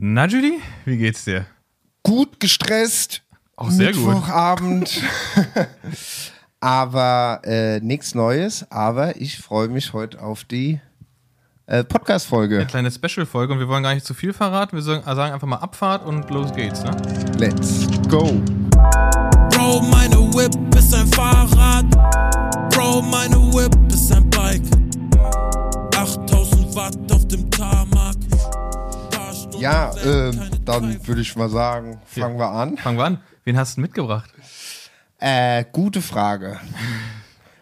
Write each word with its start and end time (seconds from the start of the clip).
Na, 0.00 0.26
Judy, 0.26 0.60
wie 0.84 0.96
geht's 0.96 1.24
dir? 1.24 1.44
Gut 2.04 2.38
gestresst. 2.38 3.22
Auch 3.56 3.68
sehr 3.68 3.92
gut. 3.92 4.06
Mittwochabend. 4.06 5.02
aber 6.60 7.40
äh, 7.42 7.80
nichts 7.80 8.14
Neues. 8.14 8.70
Aber 8.70 9.20
ich 9.20 9.38
freue 9.38 9.66
mich 9.66 9.92
heute 9.92 10.22
auf 10.22 10.44
die 10.44 10.78
äh, 11.66 11.82
Podcast-Folge. 11.82 12.58
Eine 12.58 12.66
kleine 12.66 12.90
Special-Folge 12.92 13.52
und 13.52 13.58
wir 13.58 13.66
wollen 13.66 13.82
gar 13.82 13.92
nicht 13.92 14.06
zu 14.06 14.14
viel 14.14 14.32
verraten. 14.32 14.76
Wir 14.76 14.84
sagen, 14.84 15.02
sagen 15.02 15.34
einfach 15.34 15.48
mal 15.48 15.56
Abfahrt 15.56 16.06
und 16.06 16.30
los 16.30 16.54
geht's, 16.54 16.84
ne? 16.84 16.92
Let's 17.36 17.88
go. 18.08 18.40
Bro, 19.50 19.80
meine 19.90 20.32
Whip 20.32 20.54
ist 20.76 20.94
ein 20.94 21.08
Fahrrad. 21.08 21.90
Bro, 22.70 23.02
meine 23.02 23.34
Whip 23.52 23.87
Ja, 29.58 29.94
äh, 29.96 30.32
dann 30.64 31.06
würde 31.06 31.20
ich 31.20 31.34
mal 31.36 31.48
sagen, 31.48 32.00
fangen 32.06 32.38
wir 32.38 32.48
an. 32.50 32.76
Fangen 32.78 32.98
wir 32.98 33.04
an. 33.04 33.20
Wen 33.44 33.56
hast 33.58 33.76
du 33.76 33.80
mitgebracht? 33.80 34.30
Äh, 35.18 35.64
gute 35.72 36.00
Frage. 36.02 36.60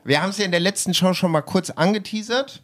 Wir 0.05 0.23
haben 0.23 0.31
es 0.31 0.39
ja 0.39 0.45
in 0.45 0.51
der 0.51 0.61
letzten 0.61 0.95
Show 0.95 1.15
schon 1.15 1.31
mal 1.31 1.43
kurz 1.43 1.71
angeteasert. 1.71 2.63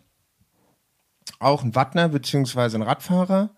Auch 1.38 1.62
ein 1.62 1.74
Wattner 1.74 2.08
beziehungsweise 2.08 2.76
ein 2.78 2.82
Radfahrer. 2.82 3.50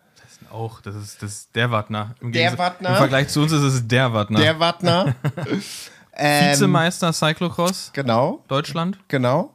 Auch, 0.50 0.80
das 0.80 0.94
ist, 0.94 1.22
das 1.22 1.32
ist 1.32 1.56
der 1.56 1.70
Wattner. 1.70 2.14
Im 2.20 2.30
Der 2.32 2.56
Wattner. 2.58 2.90
Im 2.90 2.96
Vergleich 2.96 3.28
zu 3.28 3.40
uns 3.42 3.52
ist 3.52 3.62
es 3.62 3.88
der 3.88 4.12
Wattner. 4.12 4.38
Der 4.38 4.60
Wattner. 4.60 5.14
ähm, 6.14 6.52
Vizemeister 6.52 7.12
Cyclocross 7.12 7.90
Genau, 7.92 8.44
Deutschland. 8.46 8.98
genau. 9.08 9.53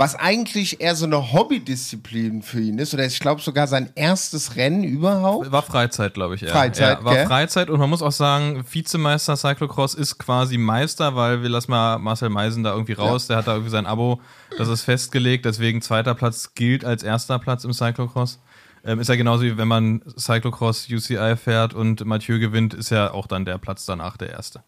Was 0.00 0.14
eigentlich 0.14 0.80
eher 0.80 0.94
so 0.94 1.06
eine 1.06 1.32
Hobbydisziplin 1.32 2.42
für 2.42 2.60
ihn 2.60 2.78
ist, 2.78 2.94
oder 2.94 3.04
ich 3.04 3.18
glaube 3.18 3.40
sogar 3.40 3.66
sein 3.66 3.90
erstes 3.96 4.54
Rennen 4.54 4.84
überhaupt. 4.84 5.50
War 5.50 5.62
Freizeit, 5.62 6.14
glaube 6.14 6.36
ich. 6.36 6.44
Eher. 6.44 6.50
Freizeit, 6.50 7.00
ja, 7.00 7.04
war 7.04 7.14
gell? 7.14 7.26
Freizeit 7.26 7.68
und 7.68 7.80
man 7.80 7.90
muss 7.90 8.00
auch 8.00 8.12
sagen, 8.12 8.64
Vizemeister 8.70 9.36
Cyclocross 9.36 9.94
ist 9.94 10.16
quasi 10.16 10.56
Meister, 10.56 11.16
weil 11.16 11.42
wir 11.42 11.48
lassen 11.48 11.72
mal 11.72 11.98
Marcel 11.98 12.28
Meisen 12.28 12.62
da 12.62 12.74
irgendwie 12.74 12.92
raus. 12.92 13.26
Der 13.26 13.38
hat 13.38 13.48
da 13.48 13.54
irgendwie 13.54 13.72
sein 13.72 13.86
Abo, 13.86 14.20
das 14.56 14.68
ist 14.68 14.82
festgelegt. 14.82 15.44
Deswegen 15.44 15.82
zweiter 15.82 16.14
Platz 16.14 16.54
gilt 16.54 16.84
als 16.84 17.02
erster 17.02 17.40
Platz 17.40 17.64
im 17.64 17.72
Cyclocross. 17.72 18.38
Ähm, 18.84 19.00
ist 19.00 19.08
ja 19.08 19.16
genauso 19.16 19.42
wie 19.42 19.58
wenn 19.58 19.66
man 19.66 20.02
Cyclocross 20.16 20.86
UCI 20.88 21.34
fährt 21.34 21.74
und 21.74 22.04
Mathieu 22.04 22.38
gewinnt, 22.38 22.72
ist 22.72 22.90
ja 22.90 23.10
auch 23.10 23.26
dann 23.26 23.44
der 23.44 23.58
Platz 23.58 23.84
danach 23.84 24.16
der 24.16 24.30
erste. 24.30 24.62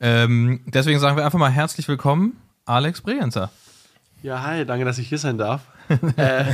Ähm, 0.00 0.62
deswegen 0.64 0.98
sagen 1.00 1.18
wir 1.18 1.26
einfach 1.26 1.38
mal 1.38 1.50
herzlich 1.50 1.86
willkommen, 1.86 2.40
Alex 2.64 3.02
Bregenzer. 3.02 3.50
Ja, 4.22 4.42
hi, 4.42 4.66
danke, 4.66 4.84
dass 4.84 4.98
ich 4.98 5.08
hier 5.08 5.18
sein 5.18 5.38
darf. 5.38 5.62
äh, 6.16 6.44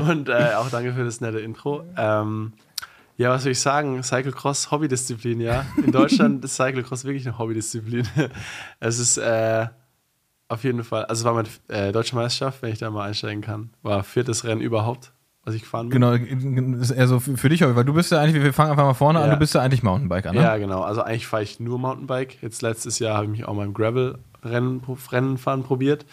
und 0.00 0.28
äh, 0.28 0.54
auch 0.56 0.68
danke 0.70 0.92
für 0.92 1.04
das 1.04 1.20
nette 1.20 1.40
Intro. 1.40 1.84
Ähm, 1.96 2.52
ja, 3.16 3.30
was 3.30 3.44
soll 3.44 3.52
ich 3.52 3.60
sagen? 3.60 4.02
Cyclocross, 4.02 4.70
Hobbydisziplin, 4.72 5.40
ja. 5.40 5.64
In 5.84 5.92
Deutschland 5.92 6.44
ist 6.44 6.56
Cyclocross 6.56 7.04
wirklich 7.04 7.26
eine 7.26 7.38
Hobbydisziplin. 7.38 8.08
es 8.80 8.98
ist 8.98 9.16
äh, 9.18 9.68
auf 10.48 10.64
jeden 10.64 10.82
Fall, 10.82 11.04
also 11.04 11.20
es 11.20 11.24
war 11.24 11.34
meine 11.34 11.48
äh, 11.68 11.92
deutsche 11.92 12.16
Meisterschaft, 12.16 12.62
wenn 12.62 12.72
ich 12.72 12.78
da 12.80 12.90
mal 12.90 13.06
einsteigen 13.08 13.42
kann. 13.42 13.70
War 13.82 14.02
viertes 14.02 14.44
Rennen 14.44 14.60
überhaupt, 14.60 15.12
was 15.44 15.54
ich 15.54 15.62
gefahren 15.62 15.88
bin. 15.88 16.00
Genau, 16.00 16.12
ist 16.80 16.90
eher 16.90 17.06
so 17.06 17.20
für 17.20 17.48
dich, 17.48 17.62
weil 17.62 17.84
du 17.84 17.94
bist 17.94 18.10
ja 18.10 18.20
eigentlich, 18.20 18.42
wir 18.42 18.52
fangen 18.52 18.72
einfach 18.72 18.84
mal 18.84 18.94
vorne 18.94 19.20
an, 19.20 19.28
Ja. 19.28 19.34
du 19.34 19.38
bist 19.38 19.54
ja 19.54 19.60
eigentlich 19.62 19.84
Mountainbiker, 19.84 20.32
ne? 20.32 20.42
Ja, 20.42 20.56
genau. 20.56 20.82
Also 20.82 21.02
eigentlich 21.02 21.28
fahre 21.28 21.44
ich 21.44 21.60
nur 21.60 21.78
Mountainbike. 21.78 22.42
Jetzt 22.42 22.60
letztes 22.62 22.98
Jahr 22.98 23.14
habe 23.14 23.26
ich 23.26 23.30
mich 23.30 23.44
auch 23.46 23.54
mal 23.54 23.64
im 23.64 23.72
Gravel-Rennen 23.72 24.18
Rennen 24.44 25.38
fahren 25.38 25.62
probiert. 25.64 26.04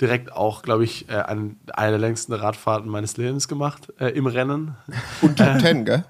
Direkt 0.00 0.32
auch, 0.32 0.62
glaube 0.62 0.84
ich, 0.84 1.08
äh, 1.08 1.14
eine, 1.14 1.56
eine 1.72 1.90
der 1.90 1.98
längsten 1.98 2.32
Radfahrten 2.32 2.88
meines 2.90 3.16
Lebens 3.16 3.48
gemacht 3.48 3.92
äh, 3.98 4.08
im 4.08 4.26
Rennen. 4.26 4.76
Und 5.22 5.38
Top 5.38 5.58
Ten, 5.58 5.84
gell? 5.84 6.04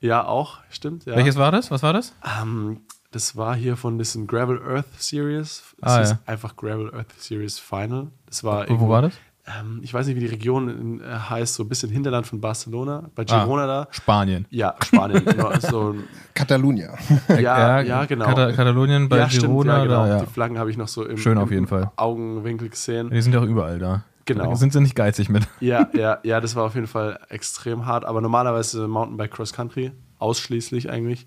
Ja, 0.00 0.24
auch, 0.26 0.58
stimmt. 0.70 1.06
Ja. 1.06 1.16
Welches 1.16 1.36
war 1.36 1.50
das? 1.50 1.70
Was 1.70 1.82
war 1.82 1.92
das? 1.92 2.14
Ähm, 2.40 2.82
das 3.10 3.36
war 3.36 3.56
hier 3.56 3.76
von 3.76 3.98
diesem 3.98 4.26
Gravel 4.26 4.60
Earth 4.62 4.86
Series. 4.98 5.62
Das 5.80 5.92
Ah, 5.92 6.00
ist 6.02 6.10
ja. 6.10 6.18
einfach 6.26 6.54
Gravel 6.56 6.94
Earth 6.94 7.12
Series 7.18 7.58
Final. 7.58 8.08
Das 8.26 8.44
war 8.44 8.68
Wo 8.68 8.88
war 8.88 9.02
das? 9.02 9.14
Ähm, 9.60 9.80
ich 9.82 9.94
weiß 9.94 10.06
nicht, 10.06 10.16
wie 10.16 10.20
die 10.20 10.26
Region 10.26 10.68
in, 10.68 11.00
äh, 11.00 11.04
heißt, 11.04 11.54
so 11.54 11.62
ein 11.62 11.68
bisschen 11.68 11.90
Hinterland 11.90 12.26
von 12.26 12.40
Barcelona, 12.40 13.08
bei 13.14 13.24
Ah. 13.28 13.44
Girona 13.44 13.66
da. 13.66 13.88
Spanien. 13.90 14.46
Ja, 14.50 14.74
Spanien. 14.84 15.24
genau, 15.24 15.50
so, 15.60 15.94
Catalunya. 16.34 16.94
ja, 17.28 17.80
ja, 17.80 18.04
genau. 18.04 18.26
Kata 18.26 18.52
Katalonien 18.52 19.08
bei 19.08 19.18
ja, 19.18 19.28
stimmt, 19.30 19.44
Girona, 19.46 19.78
ja, 19.78 19.82
genau. 19.84 20.02
da, 20.04 20.08
ja. 20.08 20.20
Die 20.20 20.26
Flaggen 20.26 20.58
habe 20.58 20.70
ich 20.70 20.76
noch 20.76 20.88
so 20.88 21.04
im, 21.04 21.16
Schön 21.16 21.38
auf 21.38 21.48
im 21.50 21.54
jeden 21.54 21.66
Fall. 21.66 21.90
Augenwinkel 21.96 22.68
gesehen. 22.68 23.10
Die 23.10 23.22
sind 23.22 23.32
ja 23.32 23.40
auch 23.40 23.44
überall 23.46 23.78
da. 23.78 24.04
Genau. 24.26 24.50
Da 24.50 24.56
sind 24.56 24.74
sie 24.74 24.80
nicht 24.82 24.94
geizig 24.94 25.30
mit. 25.30 25.48
Ja, 25.60 25.88
ja, 25.94 26.18
ja, 26.22 26.40
das 26.40 26.54
war 26.54 26.64
auf 26.64 26.74
jeden 26.74 26.86
Fall 26.86 27.18
extrem 27.30 27.86
hart. 27.86 28.04
Aber 28.04 28.20
normalerweise 28.20 28.86
Mountainbike 28.86 29.30
Cross 29.30 29.54
Country, 29.54 29.92
ausschließlich 30.18 30.90
eigentlich. 30.90 31.26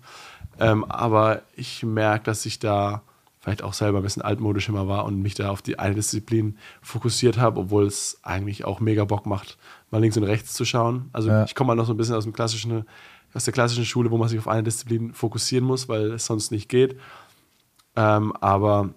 Ähm, 0.60 0.84
aber 0.84 1.42
ich 1.56 1.82
merke, 1.82 2.24
dass 2.26 2.46
ich 2.46 2.60
da 2.60 3.02
vielleicht 3.42 3.62
auch 3.62 3.74
selber 3.74 3.98
ein 3.98 4.04
bisschen 4.04 4.22
altmodisch 4.22 4.68
immer 4.68 4.86
war 4.86 5.04
und 5.04 5.20
mich 5.20 5.34
da 5.34 5.50
auf 5.50 5.62
die 5.62 5.78
eine 5.78 5.96
Disziplin 5.96 6.56
fokussiert 6.80 7.38
habe, 7.38 7.58
obwohl 7.60 7.86
es 7.86 8.20
eigentlich 8.22 8.64
auch 8.64 8.78
mega 8.78 9.04
Bock 9.04 9.26
macht, 9.26 9.58
mal 9.90 10.00
links 10.00 10.16
und 10.16 10.22
rechts 10.22 10.54
zu 10.54 10.64
schauen. 10.64 11.10
Also 11.12 11.28
Ja. 11.28 11.44
ich 11.44 11.56
komme 11.56 11.68
mal 11.68 11.74
noch 11.74 11.86
so 11.86 11.92
ein 11.92 11.96
bisschen 11.96 12.14
aus 12.14 12.22
dem 12.22 12.32
klassischen, 12.32 12.84
aus 13.34 13.44
der 13.44 13.52
klassischen 13.52 13.84
Schule, 13.84 14.12
wo 14.12 14.16
man 14.16 14.28
sich 14.28 14.38
auf 14.38 14.46
eine 14.46 14.62
Disziplin 14.62 15.12
fokussieren 15.12 15.66
muss, 15.66 15.88
weil 15.88 16.12
es 16.12 16.24
sonst 16.24 16.52
nicht 16.52 16.68
geht. 16.68 16.96
Ähm, 17.96 18.32
aber 18.40 18.90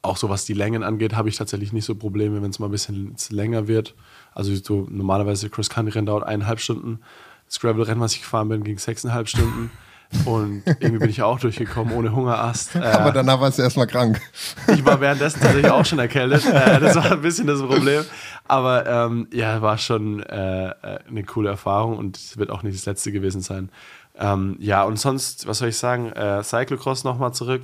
auch 0.00 0.16
so 0.16 0.30
was 0.30 0.46
die 0.46 0.54
Längen 0.54 0.82
angeht, 0.82 1.14
habe 1.14 1.28
ich 1.28 1.36
tatsächlich 1.36 1.72
nicht 1.72 1.84
so 1.84 1.94
Probleme, 1.94 2.40
wenn 2.42 2.50
es 2.50 2.58
mal 2.58 2.66
ein 2.68 2.72
bisschen 2.72 3.14
länger 3.28 3.68
wird. 3.68 3.94
Also 4.32 4.54
so 4.54 4.86
normalerweise 4.90 5.50
Cross-Country-Rennen 5.50 6.06
dauert 6.06 6.24
eineinhalb 6.24 6.60
Stunden. 6.60 7.00
Das 7.46 7.60
Gravel-Rennen, 7.60 8.00
was 8.00 8.14
ich 8.14 8.20
gefahren 8.22 8.48
bin, 8.48 8.64
ging 8.64 8.78
sechseinhalb 8.78 9.28
Stunden. 9.28 9.70
Und 10.24 10.62
irgendwie 10.66 10.98
bin 10.98 11.10
ich 11.10 11.22
auch 11.22 11.38
durchgekommen 11.38 11.94
ohne 11.94 12.12
Hungerast. 12.12 12.74
Äh, 12.84 12.86
Aber 12.86 13.12
danach 13.12 13.40
warst 13.40 13.58
du 13.58 13.62
erstmal 13.62 13.86
krank. 13.86 14.20
ich 14.68 14.84
war 14.84 15.00
währenddessen 15.00 15.40
tatsächlich 15.40 15.70
auch 15.70 15.84
schon 15.84 15.98
erkältet. 15.98 16.44
Äh, 16.54 16.80
das 16.80 16.96
war 16.96 17.12
ein 17.12 17.20
bisschen 17.20 17.46
das 17.46 17.60
Problem. 17.60 18.04
Aber 18.46 18.86
ähm, 18.86 19.28
ja, 19.32 19.60
war 19.62 19.78
schon 19.78 20.22
äh, 20.22 20.68
äh, 20.68 20.98
eine 21.08 21.24
coole 21.24 21.50
Erfahrung 21.50 21.98
und 21.98 22.16
es 22.16 22.36
wird 22.36 22.50
auch 22.50 22.62
nicht 22.62 22.76
das 22.76 22.86
letzte 22.86 23.12
gewesen 23.12 23.40
sein. 23.40 23.70
Ähm, 24.16 24.56
ja, 24.60 24.84
und 24.84 24.98
sonst, 24.98 25.46
was 25.46 25.58
soll 25.58 25.68
ich 25.68 25.76
sagen? 25.76 26.12
Äh, 26.12 26.42
Cyclocross 26.42 27.04
nochmal 27.04 27.32
zurück. 27.32 27.62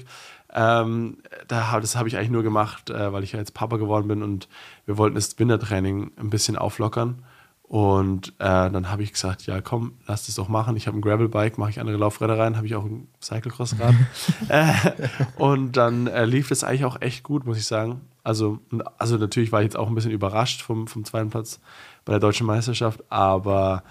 Ähm, 0.52 1.18
da, 1.46 1.78
das 1.78 1.96
habe 1.96 2.08
ich 2.08 2.16
eigentlich 2.16 2.30
nur 2.30 2.42
gemacht, 2.42 2.90
äh, 2.90 3.12
weil 3.12 3.22
ich 3.22 3.32
ja 3.32 3.38
jetzt 3.38 3.54
Papa 3.54 3.76
geworden 3.76 4.08
bin 4.08 4.22
und 4.22 4.48
wir 4.86 4.98
wollten 4.98 5.14
das 5.14 5.38
Wintertraining 5.38 6.10
ein 6.16 6.30
bisschen 6.30 6.56
auflockern. 6.56 7.22
Und 7.70 8.30
äh, 8.40 8.68
dann 8.68 8.90
habe 8.90 9.04
ich 9.04 9.12
gesagt, 9.12 9.46
ja 9.46 9.60
komm, 9.60 9.92
lass 10.08 10.26
das 10.26 10.34
doch 10.34 10.48
machen. 10.48 10.76
Ich 10.76 10.88
habe 10.88 10.98
ein 10.98 11.02
Gravelbike, 11.02 11.56
mache 11.56 11.70
ich 11.70 11.78
andere 11.78 11.96
Laufräder 11.98 12.36
rein, 12.36 12.56
habe 12.56 12.66
ich 12.66 12.74
auch 12.74 12.84
ein 12.84 13.06
Cyclocross-Rad. 13.22 13.94
äh, 14.48 14.72
und 15.36 15.76
dann 15.76 16.08
äh, 16.08 16.24
lief 16.24 16.50
es 16.50 16.64
eigentlich 16.64 16.84
auch 16.84 17.00
echt 17.00 17.22
gut, 17.22 17.46
muss 17.46 17.58
ich 17.58 17.66
sagen. 17.66 18.00
Also, 18.24 18.58
also 18.98 19.18
natürlich 19.18 19.52
war 19.52 19.60
ich 19.60 19.66
jetzt 19.66 19.76
auch 19.76 19.86
ein 19.86 19.94
bisschen 19.94 20.10
überrascht 20.10 20.62
vom, 20.62 20.88
vom 20.88 21.04
zweiten 21.04 21.30
Platz 21.30 21.60
bei 22.04 22.10
der 22.12 22.18
deutschen 22.18 22.44
Meisterschaft, 22.44 23.04
aber 23.08 23.84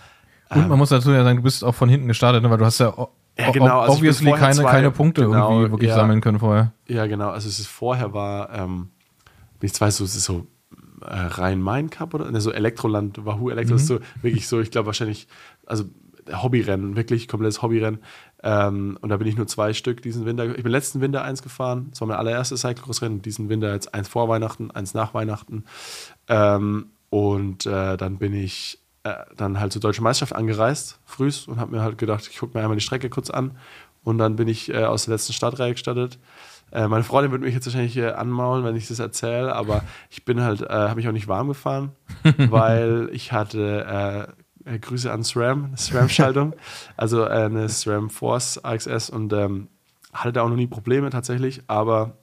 Und 0.54 0.68
man 0.68 0.78
muss 0.78 0.90
dazu 0.90 1.12
ja 1.12 1.24
sagen, 1.24 1.38
du 1.38 1.44
bist 1.44 1.64
auch 1.64 1.74
von 1.74 1.88
hinten 1.88 2.10
gestartet, 2.10 2.44
ne? 2.44 2.50
weil 2.50 2.58
du 2.58 2.66
hast 2.66 2.80
ja, 2.80 2.94
Ja, 3.38 3.52
genau, 3.52 3.80
also 3.80 3.94
obviously 3.94 4.34
keine, 4.34 4.56
zwei- 4.56 4.72
keine 4.72 4.92
Punkte 4.92 5.22
genau, 5.26 5.52
irgendwie 5.52 5.72
wirklich 5.72 5.90
ja. 5.92 5.96
sammeln 5.96 6.20
können 6.20 6.40
vorher. 6.40 6.74
ja 6.86 7.06
genau, 7.08 7.30
also 7.30 7.48
es 7.48 7.60
ist 7.60 7.68
vorher 7.68 8.14
war, 8.14 8.54
ähm, 8.54 8.90
ich 9.62 9.80
weiß 9.80 9.96
so, 9.96 10.04
es 10.04 10.18
ist 10.18 10.26
so 10.26 10.46
äh, 11.02 11.14
Rhein-Main-Cup 11.14 12.14
oder 12.14 12.32
ne, 12.32 12.42
so 12.42 12.52
Elektroland, 12.52 13.26
Wahoo 13.26 13.50
Elektro, 13.50 13.76
ist 13.76 13.88
so 13.88 14.00
wirklich 14.22 14.48
so, 14.48 14.60
ich 14.60 14.72
glaube 14.72 14.88
wahrscheinlich, 14.88 15.28
also 15.66 15.86
Hobbyrennen, 16.32 16.96
wirklich 16.96 17.28
komplettes 17.28 17.62
Hobbyrennen. 17.62 18.00
Ähm, 18.44 18.98
und 19.02 19.10
da 19.10 19.18
bin 19.18 19.28
ich 19.28 19.36
nur 19.36 19.48
zwei 19.48 19.74
Stück 19.74 20.02
diesen 20.02 20.26
Winter. 20.26 20.46
Ich 20.56 20.64
bin 20.64 20.72
letzten 20.72 21.02
Winter 21.02 21.24
eins 21.24 21.42
gefahren. 21.42 21.88
Das 21.90 22.02
war 22.02 22.08
mein 22.08 22.18
allererstes 22.18 22.62
Cyclocross-Rennen. 22.62 23.22
Diesen 23.22 23.50
Winter 23.50 23.74
jetzt 23.74 23.94
eins 23.94 24.08
vor 24.08 24.30
Weihnachten, 24.30 24.72
eins 24.72 24.94
nach 24.94 25.14
Weihnachten. 25.14 25.66
Ähm, 26.28 26.88
und 27.10 27.66
äh, 27.66 27.98
dann 27.98 28.18
bin 28.18 28.34
ich 28.34 28.80
äh, 29.04 29.16
dann 29.36 29.60
halt 29.60 29.74
zur 29.74 29.82
Deutschen 29.82 30.04
Meisterschaft 30.04 30.36
angereist, 30.36 31.00
frühs, 31.06 31.48
und 31.48 31.60
habe 31.60 31.72
mir 31.72 31.82
halt 31.82 31.98
gedacht, 31.98 32.28
ich 32.30 32.38
gucke 32.38 32.58
mir 32.58 32.64
einmal 32.64 32.78
die 32.78 32.84
Strecke 32.84 33.10
kurz 33.10 33.30
an. 33.30 33.58
Und 34.04 34.18
dann 34.18 34.36
bin 34.36 34.48
ich 34.48 34.70
äh, 34.74 34.86
aus 34.86 35.06
der 35.06 35.16
letzten 35.16 35.34
Startreihe 35.34 35.74
gestartet. 35.74 36.20
Äh, 36.72 36.88
meine 36.88 37.04
Freundin 37.04 37.32
würde 37.32 37.46
mich 37.46 37.54
jetzt 37.54 37.66
wahrscheinlich 37.66 37.98
äh, 37.98 38.10
anmaulen, 38.12 38.64
wenn 38.64 38.76
ich 38.76 38.88
das 38.88 39.00
erzähle, 39.00 39.56
aber 39.56 39.84
ich 40.10 40.24
bin 40.26 40.42
halt, 40.42 40.62
äh, 40.62 40.68
habe 40.70 40.96
mich 40.96 41.08
auch 41.08 41.12
nicht 41.14 41.28
warm 41.28 41.48
gefahren, 41.48 41.92
weil 42.38 43.10
ich 43.12 43.32
hatte 43.32 44.36
äh, 44.66 44.76
äh, 44.76 44.80
Grüße 44.80 45.12
an 45.12 45.24
SRAM, 45.24 45.66
eine 45.66 45.78
SRAM-Schaltung, 45.78 46.54
also 46.98 47.24
eine 47.24 47.68
SRAM 47.70 48.10
Force 48.10 48.64
AXS 48.64 49.10
und 49.10 49.34
ähm, 49.34 49.68
hatte 50.14 50.34
da 50.34 50.42
auch 50.44 50.50
noch 50.50 50.56
nie 50.56 50.68
Probleme 50.68 51.10
tatsächlich, 51.10 51.62
aber 51.68 52.14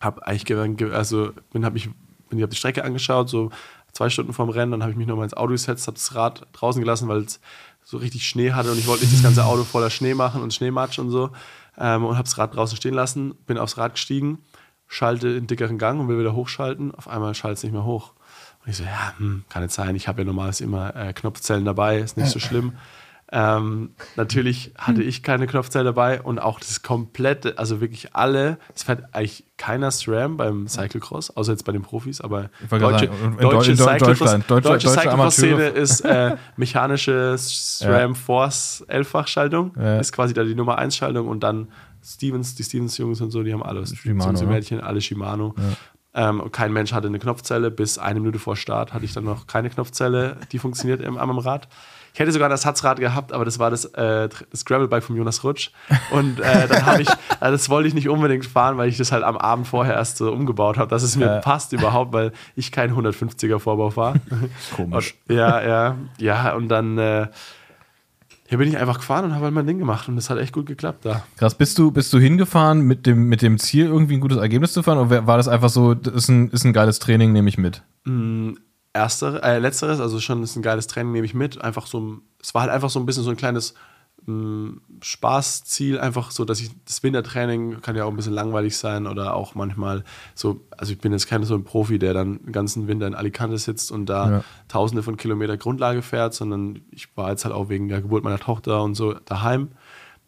habe 0.00 0.26
eigentlich 0.26 0.44
ge- 0.44 0.74
ge- 0.74 0.92
also 0.92 1.30
bin 1.52 1.64
habe 1.64 1.76
ich 1.78 1.88
bin 2.28 2.38
ich 2.38 2.42
hab 2.42 2.50
die 2.50 2.56
Strecke 2.56 2.82
angeschaut 2.84 3.28
so 3.28 3.50
zwei 3.92 4.08
Stunden 4.08 4.32
vorm 4.32 4.48
Rennen 4.48 4.72
dann 4.72 4.82
habe 4.82 4.90
ich 4.90 4.96
mich 4.98 5.06
nochmal 5.06 5.24
ins 5.24 5.34
Auto 5.34 5.52
gesetzt 5.52 5.86
habe 5.86 5.96
das 5.96 6.14
Rad 6.14 6.46
draußen 6.52 6.80
gelassen 6.82 7.08
weil 7.08 7.18
es 7.20 7.40
so 7.84 7.98
richtig 7.98 8.26
Schnee 8.26 8.52
hatte 8.52 8.72
und 8.72 8.78
ich 8.78 8.86
wollte 8.86 9.04
nicht 9.04 9.14
das 9.14 9.22
ganze 9.22 9.44
Auto 9.44 9.64
voller 9.64 9.90
Schnee 9.90 10.14
machen 10.14 10.42
und 10.42 10.52
Schneematsch 10.54 10.98
und 10.98 11.10
so 11.10 11.30
ähm, 11.78 12.04
und 12.04 12.16
habe 12.16 12.24
das 12.24 12.38
Rad 12.38 12.54
draußen 12.54 12.76
stehen 12.76 12.94
lassen 12.94 13.34
bin 13.46 13.58
aufs 13.58 13.78
Rad 13.78 13.94
gestiegen 13.94 14.38
schalte 14.92 15.28
in 15.28 15.46
dickeren 15.46 15.78
Gang 15.78 16.00
und 16.00 16.08
will 16.08 16.18
wieder 16.18 16.34
hochschalten. 16.34 16.94
Auf 16.94 17.08
einmal 17.08 17.34
schaltet 17.34 17.58
es 17.58 17.62
nicht 17.64 17.72
mehr 17.72 17.84
hoch. 17.84 18.12
Und 18.62 18.70
ich 18.70 18.76
so 18.76 18.84
ja 18.84 19.14
hm, 19.16 19.44
kann 19.48 19.62
nicht 19.62 19.72
sein. 19.72 19.96
Ich 19.96 20.06
habe 20.06 20.20
ja 20.20 20.26
normalerweise 20.26 20.64
immer 20.64 20.94
äh, 20.94 21.12
Knopfzellen 21.14 21.64
dabei 21.64 21.98
ist 21.98 22.16
nicht 22.16 22.30
so 22.30 22.38
schlimm 22.38 22.74
Ähm, 23.34 23.94
natürlich 24.16 24.72
hatte 24.76 25.02
ich 25.02 25.22
keine 25.22 25.46
Knopfzelle 25.46 25.84
dabei 25.86 26.20
und 26.20 26.38
auch 26.38 26.60
das 26.60 26.82
komplette, 26.82 27.56
also 27.58 27.80
wirklich 27.80 28.14
alle, 28.14 28.58
es 28.74 28.82
fährt 28.82 29.14
eigentlich 29.14 29.44
keiner 29.56 29.90
SRAM 29.90 30.36
beim 30.36 30.68
Cyclocross, 30.68 31.34
außer 31.34 31.52
jetzt 31.52 31.64
bei 31.64 31.72
den 31.72 31.80
Profis, 31.80 32.20
aber 32.20 32.50
deutsche, 32.68 33.06
sagen, 33.06 33.36
deutsche 33.40 33.74
Deutschland, 33.74 34.00
deutsche- 34.02 34.44
deutsche 34.48 34.68
deutsche 34.68 34.88
Cyclocross-Szene 34.90 35.52
Amateure. 35.54 35.74
ist 35.76 36.00
äh, 36.02 36.36
mechanische 36.56 37.34
SRAM 37.38 38.14
Force 38.14 38.84
Elffachschaltung, 38.88 39.72
Ja. 39.78 39.98
ist 39.98 40.12
quasi 40.12 40.34
da 40.34 40.44
die 40.44 40.54
Nummer 40.54 40.76
1 40.76 40.94
Schaltung 40.94 41.26
und 41.28 41.42
dann 41.42 41.68
Stevens, 42.04 42.54
die 42.54 42.64
Stevens-Jungs 42.64 43.20
und 43.22 43.30
so, 43.30 43.42
die 43.42 43.52
haben 43.54 43.62
alles. 43.62 43.96
Shimano, 43.96 44.30
und 44.30 44.40
ne? 44.40 44.46
Mädchen, 44.46 44.80
alle 44.80 45.00
Shimano. 45.00 45.54
Ähm, 46.14 46.40
und 46.40 46.52
kein 46.52 46.72
Mensch 46.72 46.92
hatte 46.92 47.06
eine 47.06 47.18
Knopfzelle. 47.18 47.70
Bis 47.70 47.96
eine 47.96 48.20
Minute 48.20 48.38
vor 48.38 48.56
Start 48.56 48.92
hatte 48.92 49.04
ich 49.04 49.14
dann 49.14 49.24
noch 49.24 49.46
keine 49.46 49.70
Knopfzelle, 49.70 50.36
die 50.50 50.58
funktioniert 50.58 51.02
am 51.06 51.38
Rad. 51.38 51.68
Ich 52.14 52.20
hätte 52.20 52.30
sogar 52.30 52.48
ein 52.48 52.52
Ersatzrad 52.52 53.00
gehabt, 53.00 53.32
aber 53.32 53.44
das 53.46 53.58
war 53.58 53.70
das, 53.70 53.86
äh, 53.86 54.28
das 54.50 54.64
Gravelbike 54.66 55.02
von 55.02 55.16
Jonas 55.16 55.42
Rutsch. 55.44 55.70
Und 56.10 56.40
äh, 56.40 56.68
dann 56.68 56.84
habe 56.84 57.02
ich, 57.02 57.08
äh, 57.08 57.14
das 57.40 57.70
wollte 57.70 57.88
ich 57.88 57.94
nicht 57.94 58.08
unbedingt 58.08 58.44
fahren, 58.44 58.76
weil 58.76 58.88
ich 58.90 58.98
das 58.98 59.12
halt 59.12 59.24
am 59.24 59.38
Abend 59.38 59.66
vorher 59.66 59.94
erst 59.94 60.18
so 60.18 60.30
umgebaut 60.30 60.76
habe, 60.76 60.90
dass 60.90 61.02
es 61.02 61.16
mir 61.16 61.24
Ja. 61.26 61.38
passt 61.40 61.72
überhaupt, 61.72 62.12
weil 62.12 62.32
ich 62.54 62.70
kein 62.70 62.94
150er 62.94 63.58
Vorbau 63.58 63.88
fahre. 63.90 64.20
Komisch. 64.76 65.14
Und, 65.28 65.36
ja, 65.36 65.62
ja, 65.66 65.96
ja. 66.18 66.54
Und 66.54 66.68
dann 66.68 66.98
äh, 66.98 67.28
hier 68.48 68.58
bin 68.58 68.68
ich 68.68 68.76
einfach 68.76 68.98
gefahren 68.98 69.24
und 69.24 69.34
habe 69.34 69.46
halt 69.46 69.54
mein 69.54 69.66
Ding 69.66 69.78
gemacht 69.78 70.06
und 70.08 70.16
das 70.16 70.28
hat 70.28 70.36
echt 70.36 70.52
gut 70.52 70.66
geklappt 70.66 71.06
da. 71.06 71.22
Krass, 71.38 71.54
bist 71.54 71.78
du, 71.78 71.90
bist 71.90 72.12
du 72.12 72.18
hingefahren 72.18 72.82
mit 72.82 73.06
dem, 73.06 73.24
mit 73.30 73.40
dem 73.40 73.58
Ziel, 73.58 73.86
irgendwie 73.86 74.12
ein 74.18 74.20
gutes 74.20 74.36
Ergebnis 74.36 74.74
zu 74.74 74.82
fahren? 74.82 74.98
Oder 74.98 75.26
war 75.26 75.38
das 75.38 75.48
einfach 75.48 75.70
so, 75.70 75.94
das 75.94 76.12
ist 76.12 76.28
ein, 76.28 76.50
ist 76.50 76.64
ein 76.64 76.74
geiles 76.74 76.98
Training, 76.98 77.32
nehme 77.32 77.48
ich 77.48 77.56
mit? 77.56 77.82
Erster, 78.94 79.42
äh, 79.42 79.58
letzteres, 79.58 80.00
also 80.00 80.20
schon 80.20 80.42
ist 80.42 80.56
ein 80.56 80.62
geiles 80.62 80.86
Training, 80.86 81.12
nehme 81.12 81.24
ich 81.26 81.34
mit. 81.34 81.60
Einfach 81.62 81.86
so, 81.86 82.18
es 82.42 82.54
war 82.54 82.62
halt 82.62 82.70
einfach 82.72 82.90
so 82.90 83.00
ein 83.00 83.06
bisschen 83.06 83.22
so 83.22 83.30
ein 83.30 83.36
kleines 83.36 83.74
mh, 84.26 84.74
Spaßziel, 85.02 85.98
einfach 85.98 86.30
so, 86.30 86.44
dass 86.44 86.60
ich 86.60 86.70
das 86.84 87.02
Wintertraining 87.02 87.80
kann 87.80 87.96
ja 87.96 88.04
auch 88.04 88.10
ein 88.10 88.16
bisschen 88.16 88.34
langweilig 88.34 88.76
sein 88.76 89.06
oder 89.06 89.34
auch 89.34 89.54
manchmal 89.54 90.04
so, 90.34 90.60
also 90.76 90.92
ich 90.92 90.98
bin 90.98 91.12
jetzt 91.12 91.26
kein 91.26 91.42
so 91.44 91.54
ein 91.54 91.64
Profi, 91.64 91.98
der 91.98 92.12
dann 92.14 92.38
den 92.44 92.52
ganzen 92.52 92.86
Winter 92.86 93.06
in 93.06 93.14
Alicante 93.14 93.58
sitzt 93.58 93.90
und 93.90 94.06
da 94.06 94.30
Ja. 94.30 94.44
tausende 94.68 95.02
von 95.02 95.16
Kilometer 95.16 95.56
Grundlage 95.56 96.02
fährt, 96.02 96.34
sondern 96.34 96.80
ich 96.90 97.16
war 97.16 97.30
jetzt 97.30 97.44
halt 97.44 97.54
auch 97.54 97.68
wegen 97.68 97.88
der 97.88 98.02
Geburt 98.02 98.24
meiner 98.24 98.38
Tochter 98.38 98.82
und 98.82 98.94
so 98.94 99.14
daheim 99.14 99.70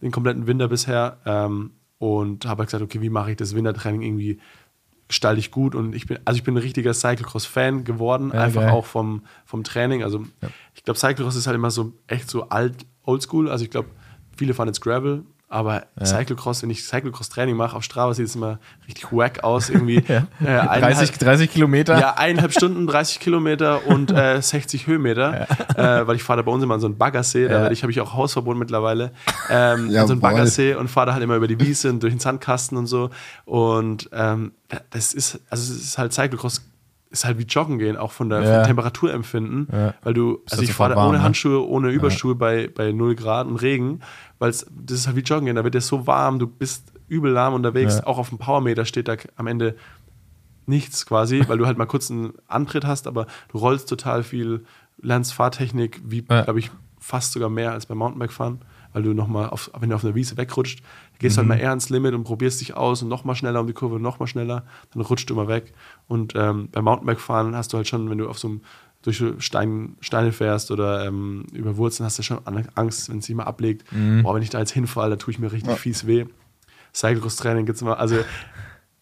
den 0.02 0.10
kompletten 0.10 0.46
Winter 0.46 0.69
bisher 0.69 1.19
ähm, 1.25 1.72
und 1.99 2.46
habe 2.46 2.60
halt 2.60 2.69
gesagt, 2.69 2.82
okay, 2.84 3.00
wie 3.00 3.10
mache 3.10 3.31
ich 3.31 3.37
das 3.37 3.55
Wintertraining 3.55 4.02
irgendwie 4.02 4.40
gestalte 5.08 5.38
ich 5.38 5.50
gut 5.50 5.74
und 5.74 5.94
ich 5.94 6.06
bin, 6.06 6.18
also 6.24 6.38
ich 6.38 6.44
bin 6.44 6.54
ein 6.54 6.58
richtiger 6.62 6.94
Cyclocross-Fan 6.94 7.84
geworden, 7.84 8.30
Ja, 8.32 8.40
einfach 8.42 8.62
geil. 8.62 8.70
auch 8.70 8.86
vom, 8.86 9.22
vom 9.44 9.62
Training. 9.64 10.02
Also 10.02 10.24
ich 10.74 10.82
glaube, 10.82 10.98
Cyclocross 10.98 11.36
ist 11.36 11.46
halt 11.46 11.56
immer 11.56 11.70
so 11.70 11.92
echt 12.06 12.30
so 12.30 12.48
alt, 12.48 12.86
oldschool. 13.04 13.50
Also 13.50 13.64
ich 13.64 13.70
glaube, 13.70 13.88
viele 14.36 14.54
fahren 14.54 14.68
jetzt 14.68 14.80
Gravel, 14.80 15.24
aber 15.54 15.84
Cyclocross, 16.02 16.62
wenn 16.62 16.70
ich 16.70 16.84
Cyclocross-Training 16.84 17.54
mache 17.56 17.76
auf 17.76 17.84
Strava, 17.84 18.12
sieht 18.12 18.26
es 18.26 18.34
immer 18.34 18.58
richtig 18.88 19.12
wack 19.12 19.44
aus. 19.44 19.70
Irgendwie 19.70 19.96
äh, 20.08 20.22
30, 20.40 20.68
eineinhalb- 20.70 21.18
30 21.18 21.50
Kilometer? 21.52 21.98
ja, 22.00 22.14
eineinhalb 22.14 22.52
Stunden, 22.56 22.86
30 22.86 23.20
Kilometer 23.20 23.86
und 23.86 24.10
äh, 24.10 24.42
60 24.42 24.86
Höhenmeter, 24.88 25.46
äh, 25.76 26.06
weil 26.06 26.16
ich 26.16 26.22
fahre 26.24 26.38
da 26.38 26.42
bei 26.42 26.50
uns 26.52 26.64
immer 26.64 26.74
an 26.74 26.80
so 26.80 26.86
einen 26.86 26.98
Baggersee, 26.98 27.46
da 27.48 27.64
Ja. 27.66 27.70
ich, 27.70 27.82
habe 27.82 27.92
ich 27.92 28.00
auch 28.00 28.14
Hausverbot 28.14 28.56
mittlerweile, 28.56 29.12
ähm, 29.48 29.90
an 29.96 30.06
so 30.06 30.12
einen. 30.14 30.20
Baggersee 30.20 30.74
und 30.74 30.88
fahre 30.88 31.06
da 31.06 31.12
halt 31.14 31.22
immer 31.22 31.36
über 31.36 31.46
die 31.46 31.60
Wiese 31.60 31.88
und 31.90 32.02
durch 32.02 32.12
den 32.12 32.20
Sandkasten 32.20 32.76
und 32.76 32.86
so 32.86 33.10
und 33.44 34.10
ähm, 34.12 34.52
das 34.90 35.14
ist, 35.14 35.38
also 35.50 35.72
es 35.72 35.80
ist 35.84 35.98
halt 35.98 36.12
Cyclocross, 36.12 36.62
ist 37.14 37.25
halt 37.25 37.38
wie 37.38 37.44
Joggen 37.44 37.78
gehen, 37.78 37.96
auch 37.96 38.12
von 38.12 38.28
der 38.28 38.43
Ja. 38.43 38.55
vom 38.56 38.64
Temperaturempfinden, 38.64 39.69
Ja. 39.72 39.94
weil 40.02 40.12
du, 40.14 40.40
also 40.50 40.58
halt 40.58 40.69
ich 40.69 40.75
fahre 40.75 40.96
warm, 40.96 41.08
ohne 41.08 41.19
ne? 41.19 41.25
Handschuhe, 41.25 41.66
ohne 41.66 41.90
Überschuhe 41.90 42.34
bei, 42.34 42.69
bei 42.69 42.93
0 42.93 43.14
Grad 43.14 43.46
und 43.46 43.56
Regen, 43.56 44.00
weil 44.38 44.50
das 44.50 44.64
ist 44.90 45.06
halt 45.06 45.16
wie 45.16 45.20
Joggen 45.22 45.46
gehen, 45.46 45.56
da 45.56 45.64
wird 45.64 45.75
dir 45.75 45.81
so 45.81 46.06
warm, 46.06 46.38
du 46.38 46.46
bist 46.46 46.93
übel 47.08 47.31
lahm 47.32 47.55
unterwegs, 47.55 47.99
Ja. 47.99 48.06
auch 48.06 48.19
auf 48.19 48.28
dem 48.31 48.38
Powermeter 48.38 48.84
steht 48.84 49.08
da 49.08 49.16
am 49.37 49.46
Ende 49.46 49.76
nichts 50.66 51.05
quasi, 51.06 51.44
weil 51.46 51.58
du 51.58 51.66
halt 51.66 51.76
mal 51.78 51.87
kurz 51.87 52.11
einen 52.11 52.32
Antritt 52.49 52.84
hast, 52.87 53.06
aber 53.06 53.26
du 53.52 53.58
rollst 53.58 53.88
total 53.88 54.22
viel, 54.22 54.64
lernst 55.00 55.34
Fahrtechnik, 55.34 56.00
wie, 56.05 56.25
Ja. 56.28 56.43
glaube 56.43 56.58
ich, 56.58 56.70
fast 56.99 57.32
sogar 57.32 57.50
mehr 57.50 57.72
als 57.72 57.84
beim 57.87 57.99
Mountainbike-Fahren, 57.99 58.60
weil 58.94 59.02
du 59.02 59.12
nochmal, 59.12 59.50
wenn 59.78 59.90
du 59.90 59.94
auf 59.96 60.05
einer 60.05 60.14
Wiese 60.14 60.38
wegrutscht, 60.38 60.82
gehst 61.19 61.37
du 61.37 61.40
halt 61.40 61.49
mal 61.49 61.58
eher 61.58 61.69
ans 61.69 61.90
Limit 61.90 62.14
und 62.14 62.25
probierst 62.25 62.60
dich 62.62 62.75
aus 62.76 63.02
und 63.02 63.08
nochmal 63.08 63.34
schneller 63.37 63.60
um 63.60 63.67
die 63.67 63.72
Kurve, 63.75 64.00
nochmal 64.00 64.26
schneller, 64.26 64.64
dann 64.94 65.02
rutscht 65.02 65.28
du 65.28 65.34
immer 65.34 65.49
weg. 65.49 65.75
Und 66.06 66.34
ähm, 66.36 66.68
beim 66.70 66.84
Mountainbike-Fahren 66.84 67.56
hast 67.56 67.72
du 67.72 67.78
halt 67.78 67.88
schon, 67.88 68.10
wenn 68.10 68.18
du 68.18 68.28
auf 68.28 68.38
so 68.38 68.48
einem 68.48 68.60
durch 69.02 69.18
so 69.18 69.38
Stein, 69.38 69.96
Steine 70.00 70.32
fährst 70.32 70.70
oder 70.70 71.06
ähm, 71.06 71.44
über 71.52 71.76
Wurzeln 71.76 72.06
hast 72.06 72.18
du 72.18 72.22
schon 72.22 72.40
Angst, 72.74 73.10
wenn 73.10 73.18
es 73.18 73.26
sich 73.26 73.34
mal 73.34 73.44
ablegt. 73.44 73.84
Boah, 74.22 74.34
wenn 74.34 74.42
ich 74.42 74.50
da 74.50 74.58
jetzt 74.58 74.72
hinfalle, 74.72 75.10
da 75.10 75.16
tue 75.16 75.32
ich 75.32 75.38
mir 75.38 75.52
richtig 75.52 75.76
fies 75.78 76.06
weh. 76.06 76.24
Cyclocross-Training 76.94 77.66
gibt 77.66 77.76
es 77.76 77.82
immer, 77.82 77.98
also 77.98 78.16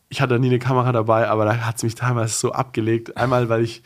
ich 0.08 0.20
hatte 0.20 0.38
nie 0.38 0.48
eine 0.48 0.58
Kamera 0.58 0.92
dabei, 0.92 1.28
aber 1.28 1.44
da 1.44 1.56
hat 1.58 1.76
es 1.76 1.82
mich 1.84 1.94
teilweise 1.94 2.34
so 2.34 2.52
abgelegt. 2.52 3.16
Einmal, 3.16 3.48
weil 3.48 3.62
ich, 3.62 3.82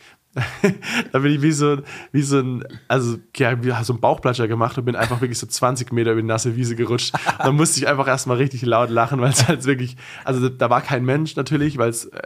da 1.11 1.19
bin 1.19 1.33
ich 1.33 1.41
wie 1.41 1.51
so, 1.51 1.77
wie 2.11 2.21
so 2.21 2.39
ein, 2.39 2.63
also 2.87 3.17
ja, 3.35 3.63
wie 3.63 3.71
so 3.83 3.93
ein 3.93 3.99
Bauchplatscher 3.99 4.47
gemacht 4.47 4.77
und 4.77 4.85
bin 4.85 4.95
einfach 4.95 5.21
wirklich 5.21 5.39
so 5.39 5.47
20 5.47 5.93
Meter 5.93 6.11
über 6.13 6.21
die 6.21 6.27
nasse 6.27 6.55
Wiese 6.55 6.75
gerutscht. 6.75 7.13
Da 7.37 7.51
musste 7.51 7.79
ich 7.79 7.87
einfach 7.87 8.07
erstmal 8.07 8.37
richtig 8.37 8.63
laut 8.63 8.89
lachen, 8.89 9.21
weil 9.21 9.29
es 9.29 9.47
halt 9.47 9.65
wirklich, 9.65 9.97
also 10.25 10.49
da 10.49 10.69
war 10.69 10.81
kein 10.81 11.05
Mensch 11.05 11.35
natürlich, 11.35 11.77
weil 11.77 11.89
es 11.89 12.05
äh, 12.05 12.21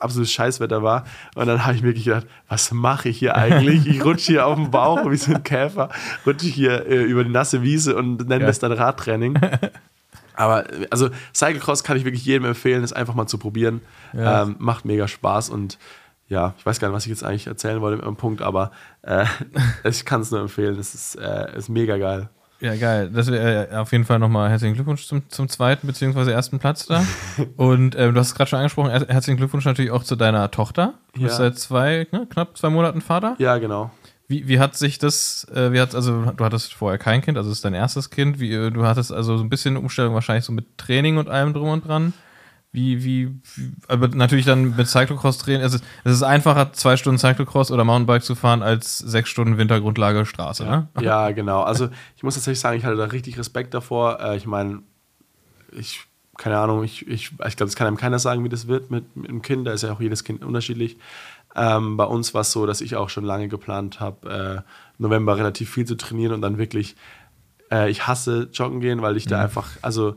absolutes 0.00 0.32
Scheißwetter 0.32 0.82
war. 0.82 1.04
Und 1.34 1.46
dann 1.46 1.64
habe 1.64 1.74
ich 1.74 1.82
mir 1.82 1.88
wirklich 1.88 2.04
gedacht, 2.06 2.26
was 2.48 2.70
mache 2.72 3.08
ich 3.08 3.18
hier 3.18 3.34
eigentlich? 3.36 3.86
Ich 3.86 4.04
rutsche 4.04 4.32
hier 4.32 4.46
auf 4.46 4.56
dem 4.56 4.70
Bauch 4.70 5.10
wie 5.10 5.16
so 5.16 5.32
ein 5.34 5.42
Käfer, 5.42 5.88
rutsche 6.26 6.46
hier 6.46 6.86
äh, 6.86 7.02
über 7.02 7.24
die 7.24 7.30
nasse 7.30 7.62
Wiese 7.62 7.96
und 7.96 8.28
nenne 8.28 8.42
Ja. 8.42 8.46
das 8.46 8.58
dann 8.58 8.72
Radtraining. 8.72 9.38
Aber 10.34 10.64
also 10.90 11.08
Cyclocross 11.34 11.82
kann 11.82 11.96
ich 11.96 12.04
wirklich 12.04 12.24
jedem 12.24 12.44
empfehlen, 12.46 12.84
es 12.84 12.92
einfach 12.92 13.14
mal 13.14 13.26
zu 13.26 13.38
probieren. 13.38 13.80
Ja. 14.12 14.42
Ähm, 14.42 14.56
macht 14.58 14.84
mega 14.84 15.08
Spaß 15.08 15.48
und 15.50 15.78
ja, 16.28 16.54
ich 16.58 16.66
weiß 16.66 16.80
gar 16.80 16.88
nicht, 16.88 16.96
was 16.96 17.04
ich 17.04 17.10
jetzt 17.10 17.24
eigentlich 17.24 17.46
erzählen 17.46 17.80
wollte 17.80 17.98
mit 17.98 18.06
dem 18.06 18.16
Punkt, 18.16 18.42
aber 18.42 18.72
äh, 19.02 19.24
ich 19.84 20.04
kann 20.04 20.20
es 20.22 20.30
nur 20.30 20.40
empfehlen. 20.40 20.78
Es 20.78 20.94
ist, 20.94 21.14
äh, 21.16 21.56
ist 21.56 21.68
mega 21.68 21.96
geil. 21.98 22.28
Ja, 22.60 22.74
geil. 22.74 23.10
Das 23.12 23.30
wäre 23.30 23.68
äh, 23.70 23.76
auf 23.76 23.92
jeden 23.92 24.04
Fall 24.04 24.18
nochmal 24.18 24.48
herzlichen 24.50 24.74
Glückwunsch 24.74 25.06
zum, 25.06 25.28
zum 25.28 25.48
zweiten 25.48 25.86
beziehungsweise 25.86 26.32
ersten 26.32 26.58
Platz 26.58 26.86
da. 26.86 27.04
Und 27.56 27.94
ähm, 27.98 28.14
du 28.14 28.20
hast 28.20 28.28
es 28.28 28.34
gerade 28.34 28.48
schon 28.48 28.58
angesprochen, 28.60 28.90
her- 28.90 29.06
herzlichen 29.08 29.36
Glückwunsch 29.36 29.64
natürlich 29.66 29.90
auch 29.90 30.04
zu 30.04 30.16
deiner 30.16 30.50
Tochter. 30.50 30.94
Du 31.14 31.20
bist 31.22 31.38
Ja. 31.38 31.44
seit 31.44 31.58
zwei, 31.58 32.06
ne, 32.12 32.26
knapp 32.30 32.56
zwei 32.56 32.70
Monaten 32.70 33.00
Vater. 33.02 33.36
Ja, 33.38 33.58
genau. 33.58 33.90
Wie, 34.28 34.48
wie 34.48 34.58
hat 34.58 34.74
sich 34.74 34.98
das, 34.98 35.46
äh, 35.54 35.70
wie 35.72 35.80
hat, 35.80 35.94
also 35.94 36.22
du 36.32 36.44
hattest 36.44 36.74
vorher 36.74 36.98
kein 36.98 37.20
Kind, 37.22 37.36
also 37.38 37.50
es 37.50 37.58
ist 37.58 37.64
dein 37.64 37.74
erstes 37.74 38.10
Kind. 38.10 38.40
Wie, 38.40 38.52
äh, 38.54 38.70
du 38.70 38.84
hattest 38.86 39.12
also 39.12 39.36
so 39.36 39.44
ein 39.44 39.50
bisschen 39.50 39.76
Umstellung 39.76 40.14
wahrscheinlich 40.14 40.44
so 40.44 40.52
mit 40.52 40.78
Training 40.78 41.18
und 41.18 41.28
allem 41.28 41.52
drum 41.52 41.68
und 41.68 41.86
dran. 41.86 42.12
Wie, 42.76 43.02
wie, 43.02 43.28
wie 43.54 43.72
aber 43.88 44.08
natürlich 44.08 44.44
dann 44.44 44.76
mit 44.76 44.86
Cyclocross-Training. 44.86 45.62
Es 45.62 45.72
ist, 45.72 45.84
es 46.04 46.12
ist 46.12 46.22
einfacher, 46.22 46.74
zwei 46.74 46.98
Stunden 46.98 47.18
Cyclocross 47.18 47.70
oder 47.70 47.84
Mountainbike 47.84 48.22
zu 48.22 48.34
fahren, 48.34 48.62
als 48.62 48.98
sechs 48.98 49.30
Stunden 49.30 49.56
Wintergrundlage 49.56 50.26
Straße, 50.26 50.66
ne? 50.66 50.86
Ja, 51.00 51.30
genau. 51.30 51.62
Also 51.62 51.88
ich 52.18 52.22
muss 52.22 52.34
tatsächlich 52.34 52.60
sagen, 52.60 52.76
ich 52.76 52.84
hatte 52.84 52.96
da 52.96 53.06
richtig 53.06 53.38
Respekt 53.38 53.72
davor. 53.72 54.20
Äh, 54.20 54.36
ich 54.36 54.44
meine, 54.44 54.82
ich, 55.72 56.00
keine 56.36 56.58
Ahnung, 56.58 56.84
ich, 56.84 57.08
ich, 57.08 57.32
ich 57.46 57.56
glaube, 57.56 57.70
es 57.70 57.76
kann 57.76 57.86
einem 57.86 57.96
keiner 57.96 58.18
sagen, 58.18 58.44
wie 58.44 58.50
das 58.50 58.66
wird 58.66 58.90
mit, 58.90 59.16
mit 59.16 59.30
einem 59.30 59.40
Kind. 59.40 59.66
Da 59.66 59.72
ist 59.72 59.82
ja 59.82 59.90
auch 59.90 60.02
jedes 60.02 60.22
Kind 60.22 60.44
unterschiedlich. 60.44 60.98
Ähm, 61.54 61.96
bei 61.96 62.04
uns 62.04 62.34
war 62.34 62.42
es 62.42 62.52
so, 62.52 62.66
dass 62.66 62.82
ich 62.82 62.94
auch 62.96 63.08
schon 63.08 63.24
lange 63.24 63.48
geplant 63.48 64.00
habe, 64.00 64.64
äh, 64.66 64.70
November 64.98 65.38
relativ 65.38 65.70
viel 65.70 65.86
zu 65.86 65.96
trainieren 65.96 66.34
und 66.34 66.42
dann 66.42 66.58
wirklich, 66.58 66.94
äh, 67.72 67.88
ich 67.88 68.06
hasse 68.06 68.50
joggen 68.52 68.80
gehen, 68.80 69.00
weil 69.00 69.16
ich 69.16 69.24
da 69.24 69.40
einfach, 69.40 69.70
also 69.80 70.16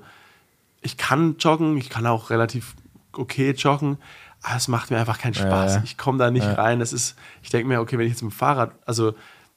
ich 0.81 0.97
kann 0.97 1.35
joggen, 1.37 1.77
ich 1.77 1.89
kann 1.89 2.05
auch 2.05 2.29
relativ 2.29 2.75
okay 3.13 3.51
joggen, 3.51 3.97
aber 4.41 4.55
es 4.55 4.67
macht 4.67 4.91
mir 4.91 4.97
einfach 4.97 5.19
keinen 5.19 5.33
Spaß. 5.33 5.75
Ja. 5.75 5.81
Ich 5.83 5.97
komme 5.97 6.17
da 6.17 6.31
nicht 6.31 6.45
Ja. 6.45 6.53
rein. 6.53 6.79
Das 6.79 6.93
ist, 6.93 7.15
ich 7.41 7.49
denke 7.49 7.67
mir, 7.67 7.81
okay, 7.81 7.97
wenn 7.97 8.05
ich 8.05 8.13
jetzt 8.13 8.21
mit 8.23 8.31
dem 8.31 8.35
Fahrrad, 8.35 8.71
also 8.85 9.13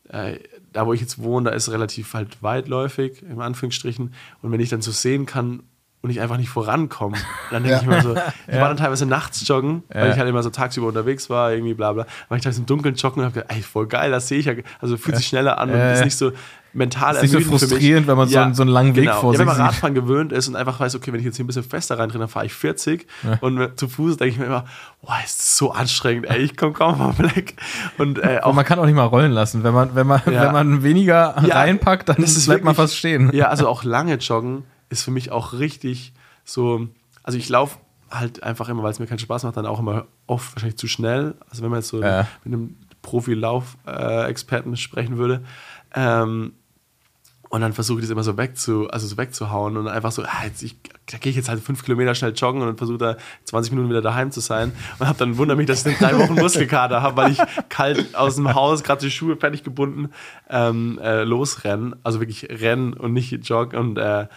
äh, 0.08 0.38
da 0.72 0.86
wo 0.86 0.92
ich 0.92 1.00
jetzt 1.00 1.22
wohne, 1.22 1.50
da 1.50 1.56
ist 1.56 1.70
relativ 1.70 2.14
halt 2.14 2.42
weitläufig, 2.42 3.22
im 3.22 3.40
Anführungsstrichen. 3.40 4.14
Und 4.40 4.52
wenn 4.52 4.60
ich 4.60 4.70
dann 4.70 4.82
so 4.82 4.90
sehen 4.90 5.26
kann 5.26 5.62
und 6.02 6.10
ich 6.10 6.20
einfach 6.20 6.36
nicht 6.36 6.48
vorankomme, 6.50 7.16
dann 7.50 7.62
denke 7.62 7.76
Ja. 7.76 7.80
ich 7.80 7.86
mir 7.86 8.02
so, 8.02 8.14
ich 8.48 8.58
war 8.60 8.68
dann 8.68 8.76
teilweise 8.76 9.06
nachts 9.06 9.46
joggen, 9.46 9.84
weil 9.88 10.06
Ja. 10.08 10.12
ich 10.12 10.18
halt 10.18 10.28
immer 10.28 10.42
so 10.42 10.50
tagsüber 10.50 10.88
unterwegs 10.88 11.30
war, 11.30 11.52
irgendwie 11.52 11.74
bla 11.74 11.92
bla. 11.92 12.06
War 12.28 12.36
ich 12.36 12.42
teilweise 12.42 12.60
im 12.60 12.66
Dunkeln 12.66 12.94
joggen 12.96 13.20
und 13.20 13.26
habe 13.26 13.34
gedacht, 13.40 13.56
ey, 13.56 13.62
voll 13.62 13.86
geil, 13.86 14.10
das 14.10 14.28
sehe 14.28 14.38
ich 14.38 14.46
ja, 14.46 14.54
also 14.80 14.96
fühlt 14.96 15.16
sich 15.16 15.26
schneller 15.28 15.58
an 15.58 15.68
Ja, 15.68 15.74
und 15.74 15.80
ja. 15.80 15.92
ist 15.92 16.04
nicht 16.04 16.16
so 16.16 16.32
mental 16.74 17.14
Ist 17.16 17.22
nicht 17.22 17.32
so 17.32 17.40
frustrierend, 17.40 18.06
wenn 18.06 18.16
man 18.16 18.28
so 18.28 18.38
einen- 18.38 18.54
so 18.54 18.62
einen 18.62 18.70
langen 18.70 18.96
Weg 18.96 19.04
genau. 19.04 19.20
vor 19.20 19.34
ja, 19.34 19.38
wenn 19.40 19.46
sich 19.46 19.58
man 19.58 19.66
sieht. 19.66 19.74
Radfahren 19.74 19.94
gewöhnt 19.94 20.32
ist 20.32 20.48
und 20.48 20.56
einfach 20.56 20.80
weiß, 20.80 20.94
okay, 20.94 21.12
wenn 21.12 21.20
ich 21.20 21.26
jetzt 21.26 21.36
hier 21.36 21.44
ein 21.44 21.46
bisschen 21.46 21.64
fester 21.64 21.98
reintrete, 21.98 22.18
dann 22.20 22.28
fahre 22.28 22.46
ich 22.46 22.54
40 22.54 23.06
und 23.42 23.78
zu 23.78 23.88
Fuß 23.88 24.16
denke 24.16 24.32
ich 24.32 24.38
mir 24.40 24.46
immer, 24.46 24.64
boah, 25.02 25.16
ist 25.22 25.38
das 25.38 25.58
so 25.58 25.70
anstrengend, 25.72 26.26
ey, 26.30 26.38
ich 26.38 26.56
komme 26.56 26.72
kaum 26.72 26.96
vom 26.96 27.12
Fleck. 27.14 27.56
Und 27.98 28.18
äh, 28.20 28.40
auch 28.42 28.54
man 28.54 28.64
kann 28.64 28.78
auch 28.78 28.86
nicht 28.86 28.94
mal 28.94 29.04
rollen 29.04 29.32
lassen. 29.32 29.62
Wenn 29.64 29.74
man, 29.74 29.94
wenn 29.94 30.06
man, 30.06 30.22
Ja. 30.30 30.44
wenn 30.46 30.52
man 30.52 30.82
weniger 30.82 31.36
Ja, 31.46 31.56
reinpackt, 31.56 32.08
dann 32.08 32.16
bleibt 32.16 32.46
man 32.48 32.48
wirklich- 32.58 32.76
fast 32.76 32.96
stehen. 32.96 33.30
Ja, 33.34 33.48
also 33.48 33.68
auch 33.68 33.84
lange 33.84 34.14
joggen 34.14 34.64
ist 34.92 35.02
für 35.02 35.10
mich 35.10 35.30
auch 35.32 35.54
richtig 35.54 36.12
so. 36.44 36.86
Also 37.24 37.38
ich 37.38 37.48
laufe 37.48 37.78
halt 38.10 38.42
einfach 38.42 38.68
immer, 38.68 38.82
weil 38.82 38.92
es 38.92 38.98
mir 38.98 39.06
keinen 39.06 39.18
Spaß 39.18 39.42
macht, 39.44 39.56
dann 39.56 39.66
auch 39.66 39.78
immer 39.80 40.06
oft 40.26 40.54
wahrscheinlich 40.54 40.76
zu 40.78 40.86
schnell. 40.86 41.34
Also 41.50 41.62
wenn 41.62 41.70
man 41.70 41.80
jetzt 41.80 41.88
so 41.88 42.02
Ja. 42.02 42.28
mit 42.44 42.52
einem 42.54 42.76
Profi-Lauf-Experten 43.02 44.76
sprechen 44.76 45.16
würde. 45.18 45.42
Ähm, 45.94 46.52
Und 47.48 47.60
dann 47.60 47.74
versuche 47.74 47.98
ich 47.98 48.04
das 48.06 48.10
immer 48.10 48.22
so, 48.24 48.38
wegzu, 48.38 48.88
also 48.88 49.06
so 49.06 49.18
wegzuhauen 49.18 49.76
und 49.76 49.86
einfach 49.86 50.10
so, 50.10 50.22
ah, 50.22 50.44
jetzt 50.44 50.62
ich, 50.62 50.74
da 51.10 51.18
gehe 51.18 51.28
ich 51.28 51.36
jetzt 51.36 51.50
halt 51.50 51.60
fünf 51.60 51.84
Kilometer 51.84 52.14
schnell 52.14 52.32
joggen 52.32 52.62
und 52.62 52.78
versuche 52.78 52.96
da 52.96 53.16
20 53.44 53.72
Minuten 53.72 53.90
wieder 53.90 54.00
daheim 54.00 54.30
zu 54.30 54.40
sein. 54.40 54.72
Und 54.98 55.06
habe 55.06 55.18
dann 55.18 55.36
wundert 55.36 55.58
mich, 55.58 55.66
dass 55.66 55.84
ich 55.84 55.98
drei 55.98 56.16
Wochen 56.18 56.32
Muskelkater 56.34 57.02
habe, 57.02 57.16
weil 57.18 57.32
ich 57.32 57.38
kalt 57.68 58.14
aus 58.14 58.36
dem 58.36 58.54
Haus, 58.54 58.82
gerade 58.82 59.02
die 59.04 59.10
Schuhe 59.10 59.36
fertig 59.36 59.64
gebunden, 59.64 60.08
ähm, 60.48 60.98
äh, 61.02 61.24
losrennen. 61.24 61.94
Also 62.04 62.20
wirklich 62.20 62.44
rennen 62.48 62.94
und 62.94 63.12
nicht 63.12 63.32
joggen. 63.46 63.78
Und 63.78 63.98
äh, 63.98 64.28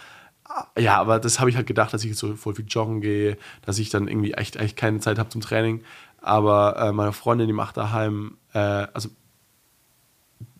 ja, 0.78 0.98
aber 0.98 1.18
das 1.18 1.40
habe 1.40 1.50
ich 1.50 1.56
halt 1.56 1.66
gedacht, 1.66 1.92
dass 1.92 2.02
ich 2.02 2.10
jetzt 2.10 2.18
so 2.18 2.34
voll 2.36 2.54
viel 2.54 2.66
joggen 2.68 3.00
gehe, 3.00 3.36
dass 3.62 3.78
ich 3.78 3.90
dann 3.90 4.08
irgendwie 4.08 4.32
echt 4.32 4.56
eigentlich 4.56 4.76
keine 4.76 5.00
Zeit 5.00 5.18
habe 5.18 5.28
zum 5.28 5.40
Training. 5.40 5.82
Aber 6.20 6.76
äh, 6.76 6.92
meine 6.92 7.12
Freundin, 7.12 7.46
die 7.46 7.52
macht 7.52 7.76
daheim, 7.76 8.36
äh, 8.52 8.58
also 8.58 9.10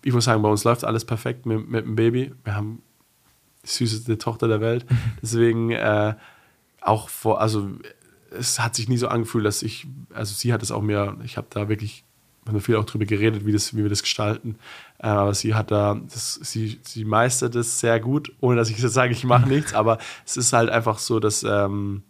ich 0.03 0.13
muss 0.13 0.25
sagen, 0.25 0.41
bei 0.41 0.49
uns 0.49 0.63
läuft 0.63 0.83
alles 0.83 1.05
perfekt 1.05 1.45
mit, 1.45 1.67
mit 1.69 1.85
dem 1.85 1.95
Baby. 1.95 2.33
Wir 2.43 2.55
haben 2.55 2.81
die 3.63 3.69
süßeste 3.69 4.17
Tochter 4.17 4.47
der 4.47 4.61
Welt. 4.61 4.85
Deswegen 5.21 5.71
äh, 5.71 6.15
auch 6.81 7.09
vor, 7.09 7.41
also 7.41 7.69
es 8.31 8.59
hat 8.59 8.75
sich 8.75 8.87
nie 8.87 8.97
so 8.97 9.07
angefühlt, 9.07 9.45
dass 9.45 9.63
ich, 9.63 9.87
also 10.13 10.33
sie 10.33 10.53
hat 10.53 10.63
es 10.63 10.71
auch 10.71 10.81
mir, 10.81 11.17
ich 11.23 11.37
habe 11.37 11.47
da 11.49 11.69
wirklich, 11.69 12.03
wir 12.45 12.53
haben 12.53 12.61
viel 12.61 12.75
auch 12.77 12.85
drüber 12.85 13.05
geredet, 13.05 13.45
wie, 13.45 13.51
das, 13.51 13.75
wie 13.75 13.83
wir 13.83 13.89
das 13.89 14.01
gestalten. 14.03 14.57
Äh, 14.99 15.07
aber 15.07 15.33
sie 15.33 15.53
hat 15.53 15.69
da, 15.71 15.95
das, 16.11 16.35
sie, 16.35 16.79
sie 16.83 17.05
meistert 17.05 17.55
es 17.55 17.79
sehr 17.79 17.99
gut, 17.99 18.31
ohne 18.39 18.55
dass 18.57 18.69
ich 18.69 18.79
jetzt 18.79 18.93
sage, 18.93 19.11
ich 19.13 19.23
mache 19.25 19.47
nichts. 19.47 19.73
Aber 19.73 19.99
es 20.25 20.37
ist 20.37 20.53
halt 20.53 20.69
einfach 20.69 20.97
so, 20.99 21.19
dass, 21.19 21.43
ähm, 21.43 22.03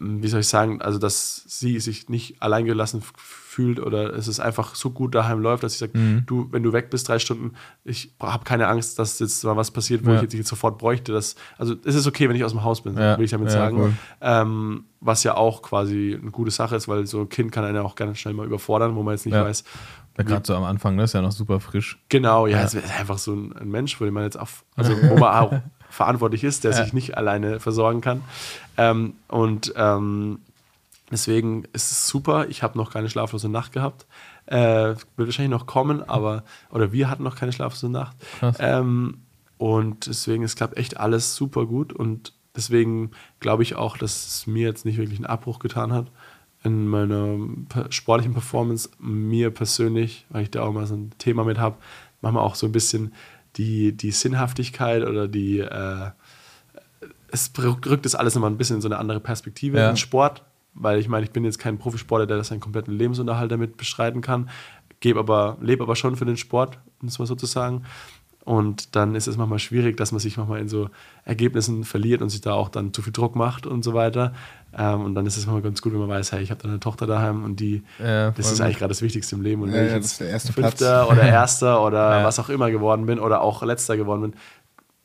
wie 0.00 0.28
soll 0.28 0.40
ich 0.40 0.48
sagen, 0.48 0.80
also 0.80 0.98
dass 1.00 1.42
sie 1.46 1.80
sich 1.80 2.08
nicht 2.08 2.40
alleingelassen 2.40 3.02
fühlt 3.16 3.80
oder 3.80 4.12
es 4.14 4.28
ist 4.28 4.38
einfach 4.38 4.76
so 4.76 4.90
gut 4.90 5.12
daheim 5.16 5.40
läuft, 5.40 5.64
dass 5.64 5.72
ich 5.72 5.78
sage, 5.80 5.98
Mhm. 5.98 6.22
du, 6.26 6.46
wenn 6.52 6.62
du 6.62 6.72
weg 6.72 6.90
bist 6.90 7.08
drei 7.08 7.18
Stunden, 7.18 7.54
ich 7.84 8.12
habe 8.20 8.44
keine 8.44 8.68
Angst, 8.68 9.00
dass 9.00 9.18
jetzt 9.18 9.42
mal 9.42 9.56
was 9.56 9.72
passiert, 9.72 10.04
wo 10.06 10.10
Ja. 10.10 10.16
ich 10.16 10.22
jetzt, 10.22 10.34
jetzt 10.34 10.48
sofort 10.48 10.78
bräuchte. 10.78 11.12
Das, 11.12 11.34
also 11.56 11.74
es 11.84 11.96
ist 11.96 12.06
okay, 12.06 12.28
wenn 12.28 12.36
ich 12.36 12.44
aus 12.44 12.52
dem 12.52 12.62
Haus 12.62 12.82
bin, 12.82 12.96
Ja. 12.96 13.18
will 13.18 13.24
ich 13.24 13.32
damit 13.32 13.48
Ja, 13.48 13.54
sagen. 13.54 13.76
cool. 13.78 13.92
Ähm, 14.20 14.84
was 15.00 15.24
ja 15.24 15.36
auch 15.36 15.62
quasi 15.62 16.16
eine 16.20 16.30
gute 16.30 16.52
Sache 16.52 16.76
ist, 16.76 16.86
weil 16.86 17.04
so 17.08 17.20
ein 17.22 17.28
Kind 17.28 17.50
kann 17.50 17.64
einen 17.64 17.78
auch 17.78 17.96
ganz 17.96 18.18
schnell 18.18 18.34
mal 18.34 18.46
überfordern, 18.46 18.94
wo 18.94 19.02
man 19.02 19.14
jetzt 19.14 19.26
nicht 19.26 19.34
weiß. 19.36 19.64
Ja, 20.18 20.24
Gerade 20.24 20.46
so 20.46 20.54
am 20.54 20.64
Anfang, 20.64 20.96
das 20.98 21.10
ist 21.10 21.14
ja 21.14 21.22
noch 21.22 21.32
super 21.32 21.60
frisch. 21.60 21.98
Genau, 22.08 22.46
ja, 22.46 22.58
Ja. 22.58 22.64
es 22.64 22.74
ist 22.74 22.98
einfach 22.98 23.18
so 23.18 23.32
ein, 23.34 23.52
ein 23.56 23.68
Mensch, 23.68 24.00
wo 24.00 24.04
man 24.10 24.24
jetzt 24.24 24.38
auch, 24.38 24.48
also 24.76 24.92
wo 25.08 25.16
man 25.16 25.34
auch 25.34 25.52
verantwortlich 25.90 26.44
ist, 26.44 26.64
der 26.64 26.72
Ja. 26.72 26.82
sich 26.84 26.92
nicht 26.92 27.16
alleine 27.16 27.60
versorgen 27.60 28.00
kann. 28.00 28.22
Ähm, 28.76 29.14
und 29.28 29.72
ähm, 29.76 30.40
deswegen 31.10 31.64
ist 31.72 31.90
es 31.92 32.06
super. 32.08 32.48
Ich 32.48 32.62
habe 32.62 32.76
noch 32.76 32.92
keine 32.92 33.08
schlaflose 33.08 33.48
Nacht 33.48 33.72
gehabt. 33.72 34.06
Äh, 34.46 34.94
wird 35.16 35.28
wahrscheinlich 35.28 35.50
noch 35.50 35.66
kommen, 35.66 36.02
aber, 36.08 36.42
oder 36.70 36.90
wir 36.92 37.08
hatten 37.10 37.22
noch 37.22 37.36
keine 37.36 37.52
schlaflose 37.52 37.88
Nacht. 37.90 38.16
Ähm, 38.58 39.18
und 39.56 40.06
deswegen, 40.06 40.42
es 40.44 40.56
klappt 40.56 40.76
echt 40.76 40.98
alles 40.98 41.34
super 41.36 41.66
gut 41.66 41.92
und 41.92 42.32
deswegen 42.56 43.10
glaube 43.40 43.62
ich 43.62 43.74
auch, 43.76 43.96
dass 43.98 44.26
es 44.26 44.46
mir 44.46 44.66
jetzt 44.66 44.84
nicht 44.84 44.96
wirklich 44.98 45.18
einen 45.18 45.26
Abbruch 45.26 45.58
getan 45.58 45.92
hat 45.92 46.06
in 46.68 46.86
meiner 46.86 47.36
sportlichen 47.90 48.32
Performance. 48.32 48.88
Mir 48.98 49.50
persönlich, 49.50 50.24
weil 50.30 50.44
ich 50.44 50.50
da 50.50 50.62
auch 50.62 50.72
mal 50.72 50.86
so 50.86 50.94
ein 50.94 51.10
Thema 51.18 51.44
mit 51.44 51.58
habe, 51.58 51.76
manchmal 52.20 52.44
auch 52.44 52.54
so 52.54 52.66
ein 52.66 52.72
bisschen 52.72 53.12
die, 53.56 53.92
die 53.92 54.10
Sinnhaftigkeit 54.12 55.02
oder 55.04 55.26
die, 55.26 55.58
äh, 55.60 56.10
es 57.30 57.50
rückt 57.58 58.04
das 58.04 58.14
alles 58.14 58.34
nochmal 58.34 58.50
ein 58.50 58.56
bisschen 58.58 58.76
in 58.76 58.82
so 58.82 58.88
eine 58.88 58.98
andere 58.98 59.20
Perspektive 59.20 59.78
Ja. 59.78 59.90
in 59.90 59.96
Sport, 59.96 60.44
weil 60.74 60.98
ich 60.98 61.08
meine, 61.08 61.24
ich 61.24 61.32
bin 61.32 61.44
jetzt 61.44 61.58
kein 61.58 61.78
Profisportler, 61.78 62.26
der 62.26 62.36
das 62.36 62.48
seinen 62.48 62.60
kompletten 62.60 62.94
Lebensunterhalt 62.96 63.50
damit 63.50 63.76
bestreiten 63.76 64.20
kann, 64.20 64.48
gebe 65.00 65.18
aber, 65.20 65.58
lebe 65.60 65.82
aber 65.82 65.96
schon 65.96 66.16
für 66.16 66.24
den 66.24 66.36
Sport, 66.36 66.78
um 67.02 67.08
es 67.08 67.18
mal 67.18 67.26
so 67.26 67.34
zu 67.34 67.46
sagen. 67.46 67.84
Und 68.44 68.96
dann 68.96 69.14
ist 69.14 69.26
es 69.26 69.36
manchmal 69.36 69.58
schwierig, 69.58 69.98
dass 69.98 70.10
man 70.12 70.20
sich 70.20 70.38
manchmal 70.38 70.60
in 70.60 70.68
so 70.68 70.88
Ergebnissen 71.24 71.84
verliert 71.84 72.22
und 72.22 72.30
sich 72.30 72.40
da 72.40 72.54
auch 72.54 72.70
dann 72.70 72.94
zu 72.94 73.02
viel 73.02 73.12
Druck 73.12 73.36
macht 73.36 73.66
und 73.66 73.84
so 73.84 73.92
weiter. 73.92 74.32
Ähm, 74.76 75.02
und 75.02 75.14
dann 75.14 75.26
ist 75.26 75.36
es 75.36 75.44
manchmal 75.46 75.62
ganz 75.62 75.82
gut, 75.82 75.92
wenn 75.92 76.00
man 76.00 76.08
weiß, 76.08 76.32
hey, 76.32 76.42
ich 76.42 76.50
habe 76.50 76.62
da 76.62 76.68
eine 76.68 76.80
Tochter 76.80 77.06
daheim 77.06 77.44
und 77.44 77.60
die, 77.60 77.82
Ja, 77.98 78.30
das 78.30 78.50
ist 78.52 78.60
eigentlich 78.62 78.78
gerade 78.78 78.88
das 78.90 79.02
Wichtigste 79.02 79.36
im 79.36 79.42
Leben. 79.42 79.62
Und 79.62 79.68
Ja, 79.70 79.74
wenn 79.76 79.84
ich 79.84 79.90
ja, 79.90 79.96
jetzt 79.96 80.04
das 80.04 80.12
ist 80.12 80.20
der 80.20 80.30
erste 80.30 80.52
Fünfter 80.54 81.04
Platz. 81.06 81.10
oder 81.18 81.22
Erster 81.28 81.84
oder 81.84 82.18
Ja. 82.20 82.24
was 82.24 82.38
auch 82.38 82.48
immer 82.48 82.70
geworden 82.70 83.04
bin 83.06 83.18
oder 83.18 83.42
auch 83.42 83.62
Letzter 83.62 83.96
geworden 83.98 84.22
bin, 84.22 84.32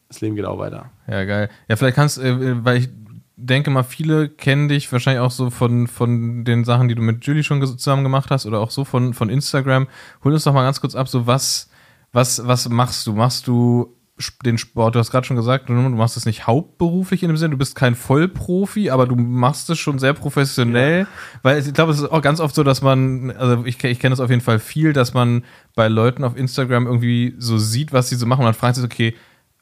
das 0.07 0.21
Leben 0.21 0.35
geht 0.35 0.45
auch 0.45 0.59
weiter. 0.59 0.91
Ja, 1.07 1.25
geil. 1.25 1.49
Ja, 1.67 1.75
vielleicht 1.75 1.95
kannst 1.95 2.19
äh, 2.19 2.63
weil 2.63 2.77
ich 2.77 2.89
denke 3.35 3.71
mal, 3.71 3.83
viele 3.83 4.29
kennen 4.29 4.69
dich 4.69 4.89
wahrscheinlich 4.91 5.19
auch 5.21 5.31
so 5.31 5.49
von, 5.49 5.87
von 5.87 6.45
den 6.45 6.63
Sachen, 6.63 6.87
die 6.87 6.95
du 6.95 7.01
mit 7.01 7.25
Julie 7.25 7.43
schon 7.43 7.65
zusammen 7.65 8.03
gemacht 8.03 8.29
hast 8.31 8.45
oder 8.45 8.59
auch 8.59 8.69
so 8.71 8.85
von, 8.85 9.13
von 9.13 9.29
Instagram. 9.29 9.87
Hol 10.23 10.33
uns 10.33 10.43
doch 10.45 10.53
mal 10.53 10.63
ganz 10.63 10.79
kurz 10.79 10.95
ab, 10.95 11.09
so 11.09 11.25
was, 11.27 11.69
was, 12.13 12.47
was 12.47 12.69
machst 12.69 13.05
du? 13.05 13.13
Machst 13.13 13.47
du 13.47 13.97
den 14.45 14.59
Sport, 14.59 14.93
du 14.93 14.99
hast 14.99 15.09
gerade 15.09 15.25
schon 15.25 15.35
gesagt, 15.35 15.69
du 15.69 15.73
machst 15.73 16.17
es 16.17 16.25
nicht 16.25 16.45
hauptberuflich 16.45 17.23
in 17.23 17.29
dem 17.29 17.37
Sinne, 17.37 17.51
du 17.51 17.57
bist 17.57 17.75
kein 17.75 17.95
Vollprofi, 17.95 18.91
aber 18.91 19.07
du 19.07 19.15
machst 19.15 19.69
es 19.71 19.79
schon 19.79 19.97
sehr 19.97 20.13
professionell, 20.13 21.07
weil 21.41 21.59
ich 21.59 21.73
glaube, 21.73 21.91
es 21.91 21.99
ist 21.99 22.11
auch 22.11 22.21
ganz 22.21 22.39
oft 22.39 22.53
so, 22.53 22.63
dass 22.63 22.83
man, 22.83 23.31
also 23.31 23.65
ich, 23.65 23.83
ich 23.83 23.99
kenne 23.99 24.11
das 24.11 24.19
auf 24.19 24.29
jeden 24.29 24.41
Fall 24.41 24.59
viel, 24.59 24.93
dass 24.93 25.15
man 25.15 25.43
bei 25.75 25.87
Leuten 25.87 26.23
auf 26.23 26.37
Instagram 26.37 26.85
irgendwie 26.85 27.33
so 27.39 27.57
sieht, 27.57 27.91
was 27.91 28.09
sie 28.09 28.15
so 28.15 28.27
machen 28.27 28.41
und 28.41 28.45
dann 28.45 28.53
fragt 28.53 28.75
sich, 28.75 28.85
okay, 28.85 29.15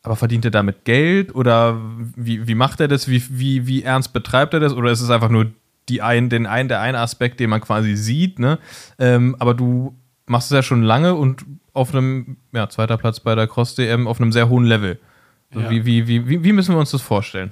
aber 0.04 0.18
verdient 0.18 0.46
er 0.46 0.52
damit 0.52 0.84
Geld 0.84 1.34
oder 1.34 1.80
wie, 2.16 2.48
wie 2.48 2.56
macht 2.56 2.82
er 2.82 2.88
das? 2.88 3.08
Wie, 3.08 3.24
wie, 3.30 3.68
wie 3.68 3.84
ernst 3.84 4.14
betreibt 4.14 4.54
er 4.54 4.60
das? 4.60 4.74
Oder 4.74 4.92
ist 4.92 5.02
es 5.02 5.12
einfach 5.12 5.30
nur 5.30 5.52
die 5.90 6.02
ein, 6.02 6.30
den 6.30 6.46
ein, 6.46 6.68
der 6.68 6.82
eine 6.82 7.00
Aspekt, 7.00 7.40
den 7.40 7.52
man 7.52 7.62
quasi 7.62 7.96
sieht? 7.96 8.40
Ne? 8.40 8.60
Ähm, 8.98 9.36
aber 9.40 9.54
du 9.54 9.96
machst 10.26 10.52
es 10.52 10.56
ja 10.56 10.64
schon 10.64 10.82
lange 10.82 11.14
und 11.14 11.46
auf 11.74 11.94
einem, 11.94 12.38
ja, 12.52 12.70
zweiter 12.70 12.98
Platz 12.98 13.20
bei 13.20 13.36
der 13.36 13.48
Cross-DM 13.48 14.08
auf 14.08 14.20
einem 14.20 14.32
sehr 14.32 14.50
hohen 14.50 14.66
Level. 14.66 15.00
Ja. 15.54 15.70
Wie, 15.70 15.86
wie, 15.86 16.08
wie, 16.08 16.28
wie, 16.28 16.44
wie 16.44 16.54
müssen 16.54 16.74
wir 16.76 16.80
uns 16.80 16.92
das 16.92 17.02
vorstellen? 17.02 17.52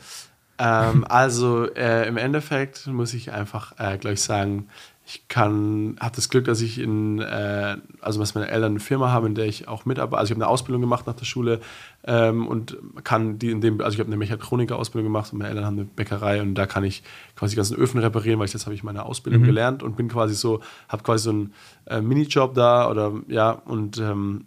Ähm, 0.58 1.06
also 1.08 1.74
äh, 1.74 2.08
im 2.08 2.18
Endeffekt 2.18 2.88
muss 2.88 3.14
ich 3.14 3.32
einfach 3.32 3.74
äh, 3.78 3.98
gleich 3.98 4.22
sagen, 4.22 4.68
ich 5.12 5.28
kann, 5.28 5.96
habe 6.00 6.16
das 6.16 6.30
Glück, 6.30 6.46
dass 6.46 6.62
ich 6.62 6.78
in, 6.78 7.18
äh, 7.18 7.78
also 8.00 8.20
dass 8.20 8.36
meine 8.36 8.48
Eltern 8.48 8.74
eine 8.74 8.80
Firma 8.80 9.12
haben, 9.12 9.25
in 9.25 9.34
der 9.34 9.48
ich 9.48 9.68
auch 9.68 9.86
mitarbeite. 9.86 10.20
Also 10.20 10.32
ich 10.32 10.36
habe 10.36 10.46
eine 10.46 10.51
Ausbildung 10.51 10.82
gemacht 10.82 11.08
nach 11.08 11.16
der 11.16 11.25
Schule 11.25 11.62
ähm, 12.04 12.46
und 12.46 12.78
kann 13.04 13.39
die 13.39 13.50
in 13.50 13.60
dem, 13.60 13.82
also 13.82 13.96
ich 13.96 14.00
habe 14.00 14.08
eine 14.08 14.18
Mechatroniker-Ausbildung 14.18 15.12
gemacht 15.12 15.34
und 15.34 15.39
meine 15.39 15.50
Eltern 15.50 15.66
haben 15.66 15.78
eine 15.78 15.86
Bäckerei 15.86 16.44
und 16.44 16.54
da 16.54 16.68
kann 16.68 16.84
ich 16.84 17.01
quasi 17.36 17.54
die 17.54 17.56
ganzen 17.56 17.75
Öfen 17.75 18.00
reparieren, 18.00 18.38
weil 18.38 18.46
ich 18.46 18.54
jetzt 18.54 18.68
habe 18.68 18.75
ich 18.75 18.84
meine 18.84 19.04
Ausbildung 19.04 19.42
gelernt 19.42 19.82
und 19.82 19.98
bin 19.98 20.10
quasi 20.10 20.36
so, 20.36 20.60
habe 20.88 21.01
quasi 21.01 21.24
so 21.24 21.30
einen 21.32 21.54
äh, 21.88 22.01
Minijob 22.01 22.54
da 22.54 22.88
oder 22.88 23.13
ja 23.28 23.50
und 23.50 23.98
ähm, 23.98 24.46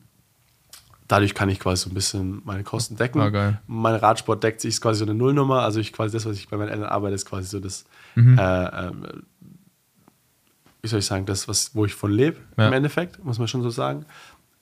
dadurch 1.08 1.34
kann 1.34 1.48
ich 1.48 1.58
quasi 1.58 1.82
so 1.82 1.90
ein 1.90 1.94
bisschen 1.94 2.40
meine 2.44 2.62
Kosten 2.62 2.94
decken. 2.94 3.20
Ah. 3.20 3.58
Mein 3.66 3.96
Radsport 3.96 4.44
deckt 4.44 4.60
sich 4.60 4.68
ist 4.70 4.80
quasi 4.80 5.00
so 5.00 5.04
eine 5.06 5.14
Nullnummer. 5.14 5.62
Also 5.62 5.80
ich 5.80 5.92
quasi 5.92 6.16
das, 6.16 6.24
was 6.24 6.36
ich 6.36 6.48
bei 6.48 6.56
meinen 6.56 6.68
Eltern 6.68 6.86
arbeite, 6.86 7.16
ist 7.16 7.26
quasi 7.26 7.48
so 7.48 7.58
das, 7.58 7.84
Mhm. 8.14 8.38
äh, 8.38 8.86
ähm, 8.86 9.06
wie 10.82 10.88
soll 10.88 10.98
ich 10.98 11.06
sagen, 11.06 11.26
das, 11.26 11.46
was, 11.48 11.74
wo 11.74 11.84
ich 11.84 11.94
von 11.94 12.10
lebe, 12.10 12.38
Ja. 12.58 12.66
im 12.66 12.72
Endeffekt, 12.72 13.24
muss 13.24 13.38
man 13.38 13.48
schon 13.48 13.62
so 13.62 13.70
sagen. 13.70 14.04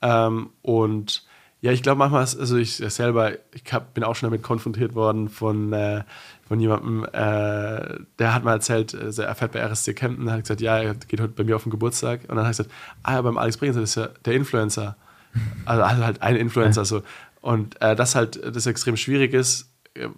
Ähm, 0.02 0.50
und 0.62 1.24
ja, 1.62 1.72
ich 1.72 1.82
glaube 1.82 1.98
manchmal, 1.98 2.24
ist, 2.24 2.38
also 2.38 2.56
ich 2.56 2.76
selber, 2.76 3.32
ich 3.52 3.70
hab, 3.72 3.92
bin 3.94 4.04
auch 4.04 4.14
schon 4.16 4.28
damit 4.30 4.42
konfrontiert 4.42 4.94
worden 4.94 5.28
von, 5.28 5.72
äh, 5.72 6.04
von 6.46 6.58
jemandem, 6.60 7.04
äh, 7.04 7.98
der 8.18 8.34
hat 8.34 8.44
mal 8.44 8.52
erzählt, 8.52 8.94
also 8.94 9.22
er 9.22 9.34
fährt 9.34 9.52
bei 9.52 9.60
RSC 9.60 9.94
Camden, 9.94 10.30
hat 10.30 10.42
gesagt, 10.42 10.60
ja, 10.60 10.78
er 10.78 10.94
geht 10.94 11.20
heute 11.20 11.32
bei 11.32 11.44
mir 11.44 11.56
auf 11.56 11.64
den 11.64 11.70
Geburtstag. 11.70 12.20
Und 12.28 12.36
dann 12.36 12.38
hat 12.38 12.46
er 12.46 12.64
gesagt, 12.64 12.70
ah 13.02 13.14
ja, 13.14 13.22
beim 13.22 13.36
Alex 13.38 13.56
Bregenz, 13.58 13.76
das 13.76 13.90
ist 13.90 13.94
ja 13.96 14.08
der 14.24 14.34
Influencer. 14.34 14.96
Also, 15.64 15.82
also 15.84 16.04
halt 16.04 16.22
ein 16.22 16.34
Influencer 16.34 16.84
so. 16.84 17.02
Und 17.40 17.80
äh, 17.80 17.94
das 17.94 18.16
halt, 18.16 18.40
das 18.44 18.66
extrem 18.66 18.96
schwierig 18.96 19.32
ist, 19.32 19.70
äh, 19.94 20.08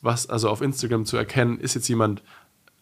was 0.00 0.30
also 0.30 0.48
auf 0.48 0.60
Instagram 0.62 1.06
zu 1.06 1.16
erkennen, 1.16 1.58
ist 1.58 1.74
jetzt 1.74 1.88
jemand 1.88 2.22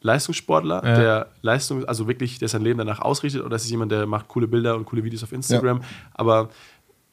Leistungssportler, 0.01 0.83
Ja. 0.85 0.95
der 0.97 1.27
Leistung, 1.43 1.85
also 1.85 2.07
wirklich, 2.09 2.39
der 2.39 2.49
sein 2.49 2.63
Leben 2.63 2.79
danach 2.79 3.01
ausrichtet, 3.01 3.43
oder 3.45 3.57
ist 3.57 3.65
es 3.65 3.71
jemand, 3.71 3.91
der 3.93 4.07
macht 4.07 4.29
coole 4.29 4.47
Bilder 4.49 4.77
und 4.77 4.85
coole 4.85 5.05
Videos 5.05 5.23
auf 5.25 5.33
Instagram, 5.33 5.83
aber 6.15 6.49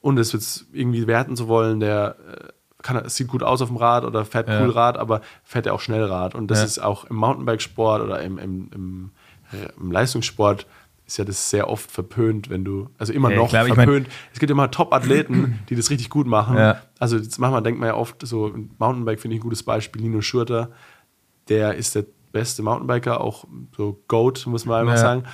und 0.00 0.18
es 0.18 0.32
jetzt 0.32 0.66
irgendwie 0.72 1.06
werten 1.08 1.34
zu 1.36 1.48
wollen, 1.48 1.80
der 1.80 2.16
äh, 2.30 2.48
kann, 2.82 3.08
sieht 3.08 3.26
gut 3.26 3.42
aus 3.42 3.60
auf 3.62 3.68
dem 3.68 3.76
Rad 3.76 4.04
oder 4.04 4.24
fährt 4.24 4.48
Ja. 4.48 4.62
cool 4.62 4.70
Rad, 4.70 4.96
aber 4.98 5.20
fährt 5.42 5.66
er 5.66 5.74
auch 5.74 5.80
schnell 5.80 6.04
Rad. 6.04 6.36
Und 6.36 6.48
das 6.48 6.60
Ja. 6.60 6.64
ist 6.66 6.78
auch 6.78 7.06
im 7.06 7.16
Mountainbikesport 7.16 8.02
oder 8.02 8.22
im, 8.22 8.38
im, 8.38 8.70
im, 8.72 9.10
im 9.80 9.90
Leistungssport 9.90 10.66
ist 11.06 11.16
ja 11.18 11.24
das 11.24 11.50
sehr 11.50 11.68
oft 11.68 11.90
verpönt, 11.90 12.50
wenn 12.50 12.64
du, 12.64 12.88
also 12.98 13.12
immer 13.12 13.30
Ja, 13.30 13.36
noch 13.38 13.48
klar, 13.48 13.64
ich 13.66 13.74
mein- 13.74 13.86
verpönt. 13.86 14.08
es 14.32 14.38
gibt 14.38 14.50
immer 14.50 14.70
Top-Athleten, 14.70 15.58
die 15.68 15.74
das 15.76 15.90
richtig 15.90 16.10
gut 16.10 16.26
machen. 16.28 16.56
Ja. 16.56 16.82
Also 17.00 17.16
manchmal 17.38 17.62
denkt 17.62 17.80
man 17.80 17.88
ja 17.88 17.94
oft, 17.96 18.24
so 18.26 18.52
Mountainbike 18.78 19.18
finde 19.20 19.34
ich 19.36 19.40
ein 19.40 19.44
gutes 19.44 19.62
Beispiel, 19.64 20.02
Nino 20.02 20.20
Schurter, 20.20 20.70
der 21.48 21.74
ist 21.74 21.94
der 21.96 22.04
beste 22.38 22.62
Mountainbiker, 22.62 23.20
auch 23.20 23.44
so 23.76 24.00
GOAT, 24.08 24.46
muss 24.46 24.64
man 24.66 24.80
einfach 24.82 24.94
Ja. 24.94 25.00
sagen. 25.00 25.24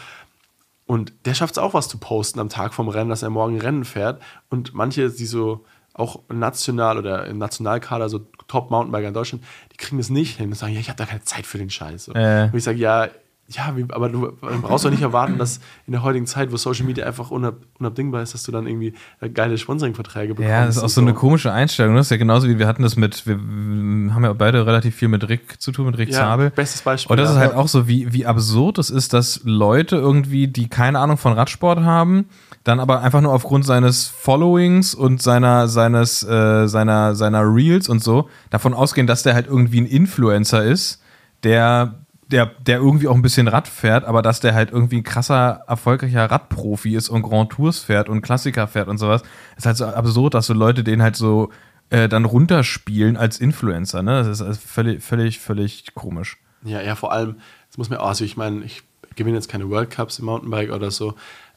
Und 0.87 1.13
der 1.25 1.35
schafft 1.35 1.55
es 1.55 1.59
auch, 1.59 1.75
was 1.75 1.89
zu 1.89 1.99
posten 1.99 2.39
am 2.41 2.49
Tag 2.49 2.75
vom 2.75 2.89
Rennen, 2.89 3.11
dass 3.11 3.23
er 3.23 3.31
morgen 3.31 3.59
Rennen 3.61 3.85
fährt. 3.85 4.21
Und 4.51 4.75
manche, 4.75 5.09
die 5.11 5.27
so 5.27 5.65
auch 5.95 6.21
national 6.29 6.99
oder 6.99 7.27
im 7.27 7.39
Nationalkader, 7.39 8.09
so 8.09 8.21
Top-Mountainbiker 8.49 9.09
in 9.09 9.15
Deutschland, 9.15 9.45
die 9.73 9.77
kriegen 9.77 9.99
das 9.99 10.11
nicht 10.11 10.37
hin 10.39 10.49
und 10.49 10.55
sagen, 10.55 10.73
ja, 10.75 10.81
ich 10.81 10.89
habe 10.89 10.97
da 10.99 11.07
keine 11.07 11.23
Zeit 11.23 11.47
für 11.47 11.59
den 11.59 11.71
Scheiß. 11.71 12.09
Äh. 12.15 12.49
Und 12.53 12.57
ich 12.59 12.65
sage, 12.65 12.79
ja, 12.79 13.09
ja, 13.49 13.77
wie, 13.77 13.85
aber 13.91 14.09
du 14.09 14.33
brauchst 14.63 14.85
doch 14.85 14.91
nicht 14.91 15.03
erwarten, 15.03 15.37
dass 15.37 15.61
in 15.87 15.93
der 15.93 16.03
heutigen 16.03 16.27
Zeit, 16.27 16.53
wo 16.53 16.57
Social 16.57 16.87
Media 16.87 17.05
einfach 17.07 17.31
unab, 17.31 17.57
unabdingbar 17.79 18.23
ist, 18.23 18.33
dass 18.35 18.45
du 18.45 18.53
dann 18.53 18.67
irgendwie 18.67 18.95
äh, 19.21 19.29
geile 19.29 19.59
Sponsoring-Verträge 19.59 20.35
bekommst. 20.35 20.51
Ja, 20.51 20.65
das 20.65 20.77
ist 20.77 20.83
auch 20.83 20.89
so 20.89 21.01
eine 21.03 21.13
komische 21.13 21.53
Einstellung. 21.53 21.95
Das 21.97 22.07
ist 22.07 22.11
ja 22.11 22.17
genauso 22.17 22.49
wie 22.49 22.59
wir 22.59 22.67
hatten 22.67 22.83
das 22.83 22.97
mit, 22.97 23.27
wir 23.27 23.35
haben 23.35 24.25
ja 24.25 24.33
beide 24.33 24.65
relativ 24.67 24.95
viel 24.97 25.09
mit 25.09 25.29
Rick 25.29 25.61
zu 25.61 25.71
tun, 25.73 25.87
mit 25.87 25.99
Rick 25.99 26.11
Ja, 26.11 26.19
Zabel. 26.19 26.51
bestes 26.51 26.83
Beispiel, 26.83 27.11
Und 27.11 27.19
das 27.19 27.31
ist 27.31 27.37
halt 27.37 27.55
auch 27.55 27.69
so, 27.69 27.89
wie, 27.89 28.13
wie 28.13 28.25
absurd 28.25 28.79
es 28.79 28.91
ist, 28.91 29.13
dass 29.13 29.41
Leute 29.45 29.97
irgendwie, 29.97 30.49
die 30.49 30.69
keine 30.69 30.99
Ahnung 30.99 31.19
von 31.19 31.33
Radsport 31.35 31.81
haben, 31.81 32.27
dann 32.65 32.81
aber 32.81 33.03
einfach 33.03 33.21
nur 33.21 33.33
aufgrund 33.33 33.67
seines 33.67 34.07
Followings 34.07 34.95
und 34.95 35.21
seiner, 35.21 35.69
seines, 35.69 36.23
äh, 36.23 36.69
seiner, 36.69 37.15
seiner 37.15 37.43
Reels 37.43 37.89
und 37.89 38.03
so 38.03 38.29
davon 38.51 38.73
ausgehen, 38.73 39.07
dass 39.07 39.25
der 39.25 39.35
halt 39.35 39.47
irgendwie 39.47 39.81
ein 39.81 39.87
Influencer 39.87 40.65
ist, 40.65 41.03
der, 41.43 42.02
der, 42.33 42.47
der 42.47 42.79
irgendwie 42.79 43.09
auch 43.09 43.15
ein 43.15 43.23
bisschen 43.23 43.47
Rad 43.49 43.69
fährt, 43.69 44.05
aber 44.05 44.23
dass 44.23 44.41
der 44.41 44.55
halt 44.55 44.71
irgendwie 44.71 44.99
ein 44.99 45.03
krasser, 45.03 45.65
erfolgreicher 45.67 46.31
Radprofi 46.31 46.97
ist 46.97 47.09
und 47.09 47.23
Grand 47.23 47.51
Tours 47.51 47.81
fährt 47.81 48.09
und 48.09 48.23
Klassiker 48.23 48.67
fährt 48.67 48.89
und 48.89 48.99
sowas. 48.99 49.23
ist 49.57 49.67
halt 49.67 49.77
so 49.77 49.85
absurd, 49.87 50.35
dass 50.35 50.47
so 50.47 50.55
Leute 50.55 50.83
den 50.83 51.03
halt 51.03 51.17
so 51.17 51.51
äh, 51.91 52.09
dann 52.09 52.25
runterspielen 52.25 53.17
als 53.17 53.39
Influencer, 53.39 54.03
ne? 54.03 54.13
Das 54.13 54.27
ist 54.27 54.43
also 54.43 54.59
völlig, 54.59 55.03
völlig, 55.03 55.39
völlig 55.39 55.95
komisch. 55.95 56.39
Ja, 56.65 56.81
ja, 56.81 56.95
vor 56.95 57.13
allem, 57.13 57.37
das 57.69 57.77
muss 57.77 57.91
man, 57.91 57.99
also 57.99 58.25
ich 58.25 58.37
meine, 58.37 58.65
ich 58.65 58.83
gewinne 59.15 59.37
jetzt 59.37 59.49
keine 59.49 59.69
World 59.69 59.91
Cups 59.91 60.19
im 60.19 60.25
Mountainbike 60.25 60.73
oder 60.73 60.91
so. 60.91 61.15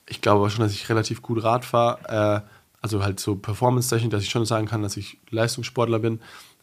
Ich 0.07 0.21
glaube 0.21 0.39
aber 0.39 0.49
schon, 0.49 0.63
dass 0.63 0.73
ich 0.73 0.89
relativ 0.89 1.21
gut 1.21 1.43
Rad 1.43 1.63
fahre. 1.63 2.43
Äh, 2.43 2.49
also 2.81 3.01
halt 3.01 3.19
so 3.19 3.35
performance-technisch, 3.35 4.11
dass 4.11 4.23
ich 4.23 4.29
schon 4.29 4.45
sagen 4.45 4.67
kann, 4.67 4.83
dass 4.83 4.97
ich 4.97 5.17
Leistungssportler 5.31 5.99
bin. 5.99 6.19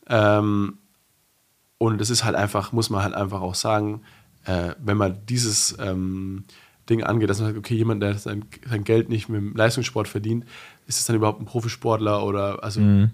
Ähm, 0.09 0.79
und 1.83 2.01
es 2.01 2.11
ist 2.11 2.23
halt 2.25 2.37
einfach, 2.37 2.71
muss 2.71 2.91
man 2.91 3.03
halt 3.03 3.15
einfach 3.15 3.41
auch 3.41 3.57
sagen, 3.57 4.03
äh, 4.45 4.71
wenn 4.79 4.97
man 4.97 5.19
dieses 5.29 5.77
ähm, 5.81 6.45
Ding 6.89 7.03
angeht, 7.03 7.29
dass 7.29 7.41
man 7.41 7.49
sagt, 7.49 7.59
okay, 7.59 7.75
jemand, 7.75 8.01
der 8.01 8.15
sein, 8.19 8.45
sein 8.69 8.85
Geld 8.85 9.09
nicht 9.09 9.29
mit 9.29 9.41
dem 9.41 9.57
Leistungssport 9.57 10.07
verdient, 10.07 10.45
ist 10.87 11.01
es 11.01 11.07
dann 11.07 11.17
überhaupt 11.17 11.41
ein 11.41 11.45
Profisportler 11.45 12.25
oder 12.25 12.63
also 12.63 12.81
da 12.81 13.09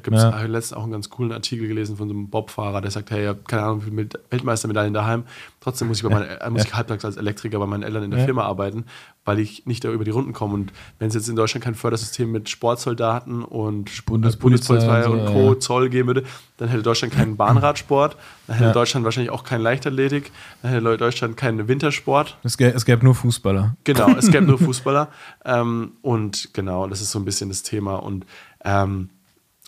gibt 0.00 0.16
es 0.16 0.22
Ja. 0.22 0.42
letztens 0.42 0.76
auch 0.78 0.82
einen 0.82 0.92
ganz 0.92 1.10
coolen 1.10 1.32
Artikel 1.32 1.68
gelesen 1.68 1.96
von 1.96 2.08
so 2.08 2.14
einem 2.14 2.28
Bobfahrer, 2.28 2.80
der 2.80 2.90
sagt, 2.90 3.10
hey, 3.10 3.22
ich 3.22 3.28
habe 3.28 3.40
keine 3.46 3.62
Ahnung, 3.62 3.82
wie 3.86 3.90
viele 3.90 4.08
Weltmeistermedaillen 4.30 4.94
daheim. 4.94 5.24
Trotzdem 5.60 5.88
muss 5.88 5.98
ich, 5.98 6.02
bei 6.02 6.10
meinen, 6.10 6.28
äh, 6.28 6.50
muss 6.50 6.64
ich 6.64 6.74
halbtags 6.74 7.04
als 7.04 7.16
Elektriker 7.16 7.58
bei 7.58 7.66
meinen 7.66 7.82
Eltern 7.84 8.02
in 8.04 8.10
der 8.10 8.20
Ja. 8.20 8.24
Firma 8.26 8.42
arbeiten, 8.44 8.84
weil 9.24 9.38
ich 9.38 9.64
nicht 9.66 9.84
da 9.84 9.90
über 9.92 10.04
die 10.04 10.10
Runden 10.10 10.32
komme. 10.32 10.54
Und 10.54 10.72
wenn 10.98 11.08
es 11.08 11.14
jetzt 11.14 11.28
in 11.28 11.36
Deutschland 11.36 11.62
kein 11.64 11.74
Fördersystem 11.76 12.30
mit 12.32 12.48
Sportsoldaten 12.48 13.44
und 13.44 13.90
Bundes- 14.06 14.36
Bundespolizei 14.36 15.02
Polizei 15.02 15.08
und 15.08 15.26
so, 15.28 15.32
Co. 15.32 15.52
ja. 15.52 15.60
Zoll 15.60 15.88
geben 15.88 16.08
würde, 16.08 16.24
dann 16.56 16.68
hätte 16.68 16.82
Deutschland 16.82 17.14
keinen 17.14 17.36
Bahnradsport, 17.36 18.16
dann 18.48 18.56
hätte 18.56 18.68
Ja. 18.68 18.72
Deutschland 18.72 19.04
wahrscheinlich 19.04 19.30
auch 19.30 19.44
keinen 19.44 19.62
Leichtathletik, 19.62 20.32
dann 20.62 20.72
hätte 20.72 20.96
Deutschland 20.96 21.36
keinen 21.36 21.68
Wintersport. 21.68 22.36
Es, 22.42 22.58
gä 22.58 22.66
es 22.74 22.84
gäbe 22.84 23.04
nur 23.04 23.14
Fußballer. 23.14 23.76
Genau, 23.84 24.08
es 24.16 24.30
gäbe 24.30 24.44
nur 24.46 24.58
Fußballer. 24.58 25.08
Ähm, 25.44 25.92
und 26.02 26.52
genau, 26.54 26.88
das 26.88 27.00
ist 27.00 27.12
so 27.12 27.18
ein 27.20 27.24
bisschen 27.24 27.48
das 27.50 27.62
Thema. 27.62 27.96
Und 27.96 28.26
ähm, 28.64 29.10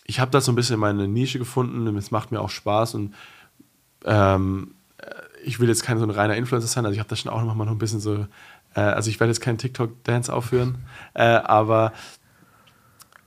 ich 0.04 0.20
habe 0.20 0.30
da 0.30 0.40
so 0.40 0.52
ein 0.52 0.54
bisschen 0.54 0.78
meine 0.78 1.08
Nische 1.08 1.38
gefunden 1.38 1.88
und 1.88 1.96
es 1.96 2.10
macht 2.10 2.30
mir 2.30 2.40
auch 2.40 2.50
Spaß. 2.50 2.94
Und 2.94 3.14
ähm, 4.04 4.74
äh, 4.98 5.06
ich 5.44 5.60
will 5.60 5.68
jetzt 5.68 5.82
kein 5.82 5.98
so 5.98 6.04
ein 6.04 6.10
reiner 6.10 6.36
Influencer 6.36 6.68
sein, 6.68 6.84
also 6.84 6.92
ich 6.94 6.98
habe 7.00 7.08
da 7.08 7.16
schon 7.16 7.32
auch 7.32 7.42
noch 7.42 7.54
mal 7.54 7.64
noch 7.64 7.72
ein 7.72 7.78
bisschen 7.78 8.00
so, 8.00 8.26
äh, 8.74 8.80
also 8.80 9.08
ich 9.10 9.18
werde 9.20 9.30
jetzt 9.30 9.40
keinen 9.40 9.58
TikTok-Dance 9.58 10.32
aufführen, 10.32 10.76
äh, 11.14 11.22
aber 11.22 11.92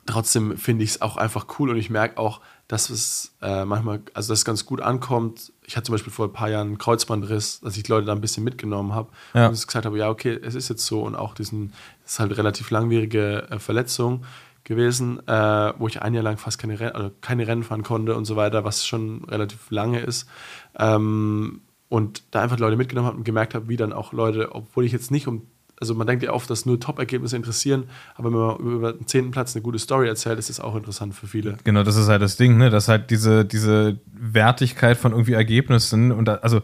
trotzdem 0.06 0.58
finde 0.58 0.84
ich 0.84 0.92
es 0.92 1.02
auch 1.02 1.18
einfach 1.18 1.48
cool 1.60 1.70
und 1.70 1.78
ich 1.78 1.90
merke 1.90 2.18
auch, 2.18 2.42
dass 2.68 2.90
es 2.90 3.34
äh, 3.42 3.64
manchmal, 3.66 4.02
also 4.14 4.32
dass 4.34 4.40
es 4.40 4.46
ganz 4.46 4.66
gut 4.66 4.82
ankommt. 4.82 5.54
Ich 5.66 5.78
hatte 5.78 5.86
zum 5.86 5.94
Beispiel 5.94 6.12
vor 6.12 6.28
ein 6.28 6.34
paar 6.34 6.50
Jahren 6.50 6.68
einen 6.68 6.78
Kreuzbandriss, 6.78 7.62
dass 7.62 7.78
ich 7.78 7.84
die 7.84 7.92
Leute 7.92 8.06
da 8.08 8.12
ein 8.14 8.20
bisschen 8.22 8.44
mitgenommen 8.44 8.94
habe 8.94 9.10
Ja. 9.34 9.48
und 9.48 9.54
es 9.54 9.68
gesagt 9.68 9.86
habe, 9.86 9.98
ja, 9.98 10.10
okay, 10.10 10.38
es 10.42 10.54
ist 10.56 10.68
jetzt 10.70 10.86
so 10.86 11.02
und 11.04 11.16
auch 11.16 11.34
diesen, 11.34 11.74
es 12.06 12.14
ist 12.14 12.20
halt 12.20 12.38
relativ 12.38 12.70
langwierige 12.70 13.48
äh, 13.50 13.60
Verletzung 13.60 14.26
gewesen, 14.68 15.26
äh, 15.28 15.74
wo 15.78 15.88
ich 15.88 16.02
ein 16.02 16.14
Jahr 16.14 16.24
lang 16.24 16.38
fast 16.38 16.60
keine, 16.60 16.80
Ren 16.80 16.92
also 16.92 17.12
keine 17.22 17.48
Rennen 17.48 17.64
fahren 17.64 17.84
konnte 17.84 18.16
und 18.16 18.26
so 18.26 18.36
weiter, 18.36 18.64
was 18.66 18.86
schon 18.86 19.24
relativ 19.26 19.72
lange 19.72 20.02
ist. 20.02 20.28
Ähm, 20.78 21.62
und 21.90 22.24
da 22.32 22.42
einfach 22.42 22.60
Leute 22.60 22.76
mitgenommen 22.76 23.08
habe 23.08 23.18
und 23.18 23.24
gemerkt 23.24 23.56
habe, 23.56 23.70
wie 23.70 23.78
dann 23.78 23.94
auch 23.94 24.12
Leute, 24.12 24.54
obwohl 24.54 24.84
ich 24.84 24.92
jetzt 24.92 25.10
nicht 25.10 25.28
um, 25.28 25.44
also 25.80 25.96
man 25.96 26.06
denkt 26.06 26.22
ja 26.22 26.34
oft, 26.34 26.50
dass 26.50 26.66
nur 26.66 26.82
Top-Ergebnisse 26.82 27.38
interessieren, 27.38 27.86
aber 28.16 28.32
wenn 28.32 28.40
man 28.40 28.58
über 28.58 28.94
den 28.94 29.08
zehnten 29.08 29.32
Platz 29.32 29.56
eine 29.56 29.64
gute 29.64 29.80
Story 29.80 30.10
erzählt, 30.10 30.38
ist 30.38 30.50
das 30.50 30.60
auch 30.60 30.76
interessant 30.76 31.16
für 31.16 31.28
viele. 31.28 31.56
Genau, 31.64 31.84
das 31.84 31.96
ist 31.96 32.10
halt 32.10 32.22
das 32.22 32.36
Ding, 32.36 32.58
ne? 32.58 32.70
Dass 32.70 32.90
halt 32.90 33.10
diese, 33.10 33.46
diese 33.46 34.00
Wertigkeit 34.12 34.98
von 34.98 35.14
irgendwie 35.14 35.34
Ergebnissen 35.34 36.12
und 36.12 36.26
da, 36.26 36.36
also 36.36 36.62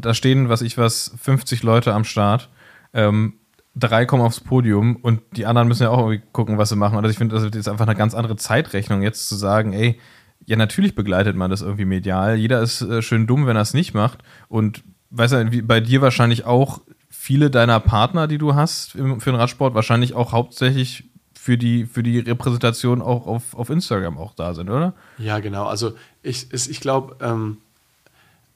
da 0.00 0.14
stehen, 0.14 0.48
was 0.48 0.62
ich 0.62 0.78
was, 0.78 1.14
50 1.20 1.62
Leute 1.62 1.92
am 1.92 2.04
Start, 2.04 2.48
ähm, 2.94 3.34
drei 3.76 4.06
kommen 4.06 4.22
aufs 4.22 4.40
Podium 4.40 4.96
und 4.96 5.20
die 5.32 5.46
anderen 5.46 5.68
müssen 5.68 5.82
ja 5.82 5.90
auch 5.90 5.98
irgendwie 5.98 6.22
gucken, 6.32 6.58
was 6.58 6.68
sie 6.68 6.76
machen. 6.76 6.96
Also 6.96 7.08
ich 7.08 7.18
finde, 7.18 7.34
das 7.34 7.44
ist 7.44 7.68
einfach 7.68 7.86
eine 7.86 7.96
ganz 7.96 8.14
andere 8.14 8.36
Zeitrechnung, 8.36 9.02
jetzt 9.02 9.28
zu 9.28 9.34
sagen, 9.34 9.72
ey, 9.72 9.98
ja, 10.46 10.56
natürlich 10.56 10.94
begleitet 10.94 11.36
man 11.36 11.50
das 11.50 11.62
irgendwie 11.62 11.84
medial. 11.86 12.36
Jeder 12.36 12.60
ist 12.60 12.82
äh, 12.82 13.02
schön 13.02 13.26
dumm, 13.26 13.46
wenn 13.46 13.56
er 13.56 13.62
es 13.62 13.74
nicht 13.74 13.94
macht. 13.94 14.18
Und 14.48 14.84
weißt 15.10 15.32
du, 15.32 15.52
wie 15.52 15.62
bei 15.62 15.80
dir 15.80 16.02
wahrscheinlich 16.02 16.44
auch 16.44 16.82
viele 17.08 17.50
deiner 17.50 17.80
Partner, 17.80 18.26
die 18.28 18.38
du 18.38 18.54
hast 18.54 18.94
im, 18.94 19.20
für 19.20 19.30
den 19.30 19.40
Radsport, 19.40 19.74
wahrscheinlich 19.74 20.14
auch 20.14 20.32
hauptsächlich 20.32 21.04
für 21.34 21.56
die, 21.58 21.86
für 21.86 22.02
die 22.02 22.18
Repräsentation 22.18 23.02
auch 23.02 23.26
auf, 23.26 23.54
auf 23.54 23.70
Instagram 23.70 24.18
auch 24.18 24.34
da 24.34 24.54
sind, 24.54 24.70
oder? 24.70 24.94
Ja, 25.18 25.40
genau. 25.40 25.66
Also 25.66 25.94
ich, 26.22 26.52
ich 26.52 26.80
glaube, 26.80 27.16
ähm, 27.20 27.58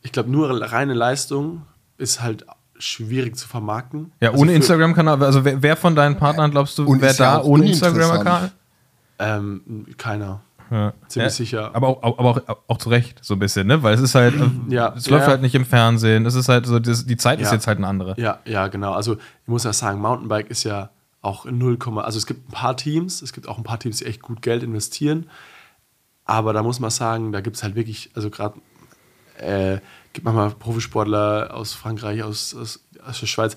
ich 0.03 0.13
glaube, 0.13 0.31
nur 0.31 0.51
reine 0.73 0.95
Leistung 0.95 1.63
ist 1.97 2.23
halt 2.23 2.47
schwierig 2.79 3.37
zu 3.37 3.49
vermarkten. 3.49 4.13
Ja, 4.21 4.31
also 4.31 4.43
ohne 4.43 4.55
Instagram-Kanal, 4.55 5.23
also 5.23 5.45
wer, 5.45 5.63
wer 5.63 5.77
von 5.77 5.95
deinen 5.97 6.17
Partnern 6.17 6.51
glaubst 6.51 6.79
du, 6.79 6.87
Und 6.87 7.01
wer 7.01 7.11
ja 7.13 7.17
da 7.17 7.39
auch 7.39 7.45
ohne. 7.45 7.67
Instagram-Kanal? 7.67 8.53
Ähm, 9.19 9.87
keiner. 9.97 10.41
Ja. 10.71 10.93
Ziemlich 11.09 11.33
Ja, 11.33 11.37
sicher. 11.37 11.71
Aber 11.75 11.89
auch, 11.89 12.19
aber 12.19 12.31
auch, 12.31 12.59
auch 12.69 12.79
zu 12.79 12.91
Recht, 12.91 13.19
so 13.25 13.35
ein 13.35 13.39
bisschen, 13.39 13.67
ne? 13.67 13.83
Weil 13.83 13.95
es 13.95 14.01
ist 14.01 14.15
halt, 14.15 14.35
Ja, 14.69 14.93
es 14.97 15.07
ja, 15.07 15.13
läuft 15.13 15.25
ja. 15.25 15.31
halt 15.33 15.43
nicht 15.43 15.55
im 15.55 15.65
Fernsehen, 15.65 16.27
es 16.27 16.35
ist 16.35 16.49
halt 16.49 16.67
so, 16.67 16.79
das, 16.79 17.07
die 17.07 17.17
Zeit 17.17 17.41
ist 17.41 17.49
Ja. 17.49 17.55
jetzt 17.55 17.67
halt 17.67 17.79
eine 17.79 17.87
andere. 17.87 18.15
Ja, 18.19 18.39
ja, 18.45 18.69
genau. 18.69 18.93
Also 18.93 19.15
ich 19.15 19.49
muss 19.49 19.65
ja 19.65 19.73
sagen, 19.73 20.01
Mountainbike 20.01 20.51
ist 20.51 20.65
ja 20.65 20.91
auch 21.23 21.47
in 21.47 21.59
0, 21.59 21.79
also 21.97 22.19
es 22.19 22.27
gibt 22.27 22.49
ein 22.49 22.53
paar 22.53 22.77
Teams, 22.77 23.23
es 23.23 23.33
gibt 23.33 23.49
auch 23.49 23.59
ein 23.59 23.65
paar 23.65 23.79
Teams, 23.81 23.97
die 23.99 24.05
echt 24.05 24.23
gut 24.23 24.43
Geld 24.43 24.63
investieren, 24.63 25.27
aber 26.25 26.53
da 26.53 26.63
muss 26.63 26.79
man 26.81 26.91
sagen, 26.91 27.33
da 27.33 27.41
gibt 27.41 27.57
es 27.57 27.63
halt 27.63 27.75
wirklich, 27.75 28.11
also 28.15 28.31
gerade 28.31 28.61
äh, 29.39 29.79
gibt 30.13 30.25
manchmal 30.25 30.51
Profisportler 30.51 31.55
aus 31.55 31.73
Frankreich, 31.73 32.23
aus, 32.23 32.55
aus, 32.55 32.85
aus 33.05 33.21
der 33.21 33.27
Schweiz, 33.27 33.57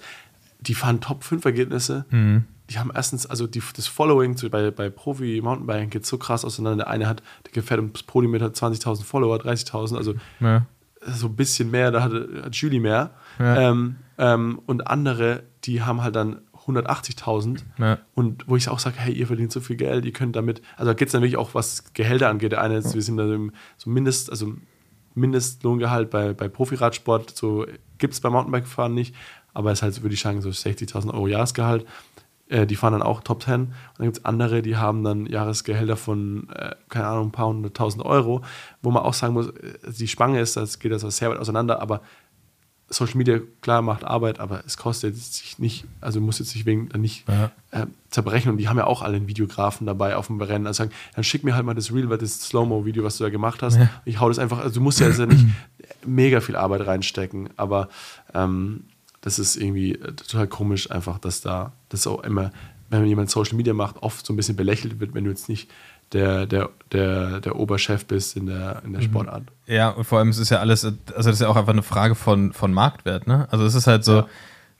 die 0.60 0.76
fahren 0.76 1.02
Top-5-Ergebnisse. 1.02 2.06
Mhm. 2.10 2.46
Die 2.70 2.80
haben 2.80 2.92
erstens, 2.94 3.26
also 3.26 3.48
die, 3.48 3.62
das 3.76 3.88
Following 3.88 4.38
zu, 4.38 4.50
bei, 4.50 4.72
bei 4.72 4.90
Profi-Mountainbiken 4.90 5.90
geht 5.90 6.06
so 6.06 6.18
krass 6.18 6.46
auseinander. 6.46 6.86
Der 6.86 6.94
eine 6.94 7.08
hat, 7.08 7.22
der 7.54 7.64
fährt 7.64 7.80
ums 7.80 8.04
Podium 8.04 8.32
mit, 8.32 8.42
hat 8.42 8.56
20.000 8.56 9.04
Follower, 9.04 9.38
30.000, 9.38 9.98
also 9.98 10.14
Ja. 10.40 10.66
so 11.06 11.28
ein 11.28 11.36
bisschen 11.36 11.70
mehr, 11.72 11.92
da 11.92 12.04
hat, 12.04 12.14
hat 12.14 12.56
Julie 12.56 12.80
mehr. 12.80 13.12
Ja. 13.40 13.72
Ähm, 13.72 13.98
ähm, 14.18 14.62
und 14.68 14.88
andere, 14.88 15.44
die 15.66 15.82
haben 15.82 16.02
halt 16.02 16.16
dann 16.16 16.42
180.000. 16.66 17.64
Ja. 17.78 17.98
Und 18.14 18.48
wo 18.48 18.56
ich 18.56 18.70
auch 18.70 18.80
sage, 18.80 18.96
hey, 19.00 19.14
ihr 19.14 19.28
verdient 19.28 19.52
so 19.52 19.60
viel 19.60 19.76
Geld, 19.76 20.06
ihr 20.06 20.14
könnt 20.14 20.36
damit, 20.36 20.62
also 20.78 20.92
da 20.92 20.94
geht 20.94 21.08
es 21.08 21.12
dann 21.12 21.22
wirklich 21.22 21.38
auch, 21.38 21.54
was 21.54 21.94
Gehälter 21.94 22.30
angeht. 22.30 22.52
Der 22.52 22.62
eine 22.62 22.78
ist, 22.78 22.94
wir 22.94 23.02
sind 23.02 23.18
da 23.18 23.28
so 23.78 23.90
Mindest, 23.90 24.30
also 24.30 24.54
Mindestlohngehalt 25.16 26.10
bei, 26.10 26.34
bei 26.34 26.48
Profiradsport, 26.48 27.36
so 27.36 27.66
gibt 27.98 28.14
es 28.14 28.20
beim 28.22 28.34
Mountainbike-Fahren 28.34 28.94
nicht, 28.94 29.16
aber 29.54 29.72
es 29.72 29.80
ist 29.80 29.84
halt, 29.84 30.02
würde 30.02 30.14
ich 30.14 30.22
sagen, 30.22 30.42
so 30.42 30.50
60.000 30.50 31.14
Euro 31.14 31.28
Jahresgehalt. 31.28 31.86
Äh, 32.52 32.68
die 32.68 32.76
fahren 32.76 32.94
dann 32.94 33.02
auch 33.02 33.22
Top 33.22 33.44
10. 33.44 33.54
Und 33.62 33.72
dann 33.98 34.08
gibt 34.08 34.18
es 34.18 34.26
andere, 34.26 34.62
die 34.62 34.76
haben 34.76 35.04
dann 35.04 35.26
Jahresgehälter 35.26 35.96
von, 35.96 36.50
äh, 36.54 36.76
keine 36.90 37.08
Ahnung, 37.08 37.28
ein 37.28 37.32
paar 37.32 37.48
hunderttausend 37.48 38.06
Euro, 38.06 38.42
wo 38.82 38.92
man 38.92 39.04
auch 39.04 39.14
sagen 39.14 39.34
muss, 39.34 39.48
äh, 39.48 39.78
die 39.98 40.08
Spange 40.08 40.40
ist, 40.40 40.58
das 40.58 40.80
geht 40.80 40.92
das 40.92 41.02
sehr 41.16 41.30
weit 41.30 41.40
auseinander, 41.40 41.82
aber 41.82 42.02
Social 42.94 43.18
Media, 43.18 43.40
klar, 43.62 43.82
macht 43.82 44.04
Arbeit, 44.04 44.40
aber 44.40 44.64
es 44.66 44.76
kostet 44.78 45.16
sich 45.18 45.58
nicht, 45.60 45.86
also 46.02 46.20
muss 46.20 46.40
jetzt 46.40 46.52
sich 46.52 46.66
wegen 46.66 46.90
dann 46.90 47.02
nicht 47.02 47.26
Ja. 47.28 47.52
äh, 47.72 47.86
zerbrechen. 48.10 48.52
Und 48.52 48.58
die 48.58 48.68
haben 48.68 48.78
ja 48.78 48.86
auch 48.86 49.02
alle 49.02 49.16
einen 49.16 49.28
Videografen 49.28 49.88
dabei 49.88 50.16
auf 50.18 50.28
dem 50.28 50.42
Rennen. 50.42 50.68
Also 50.68 50.80
sagen, 50.84 50.92
dann 51.16 51.24
schick 51.24 51.44
mir 51.44 51.56
halt 51.56 51.66
mal 51.66 51.74
das 51.74 51.94
Reel, 51.94 52.10
weil 52.10 52.18
das 52.18 52.42
Slow-Mo-Video, 52.42 53.04
was 53.04 53.18
du 53.18 53.24
da 53.24 53.30
gemacht 53.30 53.62
hast. 53.64 53.80
Ich 54.06 54.20
hau 54.20 54.28
das 54.28 54.40
einfach, 54.40 54.60
also 54.60 54.76
du 54.76 54.82
musst 54.82 55.00
ja 55.00 55.08
also 55.08 55.26
nicht 55.26 55.46
mega 56.06 56.42
viel 56.42 56.56
Arbeit 56.58 56.86
reinstecken, 56.86 57.50
aber 57.58 57.88
ähm, 58.34 58.84
das 59.22 59.40
ist 59.40 59.56
irgendwie 59.56 59.94
äh, 59.94 60.14
total 60.14 60.48
komisch, 60.48 60.92
einfach, 60.92 61.18
dass 61.20 61.42
da 61.42 61.72
das 61.90 62.06
auch 62.08 62.24
immer, 62.24 62.52
wenn 62.90 63.06
jemand 63.06 63.30
Social 63.30 63.56
Media 63.56 63.74
macht, 63.74 64.04
oft 64.04 64.26
so 64.26 64.34
ein 64.34 64.36
bisschen 64.36 64.58
belächelt 64.58 65.00
wird, 65.00 65.14
wenn 65.14 65.24
du 65.24 65.30
jetzt 65.30 65.48
nicht 65.48 65.70
der, 66.14 66.46
der, 66.46 66.70
der, 66.92 67.40
der 67.40 67.56
Oberchef 67.56 68.06
bist 68.06 68.36
in 68.38 68.46
der, 68.48 68.82
in 68.86 68.94
der 68.94 69.02
Sportart. 69.02 69.44
Ja, 69.68 69.90
und 69.90 70.04
vor 70.04 70.20
allem 70.20 70.30
es 70.30 70.38
ist 70.38 70.50
ja 70.50 70.60
alles, 70.60 70.84
also 70.84 70.98
das 71.16 71.28
ist 71.28 71.42
ja 71.42 71.48
auch 71.48 71.56
einfach 71.56 71.72
eine 71.74 71.84
Frage 71.84 72.16
von, 72.16 72.52
von 72.54 72.74
Marktwert, 72.74 73.28
ne? 73.28 73.48
Also 73.52 73.66
es 73.66 73.76
ist 73.76 73.88
halt 73.88 74.04
so, 74.04 74.18
Ja. 74.18 74.28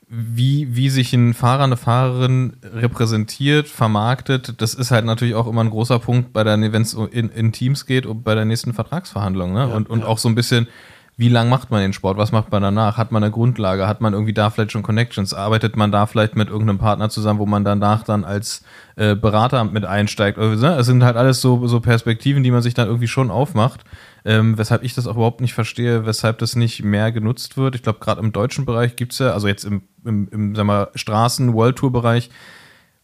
wie, 0.08 0.76
wie 0.76 0.90
sich 0.90 1.12
ein 1.14 1.32
Fahrer, 1.32 1.64
eine 1.64 1.78
Fahrerin 1.78 2.56
repräsentiert, 2.62 3.66
vermarktet, 3.68 4.60
das 4.60 4.74
ist 4.74 4.90
halt 4.90 5.06
natürlich 5.06 5.34
auch 5.34 5.46
immer 5.46 5.62
ein 5.64 5.70
großer 5.70 5.98
Punkt 6.00 6.34
bei 6.34 6.44
der, 6.44 6.60
wenn 6.60 6.82
es 6.82 6.92
in, 6.92 7.30
in 7.30 7.52
Teams 7.52 7.86
geht 7.86 8.04
und 8.04 8.22
bei 8.22 8.34
der 8.34 8.44
nächsten 8.44 8.74
Vertragsverhandlung, 8.74 9.54
ne? 9.54 9.60
Ja, 9.70 9.74
und 9.74 9.88
und 9.88 10.00
ja. 10.00 10.06
auch 10.06 10.18
so 10.18 10.28
ein 10.28 10.34
bisschen, 10.34 10.68
wie 11.16 11.28
lang 11.28 11.50
macht 11.50 11.70
man 11.70 11.82
den 11.82 11.92
Sport? 11.92 12.16
Was 12.16 12.32
macht 12.32 12.50
man 12.50 12.62
danach? 12.62 12.96
Hat 12.96 13.12
man 13.12 13.22
eine 13.22 13.30
Grundlage? 13.30 13.86
Hat 13.86 14.00
man 14.00 14.14
irgendwie 14.14 14.32
da 14.32 14.48
vielleicht 14.48 14.72
schon 14.72 14.82
Connections? 14.82 15.34
Arbeitet 15.34 15.76
man 15.76 15.92
da 15.92 16.06
vielleicht 16.06 16.36
mit 16.36 16.48
irgendeinem 16.48 16.78
Partner 16.78 17.10
zusammen, 17.10 17.38
wo 17.38 17.44
man 17.44 17.64
danach 17.64 18.02
dann 18.02 18.24
als 18.24 18.64
äh, 18.96 19.14
Berater 19.14 19.64
mit 19.64 19.84
einsteigt? 19.84 20.38
Also, 20.38 20.66
ne? 20.66 20.74
Es 20.76 20.86
sind 20.86 21.04
halt 21.04 21.16
alles 21.16 21.42
so, 21.42 21.66
so 21.66 21.80
Perspektiven, 21.80 22.42
die 22.42 22.50
man 22.50 22.62
sich 22.62 22.72
dann 22.72 22.88
irgendwie 22.88 23.08
schon 23.08 23.30
aufmacht. 23.30 23.84
Ähm, 24.24 24.56
weshalb 24.56 24.84
ich 24.84 24.94
das 24.94 25.06
auch 25.06 25.16
überhaupt 25.16 25.42
nicht 25.42 25.52
verstehe, 25.52 26.06
weshalb 26.06 26.38
das 26.38 26.56
nicht 26.56 26.82
mehr 26.82 27.12
genutzt 27.12 27.58
wird. 27.58 27.74
Ich 27.74 27.82
glaube, 27.82 27.98
gerade 27.98 28.20
im 28.20 28.32
deutschen 28.32 28.64
Bereich 28.64 28.96
gibt 28.96 29.12
es 29.12 29.18
ja, 29.18 29.32
also 29.32 29.48
jetzt 29.48 29.64
im, 29.64 29.82
im, 30.04 30.28
im 30.30 30.54
sag 30.54 30.64
mal, 30.64 30.90
Straßen-World-Tour-Bereich, 30.94 32.30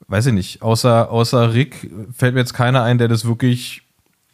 weiß 0.06 0.26
ich 0.26 0.32
nicht, 0.32 0.62
außer, 0.62 1.10
außer 1.10 1.52
Rick 1.52 1.90
fällt 2.16 2.34
mir 2.34 2.40
jetzt 2.40 2.54
keiner 2.54 2.84
ein, 2.84 2.98
der 2.98 3.08
das 3.08 3.26
wirklich 3.26 3.87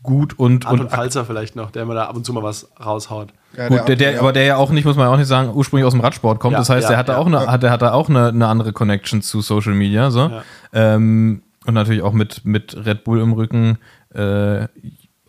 gut 0.05 0.39
und. 0.39 0.67
Anton 0.67 0.87
und 0.87 0.93
Falzer 0.93 1.25
vielleicht 1.25 1.57
noch, 1.57 1.73
der 1.73 1.83
immer 1.83 1.95
da 1.95 2.05
ab 2.05 2.15
und 2.15 2.25
zu 2.25 2.33
mal 2.33 2.45
was 2.45 2.71
raushaut. 2.85 3.33
Ja, 3.57 3.69
Gut, 3.69 3.89
der, 3.89 3.97
der, 3.97 4.21
aber 4.21 4.33
der 4.33 4.45
ja 4.45 4.57
auch 4.57 4.71
nicht, 4.71 4.85
muss 4.85 4.97
man 4.97 5.09
auch 5.09 5.17
nicht 5.17 5.27
sagen, 5.27 5.51
ursprünglich 5.53 5.87
aus 5.87 5.93
dem 5.93 6.01
Radsport 6.01 6.39
kommt. 6.39 6.53
Ja, 6.53 6.59
das 6.59 6.71
heißt, 6.71 6.85
ja, 6.85 6.91
der 6.91 6.99
hatte 6.99 7.13
ja. 7.13 7.19
auch 7.19 7.27
eine, 7.27 7.47
hat, 7.47 7.63
der 7.63 7.71
hatte 7.71 7.93
auch 7.93 8.09
eine, 8.09 8.29
eine 8.29 8.47
andere 8.47 8.73
Connection 8.73 9.23
zu 9.23 9.41
Social 9.41 9.75
Media, 9.75 10.11
so. 10.11 10.29
Ja. 10.29 10.43
Ähm, 10.73 11.43
und 11.67 11.75
natürlich 11.75 12.03
auch 12.03 12.13
mit, 12.13 12.45
mit 12.45 12.77
Red 12.85 13.05
Bull 13.05 13.21
im 13.21 13.33
Rücken, 13.33 13.79
äh, 14.13 14.67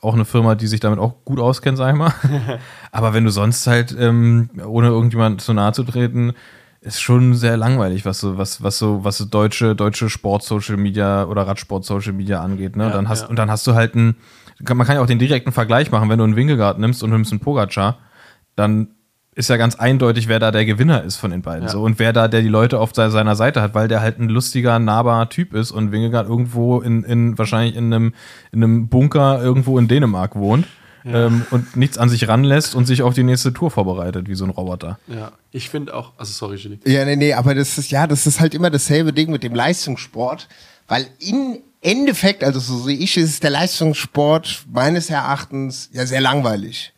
auch 0.02 0.14
eine 0.14 0.26
Firma, 0.26 0.56
die 0.56 0.68
sich 0.68 0.80
damit 0.80 1.00
auch 1.00 1.24
gut 1.24 1.40
auskennt, 1.40 1.78
sag 1.78 1.92
ich 1.92 1.98
mal. 1.98 2.14
aber 2.92 3.14
wenn 3.14 3.24
du 3.24 3.32
sonst 3.32 3.66
halt, 3.68 3.96
ähm, 3.98 4.50
ohne 4.66 4.88
irgendjemand 4.88 5.42
zu 5.42 5.54
nahe 5.54 5.74
zu 5.74 5.84
treten, 5.84 6.34
ist 6.82 7.02
schon 7.02 7.34
sehr 7.34 7.58
langweilig, 7.58 8.06
was 8.06 8.20
so, 8.20 8.38
was, 8.38 8.62
was 8.62 8.78
so, 8.78 9.04
was 9.04 9.18
so 9.18 9.26
deutsche, 9.26 9.76
deutsche 9.76 10.10
Sport-Social 10.10 10.78
Media 10.78 11.26
oder 11.26 11.48
Radsport-Social 11.48 12.14
Media 12.14 12.42
angeht. 12.42 12.76
Ne? 12.76 12.86
Ja, 12.86 12.90
dann 12.92 13.10
hast, 13.10 13.24
ja. 13.24 13.28
Und 13.28 13.38
dann 13.38 13.50
hast 13.50 13.66
du 13.66 13.74
halt 13.74 13.96
einen, 13.96 14.16
man 14.62 14.88
kann 14.88 14.96
ja 14.96 15.02
auch 15.02 15.08
den 15.08 15.20
direkten 15.20 15.52
Vergleich 15.52 15.92
machen, 15.92 16.10
wenn 16.10 16.18
du 16.18 16.24
einen 16.24 16.36
Winkelgard 16.36 16.80
nimmst 16.80 17.04
und 17.04 17.10
du 17.12 17.16
nimmst 17.16 17.32
einen 17.32 17.40
Pogacar, 17.42 17.98
dann 18.56 18.90
ist 19.34 19.50
ja 19.50 19.58
ganz 19.58 19.76
eindeutig, 19.76 20.30
wer 20.30 20.40
da 20.40 20.52
der 20.52 20.66
Gewinner 20.66 21.04
ist 21.04 21.18
von 21.18 21.32
den 21.32 21.42
beiden. 21.42 21.64
Ja. 21.64 21.70
So. 21.70 21.84
Und 21.84 22.00
wer 22.00 22.14
da, 22.14 22.30
der 22.30 22.42
die 22.42 22.48
Leute 22.48 22.80
auf 22.80 22.96
se- 22.96 23.12
seiner 23.12 23.36
Seite 23.36 23.62
hat, 23.62 23.74
weil 23.74 23.90
der 23.90 24.00
halt 24.00 24.18
ein 24.18 24.30
lustiger, 24.30 24.80
nahbarer 24.80 25.28
Typ 25.30 25.54
ist 25.54 25.72
und 25.72 25.92
Winkelgard 25.92 26.30
irgendwo 26.30 26.80
in, 26.80 27.04
in 27.04 27.38
wahrscheinlich 27.38 27.76
in 27.76 27.94
einem, 27.94 28.14
in 28.54 28.64
einem 28.64 28.88
Bunker 28.88 29.42
irgendwo 29.44 29.78
in 29.78 29.90
Dänemark 29.90 30.36
wohnt. 30.36 30.68
Ähm, 31.08 31.46
und 31.52 31.76
nichts 31.76 32.00
an 32.00 32.10
sich 32.10 32.28
ranlässt 32.28 32.74
und 32.74 32.86
sich 32.88 33.04
auf 33.04 33.14
die 33.14 33.22
nächste 33.22 33.54
Tour 33.54 33.70
vorbereitet, 33.70 34.28
wie 34.28 34.34
so 34.34 34.44
ein 34.44 34.50
Roboter. 34.50 34.98
Ja, 35.06 35.34
ich 35.52 35.70
finde 35.70 35.94
auch, 35.94 36.14
also 36.18 36.34
sorry, 36.34 36.56
Julie. 36.56 36.80
Ja, 36.84 37.06
nee, 37.06 37.16
nee, 37.16 37.34
aber 37.34 37.54
das 37.54 37.78
ist, 37.78 37.92
ja, 37.92 38.08
das 38.08 38.26
ist 38.26 38.40
halt 38.40 38.56
immer 38.56 38.72
dasselbe 38.72 39.14
Ding 39.14 39.30
mit 39.30 39.44
dem 39.44 39.54
Leistungssport, 39.54 40.48
weil 40.88 41.06
im 41.20 41.60
Endeffekt, 41.86 42.44
also 42.44 42.60
so 42.60 42.80
sehe 42.80 42.98
ich, 42.98 43.16
es, 43.18 43.32
ist 43.32 43.44
der 43.44 43.52
Leistungssport 43.52 44.66
meines 44.72 45.10
Erachtens 45.10 45.90
ja 45.94 46.06
sehr 46.06 46.22
langweilig. 46.22 46.94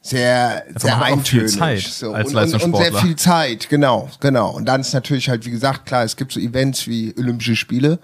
Sehr, 0.00 0.64
sehr 0.76 0.96
man 0.96 1.06
hat 1.06 1.12
auch 1.12 1.22
viel 1.22 1.40
eintönig. 1.40 1.58
Zeit 1.58 1.80
so. 1.80 2.12
als 2.12 2.34
und, 2.34 2.36
und, 2.36 2.62
und 2.62 2.76
sehr 2.76 2.92
viel 2.92 3.16
Zeit, 3.16 3.70
genau, 3.70 4.10
genau. 4.20 4.50
Und 4.50 4.66
dann 4.66 4.82
ist 4.82 4.92
natürlich 4.92 5.30
halt, 5.30 5.46
wie 5.46 5.50
gesagt, 5.50 5.86
klar, 5.86 6.04
es 6.04 6.16
gibt 6.16 6.32
so 6.32 6.40
Events 6.40 6.86
wie 6.86 7.14
Olympische 7.16 7.56
Spiele. 7.56 7.98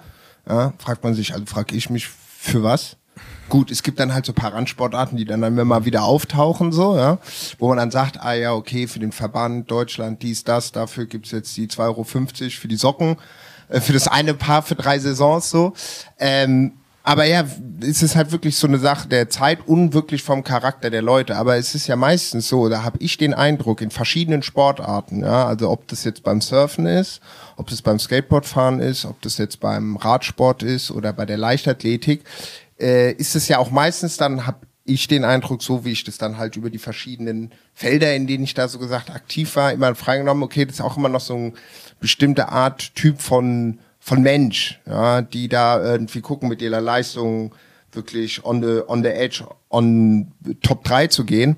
Ja, 0.49 0.73
fragt 0.79 1.05
man 1.05 1.13
sich, 1.15 1.35
also 1.35 1.45
frage 1.45 1.75
ich 1.77 1.91
mich, 1.91 2.09
für 2.09 2.63
was? 2.63 2.97
Gut, 3.51 3.71
es 3.71 3.83
gibt 3.83 4.01
dann 4.01 4.15
halt 4.15 4.25
so 4.25 4.33
ein 4.33 4.37
paar 4.37 4.55
Randsportarten, 4.55 5.19
die 5.19 5.25
dann 5.25 5.43
immer 5.43 5.65
mal 5.65 5.85
wieder 5.85 6.05
auftauchen, 6.05 6.71
so, 6.71 6.97
ja, 6.97 7.19
wo 7.59 7.69
man 7.69 7.79
dann 7.79 7.91
sagt, 7.91 8.21
ah 8.21 8.33
ja, 8.33 8.55
okay, 8.55 8.87
für 8.87 9.01
den 9.01 9.13
Verband 9.13 9.71
Deutschland 9.71 10.23
dies, 10.23 10.45
das, 10.45 10.73
dafür 10.73 11.07
gibt's 11.07 11.33
jetzt 11.33 11.57
die 11.57 11.67
2,50 11.67 11.81
Euro 11.81 12.05
für 12.05 12.69
die 12.69 12.77
Socken, 12.77 13.17
für 13.71 13.93
das 13.93 14.09
eine 14.09 14.35
Paar 14.35 14.63
für 14.63 14.75
drei 14.75 14.99
Saisons 14.99 15.51
so. 15.51 15.73
Ähm, 16.19 16.73
aber 17.03 17.25
ja, 17.25 17.45
es 17.81 18.03
ist 18.03 18.15
halt 18.15 18.31
wirklich 18.31 18.57
so 18.57 18.67
eine 18.67 18.79
Sache 18.79 19.09
der 19.09 19.31
Zeit 19.31 19.67
und 19.67 19.95
wirklich 19.95 20.23
vom 20.23 20.45
Charakter 20.45 20.91
der 20.91 21.01
Leute. 21.01 21.37
Aber 21.37 21.57
es 21.57 21.75
ist 21.75 21.87
ja 21.87 21.97
meistens 21.97 22.49
so, 22.49 22.69
da 22.69 22.83
habe 22.83 22.99
ich 23.01 23.17
den 23.17 23.33
Eindruck, 23.33 23.81
in 23.81 23.91
verschiedenen 23.91 24.43
Sportarten, 24.43 25.23
ja, 25.23 25.47
also 25.47 25.71
ob 25.71 25.89
das 25.89 26.05
jetzt 26.05 26.23
beim 26.23 26.43
Surfen 26.43 26.87
ist, 26.87 27.21
ob 27.57 27.69
das 27.69 27.81
beim 27.81 27.99
Skateboardfahren 27.99 28.81
ist, 28.81 29.07
ob 29.07 29.21
das 29.23 29.39
jetzt 29.39 29.61
beim 29.61 29.97
Radsport 29.97 30.63
ist 30.63 30.91
oder 30.91 31.13
bei 31.13 31.25
der 31.25 31.39
Leichtathletik, 31.39 32.23
äh, 32.79 33.13
ist 33.13 33.35
es 33.35 33.49
ja 33.49 33.59
auch 33.59 33.71
meistens 33.71 34.19
dann, 34.19 34.47
habe 34.47 34.67
ich 34.85 35.09
den 35.09 35.25
Eindruck, 35.25 35.63
so 35.63 35.85
wie 35.85 35.93
ich 35.93 36.05
das 36.05 36.19
dann 36.19 36.37
halt 36.37 36.57
über 36.57 36.69
die 36.69 36.79
verschiedenen 36.79 37.53
Felder, 37.75 38.15
in 38.15 38.27
denen 38.27 38.45
ich 38.45 38.55
da 38.55 38.69
so 38.69 38.79
gesagt 38.79 39.11
aktiv 39.11 39.57
war, 39.57 39.73
immer 39.73 39.95
freigenommen, 39.95 40.43
okay, 40.43 40.65
das 40.65 40.77
ist 40.77 40.81
auch 40.81 40.97
immer 40.97 41.09
noch 41.09 41.21
so 41.21 41.35
eine 41.35 41.53
bestimmte 42.01 42.49
Art, 42.49 42.95
Typ 42.95 43.21
von, 43.21 43.79
von 43.99 44.23
Mensch, 44.23 44.81
ja, 44.87 45.23
die 45.23 45.49
da 45.49 45.83
irgendwie 45.83 46.21
gucken 46.21 46.49
mit 46.49 46.63
ihrer 46.63 46.81
Leistung 46.81 47.55
wirklich 47.93 48.45
on 48.45 48.63
the, 48.63 48.81
on 48.87 49.03
the 49.03 49.11
edge, 49.11 49.45
on 49.69 50.33
Top 50.63 50.85
3 50.85 51.09
zu 51.09 51.25
gehen. 51.25 51.57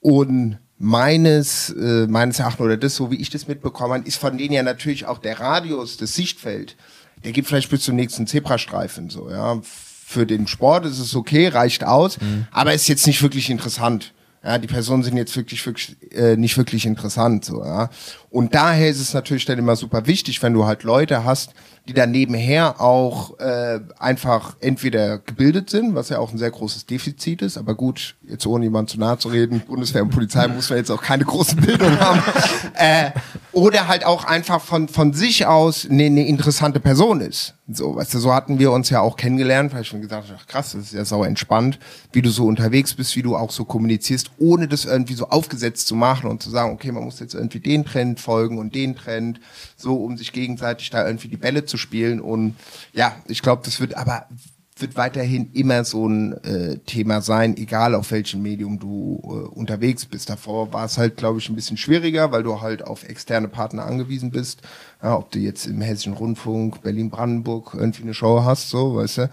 Und 0.00 0.58
meines, 0.78 1.70
äh, 1.70 2.06
meines 2.06 2.38
Erachtens, 2.38 2.64
oder 2.64 2.76
das, 2.76 2.96
so 2.96 3.10
wie 3.10 3.16
ich 3.16 3.30
das 3.30 3.48
mitbekommen 3.48 3.94
habe, 3.94 4.08
ist 4.08 4.16
von 4.16 4.36
denen 4.36 4.52
ja 4.52 4.62
natürlich 4.62 5.06
auch 5.06 5.18
der 5.18 5.40
Radius, 5.40 5.96
das 5.96 6.14
Sichtfeld, 6.14 6.76
der 7.24 7.32
geht 7.32 7.46
vielleicht 7.46 7.70
bis 7.70 7.82
zum 7.82 7.96
nächsten 7.96 8.26
Zebrastreifen, 8.26 9.10
so, 9.10 9.30
ja. 9.30 9.60
Für 10.06 10.26
den 10.26 10.46
Sport 10.46 10.84
ist 10.84 11.00
es 11.00 11.16
okay, 11.16 11.48
reicht 11.48 11.82
aus, 11.82 12.18
aber 12.52 12.72
ist 12.72 12.86
jetzt 12.86 13.06
nicht 13.06 13.22
wirklich 13.22 13.50
interessant. 13.50 14.12
Ja, 14.44 14.58
die 14.58 14.66
Personen 14.66 15.02
sind 15.02 15.16
jetzt 15.16 15.34
wirklich, 15.36 15.64
wirklich 15.64 15.96
äh, 16.12 16.36
nicht 16.36 16.58
wirklich 16.58 16.84
interessant. 16.84 17.46
So, 17.46 17.64
ja. 17.64 17.88
Und 18.28 18.54
daher 18.54 18.90
ist 18.90 19.00
es 19.00 19.14
natürlich 19.14 19.46
dann 19.46 19.58
immer 19.58 19.74
super 19.74 20.06
wichtig, 20.06 20.42
wenn 20.42 20.52
du 20.52 20.66
halt 20.66 20.82
Leute 20.82 21.24
hast, 21.24 21.54
die 21.88 21.94
dann 21.94 22.10
nebenher 22.10 22.78
auch 22.78 23.38
äh, 23.38 23.80
einfach 23.98 24.56
entweder 24.60 25.18
gebildet 25.18 25.70
sind, 25.70 25.94
was 25.94 26.10
ja 26.10 26.18
auch 26.18 26.30
ein 26.30 26.38
sehr 26.38 26.50
großes 26.50 26.84
Defizit 26.84 27.40
ist, 27.40 27.56
aber 27.56 27.74
gut, 27.74 28.16
jetzt 28.28 28.46
ohne 28.46 28.64
jemand 28.66 28.90
zu 28.90 28.98
nahe 28.98 29.18
zu 29.18 29.28
reden, 29.28 29.60
Bundeswehr 29.60 30.02
und 30.02 30.10
Polizei 30.10 30.46
muss 30.48 30.68
man 30.68 30.78
jetzt 30.78 30.90
auch 30.90 31.02
keine 31.02 31.24
große 31.24 31.56
Bildung 31.56 31.98
haben. 31.98 32.22
Äh, 32.74 33.12
oder 33.54 33.88
halt 33.88 34.04
auch 34.04 34.24
einfach 34.24 34.60
von, 34.60 34.88
von 34.88 35.12
sich 35.12 35.46
aus 35.46 35.88
eine, 35.88 36.04
eine 36.04 36.26
interessante 36.26 36.80
Person 36.80 37.20
ist. 37.20 37.54
So, 37.68 37.96
weißt 37.96 38.14
du, 38.14 38.18
so 38.18 38.34
hatten 38.34 38.58
wir 38.58 38.72
uns 38.72 38.90
ja 38.90 39.00
auch 39.00 39.16
kennengelernt, 39.16 39.72
weil 39.72 39.82
ich 39.82 39.88
schon 39.88 40.02
gesagt 40.02 40.28
habe, 40.28 40.38
ach 40.40 40.46
krass, 40.46 40.72
das 40.72 40.86
ist 40.86 40.92
ja 40.92 41.04
sauer 41.04 41.26
entspannt, 41.26 41.78
wie 42.12 42.20
du 42.20 42.30
so 42.30 42.46
unterwegs 42.46 42.94
bist, 42.94 43.16
wie 43.16 43.22
du 43.22 43.36
auch 43.36 43.50
so 43.50 43.64
kommunizierst, 43.64 44.32
ohne 44.38 44.68
das 44.68 44.84
irgendwie 44.84 45.14
so 45.14 45.28
aufgesetzt 45.28 45.86
zu 45.86 45.94
machen 45.94 46.28
und 46.28 46.42
zu 46.42 46.50
sagen, 46.50 46.72
okay, 46.72 46.92
man 46.92 47.04
muss 47.04 47.20
jetzt 47.20 47.34
irgendwie 47.34 47.60
den 47.60 47.84
Trend 47.84 48.20
folgen 48.20 48.58
und 48.58 48.74
den 48.74 48.96
Trend, 48.96 49.40
so 49.76 49.96
um 49.96 50.18
sich 50.18 50.32
gegenseitig 50.32 50.90
da 50.90 51.06
irgendwie 51.06 51.28
die 51.28 51.36
Bälle 51.36 51.64
zu 51.64 51.76
spielen. 51.76 52.20
Und 52.20 52.56
ja, 52.92 53.16
ich 53.26 53.40
glaube, 53.40 53.62
das 53.64 53.80
wird 53.80 53.96
aber 53.96 54.26
wird 54.76 54.96
weiterhin 54.96 55.52
immer 55.52 55.84
so 55.84 56.08
ein 56.08 56.32
äh, 56.44 56.78
Thema 56.78 57.20
sein, 57.20 57.56
egal 57.56 57.94
auf 57.94 58.10
welchem 58.10 58.42
Medium 58.42 58.80
du 58.80 59.20
äh, 59.22 59.56
unterwegs 59.56 60.04
bist. 60.04 60.28
Davor 60.28 60.72
war 60.72 60.84
es 60.84 60.98
halt, 60.98 61.16
glaube 61.16 61.38
ich, 61.38 61.48
ein 61.48 61.54
bisschen 61.54 61.76
schwieriger, 61.76 62.32
weil 62.32 62.42
du 62.42 62.60
halt 62.60 62.84
auf 62.84 63.04
externe 63.04 63.46
Partner 63.46 63.86
angewiesen 63.86 64.32
bist. 64.32 64.62
Ja, 65.00 65.16
ob 65.16 65.30
du 65.30 65.38
jetzt 65.38 65.66
im 65.66 65.80
Hessischen 65.80 66.14
Rundfunk, 66.14 66.82
Berlin-Brandenburg 66.82 67.74
irgendwie 67.74 68.02
eine 68.02 68.14
Show 68.14 68.42
hast, 68.42 68.70
so, 68.70 68.96
weißt 68.96 69.18
du. 69.18 69.30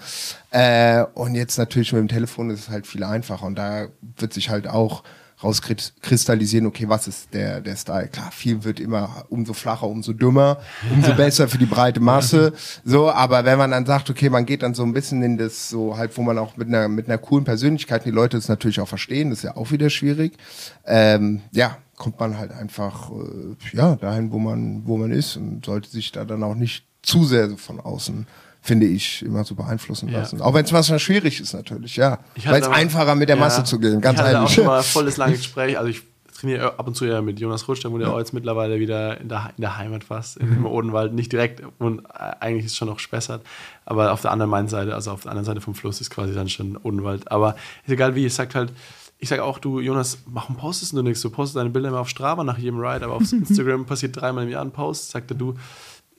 Äh, 0.51 1.05
und 1.15 1.33
jetzt 1.33 1.57
natürlich 1.57 1.91
mit 1.91 2.01
dem 2.01 2.07
Telefon 2.07 2.51
ist 2.51 2.59
es 2.59 2.69
halt 2.69 2.85
viel 2.85 3.03
einfacher 3.03 3.47
und 3.47 3.55
da 3.55 3.87
wird 4.17 4.33
sich 4.33 4.51
halt 4.51 4.67
auch 4.67 5.03
rauskristallisieren, 5.43 6.65
okay, 6.65 6.87
was 6.87 7.07
ist 7.07 7.33
der, 7.33 7.61
der 7.61 7.75
Style? 7.75 8.07
Klar, 8.07 8.31
viel 8.31 8.63
wird 8.63 8.79
immer 8.79 9.25
umso 9.29 9.53
flacher, 9.53 9.87
umso 9.87 10.13
dümmer, 10.13 10.57
umso 10.93 11.13
besser 11.15 11.47
für 11.47 11.57
die 11.57 11.65
breite 11.65 11.99
Masse. 11.99 12.53
So, 12.83 13.09
aber 13.09 13.45
wenn 13.45 13.57
man 13.57 13.71
dann 13.71 13.85
sagt, 13.85 14.09
okay, 14.09 14.29
man 14.29 14.45
geht 14.45 14.63
dann 14.63 14.73
so 14.73 14.83
ein 14.83 14.93
bisschen 14.93 15.21
in 15.23 15.37
das 15.37 15.69
so 15.69 15.97
halt, 15.97 16.15
wo 16.17 16.21
man 16.21 16.37
auch 16.37 16.57
mit 16.57 16.67
einer, 16.67 16.87
mit 16.87 17.07
einer 17.07 17.17
coolen 17.17 17.45
Persönlichkeit, 17.45 18.05
die 18.05 18.11
Leute 18.11 18.37
das 18.37 18.47
natürlich 18.47 18.79
auch 18.79 18.87
verstehen, 18.87 19.29
das 19.29 19.39
ist 19.39 19.43
ja 19.43 19.57
auch 19.57 19.71
wieder 19.71 19.89
schwierig. 19.89 20.37
Ähm, 20.85 21.41
ja, 21.51 21.77
kommt 21.97 22.19
man 22.19 22.37
halt 22.37 22.51
einfach, 22.51 23.11
äh, 23.11 23.77
ja, 23.77 23.95
dahin, 23.95 24.31
wo 24.31 24.39
man, 24.39 24.85
wo 24.85 24.97
man 24.97 25.11
ist 25.11 25.37
und 25.37 25.65
sollte 25.65 25.89
sich 25.89 26.11
da 26.11 26.25
dann 26.25 26.43
auch 26.43 26.55
nicht 26.55 26.85
zu 27.01 27.23
sehr 27.25 27.49
so 27.49 27.57
von 27.57 27.79
außen 27.79 28.27
finde 28.61 28.85
ich, 28.85 29.23
immer 29.25 29.43
so 29.43 29.55
beeinflussen 29.55 30.09
Ja. 30.09 30.19
lassen. 30.19 30.39
Auch 30.41 30.53
wenn 30.53 30.63
es 30.65 30.71
manchmal 30.71 30.99
schwierig 30.99 31.39
ist 31.41 31.53
natürlich, 31.53 31.95
ja. 31.95 32.19
Weil 32.45 32.61
es 32.61 32.67
einfacher 32.67 33.15
mit 33.15 33.27
der 33.29 33.35
Ja, 33.37 33.41
Masse 33.41 33.63
zu 33.63 33.79
gehen, 33.79 33.99
ganz 34.01 34.19
ich 34.19 34.23
hatte 34.25 34.33
ehrlich. 34.35 34.49
auch 34.49 34.53
schon 34.53 34.65
mal 34.65 34.83
volles 34.83 35.17
langes 35.17 35.39
Gespräch. 35.39 35.77
Also 35.77 35.89
ich 35.89 36.03
trainiere 36.37 36.79
ab 36.79 36.87
und 36.87 36.95
zu 36.95 37.05
ja 37.05 37.21
mit 37.21 37.39
Jonas 37.39 37.67
Rutsch, 37.67 37.83
der 37.83 37.91
wohnt 37.91 38.01
ja 38.03 38.09
auch 38.09 38.17
jetzt 38.19 38.33
mittlerweile 38.33 38.79
wieder 38.79 39.19
in 39.19 39.29
der, 39.29 39.51
in 39.57 39.61
der 39.61 39.77
Heimat 39.77 40.03
fast, 40.03 40.37
im 40.37 40.65
Odenwald. 40.65 41.13
Nicht 41.13 41.31
direkt 41.31 41.61
und 41.79 42.05
eigentlich 42.39 42.65
ist 42.65 42.71
es 42.73 42.77
schon 42.77 42.87
noch 42.87 42.99
Spessart. 42.99 43.41
Aber 43.85 44.11
auf 44.11 44.21
der 44.21 44.31
anderen 44.31 44.49
Mainseite, 44.51 44.93
also 44.95 45.11
auf 45.11 45.21
der 45.21 45.31
anderen 45.31 45.45
Seite 45.45 45.61
vom 45.61 45.73
Fluss 45.75 45.99
ist 46.01 46.09
quasi 46.09 46.33
dann 46.33 46.49
schon 46.49 46.77
Odenwald. 46.77 47.31
Aber 47.31 47.55
ist 47.85 47.91
egal 47.91 48.15
wie, 48.15 48.25
ich 48.27 48.33
sag 48.33 48.53
halt, 48.55 48.71
ich 49.19 49.29
sage 49.29 49.43
auch, 49.43 49.59
du, 49.59 49.79
Jonas, 49.79 50.17
warum 50.25 50.55
postest 50.55 50.93
du 50.93 51.03
nichts? 51.03 51.21
Du 51.21 51.29
postest 51.29 51.57
deine 51.57 51.69
Bilder 51.69 51.89
immer 51.89 51.99
auf 51.99 52.09
Strava 52.09 52.43
nach 52.43 52.57
jedem 52.57 52.79
Ride, 52.79 53.05
aber 53.05 53.13
auf 53.15 53.23
Instagram 53.31 53.85
passiert 53.85 54.15
dreimal 54.19 54.43
im 54.45 54.49
Jahr 54.49 54.63
ein 54.63 54.71
Post. 54.71 55.11
Sagte 55.11 55.35
du, 55.35 55.53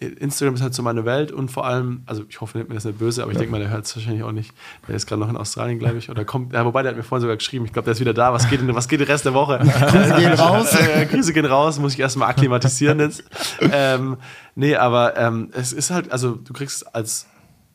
Instagram 0.03 0.55
ist 0.55 0.63
halt 0.63 0.75
so 0.75 0.83
meine 0.83 1.05
Welt 1.05 1.33
und 1.33 1.51
vor 1.51 1.67
allem, 1.67 2.03
also 2.07 2.23
ich 2.29 2.41
hoffe, 2.41 2.59
nimmt 2.59 2.69
mir 2.71 2.75
das 2.77 2.85
nicht 2.85 2.99
böse, 2.99 3.23
aber 3.23 3.33
ich 3.33 3.39
denke 3.39 3.53
mal, 3.53 3.59
der 3.61 3.71
hört 3.71 3.85
es 3.87 3.95
wahrscheinlich 3.97 4.23
auch 4.23 4.33
nicht. 4.33 4.53
Der 4.89 4.95
ist 4.97 5.07
gerade 5.07 5.21
noch 5.21 5.29
in 5.29 5.37
Australien, 5.37 5.79
glaube 5.79 5.99
ich. 5.99 6.11
Oder 6.11 6.25
kommt, 6.25 6.53
ja, 6.53 6.65
wobei, 6.65 6.83
der 6.83 6.91
hat 6.91 6.97
mir 6.97 7.03
vorhin 7.03 7.23
sogar 7.23 7.37
geschrieben, 7.37 7.65
ich 7.65 7.73
glaube, 7.73 7.85
der 7.85 7.93
ist 7.93 8.01
wieder 8.01 8.15
da. 8.15 8.33
Was 8.33 8.49
geht, 8.51 8.61
denn, 8.61 8.75
was 8.75 8.89
geht 8.89 9.01
den 9.01 9.07
Rest 9.07 9.25
der 9.25 9.35
Woche? 9.35 9.59
Grüße 9.63 10.15
gehen 10.17 10.33
raus. 10.35 10.75
äh, 10.75 11.07
Grüße 11.07 11.33
gehen 11.33 11.47
raus, 11.47 11.79
muss 11.79 11.95
ich 11.95 12.01
erstmal 12.01 12.29
akklimatisieren 12.31 13.01
jetzt. 13.01 13.25
ähm, 13.61 14.17
nee, 14.55 14.77
aber 14.77 15.17
ähm, 15.17 15.51
es 15.53 15.73
ist 15.73 15.91
halt, 15.91 16.11
also 16.13 16.33
du 16.33 16.53
kriegst 16.53 16.95
als, 16.95 17.27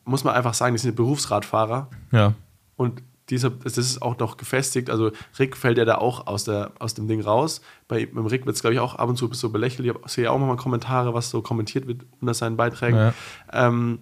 muss 0.04 0.24
man 0.24 0.34
einfach 0.34 0.54
sagen, 0.54 0.74
die 0.74 0.80
sind 0.80 0.96
Berufsradfahrer 0.96 1.88
Ja. 2.12 2.34
und 2.76 3.02
dieser, 3.30 3.50
das 3.50 3.78
ist 3.78 4.02
auch 4.02 4.18
noch 4.18 4.36
gefestigt. 4.36 4.90
Also 4.90 5.10
Rick 5.38 5.56
fällt 5.56 5.78
ja 5.78 5.84
da 5.84 5.96
auch 5.96 6.26
aus, 6.26 6.44
der, 6.44 6.72
aus 6.78 6.94
dem 6.94 7.08
Ding 7.08 7.20
raus. 7.20 7.60
Bei 7.86 8.06
beim 8.06 8.26
Rick 8.26 8.46
wird 8.46 8.56
es, 8.56 8.62
glaube 8.62 8.74
ich, 8.74 8.80
auch 8.80 8.94
ab 8.94 9.08
und 9.08 9.16
zu 9.16 9.32
so 9.32 9.50
belächelt. 9.50 9.96
Ich 10.04 10.12
sehe 10.12 10.24
ja 10.24 10.30
auch 10.30 10.38
mal 10.38 10.56
Kommentare, 10.56 11.14
was 11.14 11.30
so 11.30 11.42
kommentiert 11.42 11.86
wird 11.86 12.02
unter 12.20 12.34
seinen 12.34 12.56
Beiträgen. 12.56 12.96
Ja. 12.96 13.14
Ähm, 13.52 14.00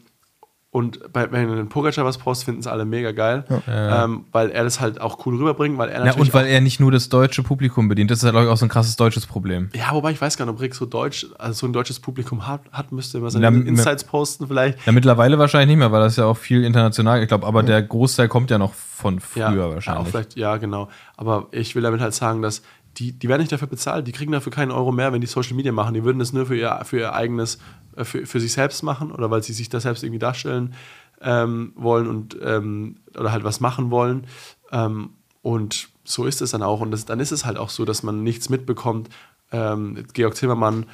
und 0.77 1.11
bei, 1.11 1.33
wenn 1.33 1.51
ein 1.51 1.69
Pogacar 1.71 2.05
was 2.05 2.19
postet, 2.19 2.45
finden 2.45 2.61
es 2.61 2.67
alle 2.67 2.85
mega 2.85 3.12
geil, 3.12 3.45
ähm, 3.67 4.27
weil 4.31 4.51
er 4.51 4.62
das 4.62 4.79
halt 4.79 5.01
auch 5.01 5.25
cool 5.25 5.37
rüberbringt, 5.39 5.79
weil 5.79 5.89
er 5.89 6.01
Ja, 6.01 6.05
natürlich 6.05 6.29
und 6.29 6.35
weil 6.35 6.47
er 6.49 6.61
nicht 6.61 6.81
nur 6.81 6.93
das 6.93 7.09
deutsche 7.09 7.43
Publikum 7.43 7.89
bedient. 7.89 8.11
Das 8.11 8.23
ist, 8.23 8.29
glaube 8.31 8.45
ich, 8.45 8.53
auch 8.53 8.59
so 8.59 8.67
ein 8.67 8.69
krasses 8.69 8.95
deutsches 8.97 9.25
Problem. 9.25 9.71
Ja, 9.75 9.93
wobei 9.93 10.11
ich 10.11 10.21
weiß 10.21 10.37
gar 10.37 10.45
nicht, 10.45 10.55
ob 10.55 10.61
Rick 10.61 10.75
so 10.75 10.85
deutsch, 10.85 11.29
also 11.39 11.55
so 11.61 11.67
ein 11.67 11.73
deutsches 11.73 11.99
Publikum 11.99 12.47
hat, 12.47 12.61
hat 12.73 12.93
müsste 12.93 13.17
immer 13.17 13.31
seine 13.31 13.47
Ja, 13.47 13.51
Insights 13.51 14.05
posten 14.05 14.49
vielleicht. 14.49 14.85
Ja, 14.85 14.93
mittlerweile 14.93 15.39
wahrscheinlich 15.39 15.69
nicht 15.69 15.79
mehr, 15.79 15.93
weil 15.93 16.03
das 16.03 16.12
ist 16.12 16.19
ja 16.19 16.27
auch 16.27 16.37
viel 16.37 16.62
international. 16.62 17.23
Ich 17.23 17.29
glaube, 17.29 17.47
aber 17.47 17.62
der 17.62 17.83
Großteil 17.83 18.29
kommt 18.29 18.51
ja 18.51 18.59
noch 18.59 18.75
von 18.75 19.19
früher 19.19 19.57
ja, 19.57 19.71
wahrscheinlich. 19.71 19.87
Ja, 19.87 19.99
auch 19.99 20.07
vielleicht, 20.07 20.37
ja, 20.37 20.57
genau. 20.59 20.91
Aber 21.17 21.47
ich 21.53 21.75
will 21.75 21.85
damit 21.85 22.03
halt 22.03 22.12
sagen, 22.12 22.43
dass 22.43 22.61
die, 22.99 23.13
die 23.13 23.29
werden 23.29 23.41
nicht 23.41 23.53
dafür 23.53 23.69
bezahlt, 23.69 24.07
die 24.07 24.13
kriegen 24.13 24.33
dafür 24.33 24.53
keinen 24.53 24.71
Euro 24.71 24.93
mehr, 24.93 25.13
wenn 25.13 25.21
die 25.21 25.27
Social 25.27 25.55
Media 25.55 25.73
machen. 25.73 25.95
Die 25.95 26.05
würden 26.05 26.19
das 26.19 26.33
nur 26.33 26.47
für 26.47 26.57
ihr, 26.57 26.81
für 26.85 26.99
ihr 26.99 27.15
eigenes, 27.15 27.59
äh, 27.97 28.05
für, 28.05 28.27
für 28.27 28.41
sich 28.41 28.53
selbst 28.53 28.83
machen 28.83 29.13
oder 29.13 29.31
weil 29.31 29.43
sie 29.43 29.53
sich 29.53 29.69
da 29.69 29.81
selbst 29.81 30.03
irgendwie 30.03 30.19
darstellen 30.19 30.75
ähm, 31.21 31.73
wollen 31.77 32.09
und 32.09 32.37
ähm, 32.43 32.97
oder 33.19 33.33
halt 33.33 33.45
was 33.45 33.61
machen 33.61 33.91
wollen. 33.91 34.27
Ähm, 34.73 35.11
und 35.43 35.89
so 36.05 36.25
ist 36.25 36.43
es 36.43 36.51
dann 36.51 36.63
auch. 36.63 36.81
Und 36.81 36.91
das, 36.91 37.05
dann 37.05 37.21
ist 37.21 37.33
es 37.33 37.45
halt 37.45 37.57
auch 37.57 37.71
so, 37.71 37.85
dass 37.85 38.03
man 38.03 38.23
nichts 38.23 38.49
mitbekommt. 38.49 39.09
Ähm, 39.53 40.05
Georg 40.13 40.37
Zimmermann 40.37 40.87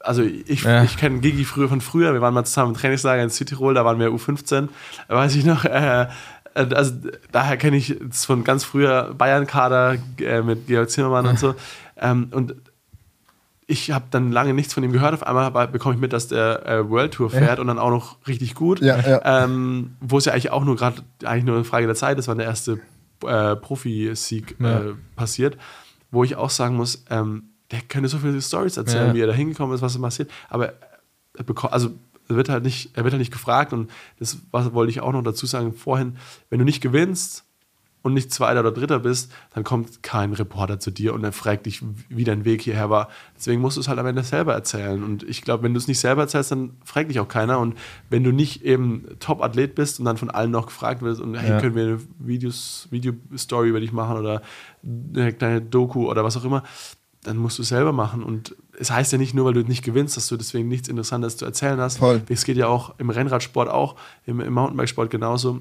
also 0.00 0.22
ich, 0.22 0.62
Ja. 0.64 0.82
ich 0.82 0.96
kenne 0.96 1.20
Gigi 1.20 1.44
früher 1.44 1.68
von 1.68 1.80
früher, 1.80 2.12
wir 2.12 2.20
waren 2.20 2.34
mal 2.34 2.44
zusammen 2.44 2.72
im 2.72 2.76
Trainingslager 2.76 3.22
in 3.22 3.30
Südtirol, 3.30 3.74
da 3.74 3.84
waren 3.84 3.98
wir 3.98 4.08
U15, 4.08 4.68
da 5.08 5.14
weiß 5.14 5.34
ich 5.36 5.44
noch, 5.44 5.64
äh, 5.64 6.08
also 6.64 6.94
daher 7.32 7.56
kenne 7.56 7.76
ich 7.76 7.90
es 7.90 8.24
von 8.24 8.44
ganz 8.44 8.64
früher 8.64 9.14
Bayern-Kader 9.16 9.96
äh, 10.20 10.42
mit 10.42 10.66
Georg 10.66 10.90
Zimmermann 10.90 11.26
und 11.26 11.38
so. 11.38 11.54
Ähm, 11.96 12.28
und 12.32 12.54
ich 13.66 13.90
habe 13.90 14.06
dann 14.10 14.32
lange 14.32 14.54
nichts 14.54 14.72
von 14.72 14.82
ihm 14.82 14.92
gehört. 14.92 15.12
Auf 15.14 15.22
einmal 15.26 15.68
bekomme 15.68 15.94
ich 15.94 16.00
mit, 16.00 16.12
dass 16.12 16.28
der 16.28 16.66
äh, 16.66 16.88
World 16.88 17.12
Tour 17.12 17.28
fährt 17.30 17.58
und 17.58 17.66
dann 17.66 17.78
auch 17.78 17.90
noch 17.90 18.16
richtig 18.26 18.54
gut. 18.54 18.80
Ja, 18.80 18.98
ja. 18.98 19.44
Ähm, 19.44 19.96
wo 20.00 20.16
es 20.18 20.24
ja 20.24 20.32
eigentlich 20.32 20.50
auch 20.50 20.64
nur 20.64 20.76
gerade 20.76 21.02
eigentlich 21.24 21.44
nur 21.44 21.56
eine 21.56 21.64
Frage 21.64 21.86
der 21.86 21.94
Zeit 21.94 22.18
ist, 22.18 22.28
wann 22.28 22.38
der 22.38 22.46
erste 22.46 22.80
äh, 23.26 23.56
Profi-Sieg 23.56 24.56
Ja. 24.58 24.78
äh, 24.80 24.94
passiert. 25.16 25.58
Wo 26.10 26.24
ich 26.24 26.36
auch 26.36 26.48
sagen 26.50 26.76
muss, 26.76 27.04
ähm, 27.10 27.50
der 27.70 27.80
könnte 27.82 28.08
so 28.08 28.16
viele 28.18 28.40
Stories 28.40 28.78
erzählen, 28.78 29.08
Ja. 29.08 29.14
wie 29.14 29.20
er 29.20 29.26
da 29.26 29.34
hingekommen 29.34 29.74
ist, 29.74 29.82
was 29.82 30.00
passiert. 30.00 30.30
Aber 30.48 30.72
er 31.36 31.44
bekommt, 31.44 31.74
also 31.74 31.90
wird 32.36 32.48
halt 32.48 32.64
nicht, 32.64 32.90
er 32.96 33.04
wird 33.04 33.12
halt 33.12 33.20
nicht 33.20 33.32
gefragt 33.32 33.72
und 33.72 33.90
das 34.18 34.38
was 34.50 34.72
wollte 34.74 34.90
ich 34.90 35.00
auch 35.00 35.12
noch 35.12 35.22
dazu 35.22 35.46
sagen 35.46 35.72
vorhin, 35.72 36.16
wenn 36.50 36.58
du 36.58 36.64
nicht 36.64 36.80
gewinnst 36.80 37.44
und 38.02 38.14
nicht 38.14 38.32
Zweiter 38.32 38.60
oder 38.60 38.70
Dritter 38.70 39.00
bist, 39.00 39.32
dann 39.54 39.64
kommt 39.64 40.04
kein 40.04 40.32
Reporter 40.32 40.78
zu 40.78 40.92
dir 40.92 41.12
und 41.14 41.24
er 41.24 41.32
fragt 41.32 41.66
dich, 41.66 41.82
wie 42.08 42.22
dein 42.22 42.44
Weg 42.44 42.62
hierher 42.62 42.90
war. 42.90 43.08
Deswegen 43.36 43.60
musst 43.60 43.76
du 43.76 43.80
es 43.80 43.88
halt 43.88 43.98
am 43.98 44.06
Ende 44.06 44.22
selber 44.22 44.54
erzählen. 44.54 45.02
Und 45.02 45.24
ich 45.24 45.42
glaube, 45.42 45.64
wenn 45.64 45.74
du 45.74 45.78
es 45.78 45.88
nicht 45.88 45.98
selber 45.98 46.22
erzählst, 46.22 46.52
dann 46.52 46.76
fragt 46.84 47.10
dich 47.10 47.18
auch 47.18 47.26
keiner. 47.26 47.58
Und 47.58 47.76
wenn 48.08 48.22
du 48.22 48.30
nicht 48.30 48.64
eben 48.64 49.04
Top-Athlet 49.18 49.74
bist 49.74 49.98
und 49.98 50.04
dann 50.04 50.16
von 50.16 50.30
allen 50.30 50.52
noch 50.52 50.66
gefragt 50.66 51.02
wirst 51.02 51.20
und 51.20 51.34
hey, 51.34 51.50
Ja. 51.50 51.60
können 51.60 51.74
wir 51.74 51.82
eine 51.82 52.00
Videos, 52.20 52.86
Video-Story 52.92 53.68
über 53.68 53.80
dich 53.80 53.92
machen 53.92 54.16
oder 54.16 54.42
eine 54.84 55.32
kleine 55.32 55.60
Doku 55.60 56.08
oder 56.08 56.22
was 56.22 56.36
auch 56.36 56.44
immer, 56.44 56.62
dann 57.22 57.36
musst 57.36 57.58
du 57.58 57.62
es 57.62 57.68
selber 57.68 57.92
machen. 57.92 58.22
Und 58.22 58.54
es 58.78 58.90
heißt 58.90 59.12
ja 59.12 59.18
nicht 59.18 59.34
nur, 59.34 59.44
weil 59.46 59.54
du 59.54 59.62
nicht 59.62 59.84
gewinnst, 59.84 60.16
dass 60.16 60.28
du 60.28 60.36
deswegen 60.36 60.68
nichts 60.68 60.88
Interessantes 60.88 61.36
zu 61.36 61.44
erzählen 61.44 61.80
hast. 61.80 61.98
Voll. 61.98 62.22
Es 62.28 62.44
geht 62.44 62.56
ja 62.56 62.68
auch 62.68 62.94
im 62.98 63.10
Rennradsport 63.10 63.68
auch, 63.68 63.96
im, 64.24 64.40
im 64.40 64.52
Mountainbikesport 64.52 65.10
genauso. 65.10 65.60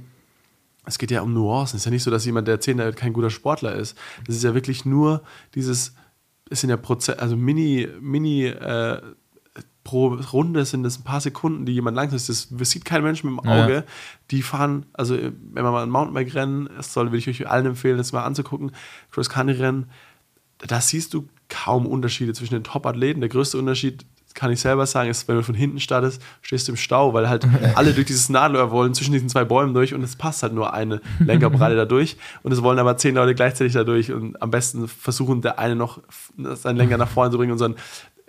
Es 0.86 0.98
geht 0.98 1.12
ja 1.12 1.22
um 1.22 1.34
Nuancen. 1.34 1.78
Es 1.78 1.82
ist 1.82 1.86
ja 1.86 1.92
nicht 1.92 2.04
so, 2.04 2.12
dass 2.12 2.26
jemand, 2.26 2.48
der 2.48 2.56
erzählt, 2.56 2.80
der 2.80 2.94
kein 2.94 3.12
guter 3.14 3.30
Sportler 3.30 3.74
ist. 3.76 3.98
Das 4.26 4.36
ist 4.36 4.44
ja 4.44 4.54
wirklich 4.54 4.86
nur 4.86 5.24
dieses, 5.56 5.94
es 6.50 6.62
sind 6.62 6.70
ja 6.70 6.78
Prozesse, 6.78 7.20
also 7.20 7.36
Mini, 7.36 7.88
Mini, 8.00 8.46
äh, 8.46 9.02
pro 9.84 10.08
Runde 10.34 10.66
sind 10.66 10.84
das 10.84 11.00
ein 11.00 11.04
paar 11.04 11.22
Sekunden, 11.22 11.66
die 11.66 11.72
jemand 11.72 11.96
langsam 11.96 12.18
ist. 12.18 12.28
Das, 12.28 12.50
das 12.52 12.70
sieht 12.70 12.84
kein 12.84 13.04
Mensch 13.04 13.24
mit 13.24 13.32
dem 13.32 13.40
Ja. 13.46 13.64
Auge. 13.64 13.86
Die 14.32 14.42
fahren, 14.42 14.86
also 14.92 15.16
wenn 15.18 15.64
man 15.64 15.72
mal 15.72 15.84
ein 15.84 15.90
Mountainbike-Rennen, 15.90 16.70
das 16.76 16.92
soll, 16.94 17.08
würde 17.08 17.18
ich 17.18 17.30
euch 17.30 17.50
allen 17.50 17.66
empfehlen, 17.66 17.98
das 17.98 18.12
mal 18.12 18.26
anzugucken, 18.26 18.72
Cross-Country-Rennen, 19.12 19.90
da 20.60 20.82
siehst 20.82 21.14
du 21.14 21.30
kaum 21.50 21.86
Unterschiede 21.86 22.34
zwischen 22.34 22.54
den 22.56 22.64
Top-Athleten. 22.64 23.22
Der 23.22 23.30
größte 23.30 23.58
Unterschied, 23.58 24.06
kann 24.34 24.52
ich 24.52 24.60
selber 24.60 24.86
sagen, 24.86 25.10
ist, 25.10 25.28
wenn 25.28 25.36
du 25.38 25.44
von 25.44 25.56
hinten 25.56 25.80
startest, 25.80 26.22
stehst 26.44 26.68
du 26.68 26.74
im 26.74 26.78
Stau, 26.78 27.14
weil 27.14 27.28
halt 27.28 27.48
alle 27.76 27.94
durch 27.94 28.06
dieses 28.06 28.30
Nadelöhr 28.30 28.70
wollen, 28.70 28.94
zwischen 28.94 29.14
diesen 29.14 29.30
zwei 29.30 29.46
Bäumen 29.46 29.74
durch 29.74 29.94
und 29.96 30.04
es 30.04 30.16
passt 30.16 30.44
halt 30.44 30.54
nur 30.54 30.74
eine 30.74 31.02
Lenkerbreite 31.20 31.76
da 31.78 31.86
durch 31.86 32.18
und 32.44 32.52
es 32.52 32.62
wollen 32.62 32.78
aber 32.78 32.98
zehn 32.98 33.16
Leute 33.16 33.34
gleichzeitig 33.34 33.74
da 33.74 33.84
durch 33.84 34.12
und 34.12 34.40
am 34.42 34.52
besten 34.52 34.88
versuchen, 34.88 35.42
der 35.42 35.58
eine 35.58 35.76
noch 35.76 36.02
seinen 36.38 36.78
Lenker 36.78 36.98
nach 36.98 37.10
vorne 37.10 37.32
zu 37.32 37.38
bringen 37.38 37.52
und 37.52 37.58
so 37.58 37.74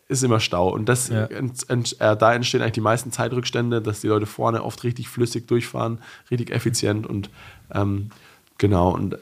ist 0.09 0.25
immer 0.25 0.41
Stau. 0.41 0.71
Und 0.73 0.89
das, 0.89 1.09
Ja. 1.09 1.25
ent, 1.27 1.69
ent, 1.69 2.01
äh, 2.01 2.17
da 2.17 2.33
entstehen 2.33 2.63
eigentlich 2.63 2.73
die 2.73 2.81
meisten 2.81 3.13
Zeitrückstände, 3.13 3.83
dass 3.83 4.01
die 4.01 4.09
Leute 4.09 4.25
vorne 4.25 4.65
oft 4.65 4.83
richtig 4.85 5.09
flüssig 5.09 5.47
durchfahren, 5.47 5.99
richtig 6.31 6.51
effizient 6.51 7.07
und 7.07 7.29
ähm, 7.75 8.09
genau. 8.57 8.95
Und 8.95 9.15
äh, 9.15 9.19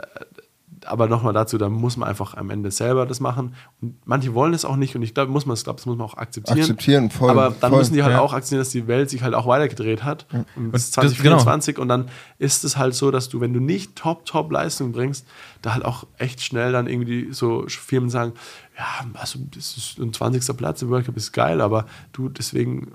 aber 0.87 1.09
nochmal 1.09 1.33
dazu, 1.33 1.59
da 1.59 1.69
muss 1.69 1.97
man 1.97 2.09
einfach 2.09 2.35
am 2.35 2.51
Ende 2.51 2.71
selber 2.71 3.07
das 3.07 3.21
machen. 3.21 3.55
Und 3.81 3.97
manche 4.07 4.35
wollen 4.35 4.55
es 4.55 4.65
auch 4.65 4.77
nicht 4.77 4.95
und 4.97 5.03
ich 5.03 5.15
glaube, 5.15 5.31
muss 5.33 5.47
man 5.47 5.55
es, 5.55 5.65
glaube, 5.65 5.77
das 5.79 5.87
muss 5.87 5.97
man 5.97 6.07
auch 6.07 6.17
akzeptieren. 6.17 6.59
Akzeptieren, 6.61 7.11
voll, 7.11 7.31
Aber 7.31 7.55
dann 7.61 7.71
voll, 7.71 7.79
müssen 7.81 7.95
die 7.95 8.03
halt 8.03 8.13
ja. 8.15 8.21
auch 8.21 8.33
akzeptieren, 8.33 8.61
dass 8.61 8.71
die 8.71 8.87
Welt 8.87 9.11
sich 9.11 9.23
halt 9.23 9.35
auch 9.35 9.47
weitergedreht 9.47 10.05
hat. 10.05 10.27
Und 10.57 10.75
es 10.75 10.85
ist 10.85 10.97
das- 10.97 11.05
2024 11.13 11.79
und 11.79 11.89
dann 11.89 12.09
ist 12.39 12.65
es 12.65 12.77
halt 12.77 12.95
so, 12.95 13.11
dass 13.11 13.29
du, 13.29 13.41
wenn 13.41 13.53
du 13.53 13.61
nicht 13.61 13.97
top, 13.97 14.25
top 14.25 14.51
Leistung 14.53 14.93
bringst, 14.93 15.27
da 15.63 15.75
halt 15.75 15.85
auch 15.85 16.07
echt 16.19 16.41
schnell 16.43 16.73
dann 16.73 16.87
irgendwie 16.87 17.29
so 17.33 17.65
Firmen 17.69 18.11
sagen, 18.11 18.33
ja, 18.79 18.85
also 19.15 19.39
das 19.55 19.77
ist 19.77 19.99
ein 19.99 20.13
20. 20.13 20.57
Platz 20.57 20.83
im 20.83 20.89
World 20.91 21.07
Cup 21.07 21.17
ist 21.17 21.33
geil, 21.33 21.61
aber 21.61 21.87
du, 22.13 22.29
deswegen 22.29 22.93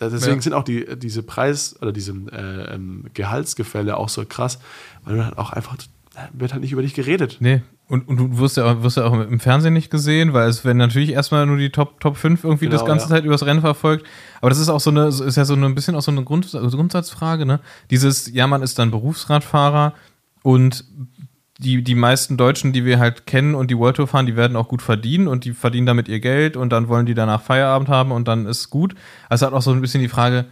Deswegen 0.00 0.36
Ja. 0.36 0.42
sind 0.42 0.52
auch 0.52 0.62
die, 0.62 0.96
diese 0.96 1.24
Preis- 1.24 1.74
oder 1.82 1.90
diese 1.90 2.12
äh, 2.30 2.72
ähm, 2.74 3.06
Gehaltsgefälle 3.14 3.96
auch 3.96 4.08
so 4.08 4.24
krass, 4.24 4.60
weil 5.04 5.16
du 5.16 5.24
halt 5.24 5.38
auch 5.38 5.50
einfach, 5.52 5.76
wird 6.32 6.52
halt 6.52 6.62
nicht 6.62 6.72
über 6.72 6.82
dich 6.82 6.94
geredet. 6.94 7.36
Nee. 7.40 7.62
Und, 7.86 8.06
und 8.06 8.16
du 8.18 8.38
wirst 8.38 8.56
ja, 8.56 8.64
auch, 8.64 8.82
wirst 8.82 8.98
ja 8.98 9.04
auch 9.04 9.14
im 9.14 9.40
Fernsehen 9.40 9.72
nicht 9.72 9.90
gesehen, 9.90 10.34
weil 10.34 10.48
es 10.48 10.64
werden 10.64 10.76
natürlich 10.76 11.10
erstmal 11.10 11.46
nur 11.46 11.56
die 11.56 11.70
Top, 11.70 12.00
Top 12.00 12.16
5 12.16 12.44
irgendwie 12.44 12.66
Genau, 12.66 12.76
das 12.78 12.86
ganze 12.86 13.06
ja. 13.06 13.10
Zeit 13.10 13.24
übers 13.24 13.46
Rennen 13.46 13.62
verfolgt. 13.62 14.06
Aber 14.40 14.50
das 14.50 14.58
ist 14.58 14.68
auch 14.68 14.80
so 14.80 14.90
eine, 14.90 15.06
ist 15.06 15.36
ja 15.36 15.44
so 15.44 15.54
ein 15.54 15.74
bisschen 15.74 15.94
auch 15.94 16.02
so 16.02 16.10
eine 16.10 16.22
Grund, 16.22 16.50
Grundsatzfrage, 16.50 17.46
ne? 17.46 17.60
Dieses, 17.90 18.32
ja, 18.32 18.46
man 18.46 18.62
ist 18.62 18.78
dann 18.78 18.90
Berufsradfahrer 18.90 19.94
und 20.42 20.84
die, 21.58 21.82
die 21.82 21.94
meisten 21.94 22.36
Deutschen, 22.36 22.72
die 22.72 22.84
wir 22.84 22.98
halt 22.98 23.26
kennen 23.26 23.54
und 23.54 23.70
die 23.70 23.78
World 23.78 23.96
Tour 23.96 24.06
fahren, 24.06 24.26
die 24.26 24.36
werden 24.36 24.56
auch 24.56 24.68
gut 24.68 24.80
verdienen 24.80 25.26
und 25.26 25.44
die 25.44 25.52
verdienen 25.52 25.86
damit 25.86 26.08
ihr 26.08 26.20
Geld 26.20 26.56
und 26.56 26.70
dann 26.70 26.88
wollen 26.88 27.06
die 27.06 27.14
danach 27.14 27.42
Feierabend 27.42 27.88
haben 27.88 28.12
und 28.12 28.28
dann 28.28 28.46
ist 28.46 28.70
gut. 28.70 28.94
Also 29.28 29.46
hat 29.46 29.52
auch 29.52 29.62
so 29.62 29.72
ein 29.72 29.80
bisschen 29.80 30.00
die 30.00 30.08
Frage, 30.08 30.44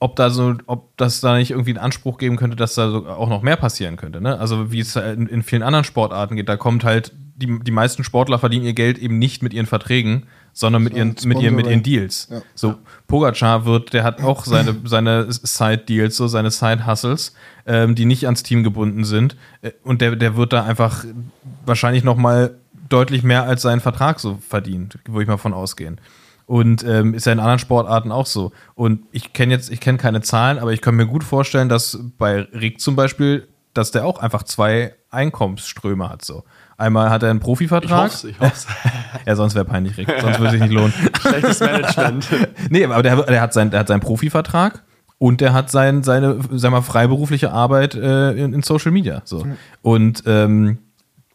ob 0.00 0.16
da 0.16 0.30
so, 0.30 0.54
ob 0.66 0.96
das 0.96 1.20
da 1.20 1.36
nicht 1.36 1.50
irgendwie 1.50 1.70
einen 1.70 1.84
Anspruch 1.84 2.18
geben 2.18 2.36
könnte, 2.36 2.56
dass 2.56 2.74
da 2.74 2.90
so 2.90 3.06
auch 3.06 3.28
noch 3.28 3.42
mehr 3.42 3.56
passieren 3.56 3.96
könnte. 3.96 4.20
Ne? 4.20 4.38
Also 4.38 4.72
wie 4.72 4.80
es 4.80 4.96
in, 4.96 5.26
in 5.26 5.42
vielen 5.42 5.62
anderen 5.62 5.84
Sportarten 5.84 6.36
geht, 6.36 6.48
da 6.48 6.56
kommt 6.56 6.84
halt, 6.84 7.12
die, 7.36 7.60
die 7.60 7.70
meisten 7.70 8.02
Sportler 8.02 8.38
verdienen 8.38 8.64
ihr 8.64 8.72
Geld 8.72 8.98
eben 8.98 9.18
nicht 9.18 9.42
mit 9.42 9.52
ihren 9.52 9.66
Verträgen, 9.66 10.26
sondern 10.52 10.82
mit, 10.82 10.94
ihren, 10.94 11.14
mit, 11.24 11.40
ihren, 11.40 11.54
mit 11.54 11.66
ihren 11.66 11.82
Deals. 11.82 12.28
Ja. 12.30 12.42
So, 12.54 12.74
Pogacar 13.06 13.66
wird, 13.66 13.92
der 13.92 14.02
hat 14.02 14.22
auch 14.22 14.44
seine, 14.46 14.74
seine 14.84 15.26
Side-Deals, 15.30 16.16
so 16.16 16.26
seine 16.26 16.50
Side-Hustles, 16.50 17.34
ähm, 17.66 17.94
die 17.94 18.06
nicht 18.06 18.24
ans 18.24 18.42
Team 18.42 18.64
gebunden 18.64 19.04
sind. 19.04 19.36
Äh, 19.62 19.72
Und 19.84 20.00
der, 20.00 20.16
der 20.16 20.34
wird 20.36 20.52
da 20.52 20.64
einfach 20.64 21.04
wahrscheinlich 21.66 22.04
noch 22.04 22.16
mal 22.16 22.56
deutlich 22.88 23.22
mehr 23.22 23.44
als 23.44 23.62
seinen 23.62 23.80
Vertrag 23.80 24.18
so 24.18 24.38
verdient, 24.46 24.98
würde 25.06 25.22
ich 25.22 25.28
mal 25.28 25.36
von 25.36 25.52
ausgehen. 25.52 26.00
Und 26.50 26.82
ähm, 26.82 27.14
ist 27.14 27.26
ja 27.26 27.32
in 27.32 27.38
anderen 27.38 27.60
Sportarten 27.60 28.10
auch 28.10 28.26
so. 28.26 28.50
Und 28.74 29.04
ich 29.12 29.32
kenne 29.32 29.54
jetzt, 29.54 29.70
ich 29.70 29.78
kenne 29.78 29.98
keine 29.98 30.20
Zahlen, 30.20 30.58
aber 30.58 30.72
ich 30.72 30.80
kann 30.80 30.96
mir 30.96 31.06
gut 31.06 31.22
vorstellen, 31.22 31.68
dass 31.68 31.96
bei 32.18 32.40
Rick 32.40 32.80
zum 32.80 32.96
Beispiel, 32.96 33.46
dass 33.72 33.92
der 33.92 34.04
auch 34.04 34.18
einfach 34.18 34.42
zwei 34.42 34.96
Einkommensströme 35.10 36.08
hat. 36.08 36.24
So. 36.24 36.42
Einmal 36.76 37.08
hat 37.08 37.22
er 37.22 37.30
einen 37.30 37.38
Ich 37.38 37.44
Profivertrag. 37.44 38.10
hoffe 38.10 38.30
ich 38.30 38.40
hoffe 38.40 38.66
Ja, 39.26 39.36
sonst 39.36 39.54
wäre 39.54 39.64
peinlich, 39.64 39.96
Rick. 39.96 40.12
Sonst 40.20 40.40
würde 40.40 40.50
sich 40.50 40.60
nicht 40.60 40.72
lohnen. 40.72 40.92
Schlechtes 41.20 41.60
Management. 41.60 42.28
nee, 42.68 42.84
aber 42.84 43.04
der, 43.04 43.22
der, 43.22 43.40
hat 43.40 43.52
sein, 43.52 43.70
der 43.70 43.78
hat 43.78 43.86
seinen 43.86 44.00
Profivertrag 44.00 44.82
und 45.18 45.40
der 45.40 45.52
hat 45.52 45.70
sein, 45.70 46.02
seine, 46.02 46.40
sag 46.50 46.72
mal, 46.72 46.82
freiberufliche 46.82 47.52
Arbeit 47.52 47.94
äh, 47.94 48.32
in, 48.32 48.54
in 48.54 48.62
Social 48.64 48.90
Media. 48.90 49.22
So. 49.24 49.46
Und 49.82 50.24
ähm, 50.26 50.78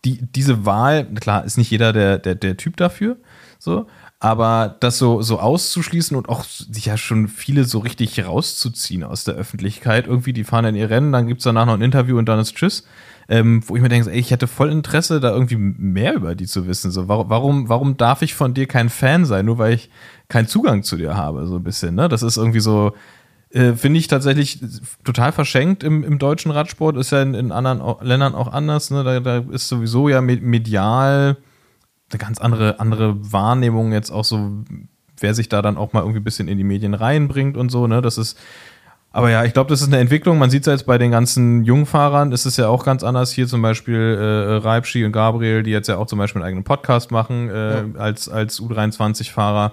die, 0.04 0.20
diese 0.22 0.66
Wahl, 0.66 1.06
klar, 1.06 1.46
ist 1.46 1.58
nicht 1.58 1.72
jeder 1.72 1.94
der, 1.94 2.18
der, 2.18 2.36
der 2.36 2.58
Typ 2.58 2.76
dafür, 2.76 3.16
so, 3.60 3.88
aber 4.20 4.76
das 4.80 4.98
so, 4.98 5.22
so 5.22 5.40
auszuschließen 5.40 6.16
und 6.18 6.30
auch 6.30 6.46
ja 6.72 6.98
schon 6.98 7.28
viele 7.28 7.66
so 7.66 7.80
richtig 7.80 8.26
rauszuziehen 8.26 9.04
aus 9.04 9.24
der 9.24 9.36
Öffentlichkeit, 9.36 10.08
irgendwie, 10.08 10.34
die 10.34 10.44
fahren 10.44 10.66
in 10.66 10.76
ihr 10.76 10.90
Rennen, 10.90 11.12
dann 11.12 11.28
gibt 11.28 11.40
es 11.42 11.44
danach 11.44 11.66
noch 11.66 11.74
ein 11.74 11.82
Interview 11.82 12.18
und 12.18 12.28
dann 12.28 12.40
ist 12.40 12.56
Tschüss. 12.56 12.86
Ähm, 13.28 13.64
wo 13.66 13.76
ich 13.76 13.82
mir 13.82 13.90
denke, 13.90 14.12
ey, 14.12 14.20
ich 14.20 14.30
hätte 14.30 14.46
voll 14.48 14.72
Interesse, 14.72 15.20
da 15.20 15.32
irgendwie 15.32 15.58
mehr 15.58 16.14
über 16.14 16.36
die 16.36 16.46
zu 16.46 16.68
wissen. 16.68 16.92
So, 16.92 17.08
warum, 17.08 17.70
warum, 17.70 17.98
darf 17.98 18.22
ich 18.22 18.36
von 18.36 18.54
dir 18.54 18.68
kein 18.68 18.90
Fan 18.90 19.26
sein, 19.26 19.46
nur 19.46 19.58
weil 19.58 19.74
ich 19.74 19.90
keinen 20.30 20.48
Zugang 20.48 20.84
zu 20.84 20.96
dir 20.96 21.16
habe, 21.18 21.48
so 21.48 21.56
ein 21.56 21.64
bisschen, 21.64 21.96
ne? 21.96 22.08
Das 22.08 22.22
ist 22.24 22.38
irgendwie 22.38 22.60
so, 22.60 22.94
Äh, 23.52 23.74
Finde 23.74 24.00
ich 24.00 24.08
tatsächlich 24.08 24.60
total 25.04 25.32
verschenkt 25.32 25.84
im, 25.84 26.04
im 26.04 26.20
deutschen 26.20 26.52
Radsport. 26.52 26.98
Ist 26.98 27.12
ja 27.12 27.22
in, 27.22 27.34
in 27.36 27.52
anderen 27.52 27.82
Ländern 28.06 28.36
auch 28.36 28.52
anders. 28.52 28.92
Ne? 28.92 29.04
Da, 29.04 29.20
da 29.20 29.38
ist 29.50 29.68
sowieso 29.70 30.10
ja 30.10 30.20
me- 30.22 30.42
medial 30.42 31.38
eine 32.16 32.26
ganz 32.26 32.40
andere, 32.40 32.80
andere 32.80 33.32
Wahrnehmung 33.32 33.92
jetzt 33.92 34.10
auch 34.10 34.24
so, 34.24 34.52
wer 35.20 35.34
sich 35.34 35.50
da 35.50 35.62
dann 35.62 35.78
auch 35.78 35.94
mal 35.94 36.00
irgendwie 36.02 36.20
ein 36.20 36.24
bisschen 36.24 36.48
in 36.48 36.58
die 36.58 36.64
Medien 36.64 36.94
reinbringt 36.94 37.58
und 37.58 37.70
so. 37.70 37.88
Ne? 37.88 38.02
Das 38.02 38.18
ist. 38.18 38.38
Aber 39.12 39.30
ja, 39.30 39.46
ich 39.46 39.54
glaube, 39.54 39.70
das 39.70 39.82
ist 39.82 39.88
eine 39.88 40.00
Entwicklung. 40.00 40.38
Man 40.38 40.50
sieht 40.50 40.68
es 40.68 40.72
jetzt 40.72 40.86
bei 40.86 40.98
den 40.98 41.10
ganzen 41.10 41.64
Jungfahrern, 41.64 42.34
ist 42.34 42.46
es 42.46 42.58
ja 42.58 42.68
auch 42.68 42.84
ganz 42.84 43.02
anders. 43.02 43.32
Hier 43.32 43.48
zum 43.48 43.62
Beispiel 43.62 43.96
äh, 43.96 44.56
Reibschi 44.58 45.06
und 45.06 45.14
Gabriel, 45.14 45.64
die 45.64 45.72
jetzt 45.72 45.88
ja 45.88 45.96
auch 45.98 46.08
zum 46.08 46.20
Beispiel 46.20 46.42
einen 46.42 46.48
eigenen 46.48 46.64
Podcast 46.66 47.12
machen 47.12 47.50
äh, 47.50 47.84
als, 47.98 48.28
als 48.28 48.60
U23-Fahrer. 48.62 49.72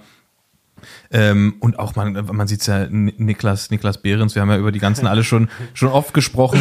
Ähm, 1.11 1.55
und 1.61 1.79
auch 1.79 1.97
man, 1.97 2.13
man 2.31 2.47
sieht 2.47 2.61
es 2.61 2.67
ja, 2.69 2.87
Ni- 2.89 3.15
Niklas, 3.17 3.71
Niklas 3.71 3.99
Behrens, 3.99 4.35
wir 4.37 4.43
haben 4.43 4.51
ja 4.51 4.59
über 4.59 4.73
die 4.73 4.79
ganzen 4.81 5.07
alle 5.09 5.25
schon, 5.25 5.49
schon 5.75 5.89
oft 5.91 6.15
gesprochen. 6.15 6.61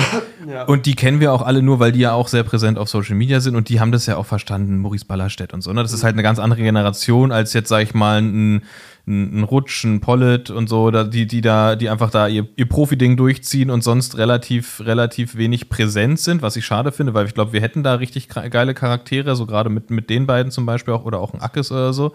Und 0.65 0.85
die 0.85 0.95
kennen 0.95 1.19
wir 1.19 1.33
auch 1.33 1.41
alle 1.41 1.61
nur, 1.61 1.79
weil 1.79 1.91
die 1.91 1.99
ja 1.99 2.13
auch 2.13 2.27
sehr 2.27 2.43
präsent 2.43 2.77
auf 2.77 2.89
Social 2.89 3.15
Media 3.15 3.39
sind 3.39 3.55
und 3.55 3.69
die 3.69 3.79
haben 3.79 3.91
das 3.91 4.05
ja 4.05 4.17
auch 4.17 4.25
verstanden, 4.25 4.77
Maurice 4.79 5.05
Ballerstedt 5.05 5.53
und 5.53 5.61
so. 5.61 5.71
Ne? 5.73 5.81
Das 5.81 5.93
ist 5.93 6.03
halt 6.03 6.13
eine 6.13 6.23
ganz 6.23 6.39
andere 6.39 6.61
Generation 6.61 7.31
als 7.31 7.53
jetzt, 7.53 7.69
sag 7.69 7.83
ich 7.83 7.93
mal, 7.93 8.21
ein, 8.21 8.63
ein, 9.07 9.43
Rutsch, 9.43 9.83
ein 9.83 9.99
Pollet 9.99 10.49
und 10.49 10.67
so, 10.67 10.91
die, 10.91 11.27
die 11.27 11.41
da, 11.41 11.75
die 11.75 11.89
einfach 11.89 12.11
da 12.11 12.27
ihr, 12.27 12.47
ihr 12.55 12.67
Profi-Ding 12.67 13.17
durchziehen 13.17 13.69
und 13.69 13.83
sonst 13.83 14.17
relativ, 14.17 14.81
relativ 14.81 15.35
wenig 15.35 15.69
präsent 15.69 16.19
sind, 16.19 16.41
was 16.41 16.55
ich 16.55 16.65
schade 16.65 16.91
finde, 16.91 17.13
weil 17.13 17.25
ich 17.25 17.33
glaube, 17.33 17.53
wir 17.53 17.61
hätten 17.61 17.83
da 17.83 17.95
richtig 17.95 18.29
geile 18.29 18.73
Charaktere, 18.73 19.35
so 19.35 19.45
gerade 19.45 19.69
mit, 19.69 19.89
mit 19.89 20.09
den 20.09 20.27
beiden 20.27 20.51
zum 20.51 20.65
Beispiel 20.65 20.93
auch 20.93 21.05
oder 21.05 21.19
auch 21.19 21.33
ein 21.33 21.41
Ackes 21.41 21.71
oder 21.71 21.93
so. 21.93 22.13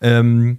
Ähm, 0.00 0.58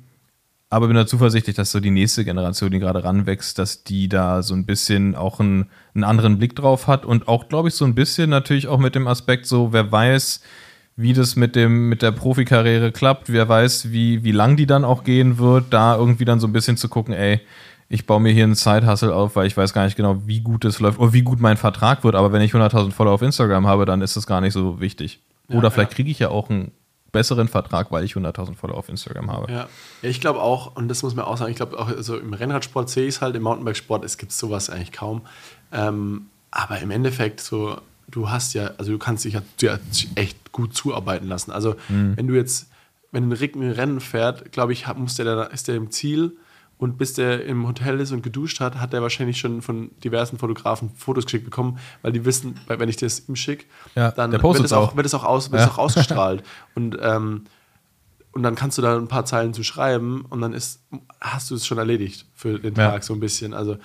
aber 0.69 0.87
bin 0.87 0.95
da 0.95 1.07
zuversichtlich, 1.07 1.55
dass 1.55 1.71
so 1.71 1.79
die 1.79 1.91
nächste 1.91 2.25
Generation, 2.25 2.71
die 2.71 2.79
gerade 2.79 3.03
ranwächst, 3.03 3.57
dass 3.57 3.83
die 3.83 4.09
da 4.09 4.43
so 4.43 4.53
ein 4.53 4.65
bisschen 4.65 5.15
auch 5.15 5.39
einen, 5.39 5.69
einen 5.93 6.03
anderen 6.03 6.37
Blick 6.37 6.55
drauf 6.55 6.87
hat 6.87 7.05
und 7.05 7.27
auch, 7.27 7.47
glaube 7.47 7.69
ich, 7.69 7.75
so 7.75 7.85
ein 7.85 7.95
bisschen 7.95 8.29
natürlich 8.29 8.67
auch 8.67 8.79
mit 8.79 8.93
dem 8.93 9.07
Aspekt 9.07 9.45
so, 9.45 9.71
wer 9.71 9.91
weiß, 9.91 10.41
wie 10.97 11.13
das 11.13 11.35
mit 11.35 11.55
dem, 11.55 11.87
mit 11.87 12.01
der 12.01 12.11
Profikarriere 12.11 12.91
klappt, 12.91 13.31
wer 13.31 13.47
weiß, 13.47 13.91
wie, 13.91 14.23
wie 14.23 14.31
lang 14.31 14.57
die 14.57 14.65
dann 14.65 14.83
auch 14.83 15.03
gehen 15.05 15.37
wird, 15.37 15.65
da 15.69 15.95
irgendwie 15.95 16.25
dann 16.25 16.41
so 16.41 16.47
ein 16.47 16.53
bisschen 16.53 16.75
zu 16.75 16.89
gucken, 16.89 17.13
ey, 17.13 17.39
ich 17.87 18.05
baue 18.05 18.19
mir 18.19 18.33
hier 18.33 18.43
einen 18.43 18.55
Side-Hustle 18.55 19.15
auf, 19.15 19.37
weil 19.37 19.47
ich 19.47 19.55
weiß 19.55 19.73
gar 19.73 19.85
nicht 19.85 19.95
genau, 19.95 20.21
wie 20.25 20.41
gut 20.41 20.65
es 20.65 20.79
läuft 20.81 20.99
oder 20.99 21.13
wie 21.13 21.21
gut 21.21 21.39
mein 21.39 21.55
Vertrag 21.55 22.03
wird, 22.03 22.15
aber 22.15 22.33
wenn 22.33 22.41
ich 22.41 22.51
100.000 22.51 22.91
Follower 22.91 23.13
auf 23.13 23.21
Instagram 23.21 23.67
habe, 23.67 23.85
dann 23.85 24.01
ist 24.01 24.17
das 24.17 24.27
gar 24.27 24.41
nicht 24.41 24.53
so 24.53 24.81
wichtig. 24.81 25.21
Oder 25.49 25.71
vielleicht 25.71 25.91
kriege 25.91 26.11
ich 26.11 26.19
ja 26.19 26.27
auch 26.27 26.49
einen 26.49 26.71
besseren 27.11 27.47
Vertrag, 27.47 27.91
weil 27.91 28.03
ich 28.03 28.13
100.000 28.13 28.55
Follower 28.55 28.77
auf 28.77 28.89
Instagram 28.89 29.31
habe. 29.31 29.51
Ja, 29.51 29.69
ich 30.01 30.19
glaube 30.21 30.41
auch, 30.41 30.75
und 30.75 30.87
das 30.87 31.03
muss 31.03 31.15
man 31.15 31.25
auch 31.25 31.37
sagen, 31.37 31.51
ich 31.51 31.57
glaube 31.57 31.79
auch 31.79 31.87
also 31.87 32.17
im 32.17 32.33
Rennradsport 32.33 32.89
sehe 32.89 33.07
ich 33.07 33.15
es 33.15 33.21
halt, 33.21 33.35
im 33.35 33.43
Mountainbikesport, 33.43 34.03
es 34.03 34.17
gibt 34.17 34.31
sowas 34.31 34.69
eigentlich 34.69 34.91
kaum. 34.91 35.21
Ähm, 35.71 36.27
aber 36.51 36.79
im 36.79 36.91
Endeffekt 36.91 37.39
so, 37.39 37.77
du 38.07 38.29
hast 38.29 38.53
ja, 38.53 38.71
also 38.77 38.91
du 38.91 38.97
kannst 38.97 39.25
dich 39.25 39.33
ja, 39.33 39.41
ja 39.61 39.79
echt 40.15 40.51
gut 40.51 40.75
zuarbeiten 40.75 41.27
lassen. 41.27 41.51
Also 41.51 41.75
wenn 41.89 42.27
du 42.27 42.35
jetzt, 42.35 42.67
wenn 43.11 43.29
ein 43.29 43.31
Rick 43.31 43.55
ein 43.55 43.71
Rennen 43.71 43.99
fährt, 43.99 44.51
glaube 44.51 44.73
ich, 44.73 44.87
muss 44.95 45.15
der, 45.15 45.51
ist 45.51 45.67
der 45.67 45.75
im 45.75 45.91
Ziel 45.91 46.37
und 46.79 46.97
bis 46.97 47.13
der 47.13 47.45
im 47.45 47.67
Hotel 47.67 47.99
ist 47.99 48.11
und 48.11 48.21
geduscht 48.21 48.59
hat, 48.59 48.75
hat 48.75 48.93
er 48.93 49.01
wahrscheinlich 49.01 49.39
schon 49.39 49.61
von 49.61 49.89
diversen 50.03 50.37
Fotografen 50.37 50.91
Fotos 50.95 51.25
geschickt 51.25 51.45
bekommen, 51.45 51.79
weil 52.03 52.11
die 52.11 52.23
wissen, 52.25 52.59
wenn 52.67 52.87
ich 52.89 52.97
das 52.97 53.27
ihm 53.27 53.35
schicke, 53.35 53.65
Ja, 53.95 54.11
dann 54.11 54.31
wird 54.31 54.43
es 54.59 54.71
auch, 54.73 54.89
auch. 54.89 54.95
wird 54.95 55.05
es 55.05 55.13
auch, 55.15 55.23
aus, 55.23 55.51
wird 55.51 55.61
Ja. 55.61 55.67
auch 55.69 55.77
ausgestrahlt. 55.79 56.43
und 56.75 56.97
ähm, 57.01 57.45
und 58.33 58.43
dann 58.43 58.53
kannst 58.53 58.77
du 58.77 58.83
da 58.83 58.95
ein 58.95 59.07
paar 59.07 59.25
Zeilen 59.25 59.55
zu 59.55 59.63
schreiben 59.63 60.23
und 60.29 60.41
dann 60.41 60.53
ist, 60.53 60.83
hast 61.19 61.49
du 61.49 61.55
es 61.55 61.65
schon 61.65 61.79
erledigt 61.79 62.27
für 62.35 62.59
den 62.59 62.75
Ja. 62.75 62.91
Tag 62.91 63.03
so 63.03 63.13
ein 63.15 63.19
bisschen. 63.19 63.55
Also, 63.55 63.77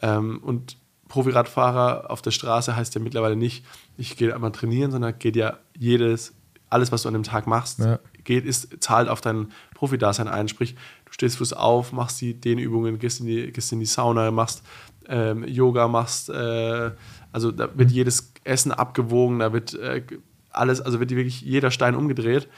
ähm, 0.00 0.38
und 0.42 0.78
Profiradfahrer 1.08 2.10
auf 2.10 2.22
der 2.22 2.30
Straße 2.30 2.74
heißt 2.76 2.94
ja 2.94 3.00
mittlerweile 3.02 3.36
nicht, 3.36 3.64
ich 3.98 4.16
gehe 4.16 4.34
einmal 4.34 4.52
trainieren, 4.52 4.90
sondern 4.92 5.18
geht 5.18 5.36
ja 5.36 5.58
jedes, 5.76 6.32
alles, 6.70 6.92
was 6.92 7.02
du 7.02 7.08
an 7.08 7.14
dem 7.14 7.22
Tag 7.22 7.46
machst, 7.46 7.80
Ja. 7.80 7.98
geht, 8.24 8.44
ist, 8.46 8.82
zahlt 8.82 9.08
auf 9.08 9.20
dein 9.20 9.52
Profidasein 9.74 10.28
ein. 10.28 10.48
Sprich, 10.48 10.76
du 11.08 11.12
stehst 11.12 11.38
früh 11.38 11.56
auf, 11.56 11.92
machst 11.92 12.20
die 12.20 12.34
Dehnübungen, 12.34 12.98
gehst 12.98 13.20
in 13.20 13.26
die, 13.26 13.50
gehst 13.52 13.72
in 13.72 13.80
die 13.80 13.86
Sauna, 13.86 14.30
machst 14.30 14.62
ähm, 15.08 15.44
Yoga, 15.44 15.88
machst, 15.88 16.28
äh, 16.30 16.90
also 17.32 17.50
da 17.50 17.68
wird 17.76 17.90
jedes 17.90 18.32
Essen 18.44 18.72
abgewogen, 18.72 19.40
da 19.40 19.52
wird 19.52 19.74
äh, 19.74 20.02
alles, 20.50 20.80
also 20.80 21.00
wird 21.00 21.10
wirklich 21.10 21.40
jeder 21.40 21.70
Stein 21.70 21.94
umgedreht. 21.94 22.48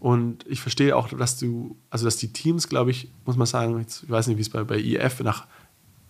Und 0.00 0.46
ich 0.46 0.60
verstehe 0.60 0.96
auch, 0.96 1.08
dass 1.08 1.38
du, 1.38 1.76
also 1.90 2.04
dass 2.04 2.16
die 2.16 2.32
Teams, 2.32 2.68
glaube 2.68 2.90
ich, 2.90 3.10
muss 3.24 3.36
man 3.36 3.46
sagen, 3.46 3.78
jetzt, 3.80 4.04
ich 4.04 4.10
weiß 4.10 4.28
nicht, 4.28 4.36
wie 4.36 4.42
es 4.42 4.50
bei, 4.50 4.62
bei 4.62 4.78
IF 4.78 5.20
nach 5.20 5.46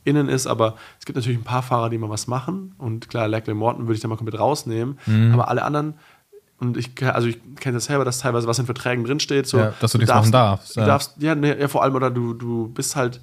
innen 0.04 0.28
ist, 0.28 0.46
aber 0.46 0.76
es 0.98 1.06
gibt 1.06 1.16
natürlich 1.16 1.38
ein 1.38 1.44
paar 1.44 1.62
Fahrer, 1.62 1.90
die 1.90 1.98
mal 1.98 2.10
was 2.10 2.26
machen. 2.26 2.74
Und 2.78 3.08
klar, 3.08 3.28
Leclerc 3.28 3.56
Morton 3.56 3.86
würde 3.86 3.94
ich 3.94 4.00
da 4.00 4.08
mal 4.08 4.16
komplett 4.16 4.40
rausnehmen. 4.40 4.98
Mhm. 5.06 5.32
Aber 5.32 5.48
alle 5.48 5.64
anderen, 5.64 5.94
und 6.60 6.76
ich, 6.76 6.90
also 7.06 7.28
ich 7.28 7.38
kenne 7.60 7.74
das 7.76 7.84
selber, 7.86 8.04
dass 8.04 8.18
teilweise 8.18 8.46
was 8.48 8.58
in 8.58 8.66
Verträgen 8.66 9.04
drinsteht. 9.04 9.46
So, 9.46 9.58
Ja, 9.58 9.72
dass 9.80 9.92
du 9.92 9.98
nichts 9.98 10.12
machen 10.12 10.32
darfst, 10.32 10.76
Du 10.76 10.80
ja. 10.80 10.86
darfst, 10.86 11.14
ja, 11.18 11.34
ne, 11.34 11.58
ja, 11.58 11.68
vor 11.68 11.82
allem, 11.82 11.94
oder 11.94 12.10
du, 12.10 12.34
du 12.34 12.68
bist 12.68 12.96
halt, 12.96 13.20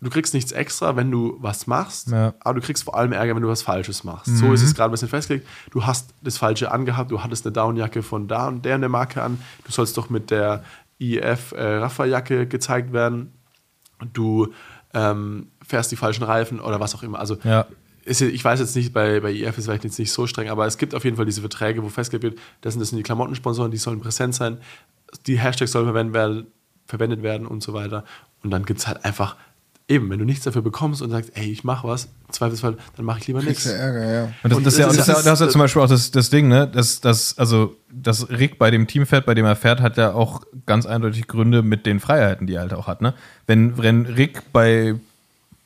du 0.00 0.10
kriegst 0.10 0.32
nichts 0.34 0.52
extra, 0.52 0.96
wenn 0.96 1.10
du 1.10 1.36
was 1.40 1.66
machst, 1.66 2.08
Ja. 2.10 2.34
aber 2.40 2.60
du 2.60 2.66
kriegst 2.66 2.84
vor 2.84 2.96
allem 2.96 3.12
Ärger, 3.12 3.34
wenn 3.34 3.42
du 3.42 3.48
was 3.48 3.62
Falsches 3.62 4.04
machst. 4.04 4.36
So 4.38 4.52
ist 4.52 4.62
es 4.62 4.74
gerade 4.74 4.90
ein 4.90 4.92
bisschen 4.92 5.08
festgelegt. 5.08 5.46
Du 5.70 5.84
hast 5.86 6.10
das 6.22 6.36
Falsche 6.38 6.70
angehabt, 6.72 7.10
du 7.10 7.22
hattest 7.22 7.44
eine 7.46 7.52
Downjacke 7.52 8.02
von 8.02 8.26
da 8.28 8.48
und 8.48 8.64
der 8.64 8.78
der 8.78 8.88
Marke 8.88 9.22
an. 9.22 9.38
Du 9.64 9.72
sollst 9.72 9.96
doch 9.96 10.08
mit 10.10 10.30
der 10.30 10.62
IF 10.98 11.52
äh, 11.52 11.76
Rafa-Jacke 11.76 12.46
gezeigt 12.46 12.92
werden. 12.92 13.32
Du 14.12 14.48
ähm, 14.92 15.48
fährst 15.66 15.90
die 15.92 15.96
falschen 15.96 16.24
Reifen 16.24 16.60
oder 16.60 16.80
was 16.80 16.94
auch 16.94 17.02
immer. 17.02 17.18
Also 17.18 17.36
Ja. 17.44 17.66
Ist, 18.04 18.20
ich 18.20 18.44
weiß 18.44 18.60
jetzt 18.60 18.76
nicht, 18.76 18.92
bei, 18.92 19.20
bei 19.20 19.32
IF 19.32 19.56
ist 19.58 19.64
vielleicht 19.66 19.84
jetzt 19.84 19.98
nicht 19.98 20.12
so 20.12 20.26
streng, 20.26 20.48
aber 20.48 20.66
es 20.66 20.78
gibt 20.78 20.94
auf 20.94 21.04
jeden 21.04 21.16
Fall 21.16 21.26
diese 21.26 21.40
Verträge, 21.40 21.82
wo 21.82 21.88
festgelegt 21.88 22.22
wird, 22.24 22.38
das 22.60 22.74
sind, 22.74 22.80
das 22.80 22.90
sind 22.90 22.98
die 22.98 23.02
Klamottensponsoren, 23.02 23.70
die 23.70 23.76
sollen 23.78 24.00
präsent 24.00 24.34
sein, 24.34 24.58
die 25.26 25.38
Hashtags 25.38 25.72
sollen 25.72 25.86
verwendet 25.86 26.14
werden, 26.14 26.46
verwendet 26.86 27.22
werden 27.22 27.46
und 27.46 27.62
so 27.62 27.72
weiter. 27.72 28.04
Und 28.42 28.50
dann 28.50 28.64
gibt 28.64 28.80
es 28.80 28.86
halt 28.86 29.04
einfach, 29.04 29.36
eben, 29.88 30.08
wenn 30.10 30.18
du 30.18 30.24
nichts 30.24 30.44
dafür 30.44 30.62
bekommst 30.62 31.02
und 31.02 31.10
sagst, 31.10 31.30
ey, 31.34 31.50
ich 31.50 31.62
mache 31.64 31.86
was, 31.88 32.04
im 32.26 32.32
Zweifelsfall, 32.32 32.76
dann 32.96 33.04
mache 33.06 33.20
ich 33.20 33.26
lieber 33.26 33.42
nichts. 33.42 33.64
du 33.64 33.70
Ärger, 33.74 34.12
ja. 34.12 34.24
Und 34.42 34.50
das, 34.52 34.56
Und 34.58 34.64
das, 34.66 34.74
ist 34.74 34.80
ja, 34.80 34.86
das 34.86 34.96
ist- 34.98 35.08
das, 35.08 35.26
ist 35.26 35.40
ja- 35.40 35.48
zum 35.48 35.60
Beispiel 35.60 35.82
auch 35.82 35.88
das, 35.88 36.10
das 36.10 36.30
Ding, 36.30 36.48
ne? 36.48 36.66
Das, 36.70 37.00
das, 37.00 37.38
also, 37.38 37.76
das 37.92 38.28
Rick 38.30 38.58
bei 38.58 38.70
dem 38.70 38.86
Team 38.86 39.06
fährt, 39.06 39.24
bei 39.26 39.34
dem 39.34 39.44
er 39.46 39.56
fährt, 39.56 39.80
hat 39.80 39.96
ja 39.96 40.12
auch 40.12 40.42
ganz 40.66 40.84
eindeutig 40.86 41.26
Gründe 41.26 41.62
mit 41.62 41.86
den 41.86 42.00
Freiheiten, 42.00 42.46
die 42.46 42.54
er 42.54 42.62
halt 42.62 42.74
auch 42.74 42.86
hat, 42.86 43.00
ne? 43.02 43.14
Wenn, 43.46 43.78
wenn 43.78 44.06
Rick 44.06 44.52
bei 44.52 44.94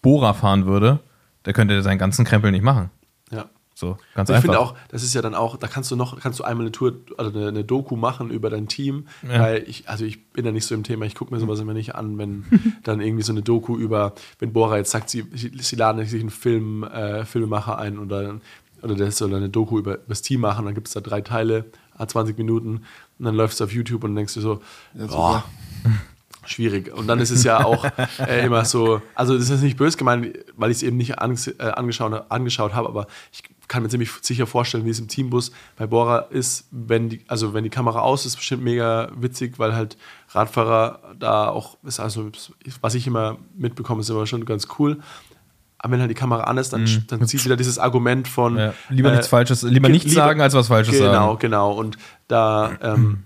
Bora 0.03 0.35
fahren 0.35 0.67
würde, 0.67 1.01
der 1.49 1.55
könnte 1.55 1.83
seinen 1.83 1.97
ganzen 1.97 2.27
Krempel 2.27 2.51
nicht 2.53 2.63
machen. 2.63 2.91
Ja. 3.31 3.47
So, 3.75 3.97
ganz 4.15 4.29
Ich 4.29 4.35
einfach. 4.37 4.43
finde 4.43 4.61
auch, 4.61 4.75
das 4.91 5.03
ist 5.03 5.15
ja 5.15 5.23
dann 5.23 5.35
auch, 5.35 5.57
da 5.57 5.67
kannst 5.67 5.91
du 5.91 5.97
noch, 5.97 6.21
kannst 6.21 6.39
du 6.39 6.45
einmal 6.45 6.67
eine 6.67 6.73
Tour, 6.73 6.93
also 7.17 7.31
eine, 7.35 7.49
eine 7.49 7.65
Doku 7.65 7.97
machen 7.97 8.29
über 8.29 8.51
dein 8.51 8.69
Team, 8.69 9.07
Ja. 9.27 9.41
weil 9.41 9.65
ich, 9.67 9.89
also 9.89 10.05
ich 10.05 10.27
bin 10.33 10.45
da 10.45 10.53
nicht 10.53 10.67
so 10.67 10.75
im 10.75 10.83
Thema, 10.83 11.07
ich 11.07 11.15
gucke 11.15 11.33
mir 11.33 11.41
sowas 11.41 11.59
immer 11.61 11.73
nicht 11.73 11.95
an, 11.95 12.19
wenn 12.19 12.45
dann 12.85 13.01
irgendwie 13.01 13.23
so 13.23 13.33
eine 13.33 13.41
Doku 13.41 13.79
über, 13.79 14.13
wenn 14.41 14.53
Bora 14.53 14.77
jetzt 14.77 14.91
sagt, 14.91 15.09
sie, 15.09 15.25
sie 15.33 15.77
laden 15.77 16.05
sich 16.05 16.21
einen 16.21 16.29
Film, 16.29 16.83
äh, 16.85 17.25
Filmemacher 17.25 17.79
ein 17.79 17.99
oder, 17.99 18.41
oder 18.83 18.95
der 18.95 19.11
soll 19.11 19.35
eine 19.35 19.49
Doku 19.49 19.79
über, 19.79 19.95
über 19.95 20.03
das 20.09 20.21
Team 20.21 20.43
machen, 20.43 20.67
dann 20.67 20.75
gibt 20.75 20.89
es 20.89 20.93
da 20.93 21.01
drei 21.01 21.23
Teile, 21.23 21.65
a 21.97 22.07
20 22.07 22.37
Minuten 22.37 22.83
und 23.19 23.25
dann 23.25 23.35
läufst 23.35 23.59
du 23.61 23.65
auf 23.65 23.73
YouTube 23.73 24.05
und 24.05 24.15
denkst 24.17 24.35
du 24.35 24.43
so, 24.43 24.61
boah, 24.93 25.45
schwierig. 26.51 26.93
Und 26.93 27.07
dann 27.07 27.21
ist 27.21 27.31
es 27.31 27.45
ja 27.45 27.65
auch 27.65 27.85
äh, 28.19 28.45
immer 28.45 28.65
so, 28.65 29.03
also 29.15 29.37
das 29.37 29.51
ist 29.51 29.63
nicht 29.63 29.77
böse 29.77 29.97
gemeint, 29.97 30.39
weil 30.57 30.71
ich 30.71 30.79
es 30.79 30.83
eben 30.83 30.97
nicht 30.97 31.19
anges 31.19 31.49
äh, 31.49 31.73
angeschaut, 31.75 32.25
angeschaut 32.31 32.75
habe, 32.75 32.89
aber 32.89 33.07
ich 33.33 33.43
kann 33.69 33.83
mir 33.83 33.89
ziemlich 33.91 34.11
sicher 34.23 34.47
vorstellen, 34.47 34.85
wie 34.87 34.91
es 34.91 34.99
im 34.99 35.09
Teambus 35.09 35.53
bei 35.77 35.87
Bora 35.87 36.21
ist, 36.31 36.67
wenn 36.71 37.11
die, 37.11 37.25
also 37.29 37.53
wenn 37.53 37.65
die 37.65 37.71
Kamera 37.71 38.01
aus 38.01 38.27
ist, 38.27 38.37
bestimmt 38.37 38.65
mega 38.65 39.11
witzig, 39.15 39.59
weil 39.59 39.75
halt 39.75 39.97
Radfahrer 40.31 41.15
da 41.19 41.49
auch, 41.49 41.77
ist 41.85 42.01
also, 42.01 42.31
was 42.81 42.95
ich 42.95 43.07
immer 43.07 43.39
mitbekomme, 43.57 44.01
ist 44.01 44.11
immer 44.11 44.27
schon 44.27 44.45
ganz 44.47 44.69
cool. 44.79 44.99
Aber 45.79 45.93
wenn 45.93 46.01
halt 46.01 46.11
die 46.11 46.15
Kamera 46.15 46.45
an 46.45 46.59
ist, 46.59 46.73
dann, 46.73 46.87
dann 47.07 47.27
zieht 47.29 47.45
wieder 47.45 47.57
dieses 47.57 47.79
Argument 47.79 48.27
von 48.27 48.55
Mhm. 48.55 48.59
ja. 48.59 48.75
Lieber 48.89 49.11
äh, 49.11 49.13
nichts 49.13 49.29
Falsches, 49.29 49.63
lieber 49.63 49.89
nichts 49.89 50.13
sagen, 50.13 50.41
als 50.41 50.55
was 50.55 50.69
Falsches 50.69 50.99
genau, 50.99 51.13
sagen. 51.13 51.39
Genau, 51.39 51.73
Und 51.73 51.99
da, 52.27 52.77
ähm, 52.83 53.25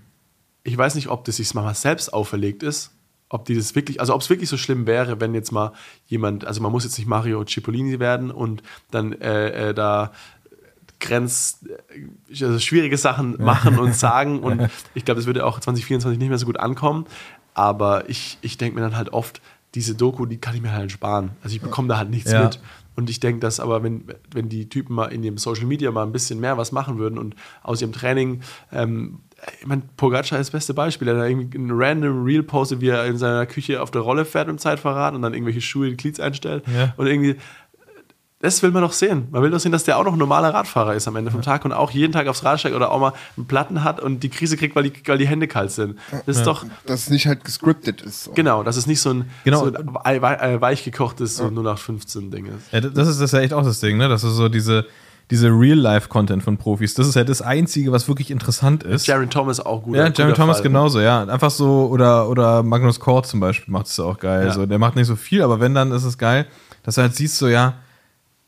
ich 0.63 0.77
weiß 0.77 0.95
nicht, 0.95 1.07
ob 1.07 1.25
das 1.25 1.37
sich 1.37 1.51
mal 1.55 1.73
selbst 1.73 2.13
auferlegt 2.13 2.61
ist, 2.61 2.91
ob 3.33 3.45
die 3.45 3.55
das 3.55 3.73
wirklich, 3.73 3.99
also 3.99 4.13
ob 4.13 4.21
es 4.21 4.29
wirklich 4.29 4.47
so 4.47 4.57
schlimm 4.57 4.85
wäre, 4.85 5.19
wenn 5.19 5.33
jetzt 5.33 5.51
mal 5.51 5.73
jemand, 6.05 6.45
also 6.45 6.61
man 6.61 6.71
muss 6.71 6.83
jetzt 6.83 6.97
nicht 6.99 7.07
Mario 7.07 7.43
Cipollini 7.43 7.99
werden 7.99 8.29
und 8.29 8.61
dann 8.91 9.13
äh, 9.13 9.69
äh, 9.69 9.73
da 9.73 10.11
Grenz, 10.99 11.65
äh, 12.29 12.43
also 12.45 12.59
schwierige 12.59 12.95
Sachen 12.97 13.43
machen 13.43 13.79
und 13.79 13.95
sagen 13.95 14.39
und 14.43 14.69
ich 14.93 15.03
glaube, 15.03 15.19
das 15.19 15.25
würde 15.25 15.45
auch 15.47 15.59
2024 15.59 16.19
nicht 16.19 16.29
mehr 16.29 16.37
so 16.37 16.45
gut 16.45 16.59
ankommen, 16.59 17.05
aber 17.55 18.07
ich, 18.07 18.37
ich 18.41 18.57
denke 18.59 18.75
mir 18.75 18.81
dann 18.81 18.95
halt 18.95 19.11
oft, 19.11 19.41
diese 19.73 19.95
Doku, 19.95 20.27
die 20.27 20.37
kann 20.37 20.53
ich 20.55 20.61
mir 20.61 20.71
halt 20.71 20.91
sparen. 20.91 21.31
Also 21.41 21.55
ich 21.55 21.61
bekomme 21.61 21.87
da 21.87 21.97
halt 21.97 22.11
nichts 22.11 22.31
Ja. 22.31 22.43
mit. 22.43 22.59
Und 22.95 23.09
ich 23.09 23.19
denke, 23.19 23.39
dass 23.39 23.59
aber, 23.59 23.81
wenn, 23.81 24.03
wenn 24.31 24.47
die 24.47 24.69
Typen 24.69 24.93
mal 24.93 25.05
in 25.07 25.23
dem 25.23 25.39
Social 25.39 25.65
Media 25.65 25.89
mal 25.89 26.03
ein 26.03 26.11
bisschen 26.11 26.39
mehr 26.39 26.59
was 26.59 26.71
machen 26.71 26.99
würden 26.99 27.17
und 27.17 27.35
aus 27.63 27.81
ihrem 27.81 27.91
Training, 27.91 28.41
ähm, 28.71 29.21
ich 29.61 29.67
meine, 29.67 29.81
Pogacar 29.97 30.39
ist 30.39 30.47
das 30.47 30.51
beste 30.51 30.73
Beispiel. 30.73 31.07
Er 31.07 31.17
hat 31.17 31.29
irgendwie 31.29 31.57
ein 31.57 31.69
random 31.71 32.23
Reel 32.23 32.43
postet, 32.43 32.81
wie 32.81 32.89
er 32.89 33.05
in 33.05 33.17
seiner 33.17 33.45
Küche 33.45 33.81
auf 33.81 33.91
der 33.91 34.01
Rolle 34.01 34.25
fährt 34.25 34.49
im 34.49 34.57
Zeitverrat 34.57 35.13
und 35.13 35.21
dann 35.21 35.33
irgendwelche 35.33 35.61
Schuhe 35.61 35.85
in 35.87 35.91
die 35.91 35.97
Glieds 35.97 36.19
einstellt. 36.19 36.63
Ja. 36.73 36.93
Und 36.97 37.07
irgendwie, 37.07 37.35
das 38.39 38.61
will 38.61 38.71
man 38.71 38.81
doch 38.81 38.91
sehen. 38.91 39.27
Man 39.31 39.41
will 39.41 39.51
doch 39.51 39.59
sehen, 39.59 39.71
dass 39.71 39.85
der 39.85 39.97
auch 39.97 40.03
noch 40.03 40.11
ein 40.13 40.19
normaler 40.19 40.53
Radfahrer 40.53 40.95
ist 40.95 41.07
am 41.07 41.15
Ende 41.15 41.31
vom 41.31 41.41
Tag 41.41 41.63
und 41.63 41.71
auch 41.71 41.91
jeden 41.91 42.11
Tag 42.11 42.27
aufs 42.27 42.43
Rad 42.43 42.59
steigt 42.59 42.75
oder 42.75 42.91
auch 42.91 42.99
mal 42.99 43.13
einen 43.37 43.47
Platten 43.47 43.85
hat 43.85 44.01
und 44.01 44.21
die 44.21 44.27
Krise 44.29 44.57
kriegt, 44.57 44.75
weil 44.75 44.83
die, 44.83 44.93
weil 45.05 45.17
die 45.17 45.27
Hände 45.27 45.47
kalt 45.47 45.71
sind. 45.71 45.97
Das 46.25 46.37
ist 46.37 46.45
doch, 46.45 46.65
Dass 46.85 47.03
es 47.03 47.09
nicht 47.09 47.25
halt 47.25 47.45
gescriptet 47.45 48.01
ist. 48.01 48.25
So. 48.25 48.31
genau, 48.33 48.63
dass 48.63 48.75
es 48.75 48.85
nicht 48.85 48.99
so 48.99 49.11
ein, 49.11 49.29
Genau. 49.45 49.65
so 49.65 49.73
ein 50.03 50.17
äh, 50.17 50.59
weich 50.61 50.83
gekochtes 50.83 51.37
so 51.37 51.45
0815-Ding 51.45 52.47
ist. 52.47 52.71
Ja, 52.73 52.81
das 52.81 53.07
ist 53.07 53.19
das 53.21 53.29
ist 53.29 53.31
ja 53.31 53.39
echt 53.39 53.53
auch 53.53 53.63
das 53.63 53.79
Ding, 53.79 53.97
ne? 53.97 54.09
Das 54.09 54.25
ist 54.25 54.33
so 54.35 54.49
diese, 54.49 54.85
diese 55.31 55.47
Real-Life-Content 55.47 56.43
von 56.43 56.57
Profis. 56.57 56.93
Das 56.93 57.07
ist 57.07 57.15
ja 57.15 57.23
das 57.23 57.41
Einzige, 57.41 57.91
was 57.91 58.07
wirklich 58.07 58.29
interessant 58.29 58.83
ist. 58.83 59.07
Jaron 59.07 59.29
Thomas 59.29 59.59
auch 59.59 59.83
gut. 59.83 59.95
ja, 59.95 60.09
Jeremy 60.09 60.33
Thomas 60.33 60.61
genauso, 60.61 60.99
ja. 60.99 61.23
Einfach 61.23 61.51
so, 61.51 61.87
oder, 61.87 62.29
oder 62.29 62.61
Magnus 62.63 62.99
Kort 62.99 63.25
zum 63.25 63.39
Beispiel 63.39 63.71
macht 63.71 63.87
es 63.87 63.99
auch 63.99 64.19
geil. 64.19 64.47
Ja. 64.47 64.53
So, 64.53 64.65
der 64.65 64.79
macht 64.79 64.95
nicht 64.95 65.07
so 65.07 65.15
viel, 65.15 65.41
aber 65.41 65.59
wenn, 65.59 65.73
dann 65.73 65.91
ist 65.91 66.03
es 66.03 66.17
geil, 66.17 66.45
dass 66.83 66.95
du 66.95 67.01
halt 67.01 67.15
siehst, 67.15 67.37
so, 67.37 67.47
ja, 67.47 67.75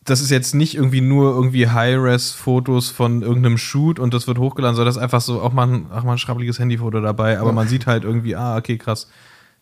das 0.04 0.22
ist 0.22 0.30
jetzt 0.30 0.54
nicht 0.54 0.76
irgendwie 0.76 1.02
nur 1.02 1.34
irgendwie 1.34 1.68
High-Res-Fotos 1.68 2.92
von 2.92 3.24
irgendeinem 3.24 3.58
Shoot 3.58 3.98
und 3.98 4.14
das 4.14 4.28
wird 4.28 4.38
hochgeladen, 4.38 4.76
sondern 4.76 4.90
das 4.90 4.98
ist 4.98 5.02
einfach 5.02 5.22
so 5.22 5.42
auch 5.42 5.52
mal 5.52 5.68
ein, 5.68 5.92
auch 5.92 6.04
mal 6.04 6.12
ein 6.14 6.18
schrabbeliges 6.20 6.60
Handyfoto 6.60 7.02
dabei, 7.02 7.40
aber 7.40 7.52
man 7.52 7.68
sieht 7.68 7.88
halt 7.88 8.04
irgendwie, 8.04 8.36
ah, 8.36 8.58
okay, 8.58 8.78
krass. 8.78 9.10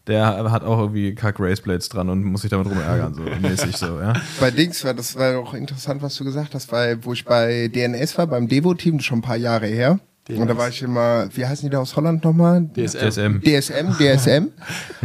Der 0.08 0.52
hat 0.52 0.64
auch 0.64 0.80
irgendwie 0.80 1.16
kack 1.16 1.40
Raceblades 1.40 1.88
dran 1.88 2.10
und 2.10 2.24
muss 2.24 2.42
sich 2.42 2.50
damit 2.50 2.68
rumärgern, 2.68 3.14
so 3.14 3.22
mäßig 3.42 3.78
so, 3.78 4.00
ja. 4.00 4.14
Bei 4.40 4.52
Dings 4.52 4.84
war 4.84 4.94
das 4.94 5.16
war 5.16 5.40
auch 5.40 5.54
interessant, 5.54 6.02
was 6.02 6.16
du 6.16 6.26
gesagt 6.26 6.54
hast, 6.54 6.72
weil 6.72 7.04
wo 7.06 7.14
ich 7.14 7.24
bei 7.24 7.70
DNS 7.70 8.18
war, 8.18 8.28
beim 8.28 8.48
Devo-Team, 8.50 8.98
das 8.98 9.04
ist 9.04 9.08
schon 9.08 9.20
ein 9.20 9.24
paar 9.24 9.38
Jahre 9.38 9.68
her. 9.68 10.00
Und 10.30 10.48
da 10.48 10.58
war 10.58 10.70
ich 10.70 10.82
immer, 10.82 11.28
wie 11.34 11.46
heißen 11.46 11.68
die 11.68 11.70
da 11.70 11.80
aus 11.80 11.98
Holland 11.98 12.24
nochmal? 12.24 12.70
DSM. 12.76 13.42
DSM. 13.42 13.42
DSM, 13.42 13.92
DSM. 13.98 14.48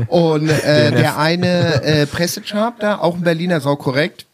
Und 0.07 0.49
äh, 0.49 0.93
der 0.93 1.19
eine 1.19 1.83
äh, 1.83 2.07
Pressechart 2.07 2.75
da, 2.81 2.99
auch 2.99 3.17
ein 3.17 3.23
Berliner, 3.23 3.61
sau 3.61 3.75
korrekt. 3.75 4.27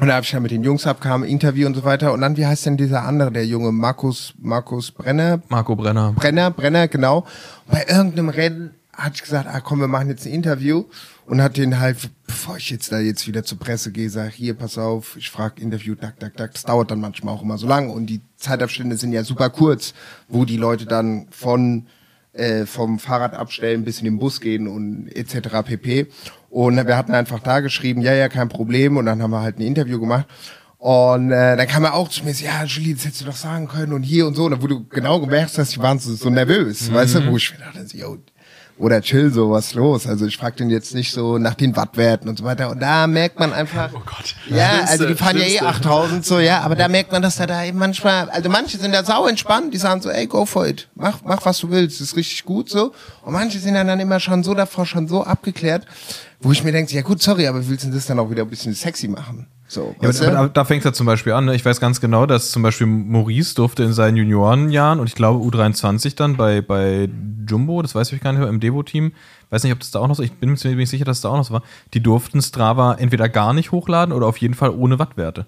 Und 0.00 0.08
da 0.08 0.14
habe 0.14 0.24
ich 0.24 0.32
ja 0.32 0.40
mit 0.40 0.50
den 0.50 0.64
Jungs 0.64 0.86
abkam, 0.86 1.22
Interview 1.22 1.66
und 1.66 1.74
so 1.74 1.84
weiter. 1.84 2.12
Und 2.12 2.20
dann, 2.20 2.36
wie 2.36 2.46
heißt 2.46 2.66
denn 2.66 2.76
dieser 2.76 3.04
andere, 3.04 3.30
der 3.30 3.46
junge 3.46 3.70
Markus, 3.70 4.34
Markus 4.40 4.90
Brenner? 4.90 5.40
Marco 5.48 5.76
Brenner. 5.76 6.12
Brenner, 6.12 6.50
Brenner, 6.50 6.88
genau. 6.88 7.18
Und 7.66 7.72
bei 7.72 7.84
irgendeinem 7.88 8.28
Rennen 8.28 8.70
ich 9.14 9.22
gesagt, 9.22 9.46
ah 9.46 9.60
komm, 9.60 9.80
wir 9.80 9.88
machen 9.88 10.08
jetzt 10.08 10.26
ein 10.26 10.32
Interview. 10.32 10.84
Und 11.26 11.42
hat 11.42 11.58
den 11.58 11.78
halt, 11.78 12.10
bevor 12.26 12.56
ich 12.56 12.70
jetzt 12.70 12.90
da 12.90 13.00
jetzt 13.00 13.26
wieder 13.26 13.44
zur 13.44 13.58
Presse 13.58 13.92
gehe, 13.92 14.08
sag 14.08 14.32
hier, 14.32 14.54
pass 14.54 14.78
auf, 14.78 15.14
ich 15.18 15.30
frage 15.30 15.60
Interview, 15.60 15.94
tak, 15.94 16.18
tak, 16.18 16.36
tak. 16.36 16.54
Das 16.54 16.62
dauert 16.62 16.90
dann 16.90 17.00
manchmal 17.00 17.34
auch 17.34 17.42
immer 17.42 17.58
so 17.58 17.66
lang. 17.66 17.90
Und 17.90 18.06
die 18.06 18.22
Zeitabstände 18.38 18.96
sind 18.96 19.12
ja 19.12 19.22
super 19.24 19.50
kurz, 19.50 19.92
wo 20.28 20.46
die 20.46 20.56
Leute 20.56 20.86
dann 20.86 21.26
von 21.30 21.86
äh, 22.32 22.66
vom 22.66 22.98
Fahrrad 22.98 23.34
abstellen 23.34 23.84
bis 23.84 23.98
in 23.98 24.06
den 24.06 24.18
Bus 24.18 24.40
gehen 24.40 24.68
und 24.68 25.08
etc. 25.14 25.62
pp. 25.64 26.06
Und 26.50 26.76
wir 26.76 26.96
hatten 26.96 27.12
einfach 27.12 27.40
da 27.40 27.60
geschrieben, 27.60 28.00
ja, 28.00 28.14
ja, 28.14 28.28
kein 28.28 28.48
Problem. 28.48 28.96
Und 28.96 29.06
dann 29.06 29.20
haben 29.22 29.30
wir 29.30 29.42
halt 29.42 29.58
ein 29.58 29.62
Interview 29.62 30.00
gemacht. 30.00 30.26
Und 30.78 31.32
äh, 31.32 31.56
dann 31.56 31.66
kam 31.66 31.84
er 31.84 31.94
auch 31.94 32.08
zu 32.08 32.24
mir, 32.24 32.32
ja, 32.32 32.64
Julie, 32.64 32.94
das 32.94 33.04
hättest 33.04 33.22
du 33.22 33.26
doch 33.26 33.36
sagen 33.36 33.66
können 33.66 33.92
und 33.92 34.04
hier 34.04 34.26
und 34.26 34.34
so. 34.34 34.44
Und 34.44 34.52
da 34.52 34.62
wo 34.62 34.66
du 34.66 34.86
genau 34.86 35.20
gemerkt 35.20 35.58
hast, 35.58 35.74
die 35.74 35.80
waren 35.80 35.98
so, 35.98 36.14
so 36.14 36.30
nervös, 36.30 36.92
weißt 36.92 37.16
du, 37.16 37.26
wo 37.26 37.36
ich 37.36 37.52
mir 37.52 37.58
dachte, 37.58 37.96
yo, 37.96 38.18
oder 38.78 39.00
chill, 39.02 39.32
so, 39.32 39.50
was 39.50 39.66
ist 39.68 39.74
los? 39.74 40.06
Also 40.06 40.26
ich 40.26 40.36
frag 40.36 40.56
den 40.56 40.70
jetzt 40.70 40.94
nicht 40.94 41.12
so 41.12 41.38
nach 41.38 41.54
den 41.54 41.74
Wattwerten 41.76 42.28
und 42.28 42.38
so 42.38 42.44
weiter. 42.44 42.70
Und 42.70 42.80
da 42.80 43.06
merkt 43.06 43.38
man 43.40 43.52
einfach, 43.52 43.90
Oh 43.92 44.00
Gott. 44.04 44.34
ja, 44.48 44.68
Schlimmste, 44.68 44.90
also 44.90 45.06
die 45.06 45.14
fahren 45.14 45.36
ja 45.36 45.42
eh 45.44 45.58
schlimmste. 45.58 45.66
8000 45.66 46.24
so, 46.26 46.38
ja, 46.38 46.60
aber 46.60 46.76
da 46.76 46.88
merkt 46.88 47.12
man, 47.12 47.22
dass 47.22 47.36
da 47.36 47.46
da 47.46 47.64
eben 47.64 47.78
manchmal, 47.78 48.30
also 48.30 48.48
manche 48.48 48.78
sind 48.78 48.92
da 48.92 49.04
sau 49.04 49.26
entspannt, 49.26 49.74
die 49.74 49.78
sagen 49.78 50.00
so, 50.00 50.10
ey, 50.10 50.26
go 50.26 50.44
for 50.46 50.66
it, 50.66 50.88
mach, 50.94 51.18
mach 51.24 51.44
was 51.44 51.58
du 51.58 51.70
willst, 51.70 52.00
ist 52.00 52.16
richtig 52.16 52.44
gut 52.44 52.70
so. 52.70 52.92
Und 53.22 53.32
manche 53.32 53.58
sind 53.58 53.74
dann, 53.74 53.86
dann 53.88 54.00
immer 54.00 54.20
schon 54.20 54.42
so 54.44 54.54
davor, 54.54 54.86
schon 54.86 55.08
so 55.08 55.24
abgeklärt, 55.24 55.84
wo 56.40 56.52
ich 56.52 56.62
mir 56.62 56.72
denke, 56.72 56.94
ja 56.94 57.02
gut, 57.02 57.20
sorry, 57.22 57.46
aber 57.46 57.66
willst 57.68 57.84
du 57.84 57.90
das 57.90 58.06
dann 58.06 58.18
auch 58.18 58.30
wieder 58.30 58.42
ein 58.42 58.48
bisschen 58.50 58.74
sexy 58.74 59.08
machen? 59.08 59.46
So, 59.68 59.94
Ja, 60.00 60.08
aber, 60.08 60.38
aber 60.38 60.48
da 60.48 60.64
fängt 60.64 60.80
es 60.80 60.84
ja 60.86 60.92
zum 60.94 61.06
Beispiel 61.06 61.34
an. 61.34 61.44
Ne? 61.44 61.54
Ich 61.54 61.64
weiß 61.64 61.78
ganz 61.78 62.00
genau, 62.00 62.24
dass 62.24 62.50
zum 62.50 62.62
Beispiel 62.62 62.86
Maurice 62.86 63.54
durfte 63.54 63.84
in 63.84 63.92
seinen 63.92 64.16
Juniorenjahren 64.16 64.98
und 64.98 65.06
ich 65.06 65.14
glaube 65.14 65.44
U23 65.44 66.16
dann 66.16 66.36
bei, 66.36 66.62
bei 66.62 67.08
Jumbo, 67.46 67.82
das 67.82 67.94
weiß 67.94 68.10
ich 68.12 68.20
gar 68.20 68.32
nicht 68.32 68.40
mehr, 68.40 68.48
im 68.48 68.60
Devo-Team, 68.60 69.12
weiß 69.50 69.62
nicht, 69.64 69.72
ob 69.72 69.80
das 69.80 69.90
da 69.90 70.00
auch 70.00 70.08
noch 70.08 70.16
so, 70.16 70.22
ich 70.22 70.32
bin 70.32 70.50
mir 70.50 70.56
ziemlich 70.56 70.88
sicher, 70.88 71.04
dass 71.04 71.18
das 71.18 71.22
da 71.22 71.28
auch 71.28 71.36
noch 71.36 71.44
so 71.44 71.52
war, 71.52 71.62
die 71.92 72.02
durften 72.02 72.40
Strava 72.40 72.94
entweder 72.94 73.28
gar 73.28 73.52
nicht 73.52 73.70
hochladen 73.70 74.14
oder 74.14 74.26
auf 74.26 74.38
jeden 74.38 74.54
Fall 74.54 74.70
ohne 74.70 74.98
Wattwerte. 74.98 75.46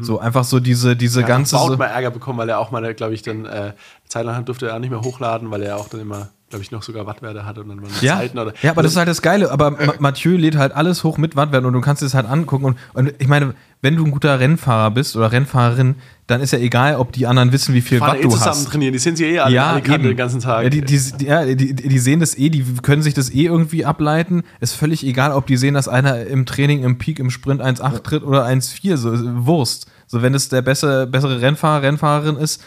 So 0.00 0.18
einfach 0.18 0.44
so 0.44 0.60
diese, 0.60 0.94
diese 0.94 1.22
Ja, 1.22 1.26
ganze. 1.26 1.56
Baut 1.56 1.78
mal 1.78 1.86
Ärger 1.86 2.10
bekommen, 2.10 2.38
weil 2.38 2.50
er 2.50 2.58
auch 2.58 2.70
mal, 2.70 2.92
glaube 2.92 3.14
ich, 3.14 3.22
dann 3.22 3.46
äh, 3.46 3.72
Zeit 4.08 4.26
lang 4.26 4.44
durfte 4.44 4.68
er 4.68 4.74
auch 4.76 4.78
nicht 4.78 4.90
mehr 4.90 5.00
hochladen, 5.00 5.50
weil 5.50 5.62
er 5.62 5.78
auch 5.78 5.88
dann 5.88 6.00
immer, 6.02 6.28
glaube 6.50 6.64
ich, 6.64 6.72
noch 6.72 6.82
sogar 6.82 7.06
Wattwerte 7.06 7.46
hatte 7.46 7.62
und 7.62 7.68
dann 7.68 7.78
mal 7.78 7.88
ja, 8.00 8.16
Zeiten 8.18 8.38
oder. 8.38 8.52
ja, 8.60 8.72
aber 8.72 8.82
das 8.82 8.92
ist 8.92 8.98
halt 8.98 9.08
das 9.08 9.22
Geile. 9.22 9.50
Aber 9.50 9.70
Ma 9.70 9.94
Mathieu 10.00 10.36
lädt 10.36 10.56
halt 10.56 10.72
alles 10.72 11.04
hoch 11.04 11.16
mit 11.16 11.36
Wattwerten 11.36 11.64
und 11.66 11.72
du 11.72 11.80
kannst 11.80 12.02
es 12.02 12.12
halt 12.12 12.26
angucken. 12.26 12.64
Und, 12.64 12.76
und 12.94 13.14
ich 13.18 13.28
meine, 13.28 13.54
wenn 13.82 13.96
du 13.96 14.04
ein 14.04 14.10
guter 14.10 14.40
Rennfahrer 14.40 14.90
bist 14.90 15.16
oder 15.16 15.30
Rennfahrerin, 15.30 15.94
dann 16.26 16.40
ist 16.40 16.52
ja 16.52 16.58
egal, 16.58 16.96
ob 16.96 17.12
die 17.12 17.26
anderen 17.26 17.52
wissen, 17.52 17.72
wie 17.74 17.80
viel 17.80 18.00
Watt 18.00 18.18
eh 18.18 18.22
du 18.22 18.30
zusammen 18.30 18.50
hast. 18.50 18.68
trainieren, 18.68 18.92
die 18.92 18.98
sind 18.98 19.16
sie 19.16 19.26
eh 19.26 19.38
alle 19.38 19.54
ja, 19.54 19.72
alle 19.72 19.80
den 19.80 20.16
ganzen 20.16 20.40
Tag. 20.40 20.64
Ja, 20.64 20.70
die, 20.70 20.82
die, 20.82 20.98
die, 21.18 21.24
ja, 21.24 21.44
die, 21.44 21.74
die 21.74 21.98
sehen 21.98 22.20
das 22.20 22.36
eh, 22.36 22.50
die 22.50 22.64
können 22.82 23.02
sich 23.02 23.14
das 23.14 23.30
eh 23.30 23.44
irgendwie 23.44 23.84
ableiten. 23.84 24.42
Ist 24.58 24.74
völlig 24.74 25.06
egal, 25.06 25.32
ob 25.32 25.46
die 25.46 25.56
sehen, 25.56 25.74
dass 25.74 25.86
einer 25.88 26.26
im 26.26 26.46
Training, 26.46 26.82
im 26.82 26.98
Peak, 26.98 27.20
im 27.20 27.30
Sprint 27.30 27.62
1,8 27.62 28.02
tritt 28.02 28.22
oder 28.24 28.44
1,4, 28.44 28.96
so 28.96 29.12
Wurst. 29.46 29.86
So, 30.08 30.22
wenn 30.22 30.34
es 30.34 30.48
der 30.48 30.62
bessere, 30.62 31.06
bessere 31.06 31.40
Rennfahrer, 31.40 31.82
Rennfahrerin 31.82 32.36
ist, 32.36 32.60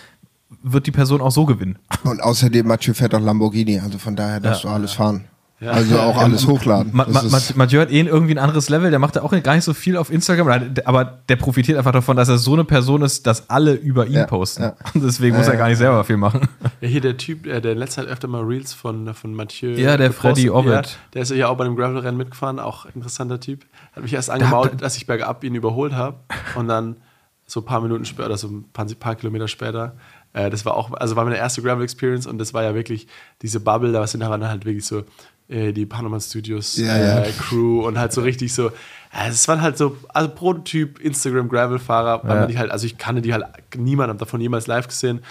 wird 0.64 0.88
die 0.88 0.91
Person 0.91 1.22
auch 1.22 1.32
so 1.32 1.45
gewinnen. 1.45 1.78
Und 2.03 2.22
außerdem, 2.24 2.66
Mathieu 2.68 2.93
fährt 2.93 3.14
auch 3.14 3.20
Lamborghini, 3.22 3.80
also 3.80 3.97
von 3.97 4.16
daher 4.16 4.39
darfst 4.39 4.64
Ja. 4.64 4.70
du 4.70 4.76
alles 4.76 4.93
fahren. 4.93 5.26
Ja. 5.59 5.72
Also 5.72 5.97
auch 5.97 6.18
alles 6.18 6.45
hochladen. 6.45 6.91
Ma, 6.93 7.05
Ma, 7.09 7.22
Ma, 7.24 7.39
Mathieu 7.55 7.80
hat 7.80 7.89
eh 7.89 8.01
irgendwie 8.01 8.34
ein 8.34 8.38
anderes 8.38 8.68
Level, 8.68 8.89
der 8.89 8.99
macht 8.99 9.16
ja 9.16 9.22
auch 9.22 9.32
gar 9.43 9.55
nicht 9.55 9.64
so 9.64 9.74
viel 9.74 9.95
auf 9.95 10.11
Instagram, 10.11 10.74
aber 10.84 11.05
der- 11.30 11.38
profitiert 11.38 11.78
einfach 11.78 11.93
davon, 11.93 12.18
dass 12.18 12.28
er 12.28 12.38
so 12.38 12.51
eine 12.51 12.66
Person 12.66 13.01
ist, 13.01 13.26
dass 13.28 13.49
alle 13.49 13.72
über 13.74 14.05
ihn 14.07 14.14
Ja, 14.14 14.26
posten. 14.26 14.64
ja. 14.64 14.76
Und 14.93 15.03
deswegen 15.05 15.38
muss 15.38 15.47
er 15.47 15.55
gar 15.55 15.70
nicht 15.70 15.78
selber 15.78 16.03
viel 16.03 16.18
machen. 16.18 16.49
Ja, 16.82 16.88
hier 16.89 16.99
der 16.99 17.16
Typ, 17.16 17.45
äh, 17.45 17.61
der 17.61 17.74
in 17.74 17.78
letzter 17.78 18.01
Zeit 18.01 18.11
öfter 18.11 18.28
mal 18.28 18.41
Reels 18.43 18.74
von, 18.74 19.14
von 19.14 19.34
Mathieu. 19.34 19.70
Ja, 19.76 19.95
der 19.95 20.11
Freddy 20.11 20.49
Orbit. 20.49 20.72
Ja, 20.74 20.82
der 21.14 21.22
ist 21.22 21.32
ja 21.32 21.47
auch 21.47 21.55
bei 21.55 21.64
einem 21.64 21.78
Gravel-Rennen 21.78 22.18
mitgefahren, 22.18 22.59
auch 22.59 22.86
interessanter 22.93 23.39
Typ. 23.39 23.66
Hat 23.95 24.03
mich 24.03 24.14
erst 24.14 24.32
angemault, 24.32 24.82
dass 24.82 24.97
ich 24.97 25.07
bergab 25.07 25.45
ihn 25.45 25.55
überholt 25.55 25.93
habe 25.93 26.18
und 26.55 26.68
dann 26.68 26.97
so 27.45 27.61
ein 27.61 27.66
paar 27.66 27.80
Minuten 27.80 28.03
später, 28.03 28.26
oder 28.28 28.38
so 28.38 28.47
ein 28.47 28.66
paar, 28.74 28.86
paar 28.99 29.16
Kilometer 29.16 29.47
später, 29.47 29.95
äh, 30.34 30.49
das 30.49 30.65
war 30.65 30.75
auch, 30.75 30.91
also 30.93 31.15
war 31.15 31.23
meine 31.25 31.38
erste 31.38 31.61
Gravel-Experience 31.61 32.27
und 32.27 32.38
das 32.38 32.53
war 32.53 32.63
ja 32.63 32.75
wirklich 32.75 33.07
diese 33.41 33.59
Bubble, 33.59 33.91
da 33.91 34.05
sind 34.07 34.21
waren 34.21 34.47
halt 34.47 34.65
wirklich 34.65 34.86
so 34.86 35.03
äh, 35.49 35.71
die 35.73 35.86
Panama 35.86 36.19
Studios 36.19 36.77
Ja, 36.77 36.95
äh, 36.95 37.25
ja. 37.27 37.31
Crew 37.38 37.86
und 37.88 37.97
halt 37.97 38.13
so 38.13 38.21
richtig 38.21 38.53
so, 38.53 38.67
äh, 38.69 39.29
es 39.29 39.47
waren 39.47 39.61
halt 39.61 39.77
so, 39.77 39.97
also 40.09 40.29
Prototyp 40.29 40.99
Instagram 40.99 41.49
Gravel-Fahrer, 41.49 42.21
weil 42.23 42.29
Ja. 42.31 42.39
man 42.41 42.47
die 42.47 42.57
halt, 42.57 42.71
also 42.71 42.86
ich 42.86 42.97
kannte 42.97 43.21
die 43.21 43.34
halt, 43.34 43.45
niemand 43.77 44.09
hat 44.11 44.21
davon 44.21 44.41
jemals 44.41 44.67
live 44.67 44.88
gesehen. 44.88 45.21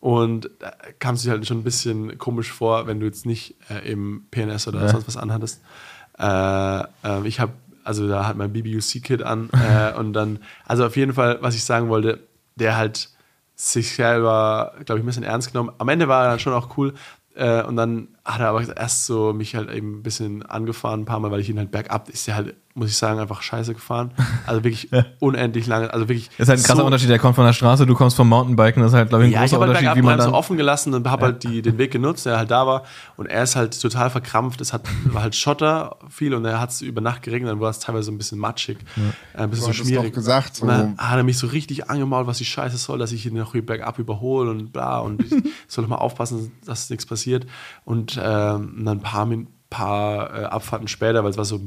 Und 0.00 0.50
da 0.58 0.70
kam 0.98 1.14
es 1.14 1.22
sich 1.22 1.30
halt 1.30 1.46
schon 1.46 1.60
ein 1.60 1.64
bisschen 1.64 2.18
komisch 2.18 2.52
vor, 2.52 2.86
wenn 2.86 3.00
du 3.00 3.06
jetzt 3.06 3.24
nicht 3.24 3.54
äh, 3.70 3.90
im 3.90 4.26
PNS 4.30 4.68
oder 4.68 4.82
Ja. 4.82 4.88
sonst 4.88 5.06
was 5.08 5.16
anhattest. 5.16 5.62
Äh, 6.18 6.78
ähm, 7.02 7.24
ich 7.24 7.40
habe, 7.40 7.52
also 7.84 8.06
da 8.06 8.26
hat 8.26 8.36
mein 8.36 8.52
BBUC-Kit 8.52 9.22
an 9.22 9.48
äh, 9.52 9.94
und 9.98 10.12
dann, 10.12 10.40
also 10.66 10.84
auf 10.84 10.96
jeden 10.96 11.14
Fall, 11.14 11.38
was 11.40 11.54
ich 11.54 11.64
sagen 11.64 11.88
wollte, 11.88 12.20
der 12.56 12.76
halt 12.76 13.08
sich 13.54 13.94
selber, 13.94 14.74
glaube 14.84 14.98
ich, 14.98 15.04
ein 15.04 15.06
bisschen 15.06 15.22
ernst 15.22 15.52
genommen. 15.52 15.72
Am 15.78 15.88
Ende 15.88 16.08
war 16.08 16.24
er 16.24 16.30
dann 16.30 16.38
schon 16.38 16.52
auch 16.52 16.76
cool. 16.76 16.94
Äh, 17.34 17.62
und 17.62 17.76
dann 17.76 18.08
hat 18.24 18.40
er 18.40 18.48
aber 18.48 18.76
erst 18.76 19.06
so 19.06 19.32
mich 19.32 19.56
halt 19.56 19.70
eben 19.70 19.98
ein 19.98 20.02
bisschen 20.02 20.44
angefahren, 20.44 21.00
ein 21.00 21.04
paar 21.04 21.20
Mal, 21.20 21.30
weil 21.30 21.40
ich 21.40 21.50
ihn 21.50 21.58
halt 21.58 21.70
bergab, 21.70 22.08
ist 22.08 22.26
der 22.26 22.36
halt, 22.36 22.56
muss 22.76 22.90
ich 22.90 22.96
sagen, 22.96 23.20
einfach 23.20 23.40
scheiße 23.40 23.72
gefahren. 23.74 24.10
Also 24.46 24.62
wirklich 24.62 24.90
unendlich 25.20 25.66
lange, 25.66 25.90
also 25.94 26.06
wirklich. 26.08 26.28
Das 26.36 26.40
ist 26.40 26.48
halt 26.50 26.58
ein 26.60 26.62
krasser 26.64 26.80
so- 26.80 26.84
Unterschied, 26.84 27.08
der 27.08 27.18
kommt 27.18 27.34
von 27.34 27.46
der 27.46 27.54
Straße, 27.54 27.86
du 27.86 27.94
kommst 27.94 28.14
vom 28.16 28.28
Mountainbiken, 28.28 28.82
das 28.82 28.92
ist 28.92 28.96
halt, 28.98 29.08
glaube 29.08 29.24
ich, 29.24 29.30
ein 29.30 29.32
ja, 29.32 29.44
ich 29.44 29.50
großer 29.52 29.62
habe 29.62 29.72
halt 29.72 29.78
Unterschied, 29.80 30.02
wie 30.02 30.06
man 30.06 30.18
so 30.20 30.26
dann. 30.26 30.34
offen 30.34 30.56
gelassen 30.58 30.92
und 30.92 31.08
habe 31.08 31.24
halt 31.26 31.44
die, 31.44 31.62
den 31.62 31.78
Weg 31.78 31.92
genutzt, 31.92 32.26
der 32.26 32.36
halt 32.36 32.50
da 32.50 32.66
war. 32.66 32.82
Und 33.16 33.26
er 33.26 33.42
ist 33.44 33.56
halt 33.56 33.80
total 33.80 34.10
verkrampft. 34.10 34.60
Es 34.60 34.72
hat, 34.74 34.82
war 35.06 35.22
halt 35.22 35.34
Schotter 35.34 35.96
viel 36.10 36.34
und 36.34 36.44
er 36.44 36.60
hat 36.60 36.70
es 36.70 36.82
über 36.82 37.00
Nacht 37.00 37.22
geregnet, 37.22 37.50
dann 37.52 37.60
war 37.60 37.70
es 37.70 37.78
teilweise 37.78 38.04
so 38.06 38.12
ein 38.12 38.18
bisschen 38.18 38.38
matschig, 38.38 38.78
äh, 39.34 39.38
ein 39.38 39.50
bisschen 39.50 39.68
Du 39.68 39.72
so 39.72 39.84
schmierig. 39.84 40.08
doch 40.08 40.14
gesagt, 40.16 40.56
so- 40.56 40.62
Und 40.64 40.68
dann 40.68 40.98
hat 40.98 41.16
er 41.16 41.22
mich 41.22 41.38
so 41.38 41.46
richtig 41.46 41.88
angemault, 41.88 42.26
was 42.26 42.36
die 42.38 42.44
Scheiße 42.44 42.76
soll, 42.76 42.98
dass 42.98 43.12
ich 43.12 43.24
ihn 43.24 43.34
noch 43.34 43.52
hier 43.52 43.64
bergab 43.64 43.98
überhole 43.98 44.50
und 44.50 44.72
bla. 44.74 44.98
Und 44.98 45.22
ich 45.24 45.30
soll 45.68 45.84
doch 45.84 45.88
mal 45.90 45.96
aufpassen, 45.96 46.52
dass 46.66 46.90
nichts 46.90 47.06
passiert. 47.06 47.46
Und 47.86 48.18
ähm, 48.22 48.82
dann 48.84 48.98
ein 48.98 49.00
paar, 49.00 49.26
paar 49.70 50.34
äh, 50.38 50.44
Abfahrten 50.44 50.88
später, 50.88 51.24
weil 51.24 51.30
es 51.30 51.38
war 51.38 51.44
so 51.46 51.60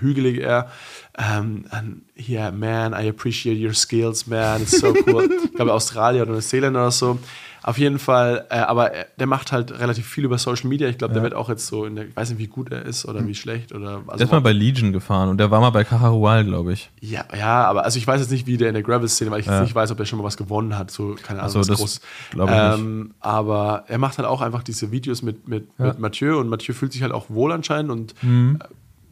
hügelig 0.00 0.38
eher. 0.38 0.68
Ähm, 1.16 1.64
and, 1.70 2.02
yeah, 2.18 2.50
man, 2.50 2.92
I 2.92 3.08
appreciate 3.08 3.58
your 3.64 3.74
skills, 3.74 4.26
man, 4.26 4.62
it's 4.62 4.78
so 4.78 4.94
cool. 5.06 5.28
ich 5.44 5.54
glaube, 5.54 5.72
Australien 5.72 6.22
oder 6.24 6.32
Neuseeland 6.32 6.76
oder 6.76 6.90
so. 6.90 7.18
Auf 7.60 7.76
jeden 7.76 7.98
Fall, 7.98 8.46
äh, 8.50 8.58
aber 8.60 8.92
er, 8.92 9.06
der 9.18 9.26
macht 9.26 9.52
halt 9.52 9.78
relativ 9.78 10.06
viel 10.06 10.24
über 10.24 10.38
Social 10.38 10.68
Media. 10.68 10.88
Ich 10.88 10.96
glaube, 10.96 11.12
der 11.12 11.22
wird 11.22 11.34
auch 11.34 11.50
jetzt 11.50 11.66
so, 11.66 11.84
in 11.84 11.96
der, 11.96 12.06
ich 12.06 12.16
weiß 12.16 12.30
nicht, 12.30 12.38
wie 12.38 12.46
gut 12.46 12.70
er 12.72 12.82
ist 12.82 13.04
oder 13.04 13.26
wie 13.26 13.34
schlecht. 13.34 13.74
Oder, 13.74 13.96
also 14.06 14.16
Der 14.16 14.26
ist 14.26 14.30
mal 14.32 14.40
bei 14.40 14.52
Legion 14.52 14.92
gefahren 14.92 15.28
und 15.28 15.38
der 15.38 15.50
war 15.50 15.60
mal 15.60 15.68
bei 15.70 15.84
Cajarual, 15.84 16.44
glaube 16.44 16.72
ich. 16.72 16.88
ja, 17.00 17.24
ja, 17.36 17.64
aber 17.64 17.84
also 17.84 17.98
ich 17.98 18.06
weiß 18.06 18.20
jetzt 18.20 18.30
nicht, 18.30 18.46
wie 18.46 18.56
der 18.56 18.68
in 18.68 18.74
der 18.74 18.82
Gravel-Szene, 18.84 19.30
weil 19.30 19.40
ich 19.40 19.46
jetzt 19.46 19.60
nicht 19.60 19.74
weiß, 19.74 19.90
ob 19.90 19.98
er 19.98 20.06
schon 20.06 20.18
mal 20.18 20.24
was 20.24 20.36
gewonnen 20.38 20.78
hat. 20.78 20.90
So, 20.90 21.16
keine 21.22 21.40
Ahnung, 21.42 21.62
so, 21.62 21.74
groß. 21.74 22.00
ähm, 22.38 23.12
Aber 23.20 23.84
er 23.88 23.98
macht 23.98 24.16
halt 24.18 24.28
auch 24.28 24.40
einfach 24.40 24.62
diese 24.62 24.90
Videos 24.90 25.20
mit, 25.22 25.48
mit, 25.48 25.78
mit 25.78 25.98
Mathieu 25.98 26.38
und 26.38 26.48
Mathieu 26.48 26.72
fühlt 26.74 26.92
sich 26.92 27.02
halt 27.02 27.12
auch 27.12 27.28
wohl 27.28 27.52
anscheinend 27.52 27.90
und 27.90 28.14
Mhm. 28.22 28.60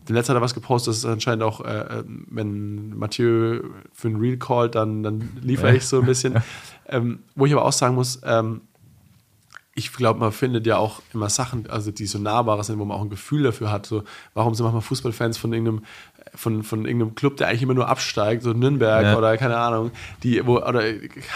Den 0.08 0.14
letzten 0.14 0.30
hat 0.32 0.38
er 0.38 0.42
was 0.42 0.54
gepostet, 0.54 0.90
dass 0.90 0.98
es 0.98 1.04
anscheinend 1.04 1.42
auch, 1.42 1.60
äh, 1.64 1.78
äh, 1.78 2.04
wenn 2.06 2.96
Mathieu 2.96 3.62
für 3.92 4.08
ein 4.08 4.16
Reel 4.16 4.38
callt, 4.38 4.74
dann, 4.74 5.02
dann 5.02 5.30
liefere 5.42 5.76
ich 5.76 5.86
so 5.86 6.00
ein 6.00 6.06
bisschen. 6.06 6.42
ähm, 6.88 7.20
wo 7.34 7.46
ich 7.46 7.52
aber 7.52 7.64
auch 7.64 7.72
sagen 7.72 7.94
muss, 7.94 8.20
ähm, 8.24 8.62
ich 9.78 9.92
glaube, 9.92 10.18
man 10.18 10.32
findet 10.32 10.66
ja 10.66 10.78
auch 10.78 11.02
immer 11.12 11.28
Sachen, 11.28 11.68
also 11.68 11.90
die 11.90 12.06
so 12.06 12.18
nahbarer 12.18 12.64
sind, 12.64 12.78
wo 12.78 12.84
man 12.86 12.96
auch 12.96 13.02
ein 13.02 13.10
Gefühl 13.10 13.42
dafür 13.42 13.70
hat. 13.70 13.84
So, 13.84 14.04
warum 14.32 14.54
sind 14.54 14.64
manchmal 14.64 14.80
Fußballfans 14.80 15.36
von 15.36 15.52
irgendeinem, 15.52 15.84
von, 16.34 16.62
von 16.62 16.86
irgendeinem 16.86 17.14
Club, 17.14 17.36
der 17.36 17.48
eigentlich 17.48 17.62
immer 17.62 17.74
nur 17.74 17.86
absteigt, 17.86 18.42
so 18.42 18.54
Nürnberg 18.54 19.02
Ja. 19.04 19.18
oder 19.18 19.36
keine 19.36 19.58
Ahnung, 19.58 19.90
die, 20.22 20.44
wo, 20.46 20.56
oder 20.56 20.82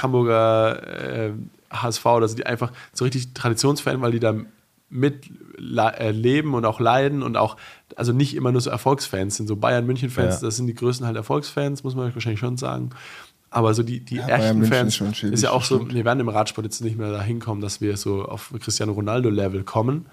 Hamburger 0.03 1.27
äh, 1.29 1.33
HSV, 1.71 2.07
oder 2.07 2.29
so, 2.29 2.37
die 2.37 2.47
einfach 2.47 2.73
so 2.95 3.05
richtig 3.05 3.35
Traditionsfan, 3.35 4.01
weil 4.01 4.13
die 4.13 4.21
da 4.21 4.35
mit 4.91 5.31
äh, 5.59 6.11
leben 6.11 6.55
und 6.55 6.65
auch 6.65 6.81
leiden 6.81 7.23
und 7.23 7.37
auch, 7.37 7.57
also 7.97 8.13
nicht 8.13 8.35
immer 8.35 8.53
nur 8.53 8.61
so 8.61 8.71
Erfolgsfans 8.71 9.37
sind, 9.37 9.47
so 9.47 9.57
Bayern-München-Fans, 9.57 10.41
Ja. 10.41 10.47
das 10.49 10.57
sind 10.57 10.67
die 10.67 10.75
größten 10.75 11.07
halt 11.07 11.17
Erfolgsfans, 11.17 11.85
muss 11.85 11.95
man 11.95 12.13
wahrscheinlich 12.13 12.41
schon 12.41 12.57
sagen. 12.57 12.91
Aber 13.53 13.75
so 13.75 13.83
die, 13.83 14.05
die 14.05 14.17
Ja, 14.17 14.29
echten 14.29 14.65
Fans 14.65 15.01
ist 15.01 15.23
ist 15.25 15.43
ja 15.43 15.51
auch 15.51 15.65
so, 15.65 15.89
wir 15.91 16.05
werden 16.05 16.21
im 16.21 16.29
Radsport 16.29 16.65
jetzt 16.65 16.83
nicht 16.83 16.97
mehr 16.97 17.11
dahin 17.11 17.41
kommen, 17.41 17.61
dass 17.61 17.81
wir 17.81 17.97
so 17.97 18.25
auf 18.25 18.53
Cristiano 18.61 18.93
Ronaldo-Level 18.93 19.65
kommen. 19.65 20.07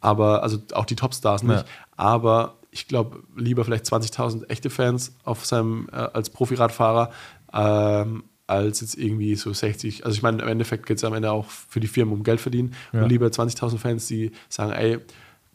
Aber, 0.00 0.42
also 0.44 0.58
auch 0.74 0.84
die 0.84 0.94
Topstars 0.94 1.42
nicht. 1.42 1.58
Ja. 1.58 1.64
Aber 1.96 2.54
ich 2.70 2.86
glaube, 2.86 3.22
lieber 3.36 3.64
vielleicht 3.64 3.84
20.000 3.86 4.48
echte 4.48 4.70
Fans 4.70 5.16
auf 5.24 5.44
seinem, 5.44 5.88
äh, 5.92 5.96
als 5.96 6.30
Profiradfahrer, 6.30 7.10
ähm, 7.52 8.24
als 8.46 8.80
jetzt 8.80 8.96
irgendwie 8.96 9.34
so 9.36 9.52
60. 9.52 10.04
Also 10.04 10.16
ich 10.16 10.22
meine, 10.22 10.42
im 10.42 10.48
Endeffekt 10.48 10.86
geht 10.86 10.98
es 10.98 11.04
am 11.04 11.14
Ende 11.14 11.32
auch 11.32 11.46
für 11.46 11.80
die 11.80 11.86
Firmen 11.86 12.14
um 12.14 12.22
Geld 12.22 12.40
verdienen. 12.40 12.74
Und 12.92 13.08
lieber 13.08 13.26
20.000 13.26 13.78
Fans, 13.78 14.06
die 14.06 14.32
sagen, 14.48 14.72
ey, 14.72 15.00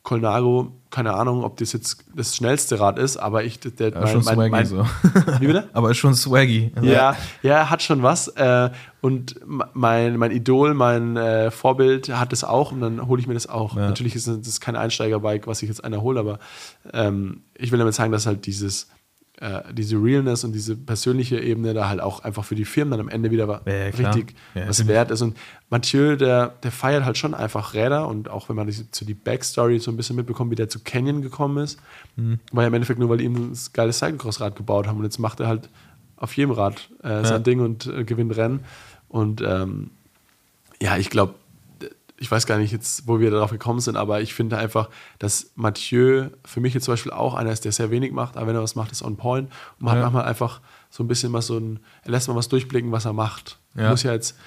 Colnago, 0.03 0.71
keine 0.89 1.13
Ahnung, 1.13 1.43
ob 1.43 1.57
das 1.57 1.73
jetzt 1.73 2.05
das 2.15 2.35
schnellste 2.35 2.79
Rad 2.79 2.97
ist, 2.97 3.17
aber 3.17 3.43
ich, 3.43 3.59
der, 3.59 3.91
Ja, 3.91 4.07
schon 4.07 4.23
swaggy 4.23 4.65
so. 4.65 4.85
Wie 5.39 5.47
bitte? 5.47 5.69
Aber 5.73 5.91
ist 5.91 5.97
schon 5.97 6.15
swaggy. 6.15 6.71
Ja, 6.81 7.15
ja, 7.43 7.69
hat 7.69 7.83
schon 7.83 8.01
was. 8.01 8.27
Äh, 8.29 8.71
und 9.01 9.35
mein, 9.45 10.17
mein 10.17 10.31
Idol, 10.31 10.73
mein 10.73 11.15
äh, 11.15 11.51
Vorbild 11.51 12.09
hat 12.09 12.33
es 12.33 12.43
auch 12.43 12.71
und 12.71 12.81
dann 12.81 13.07
hole 13.07 13.21
ich 13.21 13.27
mir 13.27 13.35
das 13.35 13.47
auch. 13.47 13.75
Ja. 13.75 13.87
Natürlich 13.87 14.15
ist 14.15 14.25
es 14.27 14.41
das 14.41 14.59
kein 14.59 14.75
Einsteigerbike, 14.75 15.47
was 15.47 15.61
ich 15.61 15.67
jetzt 15.67 15.83
einer 15.83 16.01
hole, 16.01 16.19
aber 16.19 16.39
ähm, 16.91 17.43
ich 17.53 17.71
will 17.71 17.77
damit 17.79 17.93
sagen, 17.93 18.11
dass 18.11 18.25
halt 18.25 18.45
dieses 18.45 18.89
äh, 19.41 19.61
diese 19.73 19.95
Realness 19.95 20.43
und 20.43 20.51
diese 20.51 20.75
persönliche 20.75 21.39
Ebene 21.39 21.73
da 21.73 21.87
halt 21.87 22.01
auch 22.01 22.23
einfach 22.23 22.43
für 22.43 22.55
die 22.55 22.65
Firmen 22.65 22.91
dann 22.91 22.99
am 22.99 23.09
Ende 23.09 23.31
wieder 23.31 23.61
Ja, 23.65 23.73
ja, 23.73 23.85
richtig 23.85 24.35
Ja, 24.53 24.67
was 24.67 24.85
wert 24.87 25.11
ist. 25.11 25.21
Und 25.21 25.37
Mathieu, 25.69 26.15
der, 26.17 26.53
der 26.63 26.71
feiert 26.71 27.05
halt 27.05 27.17
schon 27.17 27.33
einfach 27.33 27.73
Räder 27.73 28.07
und 28.07 28.29
auch 28.29 28.49
wenn 28.49 28.55
man 28.55 28.67
die, 28.67 28.73
so 28.73 29.05
die 29.05 29.13
Backstory 29.13 29.79
so 29.79 29.91
ein 29.91 29.97
bisschen 29.97 30.15
mitbekommt, 30.15 30.51
wie 30.51 30.55
der 30.55 30.67
zu 30.69 30.79
Canyon 30.79 31.21
gekommen 31.21 31.63
ist, 31.63 31.79
Mhm. 32.15 32.39
war 32.51 32.63
ja 32.63 32.67
im 32.67 32.73
Endeffekt 32.73 32.99
nur, 32.99 33.07
weil 33.07 33.19
die 33.19 33.25
ihm 33.25 33.35
ein 33.35 33.57
geiles 33.71 33.99
Cyclocross-Rad 33.99 34.55
gebaut 34.57 34.87
haben 34.87 34.97
und 34.97 35.03
jetzt 35.05 35.19
macht 35.19 35.39
er 35.39 35.47
halt 35.47 35.69
auf 36.17 36.35
jedem 36.35 36.51
Rad 36.51 36.89
äh, 37.01 37.23
sein 37.23 37.43
Ding 37.43 37.61
und 37.61 37.85
äh, 37.85 38.03
gewinnt 38.03 38.35
Rennen. 38.35 38.65
Und 39.07 39.41
ähm, 39.41 39.91
ja, 40.81 40.97
ich 40.97 41.09
glaube, 41.09 41.35
ich 42.19 42.29
weiß 42.29 42.45
gar 42.45 42.57
nicht 42.57 42.71
jetzt, 42.71 43.07
wo 43.07 43.19
wir 43.19 43.31
darauf 43.31 43.51
gekommen 43.51 43.79
sind, 43.79 43.95
aber 43.95 44.21
ich 44.21 44.33
finde 44.33 44.57
einfach, 44.57 44.89
dass 45.19 45.51
Mathieu 45.55 46.27
für 46.45 46.59
mich 46.59 46.73
jetzt 46.73 46.83
zum 46.85 46.93
Beispiel 46.93 47.11
auch 47.13 47.33
einer 47.33 47.51
ist, 47.51 47.63
der 47.65 47.71
sehr 47.71 47.91
wenig 47.91 48.11
macht, 48.11 48.35
aber 48.37 48.47
wenn 48.47 48.55
er 48.55 48.61
was 48.61 48.75
macht, 48.75 48.91
ist 48.91 49.01
on 49.01 49.15
point. 49.17 49.49
Und 49.79 49.85
man 49.85 49.95
Ja. 49.97 50.03
hat 50.05 50.11
manchmal 50.13 50.29
einfach 50.29 50.59
so 50.89 51.03
ein 51.03 51.07
bisschen 51.07 51.31
mal 51.31 51.41
so 51.41 51.57
ein, 51.57 51.79
er 52.03 52.11
lässt 52.11 52.27
mal 52.27 52.35
was 52.35 52.49
durchblicken, 52.49 52.91
was 52.91 53.05
er 53.05 53.13
macht. 53.13 53.57
Ja. 53.75 53.89
Muss 53.91 54.03
ja 54.03 54.11
jetzt, 54.13 54.37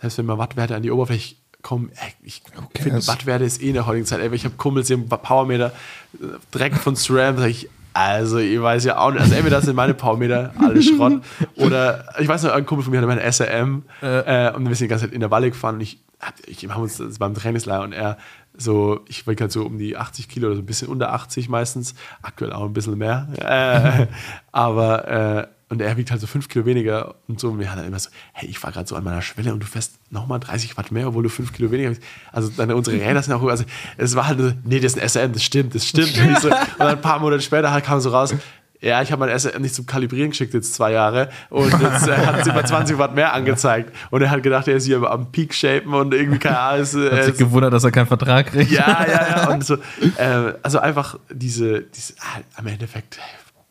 selbst 0.00 0.18
wenn 0.18 0.26
mal 0.26 0.38
Wattwerte 0.38 0.74
an 0.74 0.82
die 0.82 0.90
Oberfläche 0.90 1.36
kommen, 1.62 1.90
ey, 1.94 2.12
ich 2.22 2.42
finde, 2.42 2.66
cares? 2.74 3.06
Wattwerte 3.06 3.44
ist 3.44 3.62
eh 3.62 3.68
in 3.68 3.74
der 3.74 3.86
heutigen 3.86 4.06
Zeit, 4.06 4.20
ey, 4.20 4.34
ich 4.34 4.44
habe 4.44 4.54
Kumpels 4.56 4.86
hier 4.88 4.96
im 4.96 5.08
Powermeter 5.08 5.72
äh, 6.14 6.26
direkt 6.52 6.78
von 6.78 6.96
SRAM, 6.96 7.36
sag 7.38 7.48
ich, 7.50 7.68
also, 7.92 8.38
ich 8.38 8.60
weiß 8.62 8.84
ja 8.84 8.98
auch 8.98 9.10
nicht. 9.10 9.20
Also, 9.20 9.34
entweder 9.34 9.56
das 9.56 9.64
sind 9.66 9.74
meine 9.76 9.94
Powermeter, 9.94 10.52
alles 10.58 10.86
Schrott. 10.86 11.22
Oder, 11.56 12.04
ich 12.20 12.28
weiß 12.28 12.44
noch, 12.44 12.52
ein 12.52 12.64
Kumpel 12.64 12.84
von 12.84 12.92
mir 12.92 12.98
hatte 12.98 13.08
meine 13.08 13.30
SRM 13.32 13.82
äh, 14.00 14.52
und 14.52 14.68
wir 14.68 14.74
sind 14.76 14.86
die 14.86 14.88
ganze 14.88 15.06
Zeit 15.06 15.12
in 15.14 15.20
der 15.20 15.30
Walle 15.32 15.50
gefahren 15.50 15.74
und 15.74 15.80
ich, 15.82 15.98
ich 16.46 16.62
wir 16.62 16.74
haben 16.74 16.82
uns 16.82 16.98
das 16.98 17.18
beim 17.18 17.34
Trainingslager 17.34 17.82
und 17.82 17.92
er 17.92 18.18
so, 18.56 19.00
ich 19.08 19.26
wiege 19.26 19.42
halt 19.42 19.52
so 19.52 19.64
um 19.64 19.78
die 19.78 19.96
80 19.96 20.28
Kilo 20.28 20.48
oder 20.48 20.56
so 20.56 20.62
ein 20.62 20.66
bisschen 20.66 20.88
unter 20.88 21.12
80 21.12 21.48
meistens, 21.48 21.94
aktuell 22.22 22.52
auch 22.52 22.64
ein 22.64 22.72
bisschen 22.72 22.98
mehr. 22.98 23.28
Äh, 23.38 24.06
aber, 24.52 25.08
äh, 25.08 25.46
und 25.70 25.80
er 25.80 25.96
wiegt 25.96 26.10
halt 26.10 26.20
so 26.20 26.26
5 26.26 26.48
Kilo 26.48 26.66
weniger 26.66 27.14
und 27.28 27.38
so. 27.38 27.48
Und 27.48 27.60
wir 27.60 27.70
haben 27.70 27.78
dann 27.78 27.86
immer 27.86 27.98
so, 27.98 28.10
hey, 28.32 28.48
ich 28.48 28.60
war 28.62 28.72
gerade 28.72 28.88
so 28.88 28.96
an 28.96 29.04
meiner 29.04 29.22
Schwelle 29.22 29.52
und 29.52 29.60
du 29.60 29.66
fährst 29.66 30.00
nochmal 30.10 30.40
30 30.40 30.76
Watt 30.76 30.90
mehr, 30.90 31.06
obwohl 31.06 31.22
du 31.22 31.28
5 31.28 31.52
Kilo 31.52 31.70
weniger 31.70 31.90
bist. 31.90 32.02
Also 32.32 32.50
dann 32.56 32.72
unsere 32.72 32.96
Räder 33.00 33.22
sind 33.22 33.34
auch, 33.34 33.42
also 33.44 33.64
es 33.96 34.16
war 34.16 34.26
halt 34.26 34.40
so, 34.40 34.52
nee, 34.64 34.80
das 34.80 34.94
ist 34.96 35.16
ein 35.16 35.30
SM, 35.30 35.32
das 35.32 35.44
stimmt, 35.44 35.74
das 35.76 35.86
stimmt. 35.86 36.18
Und, 36.18 36.40
so, 36.40 36.48
und 36.48 36.56
dann 36.78 36.88
ein 36.88 37.00
paar 37.00 37.20
Monate 37.20 37.42
später 37.42 37.70
halt 37.70 37.84
kam 37.84 38.00
so 38.00 38.10
raus, 38.10 38.34
ja, 38.80 39.02
ich 39.02 39.12
habe 39.12 39.26
mein 39.26 39.38
SM 39.38 39.60
nicht 39.60 39.74
zum 39.74 39.84
Kalibrieren 39.86 40.30
geschickt, 40.30 40.54
jetzt 40.54 40.74
zwei 40.74 40.92
Jahre. 40.92 41.28
Und 41.50 41.70
jetzt 41.80 42.08
äh, 42.08 42.16
hat 42.16 42.40
es 42.40 42.46
über 42.46 42.64
20 42.64 42.96
Watt 42.98 43.14
mehr 43.14 43.32
angezeigt. 43.34 43.94
Und 44.10 44.22
er 44.22 44.30
hat 44.30 44.42
gedacht, 44.42 44.66
er 44.68 44.76
ist 44.76 44.86
hier 44.86 45.02
am 45.02 45.30
Peak 45.30 45.52
shapen 45.54 45.92
und 45.92 46.14
irgendwie 46.14 46.38
keine 46.38 46.58
Ahnung. 46.58 46.82
Ist, 46.82 46.94
Hat 46.94 47.12
äh, 47.12 47.22
sich 47.24 47.36
gewundert, 47.36 47.72
dass 47.72 47.84
er 47.84 47.90
keinen 47.90 48.06
Vertrag 48.06 48.46
kriegt. 48.46 48.70
ja, 48.70 49.06
ja, 49.06 49.28
ja. 49.28 49.50
Und 49.50 49.64
so, 49.64 49.74
äh, 49.74 50.54
also 50.62 50.78
einfach 50.78 51.18
diese, 51.30 51.82
diese 51.82 52.14
ah, 52.20 52.40
am 52.56 52.66
Endeffekt, 52.68 53.18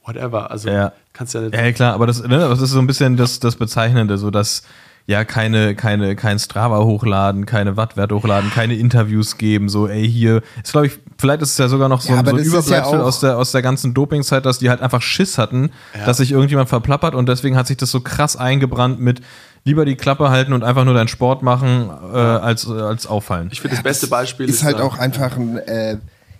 whatever. 0.05 0.51
Also 0.51 0.70
Ja. 0.70 0.91
kannst 1.14 1.34
ja 1.34 1.41
nicht. 1.41 1.55
Ja, 1.55 1.72
klar, 1.72 1.93
aber 1.95 2.05
das, 2.07 2.22
ne, 2.22 2.38
das 2.38 2.62
ist 2.62 2.70
so 2.72 2.80
ein 2.80 2.88
bisschen 2.88 3.18
das, 3.18 3.39
das 3.39 3.55
Bezeichnende, 3.55 4.18
so 4.18 4.30
dass 4.30 4.64
ja 5.10 5.24
keine, 5.26 5.74
keine, 5.74 6.16
kein 6.16 6.38
Strava 6.38 6.78
hochladen, 6.84 7.47
keine 7.47 7.76
Wattwert 7.78 8.12
hochladen, 8.12 8.51
keine 8.51 8.76
Interviews 8.76 9.38
geben, 9.39 9.68
so, 9.68 9.88
ey, 9.88 10.07
hier, 10.07 10.43
ist 10.64 10.72
glaube 10.74 10.86
ich, 10.86 10.99
vielleicht 11.18 11.41
ist 11.41 11.53
es 11.53 11.57
ja 11.57 11.68
sogar 11.68 11.89
noch 11.89 11.99
so, 12.01 12.14
Ja, 12.14 12.20
ein- 12.20 12.26
so 12.26 12.32
ein 12.36 12.38
ist 12.38 12.53
ja 12.53 12.60
Überbleibsel 12.60 13.01
auch- 13.01 13.05
aus 13.05 13.20
der, 13.20 13.38
aus 13.39 13.51
der 13.51 13.64
ganzen 13.64 13.95
Dopingzeit, 13.95 14.45
dass 14.45 14.60
die 14.60 14.70
halt 14.70 14.82
einfach 14.82 15.01
Schiss 15.01 15.39
hatten, 15.39 15.72
dass 16.05 16.18
sich 16.18 16.32
irgendjemand 16.32 16.70
verplappert 16.70 17.16
und 17.16 17.28
deswegen 17.28 17.57
hat 17.57 17.66
sich 17.66 17.78
das 17.78 17.89
so 17.89 18.01
krass 18.01 18.36
eingebrannt 18.38 18.99
mit 18.99 19.22
lieber 19.66 19.84
die 19.84 19.95
Klappe 19.95 20.30
halten 20.30 20.53
und 20.53 20.64
einfach 20.64 20.86
nur 20.86 20.93
deinen 20.93 21.07
Sport 21.07 21.41
machen, 21.41 21.89
äh, 22.14 22.18
als, 22.18 22.70
als 22.70 23.07
auffallen. 23.07 23.49
Ich 23.51 23.62
finde, 23.62 23.76
das 23.78 23.84
beste 23.84 24.07
Beispiel 24.07 24.47
ist 24.47 24.64
halt 24.64 24.78
da- 24.78 24.84
auch 24.84 24.99
einfach 24.99 25.36
ein, 25.38 25.57
äh, 25.57 25.97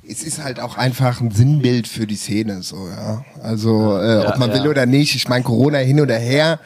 es 0.08 0.22
ist 0.24 0.44
halt 0.44 0.60
auch 0.60 0.78
einfach 0.78 1.22
ein 1.22 1.32
Sinnbild 1.32 1.88
für 1.88 2.06
die 2.08 2.16
Szene, 2.16 2.62
so, 2.62 2.88
ja. 2.88 3.24
Also, 3.44 3.98
äh, 3.98 4.24
Ja, 4.24 4.30
ob 4.30 4.38
man 4.38 4.50
ja. 4.52 4.56
will 4.64 4.68
oder 4.70 4.86
nicht, 4.86 5.16
ich 5.16 5.28
meine, 5.28 5.44
Corona 5.44 5.80
hin 5.80 6.00
oder 6.02 6.16
her, 6.18 6.60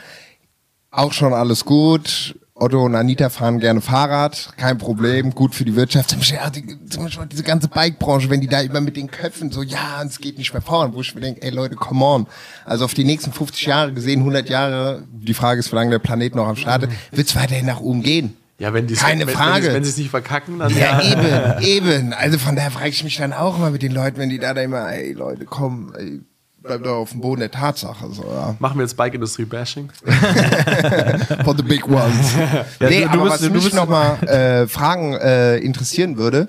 auch 0.94 1.14
schon 1.14 1.34
alles 1.34 1.66
gut. 1.66 2.36
Otto 2.56 2.86
und 2.86 2.96
Anita 2.96 3.30
fahren 3.30 3.60
gerne 3.60 3.82
Fahrrad, 3.82 4.54
kein 4.58 4.78
Problem, 4.78 5.32
gut 5.32 5.56
für 5.56 5.66
die 5.66 5.76
Wirtschaft. 5.76 6.12
Zum 6.12 6.20
Beispiel, 6.20 6.38
ja, 6.38 6.50
die, 6.52 6.86
zum 6.88 7.04
Beispiel 7.04 7.26
diese 7.26 7.42
ganze 7.42 7.68
Bike-Branche, 7.68 8.30
wenn 8.30 8.42
die 8.42 8.48
da 8.48 8.62
immer 8.62 8.80
mit 8.80 8.96
den 8.96 9.10
Köpfen 9.10 9.52
so, 9.52 9.64
ja, 9.64 10.04
es 10.06 10.20
geht 10.20 10.38
nicht 10.38 10.54
mehr 10.54 10.62
voran, 10.62 10.94
wo 10.94 11.02
ich 11.02 11.16
mir 11.16 11.22
denke, 11.22 11.42
ey 11.42 11.50
Leute, 11.50 11.76
come 11.76 12.06
on. 12.06 12.28
Also 12.64 12.86
auf 12.86 12.94
die 12.94 13.06
nächsten 13.06 13.34
50 13.34 13.66
Jahre 13.66 13.94
gesehen, 13.94 14.20
100 14.20 14.50
Jahre, 14.50 15.04
die 15.12 15.34
Frage 15.34 15.60
ist, 15.60 15.72
wie 15.72 15.76
lange 15.76 15.90
der 15.90 16.00
Planet 16.00 16.36
noch 16.36 16.48
am 16.48 16.56
Start 16.56 16.84
ist, 16.84 16.92
wird 17.12 17.28
es 17.28 17.36
weiterhin 17.36 17.66
nach 17.66 17.80
oben 17.80 18.04
gehen. 18.04 18.38
Ja, 18.60 18.72
wenn 18.72 18.86
die 18.86 18.94
Keine 18.94 19.26
wenn, 19.26 19.34
Frage. 19.34 19.68
Wenn, 19.68 19.74
wenn 19.74 19.84
sie 19.84 19.90
es 19.90 19.98
nicht 19.98 20.12
verkacken, 20.12 20.60
dann 20.60 20.74
Ja, 20.78 21.02
eben, 21.02 21.60
eben. 21.64 22.14
Also 22.14 22.38
von 22.38 22.56
daher 22.56 22.70
frage 22.72 22.90
ich 22.90 23.04
mich 23.04 23.18
dann 23.18 23.34
auch 23.34 23.58
mal 23.58 23.72
mit 23.72 23.82
den 23.82 23.92
Leuten, 23.92 24.18
wenn 24.20 24.30
die 24.30 24.40
da, 24.40 24.54
da 24.54 24.62
immer, 24.62 24.90
ey 24.94 25.12
Leute, 25.14 25.46
komm, 25.46 25.92
ey, 25.98 26.22
bleib 26.64 26.84
doch 26.84 26.96
auf 26.98 27.12
dem 27.12 27.22
Boden 27.22 27.42
der 27.42 27.52
Tatsache. 27.52 28.10
So, 28.12 28.24
ja. 28.24 28.56
machen 28.60 28.78
wir 28.78 28.84
jetzt 28.84 28.96
Bike-Industrie-Bashing. 28.98 29.90
For 31.44 31.56
the 31.56 31.64
big 31.64 31.88
ones. 31.88 32.34
Ja, 32.80 32.90
nee, 32.90 33.02
du- 33.02 33.08
du 33.10 33.14
aber 33.14 33.24
bist- 33.24 33.34
was 33.34 33.42
du 33.42 33.50
mich 33.50 33.64
bist- 33.64 33.76
noch 33.76 33.88
mal 33.88 34.16
äh, 34.24 34.68
Fragen 34.68 35.14
äh, 35.14 35.58
interessieren 35.58 36.18
würde, 36.18 36.48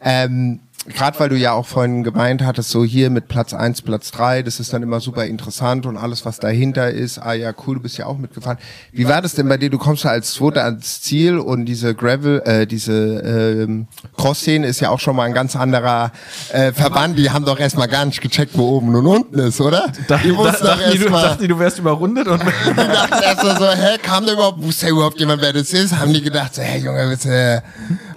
ähm, 0.00 0.60
gerade 0.88 1.20
weil 1.20 1.28
du 1.28 1.36
ja 1.36 1.52
auch 1.52 1.66
vorhin 1.66 2.02
gemeint 2.02 2.42
hattest, 2.42 2.70
so 2.70 2.84
hier 2.84 3.10
mit 3.10 3.28
Platz 3.28 3.52
1, 3.52 3.82
Platz 3.82 4.10
3, 4.12 4.42
das 4.42 4.60
ist 4.60 4.72
dann 4.72 4.82
immer 4.82 5.00
super 5.00 5.26
interessant 5.26 5.84
und 5.84 5.96
alles, 5.96 6.24
was 6.24 6.38
dahinter 6.38 6.90
ist, 6.90 7.18
ah 7.18 7.34
ja, 7.34 7.52
cool, 7.66 7.76
du 7.76 7.82
bist 7.82 7.98
ja 7.98 8.06
auch 8.06 8.16
mitgefahren. 8.16 8.58
Wie 8.92 9.06
war 9.06 9.20
das 9.20 9.34
denn 9.34 9.48
bei 9.48 9.58
dir? 9.58 9.68
Du 9.68 9.78
kommst 9.78 10.04
ja 10.04 10.10
als 10.10 10.32
Zweiter 10.32 10.64
ans 10.64 11.02
Ziel 11.02 11.38
und 11.38 11.66
diese 11.66 11.94
Gravel, 11.94 12.40
äh, 12.46 12.66
diese 12.66 12.92
ähm, 12.92 13.88
Cross-Szene 14.16 14.66
ist 14.66 14.80
ja 14.80 14.88
auch 14.88 15.00
schon 15.00 15.16
mal 15.16 15.24
ein 15.24 15.34
ganz 15.34 15.54
anderer 15.54 16.12
äh, 16.52 16.72
Verband. 16.72 17.18
Die 17.18 17.30
haben 17.30 17.44
doch 17.44 17.60
erstmal 17.60 17.88
gar 17.88 18.06
nicht 18.06 18.22
gecheckt, 18.22 18.56
wo 18.56 18.76
oben 18.76 18.94
und 18.94 19.06
unten 19.06 19.38
ist, 19.38 19.60
oder? 19.60 19.92
die 20.24 20.34
wussten 20.34 20.64
doch 20.64 20.78
dachten, 20.78 20.92
die, 20.92 20.98
du, 20.98 21.10
dachten 21.10 21.42
die, 21.42 21.48
du 21.48 21.58
wärst 21.58 21.78
überrundet 21.78 22.26
und 22.26 22.40
die 22.70 22.74
dachten 22.74 23.22
erst 23.22 23.44
mal 23.44 23.58
so, 23.58 23.66
hä, 23.66 23.98
kam 24.02 24.24
da 24.24 24.32
überhaupt, 24.32 24.62
wusste 24.62 24.86
ja 24.86 24.92
überhaupt 24.92 25.20
jemand, 25.20 25.42
wer 25.42 25.52
das 25.52 25.72
ist? 25.72 25.94
Haben 25.96 26.14
die 26.14 26.22
gedacht, 26.22 26.54
so, 26.54 26.62
hey 26.62 26.80
Junge, 26.80 27.06
bitte. 27.08 27.62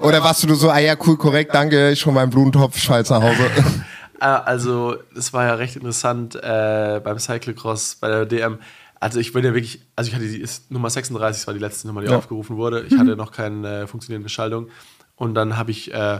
Oder 0.04 0.24
warst 0.24 0.44
du 0.44 0.54
so, 0.56 0.70
ah 0.70 0.80
ja, 0.80 0.96
cool, 1.06 1.18
korrekt, 1.18 1.54
danke, 1.54 1.92
ich 1.92 2.06
hol 2.06 2.14
meinen 2.14 2.30
Blumentopf, 2.30 2.78
ich 2.78 2.90
nach 2.90 3.22
Hause. 3.22 3.44
äh, 4.20 4.26
also 4.26 4.96
es 5.16 5.34
war 5.34 5.46
ja 5.46 5.54
recht 5.56 5.76
interessant 5.76 6.36
äh, 6.36 7.02
beim 7.04 7.20
Cyclocross, 7.20 7.96
bei 7.96 8.10
der 8.10 8.26
DM. 8.26 8.60
Also 9.00 9.20
ich 9.20 9.34
bin 9.34 9.44
ja 9.44 9.54
wirklich, 9.54 9.82
also 9.96 10.10
ich 10.10 10.16
hatte 10.16 10.28
die 10.28 10.46
Nummer 10.70 10.90
36, 10.90 11.42
das 11.42 11.48
war 11.48 11.54
die 11.54 11.60
letzte 11.60 11.88
Nummer, 11.88 12.02
die 12.02 12.08
Ja. 12.08 12.18
aufgerufen 12.18 12.56
wurde. 12.58 12.82
Ich 12.88 12.98
hatte 12.98 13.16
noch 13.16 13.32
keine 13.32 13.82
äh, 13.82 13.88
funktionierende 13.88 14.30
Schaltung. 14.30 14.68
Und 15.16 15.36
dann 15.36 15.58
habe 15.58 15.72
ich, 15.72 15.94
äh, 15.94 16.20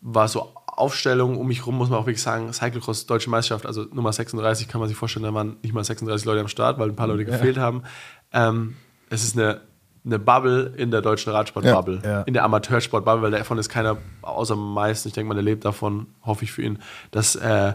war 0.00 0.28
so 0.28 0.52
Aufstellung 0.66 1.36
um 1.36 1.46
mich 1.46 1.66
rum, 1.66 1.76
muss 1.76 1.90
man 1.90 1.98
auch 1.98 2.06
wirklich 2.06 2.22
sagen, 2.22 2.52
Cyclocross 2.52 3.06
Deutsche 3.06 3.28
Meisterschaft, 3.30 3.66
also 3.66 3.84
Nummer 3.92 4.12
36 4.12 4.68
kann 4.68 4.80
man 4.80 4.88
sich 4.88 4.96
vorstellen, 4.96 5.24
da 5.24 5.34
waren 5.34 5.56
nicht 5.62 5.74
mal 5.74 5.84
36 5.84 6.24
Leute 6.24 6.40
am 6.40 6.48
Start, 6.48 6.78
weil 6.78 6.88
ein 6.88 6.96
paar 6.96 7.08
Leute 7.08 7.24
gefehlt 7.24 7.58
haben. 7.58 7.82
Ähm, 8.32 8.76
es 9.10 9.24
ist 9.24 9.36
eine, 9.36 9.60
eine 10.04 10.18
Bubble 10.18 10.72
in 10.76 10.90
der 10.90 11.02
deutschen 11.02 11.32
Radsport-Bubble, 11.32 12.00
Ja. 12.02 12.10
Ja. 12.10 12.20
in 12.22 12.32
der 12.34 12.44
Amateursport-Bubble, 12.44 13.22
weil 13.22 13.30
davon 13.32 13.58
ist 13.58 13.68
keiner, 13.68 13.98
außer 14.22 14.56
meisten, 14.56 15.08
ich 15.08 15.14
denke 15.14 15.28
mal, 15.28 15.34
der 15.34 15.42
lebt 15.42 15.64
davon, 15.64 16.06
hoffe 16.24 16.44
ich 16.44 16.52
für 16.52 16.62
ihn, 16.62 16.78
dass 17.10 17.36
äh, 17.36 17.74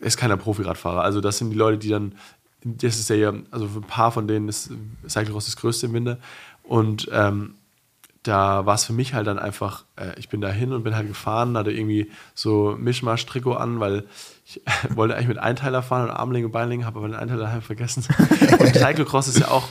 ist 0.00 0.16
keiner 0.18 0.36
Profi-Radfahrer. 0.36 1.02
Also 1.02 1.20
das 1.20 1.38
sind 1.38 1.50
die 1.50 1.56
Leute, 1.56 1.78
die 1.78 1.88
dann, 1.88 2.14
das 2.62 2.96
ist 2.98 3.08
ja, 3.08 3.32
also 3.50 3.68
für 3.68 3.78
ein 3.78 3.84
paar 3.86 4.10
von 4.12 4.28
denen 4.28 4.48
ist 4.48 4.70
Cyclocross 5.08 5.46
das 5.46 5.56
größte 5.56 5.86
im 5.86 5.94
Winter. 5.94 6.18
Und 6.62 7.08
ähm, 7.12 7.54
da 8.22 8.64
war 8.66 8.74
es 8.74 8.84
für 8.84 8.92
mich 8.94 9.12
halt 9.14 9.26
dann 9.26 9.38
einfach, 9.38 9.84
äh, 9.96 10.18
ich 10.18 10.28
bin 10.28 10.40
da 10.40 10.48
hin 10.50 10.72
und 10.72 10.82
bin 10.82 10.94
halt 10.96 11.08
gefahren, 11.08 11.56
hatte 11.56 11.70
irgendwie 11.72 12.10
so 12.34 12.74
Mischmasch-Trikot 12.78 13.54
an, 13.54 13.80
weil 13.80 14.04
ich 14.46 14.60
wollte 14.94 15.14
eigentlich 15.14 15.28
mit 15.28 15.38
Einteiler 15.38 15.82
fahren 15.82 16.04
und 16.04 16.10
Armlingen 16.10 16.46
und 16.46 16.52
Beinlingen, 16.52 16.86
habe 16.86 16.98
aber 16.98 17.08
den 17.08 17.16
Einteiler 17.16 17.42
daheim 17.44 17.62
vergessen. 17.62 18.04
Und 18.58 18.74
Cyclocross 18.74 19.28
ist 19.28 19.38
ja 19.38 19.48
auch 19.48 19.68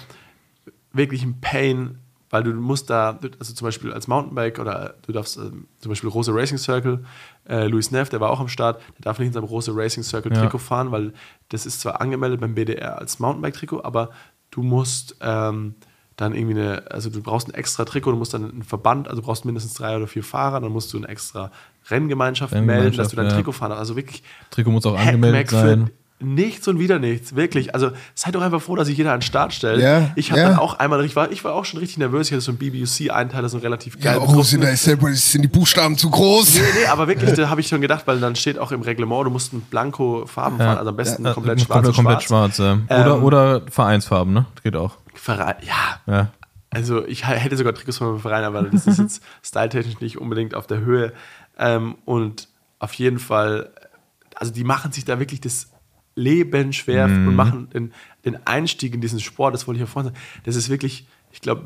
wirklich 0.94 1.24
ein 1.24 1.42
Pain, 1.42 2.00
weil 2.30 2.44
du 2.44 2.54
musst 2.54 2.90
da, 2.90 3.20
also 3.40 3.54
zum 3.54 3.66
Beispiel 3.66 3.94
als 3.94 4.08
Mountainbike 4.08 4.60
oder 4.60 4.96
du 5.06 5.12
darfst 5.12 5.38
äh, 5.38 5.52
zum 5.80 5.90
Beispiel 5.90 6.10
Rose 6.10 6.34
Racing 6.34 6.58
Circle, 6.58 7.04
äh, 7.48 7.68
Louis 7.68 7.92
Neff, 7.92 8.10
der 8.10 8.22
war 8.22 8.32
auch 8.32 8.40
am 8.40 8.48
Start, 8.48 8.82
der 8.98 9.02
darf 9.02 9.20
nicht 9.20 9.28
in 9.28 9.34
seinem 9.34 9.44
Rose 9.44 9.72
Racing 9.76 10.04
Circle 10.04 10.34
Ja. 10.34 10.42
Trikot 10.42 10.60
fahren, 10.60 10.92
weil 10.92 11.14
das 11.50 11.66
ist 11.66 11.82
zwar 11.82 12.02
angemeldet 12.02 12.40
beim 12.40 12.56
BDR 12.56 12.98
als 12.98 13.20
Mountainbike-Trikot, 13.20 13.84
aber 13.84 14.10
du 14.50 14.64
musst 14.64 15.16
ähm, 15.22 15.76
dann 16.16 16.36
irgendwie 16.36 16.60
eine, 16.60 16.92
also 16.92 17.10
du 17.10 17.22
brauchst 17.22 17.48
ein 17.48 17.54
extra 17.54 17.86
Trikot, 17.86 18.12
du 18.12 18.18
musst 18.18 18.34
dann 18.34 18.50
einen 18.50 18.64
Verband, 18.64 19.08
also 19.08 19.22
du 19.22 19.26
brauchst 19.26 19.46
mindestens 19.46 19.74
drei 19.74 19.96
oder 19.96 20.08
vier 20.08 20.24
Fahrer, 20.24 20.60
dann 20.60 20.72
musst 20.72 20.94
du 20.94 20.98
eine 20.98 21.08
extra 21.08 21.52
Renngemeinschaft, 21.90 22.54
melden, 22.54 22.96
dass 22.98 23.10
du 23.10 23.16
dein 23.16 23.28
ja. 23.28 23.34
Trikot 23.34 23.52
fahren 23.52 23.70
darfst. 23.70 23.82
Also 23.82 23.96
wirklich 23.96 24.24
Trikot 24.52 24.72
muss 24.72 24.86
auch 24.86 24.98
Hackmack 24.98 25.14
angemeldet 25.14 25.50
für 25.50 25.56
sein. 25.56 25.90
Nichts 26.24 26.68
und 26.68 26.80
wieder 26.80 27.00
nichts, 27.00 27.36
wirklich. 27.36 27.74
Also 27.76 27.92
seid 28.16 28.36
doch 28.36 28.42
einfach 28.42 28.62
froh, 28.62 28.76
dass 28.76 28.88
sich 28.88 28.98
jeder 28.98 29.12
an 29.14 29.20
den 29.20 29.24
Start 29.26 29.54
stellt. 29.54 29.82
Ja, 29.82 30.12
ich 30.16 30.32
habe 30.32 30.42
ja. 30.42 30.50
dann 30.50 30.60
auch 30.60 30.80
einmal, 30.80 31.04
ich 31.06 31.16
war, 31.16 31.32
ich 31.32 31.44
war 31.44 31.54
auch 31.54 31.66
schon 31.66 31.80
richtig 31.80 31.98
nervös. 31.98 32.28
Ich 32.28 32.32
hatte 32.34 32.42
so 32.42 32.52
einen 32.52 32.58
BBUC-Einteiler, 32.60 33.50
so 33.50 33.58
einen 33.58 33.64
relativ 33.64 33.96
Ja, 33.96 34.12
geil 34.14 34.18
oh, 34.18 34.22
bedruckten. 34.28 34.44
sind, 34.46 34.64
da 34.64 34.70
ist 34.70 34.84
sind 35.32 35.42
die 35.42 35.48
Buchstaben 35.48 35.98
zu 35.98 36.10
groß. 36.10 36.56
Nee, 36.56 36.62
nee, 36.82 36.86
aber 36.88 37.08
wirklich, 37.08 37.34
da 37.34 37.50
habe 37.50 37.62
ich 37.62 37.68
schon 37.68 37.82
gedacht, 37.82 38.04
weil 38.08 38.20
dann 38.20 38.36
steht 38.36 38.58
auch 38.58 38.72
im 38.72 38.82
Reglement, 38.82 39.26
du 39.26 39.30
musst 39.32 39.54
ein 39.54 39.62
Blanko 39.62 40.26
Farben 40.26 40.58
fahren, 40.58 40.78
also 40.78 40.90
am 40.90 40.96
besten 40.96 41.26
Ja, 41.26 41.34
komplett 41.34 41.60
äh, 41.62 41.66
schwarz. 41.66 41.88
und 41.88 41.96
komplett 41.96 42.24
schwarz. 42.24 42.56
schwarz, 42.56 42.80
ja. 42.90 43.02
Oder, 43.04 43.16
Ähm, 43.18 43.24
oder 43.24 43.62
Vereinsfarben, 43.70 44.34
ne? 44.34 44.46
Das 44.56 44.64
geht 44.64 44.76
auch. 44.76 44.98
Verein, 45.14 45.56
ja, 45.62 46.14
Ja. 46.14 46.28
Also 46.76 47.06
ich 47.06 47.28
hätte 47.28 47.56
sogar 47.56 47.76
Trikots 47.76 48.00
von 48.00 48.08
meinem 48.08 48.20
Verein, 48.20 48.44
aber 48.46 48.64
das 48.64 48.88
ist 48.88 48.98
jetzt 48.98 49.22
styletechnisch 49.44 50.00
nicht 50.02 50.18
unbedingt 50.18 50.56
auf 50.56 50.66
der 50.66 50.80
Höhe. 50.80 51.14
Ähm, 51.60 51.98
und 52.06 52.48
auf 52.80 52.94
jeden 52.96 53.20
Fall, 53.20 53.70
also 54.36 54.52
die 54.52 54.64
machen 54.64 54.92
sich 54.92 55.06
da 55.06 55.20
wirklich 55.20 55.40
das 55.40 55.68
Leben 56.16 56.74
schwer 56.74 57.06
und 57.06 57.36
machen 57.36 57.70
den, 57.72 57.94
den 58.26 58.46
Einstieg 58.46 58.94
in 58.94 59.02
diesen 59.02 59.20
Sport, 59.20 59.54
das 59.54 59.68
wollte 59.68 59.78
ich 59.78 59.82
ja 59.82 59.88
vorhin 59.88 60.14
sagen, 60.14 60.26
das 60.44 60.56
ist 60.56 60.70
wirklich, 60.70 61.08
ich 61.32 61.42
glaube, 61.42 61.64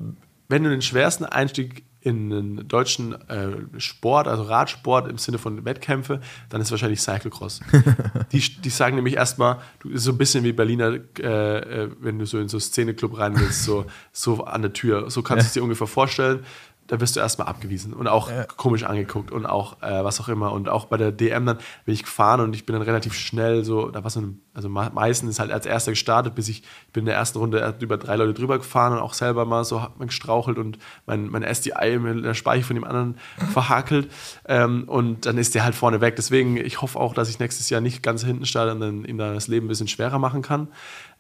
wenn 0.47 0.63
du 0.63 0.69
den 0.69 0.81
schwersten 0.81 1.25
Einstieg 1.25 1.83
in 2.07 2.29
den 2.29 2.67
deutschen 2.67 3.13
äh, 3.29 3.79
Sport, 3.79 4.27
also 4.27 4.43
Radsport 4.43 5.09
im 5.09 5.17
Sinne 5.17 5.39
von 5.39 5.65
Wettkämpfe, 5.65 6.21
dann 6.47 6.61
ist 6.61 6.71
wahrscheinlich 6.71 7.01
Cyclocross. 7.01 7.59
die, 8.31 8.39
die 8.39 8.69
sagen 8.69 8.95
nämlich 8.95 9.15
erstmal, 9.15 9.57
du 9.79 9.89
ist 9.89 10.03
so 10.03 10.11
ein 10.11 10.17
bisschen 10.17 10.45
wie 10.45 10.53
Berliner, 10.53 10.99
äh, 11.19 11.57
äh, 11.83 11.89
wenn 11.99 12.17
du 12.17 12.25
so 12.25 12.39
in 12.39 12.47
so 12.47 12.59
Szeneclub 12.59 13.17
rein 13.17 13.37
willst, 13.37 13.63
so, 13.63 13.85
so 14.13 14.45
an 14.45 14.61
der 14.61 14.71
Tür. 14.71 15.09
So 15.09 15.21
kannst 15.21 15.45
du 15.45 15.47
es 15.47 15.53
dir 15.53 15.63
ungefähr 15.63 15.87
vorstellen. 15.87 16.45
Da 16.87 17.01
wirst 17.01 17.15
du 17.17 17.19
erstmal 17.19 17.47
abgewiesen 17.49 17.93
und 17.93 18.07
auch 18.07 18.31
komisch 18.55 18.83
angeguckt 18.83 19.31
und 19.31 19.45
auch 19.45 19.81
äh, 19.81 20.03
was 20.05 20.21
auch 20.21 20.29
immer. 20.29 20.53
Und 20.53 20.69
auch 20.69 20.85
bei 20.85 20.95
der 20.95 21.11
DM 21.11 21.45
dann 21.45 21.57
bin 21.85 21.93
ich 21.93 22.03
gefahren 22.03 22.39
und 22.39 22.55
ich 22.55 22.65
bin 22.65 22.73
dann 22.73 22.81
relativ 22.81 23.13
schnell 23.13 23.65
so, 23.65 23.89
da 23.89 24.03
war 24.03 24.09
so 24.09 24.21
ein, 24.21 24.39
also 24.53 24.69
me- 24.69 24.89
meistens 24.93 25.31
ist 25.31 25.39
halt 25.39 25.51
als 25.51 25.65
erster 25.65 25.91
gestartet, 25.91 26.33
bis 26.35 26.47
ich, 26.47 26.63
ich 26.87 26.93
bin 26.93 27.01
in 27.01 27.07
der 27.07 27.15
ersten 27.15 27.39
Runde 27.39 27.75
über 27.81 27.97
drei 27.97 28.15
Leute 28.15 28.33
drüber 28.33 28.57
gefahren 28.57 28.93
und 28.93 28.99
auch 28.99 29.13
selber 29.13 29.43
mal 29.45 29.65
so 29.65 29.81
hat 29.81 29.99
man 29.99 30.07
gestrauchelt 30.07 30.57
und 30.57 30.77
mein, 31.05 31.27
mein 31.29 31.43
SDI 31.43 31.99
mit 31.99 32.23
der 32.23 32.33
Speicher 32.33 32.65
von 32.65 32.75
dem 32.75 32.85
anderen 32.85 33.17
verhakelt. 33.51 34.09
Ähm, 34.47 34.85
und 34.87 35.25
dann 35.25 35.37
ist 35.37 35.55
der 35.55 35.65
halt 35.65 35.75
vorne 35.75 35.99
weg. 35.99 36.15
Deswegen, 36.15 36.55
ich 36.55 36.81
hoffe 36.81 36.97
auch, 36.99 37.13
dass 37.13 37.29
ich 37.29 37.39
nächstes 37.39 37.69
Jahr 37.69 37.81
nicht 37.81 38.01
ganz 38.01 38.23
hinten 38.23 38.45
starte 38.45 38.71
und 38.71 38.79
dann 38.79 39.03
ihm 39.03 39.17
da 39.17 39.33
das 39.33 39.47
Leben 39.49 39.65
ein 39.65 39.69
bisschen 39.69 39.89
schwerer 39.89 40.19
machen 40.19 40.41
kann. 40.41 40.69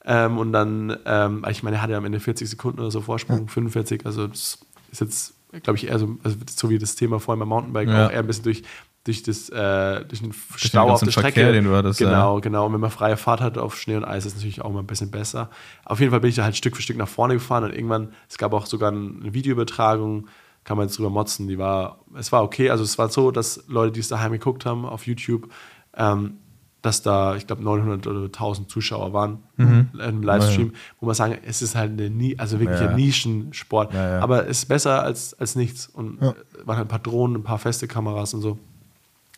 Ähm, 0.05 0.37
und 0.37 0.53
dann, 0.53 0.95
ähm, 1.05 1.45
ich 1.49 1.61
meine, 1.63 1.75
er 1.75 1.81
hatte 1.81 1.91
ja 1.91 1.97
am 1.97 2.05
Ende 2.05 2.21
40 2.21 2.49
Sekunden 2.49 2.79
oder 2.79 2.91
so 2.91 3.01
Vorsprung, 3.01 3.49
45, 3.49 4.05
also 4.05 4.27
das 4.27 4.59
ist 4.91 5.01
jetzt, 5.01 5.33
glaube 5.63 5.77
ich, 5.77 5.87
eher 5.87 5.99
so, 5.99 6.17
also 6.23 6.37
so 6.49 6.69
wie 6.69 6.77
das 6.77 6.95
Thema 6.95 7.19
vorhin 7.19 7.39
beim 7.39 7.49
Mountainbike, 7.49 7.87
Ja. 7.89 8.07
auch 8.07 8.11
eher 8.11 8.19
ein 8.19 8.27
bisschen 8.27 8.43
durch, 8.43 8.63
durch, 9.05 9.23
das, 9.23 9.49
äh, 9.49 10.03
durch 10.05 10.21
den 10.21 10.33
Stau 10.57 10.81
auf 10.83 10.87
ganzen 10.89 11.05
der 11.05 11.11
Strecke. 11.13 11.33
Verkehr, 11.35 11.51
den 11.53 11.63
du 11.63 11.75
hattest, 11.75 11.99
ja. 12.01 12.09
genau, 12.09 12.41
genau. 12.41 12.65
Und 12.65 12.73
wenn 12.73 12.81
man 12.81 12.91
freie 12.91 13.15
Fahrt 13.17 13.39
hat 13.41 13.57
auf 13.57 13.77
Schnee 13.79 13.95
und 13.95 14.03
Eis, 14.05 14.25
ist 14.25 14.33
es 14.33 14.37
natürlich 14.39 14.61
auch 14.61 14.71
mal 14.71 14.79
ein 14.79 14.87
bisschen 14.87 15.11
besser. 15.11 15.49
Auf 15.85 15.99
jeden 15.99 16.11
Fall 16.11 16.19
bin 16.19 16.29
ich 16.29 16.35
da 16.35 16.43
halt 16.43 16.57
Stück 16.57 16.75
für 16.75 16.81
Stück 16.81 16.97
nach 16.97 17.07
vorne 17.07 17.35
gefahren 17.35 17.63
und 17.63 17.73
irgendwann, 17.73 18.09
es 18.29 18.37
gab 18.37 18.53
auch 18.53 18.65
sogar 18.65 18.91
eine 18.91 19.33
Videoübertragung, 19.33 20.27
kann 20.65 20.75
man 20.77 20.87
jetzt 20.87 20.97
drüber 20.97 21.09
motzen, 21.09 21.47
die 21.47 21.57
war, 21.57 21.99
es 22.15 22.31
war 22.33 22.43
okay. 22.43 22.69
Also 22.69 22.83
es 22.83 22.97
war 22.97 23.07
so, 23.09 23.31
dass 23.31 23.63
Leute, 23.67 23.93
die 23.93 24.01
es 24.01 24.09
daheim 24.09 24.33
geguckt 24.33 24.65
haben 24.65 24.85
auf 24.85 25.07
YouTube, 25.07 25.49
ähm, 25.95 26.39
dass 26.81 27.01
da, 27.01 27.35
ich 27.35 27.47
glaube, 27.47 27.63
900 27.63 28.05
oder 28.07 28.25
1000 28.25 28.69
Zuschauer 28.69 29.11
waren 29.11 29.39
im 29.57 30.21
Livestream, 30.23 30.73
wo 30.99 31.05
man 31.07 31.15
sagen, 31.15 31.37
es 31.45 31.61
ist 31.61 31.75
halt 31.75 31.91
eine, 31.91 32.09
Nie- 32.09 32.37
also 32.37 32.59
wirklich 32.59 32.79
Ja. 32.79 32.89
ein 32.89 32.95
Nischensport, 32.95 33.93
Ja, 33.93 34.09
ja. 34.11 34.19
aber 34.19 34.47
es 34.47 34.59
ist 34.59 34.65
besser 34.65 35.01
als, 35.03 35.33
als 35.39 35.55
nichts. 35.55 35.87
Und 35.87 36.21
waren 36.21 36.35
halt 36.77 36.85
ein 36.85 36.87
paar 36.87 36.99
Drohnen, 36.99 37.37
ein 37.37 37.43
paar 37.43 37.57
feste 37.59 37.87
Kameras 37.87 38.33
und 38.33 38.41
so. 38.41 38.57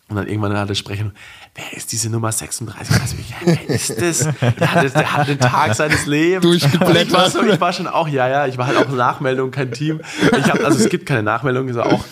Und 0.10 0.16
dann 0.16 0.28
irgendwann 0.28 0.58
hat 0.58 0.68
er 0.70 0.76
sprechen, 0.76 1.14
wer 1.60 1.78
ist 1.78 1.92
diese 1.92 2.10
Nummer 2.10 2.32
36? 2.32 3.02
Also, 3.02 3.16
ja, 3.18 3.36
wer 3.44 3.70
ist 3.76 3.90
das? 4.02 4.28
Der 4.60 4.74
hat, 4.74 4.96
der 4.96 5.14
hat 5.14 5.28
den 5.28 5.40
Tag 5.40 5.76
seines 5.76 6.06
Lebens. 6.06 6.44
Durchgeblättert. 6.44 7.08
Ich 7.08 7.14
war, 7.14 7.30
so, 7.30 7.44
ich 7.44 7.60
war 7.60 7.74
schon 7.74 7.88
auch, 7.88 8.08
ja, 8.08 8.28
ja, 8.28 8.48
ich 8.48 8.58
war 8.58 8.68
halt 8.68 8.78
auch 8.78 8.90
Nachmeldung, 8.90 9.52
kein 9.52 9.72
Team. 9.72 10.02
Ich 10.38 10.46
hab, 10.50 10.64
also 10.64 10.78
es 10.84 10.90
gibt 10.90 11.06
keine 11.06 11.24
Nachmeldung, 11.24 11.68
ist 11.68 11.78
auch 11.78 12.04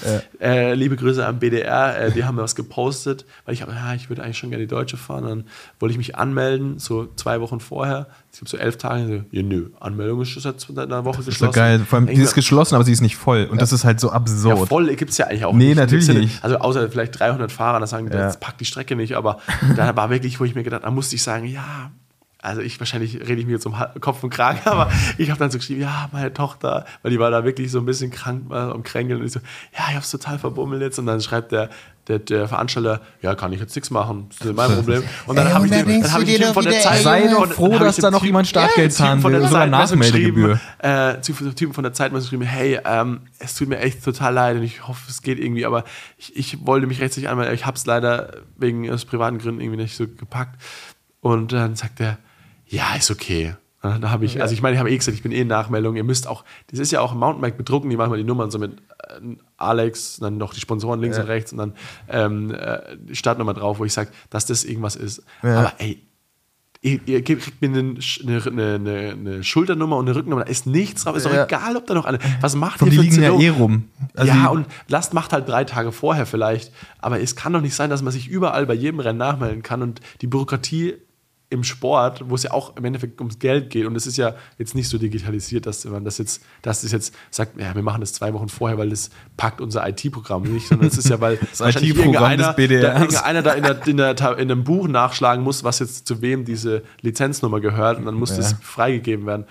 äh, 0.42 0.74
liebe 0.74 0.96
Grüße 0.96 1.26
am 1.26 1.40
BDR, 1.40 2.00
äh, 2.00 2.12
die 2.12 2.24
haben 2.26 2.38
was 2.38 2.56
gepostet, 2.56 3.26
weil 3.46 3.54
ich 3.54 3.62
habe, 3.62 3.72
ja, 3.74 3.94
ich 3.94 4.10
würde 4.10 4.24
eigentlich 4.24 4.38
schon 4.38 4.50
gerne 4.50 4.64
die 4.66 4.70
Deutsche 4.70 4.98
fahren. 4.98 5.24
Dann 5.24 5.44
wollte 5.80 5.92
ich 5.92 5.98
mich 5.98 6.16
anmelden, 6.16 6.80
so 6.80 7.08
zwei 7.16 7.40
Wochen 7.42 7.60
vorher. 7.60 8.08
Ich 8.34 8.42
habe 8.42 8.50
so 8.50 8.58
elf 8.58 8.78
Tage, 8.78 9.08
so, 9.08 9.14
ja, 9.36 9.42
nö, 9.42 9.70
Anmeldung 9.80 10.22
ist 10.22 10.30
schon 10.30 10.44
seit 10.44 10.70
einer 10.78 11.06
Woche 11.06 11.18
Das 11.18 11.28
ist 11.28 11.34
geschlossen. 11.34 11.54
geil. 11.56 11.80
Vor 11.88 11.98
allem, 11.98 12.08
die 12.08 12.14
ist 12.22 12.36
geschlossen, 12.36 12.76
aber 12.76 12.84
sie 12.84 12.92
ist 12.92 13.02
nicht 13.02 13.16
voll. 13.16 13.48
Und 13.50 13.62
das 13.62 13.72
ist 13.74 13.84
halt 13.84 14.00
so 14.00 14.10
ja, 14.10 14.14
absurd. 14.14 14.70
voll 14.70 14.96
gibt 14.96 15.10
es 15.12 15.18
ja 15.18 15.26
eigentlich 15.26 15.46
auch 15.46 15.54
Nee, 15.54 15.66
nicht. 15.70 15.78
dem 15.78 15.80
natürlich 15.80 16.08
nicht. 16.10 16.44
Also 16.44 16.58
außer 16.60 16.88
vielleicht 16.92 17.20
300 17.20 17.52
Fahrer, 17.52 17.80
da 17.80 17.88
sagen 17.88 18.08
Ja. 18.12 18.18
das 18.26 18.40
packt 18.40 18.62
die 18.62 18.66
Strecke 18.66 18.96
nicht. 18.96 19.16
Aber 19.16 19.37
da 19.76 19.96
war 19.96 20.10
wirklich, 20.10 20.40
wo 20.40 20.44
ich 20.46 20.56
mir 20.56 20.64
gedacht 20.64 20.84
da 20.84 20.92
musste 20.92 21.16
ich 21.16 21.24
sagen, 21.24 21.46
ja, 21.46 21.92
also 22.42 22.62
ich 22.62 22.80
wahrscheinlich 22.80 23.16
rede 23.16 23.42
ich 23.42 23.46
mir 23.46 23.54
jetzt 23.54 23.66
um 23.66 23.76
Kopf 24.00 24.24
und 24.24 24.30
Kragen, 24.30 24.60
aber 24.66 24.92
ich 25.18 25.30
habe 25.30 25.40
dann 25.40 25.52
so 25.52 25.58
geschrieben, 25.58 25.82
ja, 25.82 26.10
meine 26.12 26.34
Tochter, 26.34 26.86
weil 27.02 27.12
die 27.12 27.20
war 27.20 27.32
da 27.32 27.44
wirklich 27.44 27.72
so 27.72 27.80
ein 27.80 27.86
bisschen 27.86 28.12
krank, 28.12 28.50
war 28.50 28.74
am 28.74 28.84
Kränkeln 28.84 29.20
und 29.20 29.26
ich 29.26 29.34
so, 29.34 29.40
ja, 29.78 29.86
ich 29.90 29.96
hab's 29.96 30.12
total 30.12 30.40
verbummelt 30.40 30.82
jetzt. 30.82 31.00
Und 31.00 31.08
dann 31.08 31.22
schreibt 31.22 31.52
der, 31.52 31.70
der, 32.08 32.20
der 32.20 32.48
Veranstalter, 32.48 33.02
ja, 33.22 33.36
kann 33.36 33.52
ich 33.54 33.60
jetzt 33.60 33.76
nichts 33.76 33.90
machen, 33.92 34.30
das 34.38 34.48
ist 34.48 34.56
mein 34.56 34.72
Problem. 34.76 35.04
Und 35.26 35.36
dann 35.36 35.54
habe 35.54 35.66
ich, 35.66 35.72
dem- 35.72 36.02
dann 36.02 36.14
hab 36.14 36.22
ich 36.22 36.38
dem 36.40 36.54
von 36.54 36.64
der 36.64 36.80
Zeit 36.82 37.02
Sei 37.04 37.28
doch 37.28 37.40
von- 37.40 37.50
froh, 37.52 37.78
dass 37.80 37.96
dem 37.98 38.02
da 38.04 38.12
noch 38.12 38.24
jemand 38.24 38.48
Startgeld 38.48 38.94
zahlen 38.94 39.20
von 39.22 39.34
will. 39.34 39.40
der 39.42 39.50
Sogar 39.50 39.68
Nachmeldegebühr. 39.68 40.60
Äh, 40.80 41.20
zu 41.22 41.34
zu 41.34 41.54
Typen 41.54 41.74
von 41.74 41.84
der 41.84 41.94
Zeit 41.94 42.14
geschrieben, 42.14 42.44
hey, 42.44 42.80
ähm, 42.86 43.22
es 43.40 43.56
tut 43.56 43.68
mir 43.68 43.80
echt 43.80 44.04
total 44.04 44.34
leid 44.34 44.58
und 44.58 44.64
ich 44.64 44.88
hoffe, 44.88 45.02
es 45.10 45.22
geht 45.22 45.40
irgendwie, 45.40 45.66
aber 45.66 45.84
ich, 46.18 46.36
ich 46.36 46.66
wollte 46.66 46.88
mich 46.88 47.02
rechtzeitig 47.02 47.30
anmelden, 47.30 47.54
ich 47.54 47.66
habe 47.66 47.76
es 47.78 47.86
leider 47.86 48.32
wegen 48.58 48.90
aus 48.92 49.06
privaten 49.06 49.38
Gründen 49.40 49.62
irgendwie 49.62 49.82
nicht 49.82 49.96
so 49.96 50.08
gepackt. 50.08 50.62
Und 51.20 51.52
dann 51.52 51.76
sagt 51.76 52.00
er, 52.00 52.18
ja, 52.68 52.96
ist 52.98 53.12
okay. 53.12 53.56
Und 53.82 54.02
Da 54.02 54.10
habe 54.10 54.26
ich, 54.26 54.42
also 54.42 54.54
ich 54.54 54.62
meine, 54.62 54.74
ich 54.76 54.80
habe 54.80 54.90
eh 54.90 54.98
gesagt, 54.98 55.16
ich 55.16 55.24
bin 55.24 55.32
eh 55.32 55.42
in 55.42 55.48
Nachmeldung. 55.48 55.96
Ihr 55.96 56.04
müsst 56.04 56.28
auch, 56.28 56.44
das 56.72 56.80
ist 56.80 56.92
ja 56.92 57.00
auch 57.02 57.14
im 57.14 57.20
Mountainbike 57.20 57.58
bedrucken, 57.58 57.90
die 57.90 57.96
machen 57.98 58.10
mal 58.10 58.18
die 58.18 58.24
Nummern 58.24 58.50
so 58.52 58.60
mit 58.60 58.78
Alex, 59.58 60.18
dann 60.20 60.38
noch 60.38 60.54
die 60.54 60.60
Sponsoren 60.60 61.00
links 61.02 61.18
und 61.18 61.26
rechts 61.26 61.52
und 61.52 61.58
dann 61.60 61.74
ähm, 62.10 62.52
äh, 62.54 62.80
die 62.98 63.16
Startnummer 63.16 63.54
drauf, 63.54 63.80
wo 63.80 63.86
ich 63.86 63.94
sage, 63.94 64.12
dass 64.30 64.46
das 64.46 64.64
irgendwas 64.64 64.96
ist. 64.96 65.24
Aber 65.42 65.74
ey, 65.80 66.02
ihr, 66.82 67.00
ihr 67.06 67.24
kriegt 67.24 67.62
mir 67.62 67.68
eine, 67.70 67.96
eine, 68.24 68.76
eine, 68.76 69.12
eine, 69.12 69.44
Schulternummer 69.44 69.98
und 69.98 70.08
eine 70.08 70.16
Rückennummer, 70.16 70.44
da 70.46 70.50
ist 70.52 70.68
nichts 70.68 71.04
drauf, 71.04 71.16
ist 71.16 71.26
doch 71.26 71.34
Ja. 71.34 71.46
egal, 71.46 71.76
ob 71.76 71.88
da 71.88 71.94
noch 71.94 72.06
eine. 72.06 72.20
Was 72.42 72.56
macht 72.56 72.80
Von 72.80 72.88
ihr 72.88 72.92
die 72.92 72.98
für 72.98 73.04
liegen 73.04 73.24
ja 73.24 73.40
eh 73.40 73.50
rum. 73.50 73.86
Also 74.16 74.32
ja, 74.32 74.44
die- 74.44 74.56
und 74.56 74.68
Last 74.88 75.14
macht 75.14 75.34
halt 75.34 75.48
drei 75.50 75.64
Tage 75.64 75.92
vorher 75.92 76.26
vielleicht. 76.26 76.72
Aber 77.00 77.20
es 77.20 77.36
kann 77.36 77.54
doch 77.54 77.62
nicht 77.62 77.76
sein, 77.76 77.90
dass 77.90 78.02
man 78.02 78.14
sich 78.14 78.28
überall 78.28 78.66
bei 78.66 78.74
jedem 78.74 79.00
Rennen 79.00 79.20
nachmelden 79.20 79.64
kann 79.64 79.82
und 79.82 80.02
die 80.22 80.28
Bürokratie 80.28 80.96
im 81.50 81.64
Sport, 81.64 82.30
wo 82.30 82.36
es 82.36 82.44
ja 82.44 82.52
auch 82.52 82.76
im 82.76 82.84
Endeffekt 82.84 83.22
ums 83.22 83.40
Geld 83.40 83.70
geht 83.70 83.86
und 83.86 83.96
es 83.96 84.06
ist 84.06 84.18
ja 84.18 84.36
jetzt 84.58 84.76
nicht 84.76 84.90
so 84.90 84.98
digitalisiert, 84.98 85.66
dass 85.66 85.86
man 85.86 86.04
das 86.04 86.18
jetzt, 86.18 86.44
dass 86.62 86.84
es 86.84 86.92
jetzt 86.92 87.16
sagt, 87.32 87.60
ja, 87.60 87.74
wir 87.74 87.84
machen 87.84 88.02
das 88.02 88.12
zwei 88.12 88.34
Wochen 88.34 88.50
vorher, 88.50 88.78
weil 88.78 88.90
das 88.90 89.10
packt 89.38 89.62
unser 89.62 89.88
IT-Programm 89.88 90.44
nicht, 90.44 90.68
sondern 90.68 90.88
es 90.88 90.98
ist 90.98 91.10
ja, 91.10 91.22
weil 91.22 91.40
Das 91.58 91.76
IT-Programm 91.76 92.38
des 92.38 92.56
BDRs. 92.56 93.24
da, 93.24 93.54
in, 93.54 93.64
der, 93.64 93.88
in, 93.88 93.98
der, 93.98 94.38
in 94.38 94.52
einem 94.52 94.64
Buch 94.66 94.90
nachschlagen 94.90 95.44
muss, 95.44 95.64
was 95.64 95.80
jetzt 95.80 96.06
zu 96.06 96.22
wem 96.22 96.44
diese 96.44 96.84
Lizenznummer 97.02 97.62
gehört 97.62 97.98
und 97.98 98.06
dann 98.06 98.16
muss 98.16 98.36
das 98.36 98.54
freigegeben 98.62 99.26
werden. 99.26 99.46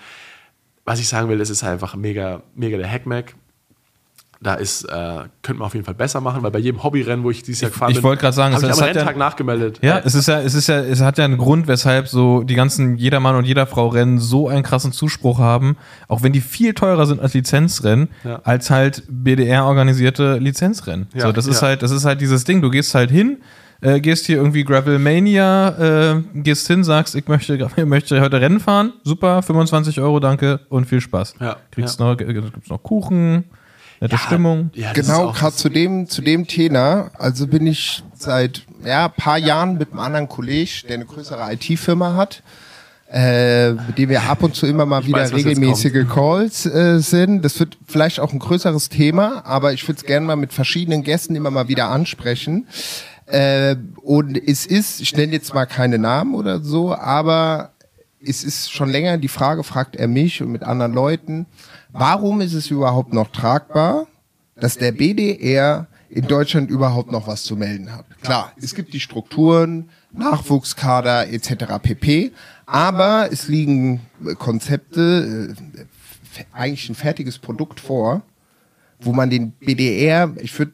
Was 0.85 0.99
ich 0.99 1.07
sagen 1.07 1.29
will, 1.29 1.39
das 1.39 1.49
ist 1.49 1.63
einfach 1.63 1.95
mega, 1.95 2.43
mega 2.55 2.77
der 2.77 2.89
Hackmack. 2.89 3.35
Da 4.39 4.53
ist, 4.53 4.83
äh, 4.83 4.89
könnte 5.41 5.59
man 5.59 5.65
auf 5.65 5.73
jeden 5.73 5.85
Fall 5.85 5.95
besser 5.95 6.21
machen, 6.21 6.43
weil 6.43 6.51
bei 6.51 6.59
jedem 6.59 6.83
Hobbyrennen, 6.83 7.23
wo 7.25 7.31
ich 7.31 7.41
dieses 7.41 7.61
Jahr 7.61 7.71
gefahren 7.71 7.89
ich 7.89 7.97
bin, 7.97 8.03
wollte 8.03 8.21
gerade 8.21 8.35
sagen, 8.35 8.53
habe 8.53 8.63
es- 8.67 8.77
ich 8.77 8.83
am 8.83 8.87
ja- 8.89 8.93
Renntag 8.93 9.17
nachgemeldet. 9.17 9.79
Ja, 9.81 9.97
Äh, 9.97 10.01
es 10.05 10.13
ist 10.13 10.27
ja, 10.27 10.39
es 10.41 10.53
ist 10.53 10.67
ja, 10.67 10.79
es 10.79 11.01
hat 11.01 11.17
ja 11.17 11.25
einen 11.25 11.37
Grund, 11.37 11.67
weshalb 11.67 12.07
so 12.07 12.43
die 12.43 12.53
ganzen 12.53 12.97
Jedermann 12.97 13.35
und 13.35 13.45
Jederfrau 13.45 13.87
Rennen 13.87 14.19
so 14.19 14.47
einen 14.47 14.61
krassen 14.61 14.91
Zuspruch 14.91 15.39
haben, 15.39 15.75
auch 16.07 16.21
wenn 16.21 16.33
die 16.33 16.41
viel 16.41 16.75
teurer 16.75 17.07
sind 17.07 17.19
als 17.19 17.33
Lizenzrennen, 17.33 18.09
Ja. 18.23 18.39
als 18.43 18.69
halt 18.69 19.03
BDR 19.09 19.65
organisierte 19.65 20.37
Lizenzrennen. 20.37 21.07
Ja, 21.15 21.21
so, 21.23 21.31
das 21.31 21.47
ist 21.47 21.61
ja. 21.61 21.69
halt, 21.69 21.81
das 21.81 21.89
ist 21.89 22.05
halt 22.05 22.21
dieses 22.21 22.43
Ding. 22.43 22.61
Du 22.61 22.69
gehst 22.69 22.93
halt 22.93 23.09
hin, 23.09 23.37
äh, 23.81 23.99
gehst 23.99 24.27
hier 24.27 24.37
irgendwie 24.37 24.63
Gravelmania, 24.63 25.69
äh, 26.17 26.21
gehst 26.35 26.67
hin, 26.67 26.83
sagst, 26.83 27.15
ich 27.15 27.27
möchte, 27.27 27.55
ich 27.75 27.85
möchte 27.85 28.21
heute 28.21 28.39
Rennen 28.41 28.59
fahren, 28.59 28.93
super, 29.03 29.41
25 29.41 29.99
Euro, 29.99 30.19
danke 30.19 30.59
und 30.69 30.85
viel 30.85 31.01
Spaß. 31.01 31.35
Ja, 31.39 31.57
Kriegst 31.71 31.99
ja. 31.99 32.05
noch, 32.05 32.17
gibt's 32.17 32.69
noch 32.69 32.83
Kuchen, 32.83 33.45
nette 33.99 34.15
ja, 34.15 34.19
Stimmung. 34.19 34.69
Ja, 34.73 34.93
Genau, 34.93 35.31
gerade 35.31 35.55
zu 35.55 35.69
dem, 35.69 36.07
zu 36.07 36.21
dem 36.21 36.47
Thema. 36.47 37.11
Also 37.17 37.47
bin 37.47 37.67
ich 37.67 38.03
seit 38.13 38.63
ja, 38.85 39.07
paar 39.09 39.37
Jahren 39.37 39.77
mit 39.77 39.91
einem 39.91 39.99
anderen 39.99 40.27
Kollegen, 40.27 40.71
der 40.87 40.95
eine 40.95 41.05
größere 41.05 41.53
IT-Firma 41.53 42.15
hat, 42.15 42.43
äh, 43.11 43.71
mit 43.71 43.97
dem 43.97 44.09
wir 44.09 44.23
ab 44.23 44.43
und 44.43 44.55
zu 44.55 44.65
immer 44.65 44.85
mal 44.85 45.05
wieder 45.05 45.19
weiß, 45.19 45.33
regelmäßige 45.33 46.07
Calls 46.07 46.65
äh, 46.65 46.99
sind. 46.99 47.43
Das 47.43 47.59
wird 47.59 47.77
vielleicht 47.87 48.19
auch 48.19 48.33
ein 48.33 48.39
größeres 48.39 48.89
Thema, 48.89 49.45
aber 49.45 49.73
ich 49.73 49.87
würde 49.87 49.97
es 49.97 50.05
gerne 50.05 50.25
mal 50.25 50.35
mit 50.35 50.53
verschiedenen 50.53 51.03
Gästen 51.03 51.35
immer 51.35 51.51
mal 51.51 51.67
wieder 51.67 51.89
ansprechen. 51.89 52.67
Äh, 53.25 53.75
und 54.03 54.37
es 54.37 54.65
ist, 54.65 55.01
ich 55.01 55.15
nenne 55.15 55.33
jetzt 55.33 55.53
mal 55.53 55.65
keine 55.65 55.97
Namen 55.97 56.33
oder 56.33 56.61
so, 56.61 56.95
aber 56.95 57.71
es 58.25 58.43
ist 58.43 58.71
schon 58.71 58.89
länger 58.89 59.17
die 59.17 59.27
Frage, 59.27 59.63
fragt 59.63 59.95
er 59.95 60.07
mich 60.07 60.41
und 60.41 60.51
mit 60.51 60.63
anderen 60.63 60.93
Leuten, 60.93 61.45
warum 61.97 62.41
ist 62.41 62.53
es 62.53 62.69
überhaupt 62.69 63.13
noch 63.13 63.29
tragbar, 63.31 64.07
dass 64.55 64.77
der 64.77 64.91
BDR 64.91 65.87
in 66.09 66.27
Deutschland 66.27 66.69
überhaupt 66.69 67.11
noch 67.11 67.27
was 67.27 67.43
zu 67.43 67.55
melden 67.55 67.93
hat. 67.93 68.05
Klar, 68.21 68.53
es 68.61 68.73
gibt 68.73 68.93
die 68.93 68.99
Strukturen, 68.99 69.89
Nachwuchskader 70.11 71.29
etc. 71.29 71.65
pp. 71.81 72.31
Aber 72.65 73.29
es 73.31 73.47
liegen 73.47 74.01
äh, 74.25 74.33
Konzepte, 74.35 75.55
äh, 75.77 76.45
eigentlich 76.53 76.89
ein 76.89 76.95
fertiges 76.95 77.39
Produkt 77.39 77.79
vor, 77.79 78.21
wo 78.99 79.11
man 79.11 79.29
den 79.29 79.51
BDR, 79.51 80.33
ich 80.37 80.57
würde 80.57 80.73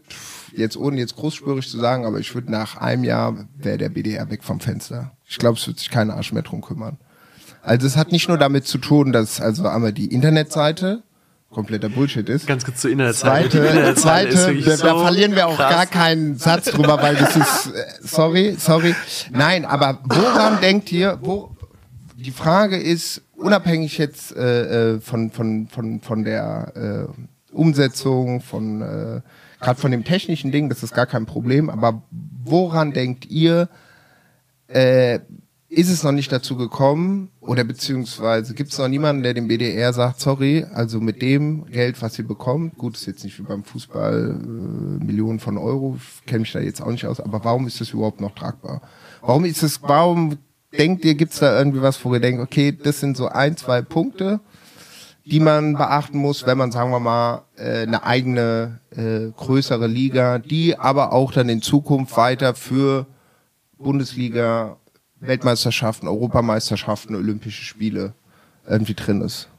jetzt 0.56 0.78
ohne 0.78 0.98
jetzt 0.98 1.16
großspurig 1.16 1.68
zu 1.68 1.80
sagen, 1.80 2.06
aber 2.06 2.20
ich 2.20 2.34
würde 2.36 2.52
nach 2.52 2.78
einem 2.78 3.04
Jahr 3.04 3.48
wäre 3.58 3.78
der 3.78 3.90
BDR 3.90 4.30
weg 4.30 4.44
vom 4.44 4.60
Fenster. 4.60 5.12
Ich 5.26 5.38
glaube, 5.38 5.58
es 5.58 5.66
wird 5.66 5.80
sich 5.80 5.90
kein 5.90 6.12
Arsch 6.12 6.32
mehr 6.32 6.44
drum 6.44 6.62
kümmern. 6.62 6.98
Also 7.62 7.88
es 7.88 7.96
hat 7.96 8.12
nicht 8.12 8.28
nur 8.28 8.38
damit 8.38 8.68
zu 8.68 8.78
tun, 8.78 9.14
dass 9.14 9.40
also 9.40 9.68
einmal 9.68 9.94
die 9.94 10.08
Internetseite 10.08 11.02
kompletter 11.54 11.90
Bullshit 11.90 12.28
ist. 12.28 12.48
Ganz 12.48 12.66
kurz 12.66 12.82
zur. 12.82 12.92
Die 12.92 12.98
Zweite, 13.14 13.60
ist 13.60 14.02
zweite, 14.02 14.54
da, 14.62 14.76
da 14.78 15.00
verlieren 15.00 15.36
wir 15.36 15.48
auch 15.48 15.56
krass. 15.56 15.72
gar 15.72 15.86
keinen 15.86 16.38
Satz 16.38 16.66
drüber, 16.66 17.02
weil 17.02 17.16
das 17.16 17.36
ist, 17.36 17.68
äh, 17.68 17.86
sorry, 18.02 18.56
sorry. 18.58 18.96
Nein, 19.32 19.64
aber 19.66 20.00
woran 20.04 20.60
denkt 20.60 20.92
ihr, 20.92 21.18
wo, 21.22 21.56
die 22.18 22.32
Frage 22.32 22.78
ist, 22.78 23.22
unabhängig 23.36 23.98
jetzt 23.98 24.36
äh, 24.36 24.96
äh, 24.96 25.00
von, 25.00 25.32
von, 25.32 25.68
von, 25.68 26.02
von 26.02 26.24
der 26.24 27.08
äh, 27.12 27.54
Umsetzung, 27.54 28.42
von, 28.42 28.82
äh, 28.82 29.22
gerade 29.60 29.80
von 29.80 29.92
dem 29.92 30.04
technischen 30.04 30.52
Ding, 30.52 30.70
das 30.70 30.84
ist 30.84 30.94
gar 30.94 31.06
kein 31.06 31.26
Problem, 31.26 31.70
aber 31.70 32.04
woran 32.44 32.92
denkt 32.94 33.26
ihr, 33.26 33.70
äh, 34.68 35.20
ist 35.74 35.90
es 35.90 36.04
noch 36.04 36.12
nicht 36.12 36.32
dazu 36.32 36.56
gekommen 36.56 37.30
oder 37.42 37.64
beziehungsweise 37.64 38.54
gibt 38.54 38.72
es 38.72 38.78
noch 38.78 38.88
niemanden, 38.88 39.24
der 39.24 39.34
dem 39.34 39.48
BDR 39.48 39.92
sagt, 39.92 40.20
sorry, 40.20 40.66
also 40.74 41.00
mit 41.00 41.22
dem 41.22 41.66
Geld, 41.66 42.02
was 42.02 42.18
ihr 42.20 42.28
bekommt, 42.28 42.78
gut, 42.78 42.96
ist 42.96 43.08
jetzt 43.08 43.24
nicht 43.24 43.40
wie 43.40 43.44
beim 43.44 43.64
Fußball 43.64 44.40
äh, 44.40 45.04
Millionen 45.04 45.40
von 45.40 45.58
Euro, 45.58 45.98
kenne 46.28 46.42
mich 46.42 46.52
da 46.52 46.60
jetzt 46.60 46.82
auch 46.82 46.92
nicht 46.92 47.06
aus, 47.06 47.20
aber 47.20 47.44
warum 47.44 47.66
ist 47.66 47.82
das 47.82 47.90
überhaupt 47.90 48.22
noch 48.22 48.36
tragbar? 48.36 48.82
Warum 49.22 49.46
ist 49.46 49.64
es, 49.64 49.82
warum 49.82 50.38
denkt 50.78 51.06
ihr, 51.06 51.16
gibt 51.16 51.34
es 51.34 51.40
da 51.40 51.58
irgendwie 51.58 51.82
was, 51.82 52.04
wo 52.06 52.14
ihr 52.14 52.20
denkt, 52.20 52.42
okay, 52.42 52.72
das 52.72 53.00
sind 53.00 53.18
so 53.18 53.28
ein, 53.28 53.58
zwei 53.58 53.82
Punkte, 53.82 54.42
die 55.26 55.40
man 55.40 55.74
beachten 55.74 56.18
muss, 56.18 56.46
wenn 56.46 56.58
man, 56.58 56.72
sagen 56.72 56.92
wir 56.92 57.00
mal, 57.00 57.44
äh, 57.56 57.84
eine 57.84 58.04
eigene, 58.04 58.80
äh, 58.92 59.32
größere 59.36 59.88
Liga, 59.88 60.38
die 60.38 60.78
aber 60.78 61.14
auch 61.14 61.32
dann 61.32 61.50
in 61.50 61.62
Zukunft 61.62 62.16
weiter 62.16 62.54
für 62.54 63.08
Bundesliga, 63.78 64.78
Weltmeisterschaften, 65.28 66.08
Europameisterschaften, 66.08 67.16
Olympische 67.16 67.64
Spiele 67.64 68.14
irgendwie 68.68 68.94
drin 68.94 69.22
ist. 69.22 69.50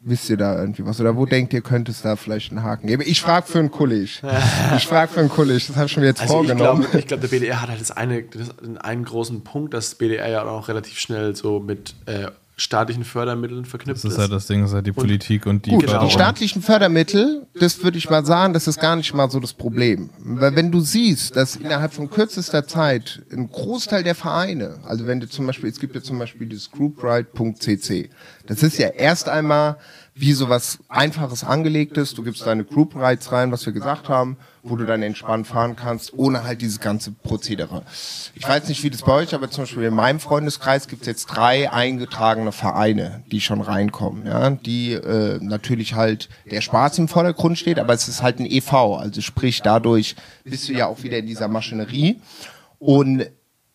Wisst 0.00 0.30
ihr 0.30 0.36
da 0.36 0.56
irgendwie 0.60 0.86
was? 0.86 1.00
Oder 1.00 1.16
wo 1.16 1.26
denkt 1.26 1.52
ihr, 1.52 1.60
könnte 1.60 1.90
es 1.90 2.02
da 2.02 2.14
vielleicht 2.14 2.52
einen 2.52 2.62
Haken 2.62 2.86
geben? 2.86 3.02
Ich 3.04 3.20
frage 3.20 3.46
für 3.46 3.58
einen 3.58 3.70
Kollege. 3.72 4.08
Ich 4.76 4.86
frage 4.86 5.12
für 5.12 5.20
einen 5.20 5.28
Kollege. 5.28 5.58
Das 5.66 5.76
habe 5.76 5.86
ich 5.86 5.92
schon 5.92 6.04
jetzt 6.04 6.20
Also 6.20 6.40
ich 6.42 6.48
vorgenommen. 6.48 6.82
glaube, 6.82 6.98
ich 6.98 7.06
glaub, 7.08 7.20
der 7.20 7.28
BDR 7.28 7.60
hat 7.62 7.68
halt 7.70 7.80
das 7.80 7.90
eine, 7.90 8.22
das, 8.22 8.50
einen 8.80 9.04
großen 9.04 9.42
Punkt, 9.42 9.74
dass 9.74 9.96
BDR 9.96 10.28
ja 10.28 10.44
auch 10.44 10.68
relativ 10.68 10.98
schnell 11.00 11.34
so 11.34 11.58
mit 11.58 11.94
äh, 12.06 12.28
staatlichen 12.60 13.04
Fördermitteln 13.04 13.64
verknüpft 13.64 14.02
Das 14.04 14.10
ist. 14.10 14.16
ist 14.16 14.18
halt 14.20 14.32
das 14.32 14.46
Ding, 14.48 14.60
das 14.62 14.70
ist 14.70 14.74
halt 14.74 14.86
die 14.86 14.92
Politik 14.92 15.46
und 15.46 15.64
die 15.64 15.70
Gut, 15.70 15.84
Förderung. 15.84 16.08
die 16.08 16.12
staatlichen 16.12 16.60
Fördermittel, 16.60 17.46
das 17.60 17.82
würde 17.82 17.96
ich 17.98 18.10
mal 18.10 18.26
sagen, 18.26 18.52
das 18.52 18.66
ist 18.66 18.80
gar 18.80 18.96
nicht 18.96 19.14
mal 19.14 19.30
so 19.30 19.38
das 19.40 19.52
Problem. 19.54 20.10
Weil 20.18 20.56
wenn 20.56 20.72
du 20.72 20.80
siehst, 20.80 21.36
dass 21.36 21.54
innerhalb 21.56 21.92
von 21.94 22.10
kürzester 22.10 22.66
Zeit 22.66 23.22
ein 23.32 23.48
Großteil 23.48 24.02
der 24.02 24.14
Vereine, 24.16 24.80
also 24.84 25.06
wenn 25.06 25.20
du 25.20 25.28
zum 25.28 25.46
Beispiel, 25.46 25.70
es 25.70 25.78
gibt 25.78 25.94
ja 25.94 26.02
zum 26.02 26.18
Beispiel 26.18 26.48
dieses 26.48 26.70
groupride.cc, 26.70 28.10
das 28.46 28.62
ist 28.62 28.78
ja 28.78 28.88
erst 28.88 29.28
einmal 29.28 29.76
wie 30.20 30.32
sowas 30.32 30.78
Einfaches 30.88 31.44
angelegtes, 31.44 32.12
du 32.12 32.24
gibst 32.24 32.44
deine 32.44 32.64
Group 32.64 32.96
Rides 32.96 33.30
rein, 33.30 33.52
was 33.52 33.64
wir 33.66 33.72
gesagt 33.72 34.08
haben, 34.08 34.36
wo 34.64 34.74
du 34.74 34.84
dann 34.84 35.02
entspannt 35.02 35.46
fahren 35.46 35.76
kannst, 35.76 36.12
ohne 36.12 36.42
halt 36.42 36.60
dieses 36.60 36.80
ganze 36.80 37.12
Prozedere. 37.12 37.82
Ich 38.34 38.46
weiß 38.46 38.68
nicht, 38.68 38.82
wie 38.82 38.90
das 38.90 39.02
bei 39.02 39.12
euch, 39.12 39.32
aber 39.32 39.48
zum 39.48 39.62
Beispiel 39.62 39.84
in 39.84 39.94
meinem 39.94 40.18
Freundeskreis 40.18 40.88
gibt 40.88 41.02
es 41.02 41.06
jetzt 41.06 41.26
drei 41.26 41.70
eingetragene 41.70 42.50
Vereine, 42.50 43.22
die 43.30 43.40
schon 43.40 43.60
reinkommen, 43.60 44.26
ja, 44.26 44.50
die 44.50 44.94
äh, 44.94 45.38
natürlich 45.40 45.94
halt 45.94 46.28
der 46.50 46.62
Spaß 46.62 46.98
im 46.98 47.06
Vordergrund 47.06 47.56
steht, 47.56 47.78
aber 47.78 47.94
es 47.94 48.08
ist 48.08 48.20
halt 48.20 48.40
ein 48.40 48.46
EV, 48.46 48.96
also 48.98 49.20
sprich 49.20 49.62
dadurch 49.62 50.16
bist 50.42 50.68
du 50.68 50.72
ja 50.72 50.86
auch 50.86 51.04
wieder 51.04 51.18
in 51.18 51.26
dieser 51.26 51.46
Maschinerie. 51.46 52.20
Und 52.80 53.26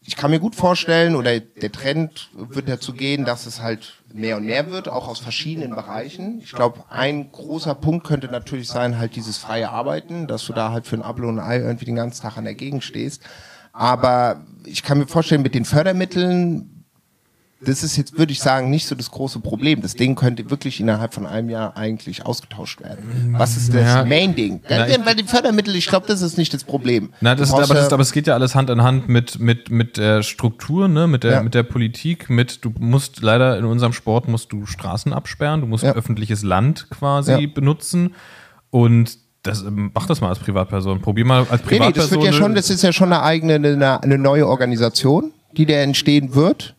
ich 0.05 0.15
kann 0.17 0.31
mir 0.31 0.39
gut 0.39 0.55
vorstellen, 0.55 1.15
oder 1.15 1.39
der 1.39 1.71
Trend 1.71 2.29
wird 2.35 2.67
dazu 2.67 2.93
gehen, 2.93 3.23
dass 3.23 3.45
es 3.45 3.61
halt 3.61 3.93
mehr 4.13 4.37
und 4.37 4.45
mehr 4.45 4.69
wird, 4.69 4.89
auch 4.89 5.07
aus 5.07 5.19
verschiedenen 5.19 5.75
Bereichen. 5.75 6.39
Ich 6.43 6.51
glaube, 6.51 6.83
ein 6.89 7.31
großer 7.31 7.73
Punkt 7.75 8.05
könnte 8.05 8.27
natürlich 8.27 8.67
sein, 8.67 8.97
halt 8.97 9.15
dieses 9.15 9.37
freie 9.37 9.69
Arbeiten, 9.69 10.27
dass 10.27 10.45
du 10.45 10.53
da 10.53 10.71
halt 10.71 10.87
für 10.87 10.97
ein 10.97 11.03
Apfel 11.03 11.25
und 11.25 11.39
ein 11.39 11.45
Ei 11.45 11.59
irgendwie 11.59 11.85
den 11.85 11.95
ganzen 11.95 12.21
Tag 12.21 12.37
an 12.37 12.43
der 12.43 12.55
Gegend 12.55 12.83
stehst. 12.83 13.21
Aber 13.71 14.45
ich 14.65 14.83
kann 14.83 14.99
mir 14.99 15.07
vorstellen, 15.07 15.41
mit 15.41 15.55
den 15.55 15.65
Fördermitteln, 15.65 16.82
das 17.65 17.83
ist 17.83 17.97
jetzt, 17.97 18.17
würde 18.17 18.31
ich 18.31 18.39
sagen, 18.39 18.69
nicht 18.69 18.87
so 18.87 18.95
das 18.95 19.09
große 19.11 19.39
Problem. 19.39 19.81
Das 19.81 19.93
Ding 19.95 20.15
könnte 20.15 20.49
wirklich 20.49 20.79
innerhalb 20.79 21.13
von 21.13 21.25
einem 21.25 21.49
Jahr 21.49 21.75
eigentlich 21.77 22.25
ausgetauscht 22.25 22.81
werden. 22.81 23.35
Was 23.37 23.57
ist 23.57 23.73
das 23.73 23.81
Ja. 23.81 24.05
Main-Ding? 24.05 24.61
Weil 24.67 25.15
die 25.15 25.23
Fördermittel, 25.23 25.75
ich 25.75 25.87
glaube, 25.87 26.05
das 26.07 26.21
ist 26.21 26.37
nicht 26.37 26.53
das 26.53 26.63
Problem. 26.63 27.09
Na, 27.21 27.35
das, 27.35 27.49
ist, 27.49 27.53
aber, 27.55 27.73
das, 27.73 27.91
aber 27.93 28.01
es 28.01 28.11
geht 28.11 28.27
ja 28.27 28.33
alles 28.33 28.55
Hand 28.55 28.69
in 28.69 28.83
Hand 28.83 29.09
mit, 29.09 29.39
mit, 29.39 29.69
mit 29.69 29.97
der 29.97 30.23
Struktur, 30.23 30.87
ne? 30.87 31.07
mit, 31.07 31.23
der, 31.23 31.31
Ja. 31.31 31.43
mit 31.43 31.53
der 31.53 31.63
Politik, 31.63 32.29
mit, 32.29 32.63
du 32.65 32.73
musst 32.79 33.21
leider 33.21 33.57
in 33.57 33.65
unserem 33.65 33.93
Sport 33.93 34.27
musst 34.27 34.51
du 34.51 34.65
Straßen 34.65 35.13
absperren, 35.13 35.61
du 35.61 35.67
musst 35.67 35.83
Ja. 35.83 35.93
öffentliches 35.93 36.43
Land 36.43 36.87
quasi 36.89 37.47
benutzen 37.47 38.15
und 38.69 39.17
das, 39.43 39.61
ähm, 39.61 39.91
mach 39.93 40.07
das 40.07 40.21
mal 40.21 40.29
als 40.29 40.39
Privatperson. 40.39 41.01
Probier 41.01 41.25
mal 41.25 41.39
als 41.39 41.49
Nee, 41.49 41.57
nee, 41.57 41.61
Privatperson. 41.77 41.93
das 41.95 42.11
wird 42.11 42.23
ja 42.23 42.31
schon, 42.33 42.55
das 42.55 42.69
ist 42.69 42.81
ja 42.81 42.93
schon 42.93 43.11
eine 43.11 43.23
eigene, 43.23 43.55
eine, 43.55 44.01
eine 44.01 44.17
neue 44.17 44.47
Organisation, 44.47 45.31
die 45.57 45.65
da 45.65 45.73
entstehen 45.75 46.33
wird. 46.33 46.75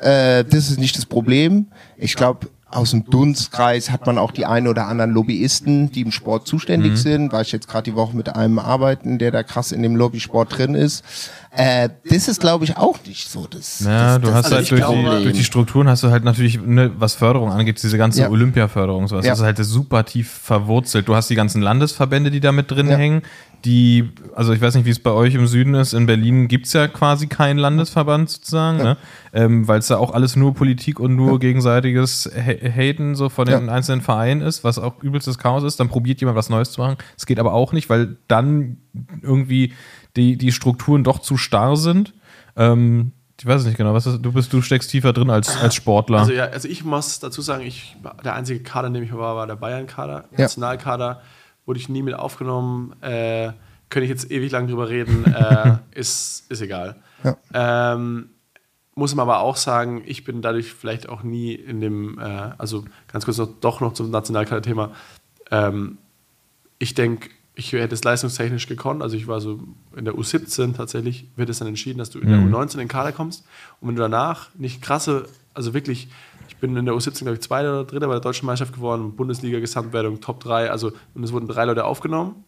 Äh, 0.00 0.44
das 0.44 0.70
ist 0.70 0.78
nicht 0.78 0.96
das 0.96 1.06
Problem. 1.06 1.66
Ich 1.96 2.14
glaube, 2.16 2.48
aus 2.70 2.92
dem 2.92 3.04
Dunstkreis 3.04 3.90
hat 3.90 4.06
man 4.06 4.16
auch 4.16 4.30
die 4.30 4.46
ein 4.46 4.68
oder 4.68 4.86
anderen 4.86 5.10
Lobbyisten, 5.10 5.90
die 5.90 6.02
im 6.02 6.12
Sport 6.12 6.46
zuständig 6.46 6.92
Mhm. 6.92 6.96
sind. 6.96 7.32
War 7.32 7.40
ich 7.42 7.50
jetzt 7.50 7.66
gerade 7.68 7.90
die 7.90 7.96
Woche 7.96 8.16
mit 8.16 8.34
einem 8.36 8.58
arbeiten, 8.60 9.18
der 9.18 9.32
da 9.32 9.42
krass 9.42 9.72
in 9.72 9.82
dem 9.82 9.96
Lobbysport 9.96 10.56
drin 10.56 10.74
ist. 10.76 11.04
Äh, 11.52 11.88
das 12.08 12.28
ist, 12.28 12.40
glaube 12.40 12.64
ich, 12.64 12.76
auch 12.76 12.96
nicht 13.06 13.28
so 13.28 13.46
das. 13.48 13.80
ja, 13.80 14.18
das, 14.18 14.20
du 14.20 14.26
das 14.28 14.34
hast 14.36 14.46
ist 14.46 14.52
halt 14.52 14.70
durch 14.70 14.86
die, 15.18 15.22
durch 15.24 15.36
die 15.36 15.44
Strukturen 15.44 15.88
hast 15.88 16.04
du 16.04 16.10
halt 16.10 16.22
natürlich, 16.22 16.60
ne, 16.60 16.92
was 16.96 17.14
Förderung 17.14 17.50
angeht, 17.50 17.82
diese 17.82 17.98
ganze 17.98 18.20
Ja. 18.20 18.30
Olympiaförderung, 18.30 19.08
sowas, 19.08 19.24
Ja. 19.24 19.32
das 19.32 19.40
ist 19.40 19.44
halt 19.44 19.58
super 19.58 20.04
tief 20.04 20.30
verwurzelt. 20.30 21.08
Du 21.08 21.16
hast 21.16 21.28
die 21.28 21.34
ganzen 21.34 21.60
Landesverbände, 21.60 22.30
die 22.30 22.38
da 22.38 22.52
mit 22.52 22.70
drin 22.70 22.88
Ja. 22.88 22.96
hängen, 22.96 23.22
die, 23.64 24.10
also 24.34 24.52
ich 24.54 24.60
weiß 24.60 24.74
nicht, 24.76 24.86
wie 24.86 24.90
es 24.90 25.00
bei 25.00 25.10
euch 25.10 25.34
im 25.34 25.46
Süden 25.48 25.74
ist, 25.74 25.92
in 25.92 26.06
Berlin 26.06 26.46
gibt 26.48 26.66
es 26.66 26.72
ja 26.72 26.86
quasi 26.88 27.26
keinen 27.26 27.58
Landesverband 27.58 28.30
sozusagen, 28.30 28.78
ne? 28.78 28.96
ähm, 29.34 29.66
weil 29.68 29.80
es 29.80 29.88
da 29.88 29.98
auch 29.98 30.14
alles 30.14 30.36
nur 30.36 30.54
Politik 30.54 30.98
und 31.00 31.14
nur 31.16 31.38
gegenseitiges 31.40 32.30
Ha- 32.34 32.70
Haten 32.70 33.14
so 33.16 33.28
von 33.28 33.44
den 33.46 33.68
einzelnen 33.68 34.00
Vereinen 34.00 34.40
ist, 34.40 34.62
was 34.64 34.78
auch 34.78 35.02
übelstes 35.02 35.36
Chaos 35.36 35.62
ist. 35.64 35.78
Dann 35.80 35.88
probiert 35.88 36.20
jemand 36.20 36.38
was 36.38 36.48
Neues 36.48 36.70
zu 36.70 36.80
machen. 36.80 36.96
Es 37.18 37.26
geht 37.26 37.38
aber 37.38 37.52
auch 37.52 37.72
nicht, 37.72 37.90
weil 37.90 38.16
dann 38.28 38.78
irgendwie 39.20 39.74
die, 40.16 40.36
die 40.36 40.52
Strukturen 40.52 41.04
doch 41.04 41.18
zu 41.18 41.36
starr 41.36 41.76
sind. 41.76 42.14
Ähm, 42.56 43.12
ich 43.38 43.46
weiß 43.46 43.62
es 43.62 43.66
nicht 43.66 43.78
genau, 43.78 43.94
was 43.94 44.06
ist, 44.06 44.20
du 44.20 44.32
bist, 44.32 44.52
du 44.52 44.60
steckst 44.60 44.90
tiefer 44.90 45.14
drin 45.14 45.30
als, 45.30 45.56
als 45.56 45.74
Sportler. 45.74 46.18
Also 46.18 46.32
ja, 46.32 46.44
also 46.44 46.68
ich 46.68 46.84
muss 46.84 47.20
dazu 47.20 47.40
sagen, 47.40 47.64
ich, 47.64 47.96
der 48.22 48.34
einzige 48.34 48.62
Kader, 48.62 48.88
in 48.88 48.94
dem 48.94 49.02
ich 49.02 49.12
war, 49.14 49.34
war 49.34 49.46
der 49.46 49.56
Bayern-Kader. 49.56 50.24
Ja. 50.32 50.40
Nationalkader 50.42 51.22
wurde 51.64 51.80
ich 51.80 51.88
nie 51.88 52.02
mit 52.02 52.14
aufgenommen. 52.14 52.94
Äh, 53.02 53.52
könnte 53.88 54.04
ich 54.04 54.10
jetzt 54.10 54.30
ewig 54.30 54.52
lang 54.52 54.68
drüber 54.68 54.88
reden. 54.88 55.24
Äh, 55.34 55.78
ist, 55.98 56.50
ist 56.50 56.60
egal. 56.60 56.96
Ja. 57.24 57.36
Ähm, 57.94 58.30
muss 58.94 59.14
man 59.14 59.22
aber 59.22 59.40
auch 59.40 59.56
sagen, 59.56 60.02
ich 60.04 60.24
bin 60.24 60.42
dadurch 60.42 60.74
vielleicht 60.74 61.08
auch 61.08 61.22
nie 61.22 61.54
in 61.54 61.80
dem, 61.80 62.18
äh, 62.18 62.50
also 62.58 62.84
ganz 63.10 63.24
kurz 63.24 63.38
noch, 63.38 63.48
doch 63.60 63.80
noch 63.80 63.94
zum 63.94 64.10
Nationalkader-Thema. 64.10 64.90
Ähm, 65.50 65.96
ich 66.78 66.94
denke, 66.94 67.30
ich 67.60 67.72
hätte 67.72 67.94
es 67.94 68.02
leistungstechnisch 68.02 68.66
gekonnt. 68.66 69.02
Also 69.02 69.16
ich 69.16 69.26
war 69.26 69.40
so 69.40 69.60
in 69.94 70.06
der 70.06 70.14
U17 70.14 70.74
tatsächlich, 70.74 71.28
wird 71.36 71.50
es 71.50 71.58
dann 71.58 71.68
entschieden, 71.68 71.98
dass 71.98 72.08
du 72.08 72.18
in 72.18 72.28
der 72.28 72.38
U19 72.38 72.72
in 72.72 72.78
den 72.80 72.88
Kader 72.88 73.12
kommst. 73.12 73.44
Und 73.80 73.88
wenn 73.88 73.96
du 73.96 74.02
danach 74.02 74.48
nicht 74.54 74.80
krasse, 74.80 75.26
also 75.52 75.74
wirklich, 75.74 76.08
ich 76.48 76.56
bin 76.56 76.74
in 76.74 76.86
der 76.86 76.94
U17, 76.94 77.18
glaube 77.18 77.34
ich, 77.34 77.42
Zweiter 77.42 77.72
oder 77.72 77.84
Dritter 77.84 78.06
bei 78.06 78.14
der 78.14 78.22
Deutschen 78.22 78.46
Meisterschaft 78.46 78.74
geworden, 78.74 79.14
Bundesliga, 79.14 79.60
Gesamtwertung, 79.60 80.22
Top 80.22 80.40
3, 80.40 80.70
also 80.70 80.92
und 81.14 81.22
es 81.22 81.32
wurden 81.32 81.48
drei 81.48 81.66
Leute 81.66 81.84
aufgenommen. 81.84 82.44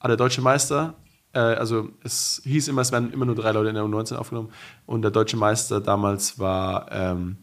Aber 0.00 0.08
der 0.08 0.16
deutsche 0.16 0.42
Meister, 0.42 0.94
äh, 1.32 1.38
also 1.38 1.90
es 2.02 2.42
hieß 2.44 2.66
immer, 2.68 2.82
es 2.82 2.90
werden 2.90 3.12
immer 3.12 3.26
nur 3.26 3.36
drei 3.36 3.52
Leute 3.52 3.68
in 3.68 3.76
der 3.76 3.84
U19 3.84 4.16
aufgenommen. 4.16 4.50
Und 4.84 5.02
der 5.02 5.12
deutsche 5.12 5.36
Meister 5.36 5.80
damals 5.80 6.40
war 6.40 6.90
ähm, 6.90 7.36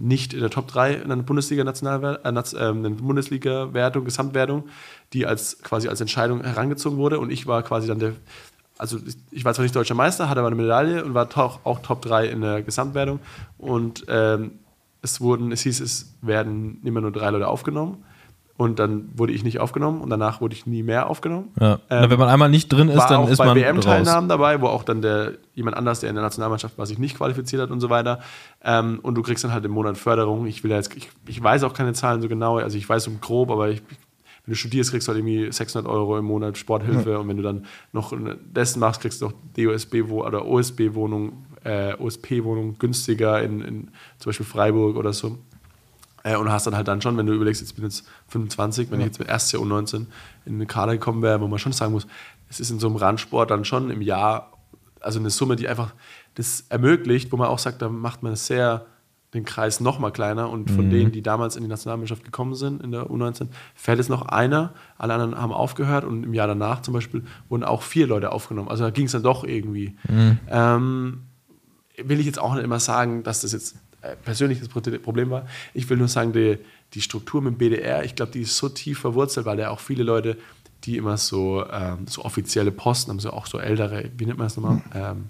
nicht 0.00 0.32
in 0.32 0.40
der 0.40 0.50
Top 0.50 0.68
3 0.68 0.94
in 0.94 1.08
der 1.08 1.16
Bundesliga 1.16 1.64
Nationalwer 1.64 2.20
äh, 2.24 2.28
ähm, 2.58 2.76
in 2.84 2.96
der 2.96 3.02
Bundesliga 3.02 3.72
Wertung, 3.74 4.04
Gesamtwertung, 4.04 4.68
die 5.12 5.26
als 5.26 5.62
quasi 5.62 5.88
als 5.88 6.00
Entscheidung 6.00 6.42
herangezogen 6.42 6.98
wurde. 6.98 7.18
Und 7.18 7.30
ich 7.30 7.46
war 7.46 7.62
quasi 7.62 7.88
dann 7.88 7.98
der 7.98 8.12
also 8.78 8.98
ich- 9.32 9.44
war 9.44 9.54
zwar 9.54 9.64
nicht 9.64 9.74
deutscher 9.74 9.94
Meister, 9.96 10.28
hatte 10.28 10.38
aber 10.38 10.46
eine 10.48 10.56
Medaille 10.56 11.04
und 11.04 11.12
war 11.14 11.28
to- 11.28 11.58
auch 11.64 11.80
Top 11.80 12.00
3 12.02 12.26
in 12.28 12.40
der 12.42 12.62
Gesamtwertung. 12.62 13.18
Und 13.58 14.04
ähm, 14.08 14.52
es 15.02 15.20
wurden 15.20 15.50
es 15.52 15.62
hieß 15.62 15.80
es 15.80 16.14
werden 16.22 16.80
immer 16.84 17.00
nur 17.00 17.10
drei 17.12 17.30
Leute 17.30 17.48
aufgenommen 17.48 18.04
und 18.58 18.80
dann 18.80 19.08
wurde 19.14 19.32
ich 19.32 19.44
nicht 19.44 19.60
aufgenommen 19.60 20.00
und 20.00 20.10
danach 20.10 20.40
wurde 20.40 20.52
ich 20.52 20.66
nie 20.66 20.82
mehr 20.82 21.08
aufgenommen. 21.08 21.52
ja. 21.60 21.74
ähm, 21.74 21.78
Na, 21.88 22.10
wenn 22.10 22.18
man 22.18 22.28
einmal 22.28 22.50
nicht 22.50 22.68
drin 22.68 22.88
ist, 22.88 23.06
dann 23.06 23.28
ist 23.28 23.38
bei 23.38 23.46
man 23.46 23.56
raus. 23.56 23.64
WM-Teilnahmen 23.64 24.28
dabei, 24.28 24.60
wo 24.60 24.66
auch 24.66 24.82
dann 24.82 25.00
der 25.00 25.34
jemand 25.54 25.76
anders, 25.76 26.00
der 26.00 26.10
in 26.10 26.16
der 26.16 26.24
Nationalmannschaft 26.24 26.76
war, 26.76 26.84
sich 26.84 26.98
nicht 26.98 27.16
qualifiziert 27.16 27.62
hat 27.62 27.70
und 27.70 27.78
so 27.78 27.88
weiter. 27.88 28.18
Ähm, 28.64 28.98
und 29.00 29.14
du 29.14 29.22
kriegst 29.22 29.44
dann 29.44 29.52
halt 29.52 29.64
im 29.64 29.70
Monat 29.70 29.96
Förderung. 29.96 30.46
Ich 30.46 30.64
will 30.64 30.72
ja 30.72 30.76
jetzt, 30.76 30.94
ich, 30.96 31.08
ich 31.28 31.40
weiß 31.40 31.62
auch 31.62 31.72
keine 31.72 31.92
Zahlen 31.92 32.20
so 32.20 32.28
genau, 32.28 32.58
also 32.58 32.76
ich 32.76 32.88
weiß 32.88 33.06
um 33.06 33.20
grob, 33.20 33.52
aber 33.52 33.68
ich, 33.68 33.80
wenn 34.44 34.52
du 34.52 34.56
studierst, 34.56 34.90
kriegst 34.90 35.06
du 35.06 35.12
halt 35.12 35.20
irgendwie 35.20 35.52
600 35.52 35.88
Euro 35.88 36.18
im 36.18 36.24
Monat 36.24 36.58
Sporthilfe 36.58 37.16
und 37.20 37.28
wenn 37.28 37.36
du 37.36 37.44
dann 37.44 37.64
noch 37.92 38.12
dessen 38.44 38.80
machst, 38.80 39.00
kriegst 39.02 39.22
du 39.22 39.26
noch 39.26 39.34
DOSB 39.56 40.02
oder 40.10 40.44
OSB-Wohnung, 40.44 41.46
äh, 41.62 41.94
OSP-Wohnung 41.94 42.76
günstiger 42.76 43.40
in, 43.40 43.60
in 43.60 43.90
zum 44.18 44.30
Beispiel 44.30 44.46
Freiburg 44.46 44.96
oder 44.96 45.12
so. 45.12 45.38
Äh, 46.28 46.36
und 46.36 46.50
hast 46.50 46.66
dann 46.66 46.76
halt 46.76 46.88
dann 46.88 47.00
schon, 47.00 47.16
wenn 47.16 47.26
du 47.26 47.32
überlegst, 47.32 47.62
jetzt 47.62 47.74
bin 47.74 47.86
ich 47.86 47.94
jetzt 47.94 48.08
25, 48.28 48.90
wenn 48.90 49.00
ich 49.00 49.06
jetzt 49.06 49.18
mit 49.18 49.28
erstes 49.28 49.52
Jahr 49.52 49.62
U19 49.62 50.06
in 50.44 50.58
den 50.58 50.68
Kader 50.68 50.92
gekommen 50.92 51.22
wäre, 51.22 51.40
wo 51.40 51.48
man 51.48 51.58
schon 51.58 51.72
sagen 51.72 51.92
muss, 51.92 52.06
es 52.50 52.60
ist 52.60 52.70
in 52.70 52.78
so 52.78 52.86
einem 52.86 52.96
Randsport 52.96 53.50
dann 53.50 53.64
schon 53.64 53.90
im 53.90 54.02
Jahr, 54.02 54.52
also 55.00 55.18
eine 55.18 55.30
Summe, 55.30 55.56
die 55.56 55.68
einfach 55.68 55.94
das 56.34 56.66
ermöglicht, 56.68 57.32
wo 57.32 57.36
man 57.36 57.48
auch 57.48 57.58
sagt, 57.58 57.80
da 57.80 57.88
macht 57.88 58.22
man 58.22 58.36
sehr 58.36 58.86
den 59.34 59.44
Kreis 59.44 59.80
noch 59.80 59.98
mal 59.98 60.10
kleiner. 60.10 60.48
Und 60.48 60.70
von 60.70 60.88
denen, 60.88 61.12
die 61.12 61.20
damals 61.20 61.56
in 61.56 61.62
die 61.62 61.68
Nationalmannschaft 61.68 62.24
gekommen 62.24 62.54
sind, 62.54 62.82
in 62.82 62.92
der 62.92 63.10
U19, 63.10 63.48
fällt 63.74 63.98
jetzt 63.98 64.08
noch 64.08 64.22
einer, 64.22 64.72
alle 64.96 65.14
anderen 65.14 65.38
haben 65.38 65.52
aufgehört. 65.52 66.04
Und 66.04 66.24
im 66.24 66.32
Jahr 66.32 66.46
danach 66.46 66.80
zum 66.80 66.94
Beispiel 66.94 67.24
wurden 67.50 67.64
auch 67.64 67.82
vier 67.82 68.06
Leute 68.06 68.32
aufgenommen. 68.32 68.68
Also 68.68 68.84
da 68.84 68.90
ging 68.90 69.04
es 69.04 69.12
dann 69.12 69.22
doch 69.22 69.44
irgendwie. 69.44 69.96
Ähm, 70.48 71.24
will 72.02 72.20
ich 72.20 72.26
jetzt 72.26 72.38
auch 72.38 72.54
nicht 72.54 72.64
immer 72.64 72.80
sagen, 72.80 73.22
dass 73.22 73.42
das 73.42 73.52
jetzt 73.52 73.76
äh, 74.02 74.16
persönlich 74.16 74.58
das 74.60 74.68
Pro- 74.68 74.80
Problem 74.80 75.30
war. 75.30 75.46
Ich 75.74 75.88
will 75.90 75.96
nur 75.96 76.08
sagen, 76.08 76.32
die, 76.32 76.58
die 76.94 77.00
Struktur 77.00 77.42
mit 77.42 77.54
dem 77.54 77.58
BDR, 77.58 78.04
ich 78.04 78.14
glaube, 78.14 78.32
die 78.32 78.42
ist 78.42 78.56
so 78.56 78.68
tief 78.68 79.00
verwurzelt, 79.00 79.46
weil 79.46 79.56
da 79.56 79.70
auch 79.70 79.80
viele 79.80 80.02
Leute, 80.04 80.36
die 80.84 80.96
immer 80.96 81.16
so, 81.16 81.64
ähm, 81.70 82.06
so 82.08 82.24
offizielle 82.24 82.70
Posten 82.70 83.10
haben, 83.10 83.18
so 83.20 83.30
auch 83.32 83.46
so 83.46 83.58
ältere, 83.58 84.10
wie 84.16 84.26
nennt 84.26 84.38
man 84.38 84.46
das 84.46 84.56
nochmal? 84.56 84.80
Ähm, 84.94 85.24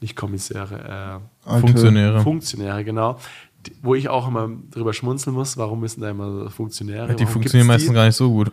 nicht 0.00 0.16
Kommissäre, 0.16 1.20
äh, 1.46 1.60
Funktionäre. 1.60 2.20
Funktionäre, 2.22 2.84
genau. 2.84 3.20
Die, 3.66 3.72
wo 3.80 3.94
ich 3.94 4.08
auch 4.08 4.26
immer 4.26 4.50
drüber 4.72 4.92
schmunzeln 4.92 5.34
muss, 5.36 5.56
warum 5.56 5.78
müssen 5.80 6.00
da 6.00 6.10
immer 6.10 6.30
so 6.44 6.48
Funktionäre? 6.50 7.14
Die 7.14 7.20
warum 7.20 7.32
funktionieren 7.34 7.68
meistens 7.68 7.94
gar 7.94 8.06
nicht 8.06 8.16
so 8.16 8.28
gut. 8.30 8.50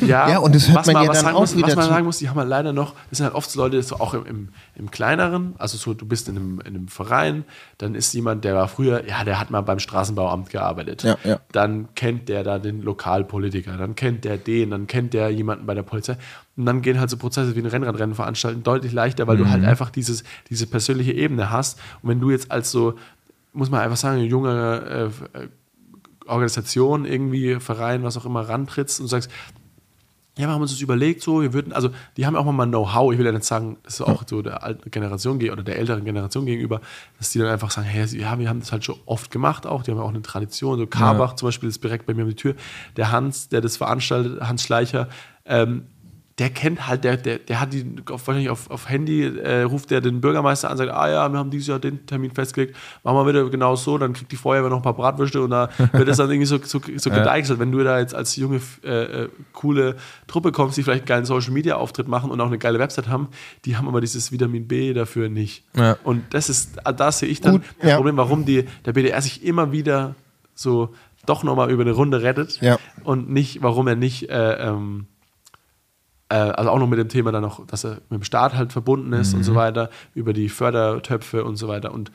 ja, 0.00 0.30
Ja, 0.30 0.38
und 0.38 0.54
das 0.54 0.68
hört 0.68 0.78
was 0.78 0.86
man 0.86 0.96
ja 1.04 1.12
dann 1.12 1.16
sagen 1.22 1.36
auch 1.36 1.40
muss, 1.40 1.54
wieder 1.56 1.66
Was 1.68 1.76
man 1.76 1.88
sagen 1.88 2.06
muss, 2.06 2.18
die 2.18 2.28
haben 2.30 2.38
halt 2.38 2.48
leider 2.48 2.72
noch, 2.72 2.94
das 3.10 3.18
sind 3.18 3.24
halt 3.26 3.34
oft 3.34 3.50
so 3.50 3.60
Leute, 3.60 3.82
so 3.82 3.96
auch 3.96 4.14
im, 4.14 4.24
im, 4.24 4.48
im 4.76 4.90
kleineren, 4.90 5.54
also 5.58 5.76
so, 5.76 5.92
du 5.92 6.06
bist 6.06 6.28
in 6.28 6.36
einem, 6.36 6.60
in 6.60 6.74
einem 6.76 6.88
Verein, 6.88 7.44
dann 7.76 7.94
ist 7.94 8.12
jemand, 8.14 8.44
der 8.44 8.54
war 8.54 8.68
früher, 8.68 9.06
ja, 9.06 9.22
der 9.24 9.38
hat 9.38 9.50
mal 9.50 9.60
beim 9.60 9.78
Straßenbauamt 9.78 10.48
gearbeitet. 10.50 11.02
Ja, 11.02 11.16
ja. 11.24 11.40
Dann 11.52 11.88
kennt 11.94 12.28
der 12.30 12.42
da 12.42 12.58
den 12.58 12.80
Lokalpolitiker, 12.82 13.76
dann 13.76 13.94
kennt 13.96 14.24
der 14.24 14.38
den, 14.38 14.70
dann 14.70 14.86
kennt 14.86 15.12
der 15.14 15.30
jemanden 15.30 15.66
bei 15.66 15.74
der 15.74 15.82
Polizei. 15.82 16.16
Und 16.56 16.66
dann 16.66 16.82
gehen 16.82 16.98
halt 16.98 17.08
so 17.08 17.16
Prozesse 17.16 17.54
wie 17.54 17.60
ein 17.60 17.66
Rennradrennen 17.66 18.16
veranstalten 18.16 18.64
deutlich 18.64 18.92
leichter, 18.92 19.28
weil 19.28 19.36
du 19.36 19.44
Mhm. 19.44 19.50
halt 19.50 19.64
einfach 19.64 19.90
dieses, 19.90 20.24
diese 20.50 20.66
persönliche 20.66 21.12
Ebene 21.12 21.50
hast. 21.50 21.78
Und 22.02 22.08
wenn 22.10 22.20
du 22.20 22.30
jetzt 22.32 22.50
als 22.50 22.72
so, 22.72 22.94
muss 23.52 23.70
man 23.70 23.80
einfach 23.80 23.96
sagen, 23.96 24.20
ein 24.20 24.26
junger 24.26 24.82
äh, 25.06 25.10
Organisation, 26.26 27.04
irgendwie 27.04 27.58
Verein, 27.60 28.02
was 28.02 28.16
auch 28.16 28.26
immer, 28.26 28.48
rantrittst 28.48 29.00
und 29.00 29.08
sagst, 29.08 29.30
ja, 30.36 30.46
wir 30.46 30.54
haben 30.54 30.62
uns 30.62 30.70
das 30.70 30.80
überlegt, 30.80 31.20
so, 31.20 31.42
wir 31.42 31.52
würden, 31.52 31.72
also 31.72 31.90
die 32.16 32.24
haben 32.24 32.36
auch 32.36 32.44
mal 32.44 32.64
Know-how, 32.64 33.12
ich 33.12 33.18
will 33.18 33.26
ja 33.26 33.32
nicht 33.32 33.44
sagen, 33.44 33.76
das 33.82 33.94
ist 33.94 34.02
auch 34.02 34.22
so 34.24 34.40
der 34.40 34.62
alten 34.62 34.88
Generation 34.88 35.40
ge- 35.40 35.50
oder 35.50 35.64
der 35.64 35.76
älteren 35.78 36.04
Generation 36.04 36.46
gegenüber, 36.46 36.80
dass 37.18 37.30
die 37.30 37.40
dann 37.40 37.48
einfach 37.48 37.72
sagen, 37.72 37.88
hey, 37.88 38.04
ja, 38.16 38.38
wir 38.38 38.48
haben 38.48 38.60
das 38.60 38.70
halt 38.70 38.84
schon 38.84 38.94
oft 39.04 39.32
gemacht 39.32 39.66
auch, 39.66 39.82
die 39.82 39.90
haben 39.90 39.98
ja 39.98 40.04
auch 40.04 40.10
eine 40.10 40.22
Tradition, 40.22 40.78
so 40.78 40.86
Karbach 40.86 41.34
zum 41.34 41.48
Beispiel 41.48 41.68
ist 41.68 41.82
direkt 41.82 42.06
bei 42.06 42.14
mir 42.14 42.22
um 42.22 42.28
die 42.28 42.36
Tür, 42.36 42.54
der 42.96 43.10
Hans, 43.10 43.48
der 43.48 43.60
das 43.60 43.76
veranstaltet, 43.78 44.40
Hans 44.40 44.62
Schleicher, 44.62 45.08
ähm, 45.44 45.86
der 46.38 46.50
kennt 46.50 46.86
halt, 46.86 47.02
der, 47.02 47.16
der, 47.16 47.38
der 47.38 47.60
hat 47.60 47.72
die 47.72 47.84
auf, 48.10 48.26
wahrscheinlich 48.26 48.48
auf, 48.48 48.70
auf 48.70 48.88
Handy, 48.88 49.24
äh, 49.24 49.62
ruft 49.62 49.90
der 49.90 50.00
den 50.00 50.20
Bürgermeister 50.20 50.70
an, 50.70 50.76
sagt, 50.76 50.92
ah 50.92 51.10
ja, 51.10 51.28
wir 51.28 51.38
haben 51.38 51.50
dieses 51.50 51.66
Jahr 51.66 51.80
den 51.80 52.06
Termin 52.06 52.30
festgelegt, 52.30 52.76
machen 53.02 53.16
wir 53.16 53.26
wieder 53.26 53.50
genau 53.50 53.74
so, 53.74 53.98
dann 53.98 54.12
kriegt 54.12 54.30
die 54.30 54.36
Feuerwehr 54.36 54.70
noch 54.70 54.76
ein 54.76 54.82
paar 54.82 54.94
Bratwürste 54.94 55.42
und 55.42 55.50
da 55.50 55.68
wird 55.92 56.06
das 56.06 56.18
dann 56.18 56.30
irgendwie 56.30 56.46
so, 56.46 56.58
so, 56.62 56.80
so 56.96 57.10
gedeichselt. 57.10 57.58
Wenn 57.58 57.72
du 57.72 57.82
da 57.82 57.98
jetzt 57.98 58.14
als 58.14 58.36
junge, 58.36 58.60
äh, 58.84 59.24
äh, 59.24 59.28
coole 59.52 59.96
Truppe 60.28 60.52
kommst, 60.52 60.76
die 60.76 60.84
vielleicht 60.84 61.02
einen 61.02 61.08
geilen 61.08 61.24
Social-Media-Auftritt 61.24 62.06
machen 62.06 62.30
und 62.30 62.40
auch 62.40 62.46
eine 62.46 62.58
geile 62.58 62.78
Website 62.78 63.08
haben, 63.08 63.28
die 63.64 63.76
haben 63.76 63.88
aber 63.88 64.00
dieses 64.00 64.30
Vitamin 64.30 64.68
B 64.68 64.92
dafür 64.92 65.28
nicht. 65.28 65.64
Ja. 65.76 65.96
Und 66.04 66.22
das 66.34 66.48
ist, 66.48 66.76
da 66.84 67.10
sehe 67.10 67.28
ich 67.28 67.40
dann 67.40 67.54
Gut, 67.54 67.62
das 67.80 67.90
ja. 67.90 67.96
Problem, 67.96 68.16
warum 68.16 68.44
die, 68.44 68.64
der 68.84 68.92
BDR 68.92 69.20
sich 69.22 69.44
immer 69.44 69.72
wieder 69.72 70.14
so 70.54 70.94
doch 71.26 71.42
nochmal 71.42 71.70
über 71.70 71.82
eine 71.82 71.92
Runde 71.92 72.22
rettet 72.22 72.60
Ja. 72.60 72.78
und 73.02 73.28
nicht, 73.28 73.62
warum 73.62 73.88
er 73.88 73.96
nicht 73.96 74.30
äh, 74.30 74.68
ähm, 74.68 75.06
äh, 75.06 75.17
also 76.28 76.70
auch 76.70 76.78
noch 76.78 76.86
mit 76.86 76.98
dem 76.98 77.08
Thema 77.08 77.32
dann 77.32 77.42
noch, 77.42 77.66
dass 77.66 77.84
er 77.84 78.02
mit 78.10 78.20
dem 78.20 78.22
Staat 78.22 78.54
halt 78.54 78.72
verbunden 78.72 79.12
ist 79.14 79.34
und 79.34 79.44
so 79.44 79.54
weiter, 79.54 79.90
über 80.14 80.32
die 80.32 80.48
Fördertöpfe 80.48 81.44
und 81.44 81.56
so 81.56 81.68
weiter. 81.68 81.92
Und 81.92 82.12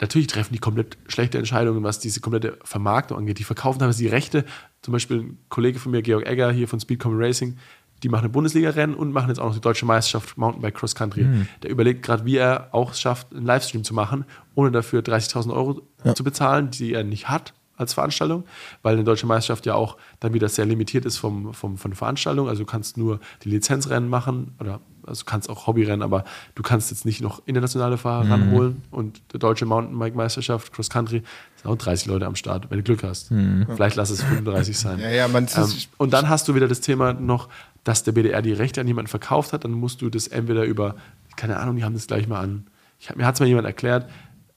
natürlich 0.00 0.28
treffen 0.28 0.52
die 0.52 0.60
komplett 0.60 0.96
schlechte 1.08 1.38
Entscheidungen, 1.38 1.82
was 1.82 1.98
diese 1.98 2.20
komplette 2.20 2.58
Vermarktung 2.62 3.18
angeht. 3.18 3.38
Die 3.38 3.44
verkaufen 3.44 3.80
teilweise 3.80 4.02
die 4.02 4.08
Rechte. 4.08 4.44
Zum 4.82 4.92
Beispiel 4.92 5.20
ein 5.20 5.38
Kollege 5.48 5.78
von 5.80 5.90
mir, 5.90 6.02
Georg 6.02 6.26
Egger, 6.26 6.52
hier 6.52 6.68
von 6.68 6.78
Speed 6.78 7.00
Common 7.00 7.18
Racing, 7.20 7.56
die 8.02 8.08
machen 8.08 8.26
ein 8.26 8.32
Bundesliga-Rennen 8.32 8.94
und 8.94 9.10
machen 9.12 9.28
jetzt 9.28 9.38
auch 9.40 9.46
noch 9.46 9.54
die 9.54 9.60
deutsche 9.60 9.86
Meisterschaft 9.86 10.36
Mountainbike 10.36 10.74
Cross 10.74 10.94
Country. 10.94 11.26
Der 11.62 11.70
überlegt 11.70 12.04
gerade, 12.04 12.24
wie 12.24 12.36
er 12.36 12.68
auch 12.72 12.92
es 12.92 13.00
schafft, 13.00 13.34
einen 13.34 13.46
Livestream 13.46 13.84
zu 13.84 13.94
machen, 13.94 14.26
ohne 14.54 14.70
dafür 14.70 15.00
30.000 15.00 15.52
Euro 15.52 15.82
zu 16.14 16.22
bezahlen, 16.22 16.70
die 16.70 16.92
er 16.92 17.04
nicht 17.04 17.28
hat 17.28 17.54
als 17.76 17.94
Veranstaltung, 17.94 18.44
weil 18.82 18.94
eine 18.94 19.04
deutsche 19.04 19.26
Meisterschaft 19.26 19.66
ja 19.66 19.74
auch 19.74 19.96
dann 20.20 20.34
wieder 20.34 20.48
sehr 20.48 20.66
limitiert 20.66 21.04
ist 21.04 21.18
vom, 21.18 21.52
vom, 21.54 21.76
von 21.76 21.90
der 21.90 21.98
Veranstaltung. 21.98 22.48
Also 22.48 22.62
du 22.62 22.66
kannst 22.66 22.96
nur 22.96 23.20
die 23.44 23.50
Lizenzrennen 23.50 24.08
machen 24.08 24.54
oder 24.60 24.80
also 25.06 25.20
du 25.24 25.30
kannst 25.30 25.48
auch 25.48 25.66
Hobbyrennen, 25.66 26.02
aber 26.02 26.24
du 26.54 26.62
kannst 26.62 26.90
jetzt 26.90 27.04
nicht 27.06 27.20
noch 27.20 27.42
internationale 27.46 27.96
Fahrer 27.96 28.28
ranholen. 28.28 28.82
Und 28.90 29.22
die 29.32 29.38
deutsche 29.38 29.64
Mountainbike-Meisterschaft, 29.64 30.72
Cross 30.72 30.90
Country, 30.90 31.22
sind 31.56 31.70
auch 31.70 31.76
30 31.76 32.08
Leute 32.08 32.26
am 32.26 32.34
Start, 32.34 32.70
wenn 32.70 32.78
du 32.78 32.84
Glück 32.84 33.02
hast. 33.04 33.30
Vielleicht 33.74 33.96
lass 33.96 34.10
es 34.10 34.22
35 34.22 34.76
sein. 34.76 34.98
Ja, 34.98 35.10
ja, 35.10 35.28
man 35.28 35.46
Ähm, 35.54 35.72
und 35.98 36.12
dann 36.12 36.28
hast 36.28 36.48
du 36.48 36.54
wieder 36.54 36.68
das 36.68 36.80
Thema 36.80 37.12
noch, 37.12 37.48
dass 37.84 38.02
der 38.02 38.12
BDR 38.12 38.42
die 38.42 38.52
Rechte 38.52 38.80
an 38.80 38.88
jemanden 38.88 39.08
verkauft 39.08 39.52
hat. 39.52 39.64
Dann 39.64 39.72
musst 39.72 40.02
du 40.02 40.10
das 40.10 40.26
entweder 40.26 40.64
über, 40.64 40.96
keine 41.36 41.58
Ahnung, 41.58 41.76
die 41.76 41.84
haben 41.84 41.94
das 41.94 42.08
gleich 42.08 42.26
mal 42.26 42.40
an. 42.40 42.66
Ich, 42.98 43.14
mir 43.14 43.26
hat 43.26 43.34
es 43.34 43.40
mal 43.40 43.46
jemand 43.46 43.66
erklärt, 43.66 44.08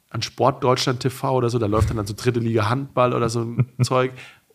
an 0.09 0.21
Sport 0.21 0.63
Deutschland 0.63 0.99
TV 1.01 1.31
oder 1.35 1.49
so, 1.49 1.59
da 1.59 1.65
läuft 1.67 1.89
dann, 1.89 1.97
dann 1.97 2.07
so 2.07 2.13
dritte 2.15 2.39
Liga 2.39 2.69
Handball 2.69 3.13
oder 3.13 3.29
so 3.29 3.41
ein 3.41 3.67
Zeug. 3.83 4.11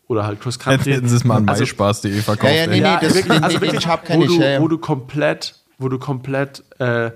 Oder 0.07 0.23
halt 0.25 0.39
Cross 0.39 0.59
Country. 0.59 0.91
Hätten 0.93 1.07
sie 1.07 1.15
es 1.15 1.23
mal 1.23 1.37
an 1.37 1.49
Also- 1.49 1.61
myspaß.de 1.63 2.11
verkauft. 2.21 2.53
Ja, 2.53 2.59
ja, 2.61 2.67
nee, 2.67 2.75
nee, 2.79 2.81
das- 3.01 3.15
wirklich, 3.15 3.41
also 3.43 3.59
wirklich, 3.59 3.87
wo, 3.87 4.21
ich, 4.21 4.27
du, 4.27 4.39
ja, 4.41 4.47
ja. 4.49 4.61
wo 4.61 4.67
du 4.67 4.77
komplett 4.77 5.55
wo 5.79 5.89
du 5.89 5.97
komplett 5.97 6.63
äh, 6.79 7.09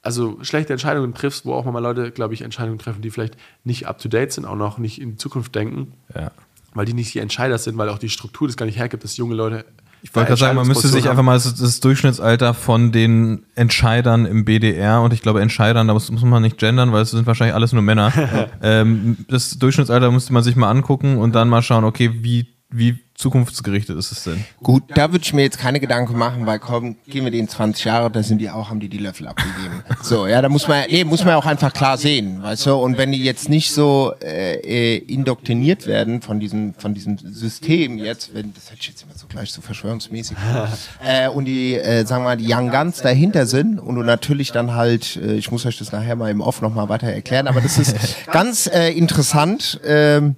also 0.00 0.38
schlechte 0.42 0.72
Entscheidungen 0.72 1.12
triffst, 1.14 1.44
wo 1.46 1.54
auch 1.54 1.64
mal 1.64 1.78
Leute, 1.80 2.10
glaube 2.12 2.34
ich, 2.34 2.42
Entscheidungen 2.42 2.78
treffen, 2.78 3.02
die 3.02 3.10
vielleicht 3.10 3.36
nicht 3.64 3.86
up 3.88 3.98
to 3.98 4.08
date 4.08 4.32
sind, 4.32 4.44
auch 4.44 4.54
noch 4.56 4.78
nicht 4.78 5.00
in 5.00 5.10
die 5.12 5.16
Zukunft 5.16 5.54
denken, 5.54 5.94
Ja. 6.14 6.30
weil 6.74 6.84
die 6.86 6.92
nicht 6.94 7.12
die 7.14 7.18
Entscheider 7.18 7.58
sind, 7.58 7.76
weil 7.78 7.88
auch 7.88 7.98
die 7.98 8.10
Struktur 8.10 8.46
das 8.46 8.56
gar 8.56 8.66
nicht 8.66 8.78
hergibt, 8.78 9.02
dass 9.02 9.16
junge 9.16 9.34
Leute. 9.34 9.64
Ich 10.04 10.14
wollte 10.14 10.28
gerade 10.28 10.40
sagen, 10.40 10.56
man 10.56 10.68
müsste 10.68 10.88
sich 10.88 11.08
einfach 11.08 11.22
mal 11.22 11.32
das, 11.32 11.54
das 11.54 11.80
Durchschnittsalter 11.80 12.52
von 12.52 12.92
den 12.92 13.46
Entscheidern 13.54 14.26
im 14.26 14.44
BDR 14.44 15.00
und 15.00 15.14
ich 15.14 15.22
glaube 15.22 15.40
Entscheidern, 15.40 15.88
da 15.88 15.94
muss, 15.94 16.10
muss 16.10 16.22
man 16.22 16.42
nicht 16.42 16.58
gendern, 16.58 16.92
weil 16.92 17.00
es 17.00 17.12
sind 17.12 17.26
wahrscheinlich 17.26 17.54
alles 17.54 17.72
nur 17.72 17.80
Männer. 17.80 18.12
ähm, 18.62 19.16
das 19.28 19.58
Durchschnittsalter 19.58 20.10
müsste 20.10 20.34
man 20.34 20.42
sich 20.42 20.56
mal 20.56 20.68
angucken 20.68 21.16
und 21.16 21.34
dann 21.34 21.48
mal 21.48 21.62
schauen, 21.62 21.84
okay, 21.84 22.10
wie, 22.22 22.48
wie 22.68 22.98
zukunftsgerichtet 23.14 23.96
ist 23.96 24.10
es 24.10 24.24
denn? 24.24 24.44
Gut, 24.62 24.82
da 24.88 25.12
würde 25.12 25.22
ich 25.24 25.32
mir 25.32 25.42
jetzt 25.42 25.58
keine 25.58 25.78
Gedanken 25.78 26.18
machen, 26.18 26.46
weil 26.46 26.58
komm, 26.58 26.96
gehen 27.06 27.24
wir 27.24 27.30
denen 27.30 27.48
20 27.48 27.84
Jahre, 27.84 28.10
da 28.10 28.22
sind 28.22 28.38
die 28.38 28.50
auch, 28.50 28.70
haben 28.70 28.80
die 28.80 28.88
die 28.88 28.98
Löffel 28.98 29.28
abgegeben. 29.28 29.82
So, 30.02 30.26
ja, 30.26 30.42
da 30.42 30.50
muss 30.50 30.68
man, 30.68 30.84
nee, 30.90 31.02
muss 31.02 31.24
man 31.24 31.34
auch 31.34 31.46
einfach 31.46 31.72
klar 31.72 31.96
sehen, 31.96 32.42
weißt 32.42 32.66
du, 32.66 32.74
und 32.74 32.98
wenn 32.98 33.12
die 33.12 33.24
jetzt 33.24 33.48
nicht 33.48 33.72
so 33.72 34.12
äh, 34.22 34.56
äh, 34.56 34.96
indoktriniert 34.98 35.86
werden 35.86 36.20
von 36.20 36.40
diesem, 36.40 36.74
von 36.74 36.92
diesem 36.92 37.16
System 37.16 37.96
jetzt, 37.96 38.34
wenn, 38.34 38.52
das 38.52 38.70
hört 38.70 38.80
sich 38.80 38.90
jetzt 38.90 39.02
immer 39.02 39.14
so 39.16 39.26
gleich 39.26 39.50
so 39.50 39.62
verschwörungsmäßig, 39.62 40.36
äh, 41.04 41.28
und 41.28 41.46
die, 41.46 41.76
äh, 41.76 42.04
sagen 42.04 42.24
wir 42.24 42.30
mal, 42.30 42.36
die 42.36 42.52
Young 42.52 42.70
Guns 42.70 43.00
dahinter 43.00 43.46
sind 43.46 43.78
und 43.78 43.94
du 43.94 44.02
natürlich 44.02 44.52
dann 44.52 44.74
halt, 44.74 45.16
äh, 45.16 45.34
ich 45.34 45.50
muss 45.50 45.64
euch 45.64 45.78
das 45.78 45.90
nachher 45.92 46.16
mal 46.16 46.30
im 46.30 46.42
Off 46.42 46.60
nochmal 46.60 46.90
weiter 46.90 47.06
erklären, 47.06 47.46
aber 47.46 47.62
das 47.62 47.78
ist 47.78 47.96
ganz 48.32 48.66
äh, 48.66 48.90
interessant, 48.90 49.80
ähm, 49.86 50.36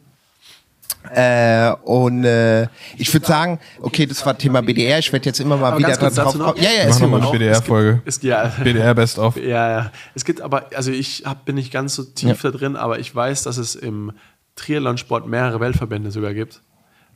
äh, 1.15 1.73
und 1.85 2.25
äh, 2.25 2.69
ich 2.97 3.13
würde 3.13 3.27
sagen, 3.27 3.59
okay, 3.81 4.07
das 4.07 4.25
war 4.25 4.37
Thema 4.37 4.63
BDR. 4.63 4.99
Ich 4.99 5.13
werde 5.13 5.27
jetzt 5.27 5.41
immer 5.41 5.57
mal 5.57 5.73
Aber 5.73 5.79
wieder 5.79 5.97
darauf 5.97 6.39
kommen. 6.39 6.57
Ja, 6.57 6.71
ja, 6.71 6.79
Mach 6.79 6.87
erzähl 6.87 7.03
noch 7.03 7.11
mal 7.11 7.19
mal. 7.19 7.29
eine 7.29 7.39
BDR-Folge. 7.39 8.03
Es, 8.05 8.23
ja, 8.23 8.53
BDR 8.63 8.95
Best 8.95 9.19
of. 9.19 9.37
Ja, 9.37 9.71
ja. 9.71 9.93
Es 10.15 10.25
gibt 10.25 10.41
aber, 10.41 10.67
also 10.75 10.91
ich 10.91 11.23
hab, 11.25 11.45
bin 11.45 11.57
nicht 11.57 11.73
ganz 11.73 11.95
so 11.95 12.05
tief 12.05 12.41
da 12.43 12.51
drin, 12.51 12.77
aber 12.77 12.99
ich 12.99 13.15
weiß, 13.15 13.45
dass 13.45 13.57
es 13.57 13.75
im 13.75 14.13
Triathlon-Sport 14.57 15.27
mehrere 15.27 15.61
Weltverbände 15.61 16.11
sogar 16.11 16.35
gibt. 16.35 16.63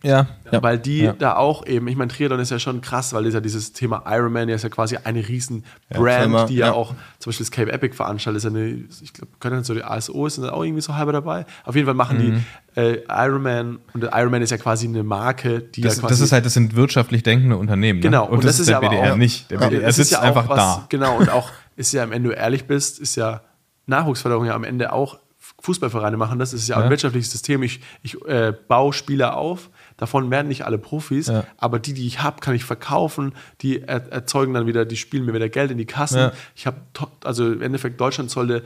Ja. 0.03 0.27
Weil 0.51 0.79
die 0.79 1.01
Ja. 1.03 1.13
da 1.13 1.37
auch 1.37 1.67
eben, 1.67 1.87
ich 1.89 1.97
meine, 1.97 2.11
Triathlon 2.11 2.41
ist 2.41 2.51
ja 2.51 2.59
schon 2.59 2.81
krass, 2.81 3.13
weil 3.13 3.25
das 3.25 3.35
ja 3.35 3.41
dieses 3.41 3.73
Thema 3.75 4.03
Ironman 4.07 4.49
ja 4.49 4.55
ist 4.55 4.63
ja 4.63 4.69
quasi 4.71 4.97
eine 4.97 5.27
riesen 5.29 5.65
Brand, 5.91 6.21
Firma, 6.23 6.45
die 6.47 6.55
ja, 6.57 6.67
ja. 6.69 6.73
auch 6.73 6.95
zum 7.19 7.31
Beispiel 7.31 7.45
das 7.45 7.51
Cape 7.51 7.71
Epic 7.73 7.95
veranstaltet, 7.95 8.39
ist 8.39 8.45
ja 8.45 8.51
eine, 8.51 8.67
ich 9.03 9.13
glaube, 9.13 9.33
können 9.41 9.57
dann 9.57 9.65
so 9.65 9.75
die 9.75 9.85
ASO 9.85 10.27
ist 10.27 10.39
dann 10.39 10.49
auch 10.51 10.65
irgendwie 10.65 10.81
so 10.81 10.95
halber 10.97 11.13
dabei. 11.13 11.45
Auf 11.65 11.75
jeden 11.75 11.87
Fall 11.87 11.95
machen 11.95 12.17
Mhm. 12.19 12.45
die 12.75 12.81
äh, 12.81 13.03
Ironman 13.09 13.79
und 13.93 14.03
der 14.03 14.11
Ironman 14.15 14.41
ist 14.43 14.51
ja 14.51 14.57
quasi 14.59 14.87
eine 14.89 15.03
Marke, 15.03 15.61
die 15.61 15.83
Das, 15.83 15.97
ja 15.97 16.01
quasi 16.03 16.13
das 16.15 16.21
ist 16.21 16.33
halt, 16.33 16.47
das 16.47 16.55
sind 16.55 16.75
wirtschaftlich 16.77 17.23
denkende 17.23 17.57
Unternehmen. 17.57 18.01
Genau, 18.01 18.25
Ne? 18.27 18.31
Und, 18.31 18.45
das, 18.45 18.59
ist 18.59 18.69
der 18.69 18.75
ja 18.75 18.79
aber 18.79 18.89
BDR 18.89 19.13
auch- 19.13 19.17
nicht. 19.19 19.51
Der 19.51 19.61
Ja. 19.61 19.69
BDR 19.69 19.89
es 19.89 19.97
sitzt 19.97 20.13
ist 20.13 20.17
ja 20.17 20.21
auch 20.21 20.25
einfach 20.25 20.49
was, 20.49 20.57
da. 20.59 20.87
Genau, 20.89 21.19
und 21.19 21.29
auch 21.31 21.51
ist 21.77 21.93
ja, 21.93 22.09
wenn 22.09 22.23
du 22.25 22.31
ehrlich 22.31 22.67
bist, 22.67 22.99
ist 23.01 23.17
ja 23.17 23.43
Nachwuchsförderung 23.87 24.47
ja 24.47 24.55
am 24.55 24.65
Ende 24.65 24.93
auch 24.93 25.19
Fußballvereine 25.63 26.17
machen 26.17 26.39
das. 26.39 26.53
Das 26.53 26.61
ist 26.63 26.69
ja 26.69 26.77
auch 26.77 26.81
ein 26.81 26.85
Ja. 26.85 26.91
wirtschaftliches 26.91 27.31
System. 27.31 27.63
Ich, 27.63 27.81
ich 28.03 28.17
äh, 28.27 28.55
baue 28.69 28.93
Spieler 28.95 29.37
auf, 29.37 29.69
davon 30.01 30.31
werden 30.31 30.49
nicht 30.49 30.65
alle 30.65 30.79
Profis, 30.79 31.29
Ja. 31.29 31.45
aber 31.59 31.79
die, 31.79 31.95
die 31.95 32.07
ich 32.07 32.23
habe, 32.23 32.41
kann 32.41 32.55
ich 32.55 32.65
verkaufen. 32.65 33.35
Die 33.61 33.83
er, 33.83 34.11
erzeugen 34.11 34.55
dann 34.55 34.67
wieder, 34.67 34.85
die 34.85 34.97
spielen 34.97 35.25
mir 35.27 35.35
wieder 35.35 35.49
Geld 35.49 35.71
in 35.71 35.79
die 35.79 35.87
Kassen. 35.87 36.19
Ja. 36.19 36.33
Ich 36.57 36.67
habe, 36.67 36.79
also 37.23 37.53
im 37.53 37.63
Endeffekt, 37.63 38.01
Deutschland 38.01 38.31
sollte 38.31 38.65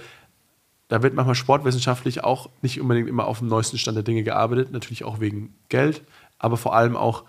da 0.88 1.02
wird 1.02 1.14
manchmal 1.14 1.34
sportwissenschaftlich 1.34 2.24
auch 2.24 2.50
nicht 2.60 2.78
unbedingt 2.80 3.08
immer 3.08 3.26
auf 3.26 3.38
dem 3.38 3.48
neuesten 3.48 3.78
Stand 3.78 3.96
der 3.96 4.04
Dinge 4.04 4.22
gearbeitet, 4.22 4.70
natürlich 4.70 5.02
auch 5.02 5.18
wegen 5.18 5.54
Geld, 5.70 6.02
aber 6.38 6.56
vor 6.58 6.74
allem 6.76 6.94
auch, 6.94 7.24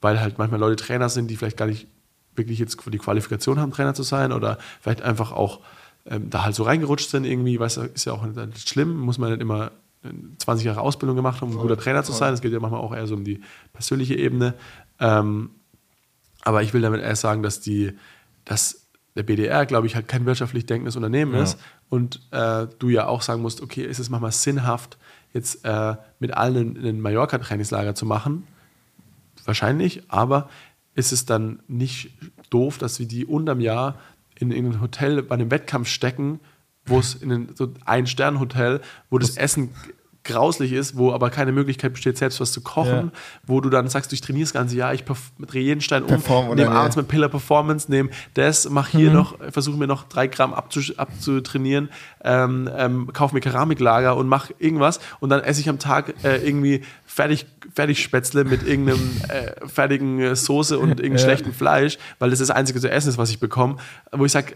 weil 0.00 0.20
halt 0.20 0.38
manchmal 0.38 0.58
Leute 0.58 0.82
Trainer 0.82 1.10
sind, 1.10 1.28
die 1.30 1.36
vielleicht 1.36 1.58
gar 1.58 1.66
nicht 1.66 1.86
wirklich 2.34 2.58
jetzt 2.58 2.78
die 2.90 2.98
Qualifikation 2.98 3.60
haben, 3.60 3.72
Trainer 3.72 3.94
zu 3.94 4.02
sein 4.02 4.32
oder 4.32 4.58
vielleicht 4.80 5.02
einfach 5.02 5.32
auch 5.32 5.60
ähm, 6.06 6.30
da 6.30 6.44
halt 6.44 6.54
so 6.54 6.62
reingerutscht 6.64 7.10
sind 7.10 7.24
irgendwie, 7.24 7.60
weißt 7.60 7.76
du, 7.76 7.82
ist 7.82 8.06
ja 8.06 8.14
auch 8.14 8.24
nicht 8.24 8.68
schlimm, 8.68 8.98
muss 8.98 9.18
man 9.18 9.30
nicht 9.30 9.42
immer 9.42 9.70
20 10.38 10.66
Jahre 10.66 10.80
Ausbildung 10.80 11.16
gemacht 11.16 11.40
haben, 11.40 11.50
um 11.50 11.56
ein 11.56 11.62
guter 11.62 11.76
Trainer 11.76 12.02
zu 12.02 12.12
sein. 12.12 12.34
Es 12.34 12.40
geht 12.40 12.52
ja 12.52 12.60
manchmal 12.60 12.80
auch 12.80 12.94
eher 12.94 13.06
so 13.06 13.14
um 13.14 13.24
die 13.24 13.40
persönliche 13.72 14.14
Ebene. 14.14 14.54
Ähm, 15.00 15.50
aber 16.42 16.62
ich 16.62 16.74
will 16.74 16.82
damit 16.82 17.00
erst 17.00 17.22
sagen, 17.22 17.42
dass 17.42 17.60
die, 17.60 17.92
dass 18.44 18.86
der 19.16 19.22
BDR, 19.22 19.64
glaube 19.66 19.86
ich, 19.86 19.94
halt 19.94 20.08
kein 20.08 20.26
wirtschaftlich 20.26 20.66
denkendes 20.66 20.96
Unternehmen 20.96 21.34
ist 21.34 21.58
und 21.88 22.20
äh, 22.32 22.66
du 22.78 22.88
ja 22.88 23.06
auch 23.06 23.22
sagen 23.22 23.42
musst, 23.42 23.62
okay, 23.62 23.82
ist 23.82 23.98
es 23.98 24.10
manchmal 24.10 24.32
sinnhaft, 24.32 24.98
jetzt 25.32 25.64
äh, 25.64 25.96
mit 26.18 26.34
allen 26.34 26.76
ein, 26.76 27.00
Mallorca-Trainingslager 27.00 27.94
zu 27.94 28.06
machen? 28.06 28.46
Wahrscheinlich, 29.44 30.02
aber 30.08 30.48
ist 30.94 31.12
es 31.12 31.26
dann 31.26 31.60
nicht 31.68 32.10
doof, 32.50 32.78
dass 32.78 32.98
wir 32.98 33.06
die 33.06 33.24
unterm 33.24 33.60
Jahr 33.60 33.98
in, 34.36 34.50
in 34.50 34.66
ein 34.66 34.80
Hotel 34.80 35.22
bei 35.22 35.34
einem 35.34 35.50
Wettkampf 35.50 35.88
stecken, 35.88 36.40
wo 36.86 36.98
es 36.98 37.14
in 37.14 37.32
ein, 37.32 37.48
so 37.54 37.68
ein 37.84 38.06
Sternhotel, 38.06 38.80
wo 39.10 39.18
das 39.18 39.36
Essen 39.36 39.70
grauslich 40.26 40.72
ist, 40.72 40.96
wo 40.96 41.12
aber 41.12 41.28
keine 41.28 41.52
Möglichkeit 41.52 41.92
besteht, 41.92 42.16
selbst 42.16 42.40
was 42.40 42.50
zu 42.50 42.62
kochen, 42.62 42.90
Ja. 42.90 43.10
wo 43.46 43.60
du 43.60 43.68
dann 43.68 43.88
sagst, 43.88 44.10
ich 44.14 44.22
trainiere 44.22 44.44
das 44.44 44.54
ganze 44.54 44.74
Jahr, 44.74 44.94
ich 44.94 45.04
drehe 45.04 45.62
jeden 45.62 45.82
Stein 45.82 46.02
um, 46.02 46.08
Perform 46.08 46.54
nehme 46.56 46.70
abends 46.70 46.96
mit 46.96 47.08
Pillar 47.08 47.28
Performance, 47.28 47.90
nehme 47.90 48.08
das, 48.32 48.70
mach 48.70 48.88
hier 48.88 49.10
noch, 49.10 49.36
versuche 49.50 49.76
mir 49.76 49.86
noch 49.86 50.04
drei 50.08 50.26
Gramm 50.26 50.54
abzu- 50.54 50.96
abzutrainieren, 50.96 51.90
ähm, 52.24 52.70
ähm, 52.74 53.10
kaufe 53.12 53.34
mir 53.34 53.42
Keramiklager 53.42 54.16
und 54.16 54.26
mach 54.26 54.48
irgendwas 54.58 54.98
und 55.20 55.28
dann 55.28 55.42
esse 55.42 55.60
ich 55.60 55.68
am 55.68 55.78
Tag 55.78 56.14
äh, 56.24 56.36
irgendwie 56.38 56.80
fertig, 57.04 57.44
fertig 57.74 58.02
Spätzle 58.02 58.44
mit 58.44 58.66
irgendeinem 58.66 59.10
äh, 59.28 59.68
fertigen 59.68 60.20
äh, 60.20 60.34
Soße 60.36 60.78
und 60.78 60.88
irgendeinem 61.00 61.18
schlechten 61.18 61.52
Fleisch, 61.52 61.98
weil 62.18 62.30
das 62.30 62.38
das 62.38 62.50
einzige 62.50 62.80
zu 62.80 62.90
essen 62.90 63.10
ist, 63.10 63.18
was 63.18 63.28
ich 63.28 63.40
bekomme, 63.40 63.76
wo 64.10 64.24
ich 64.24 64.32
sage, 64.32 64.54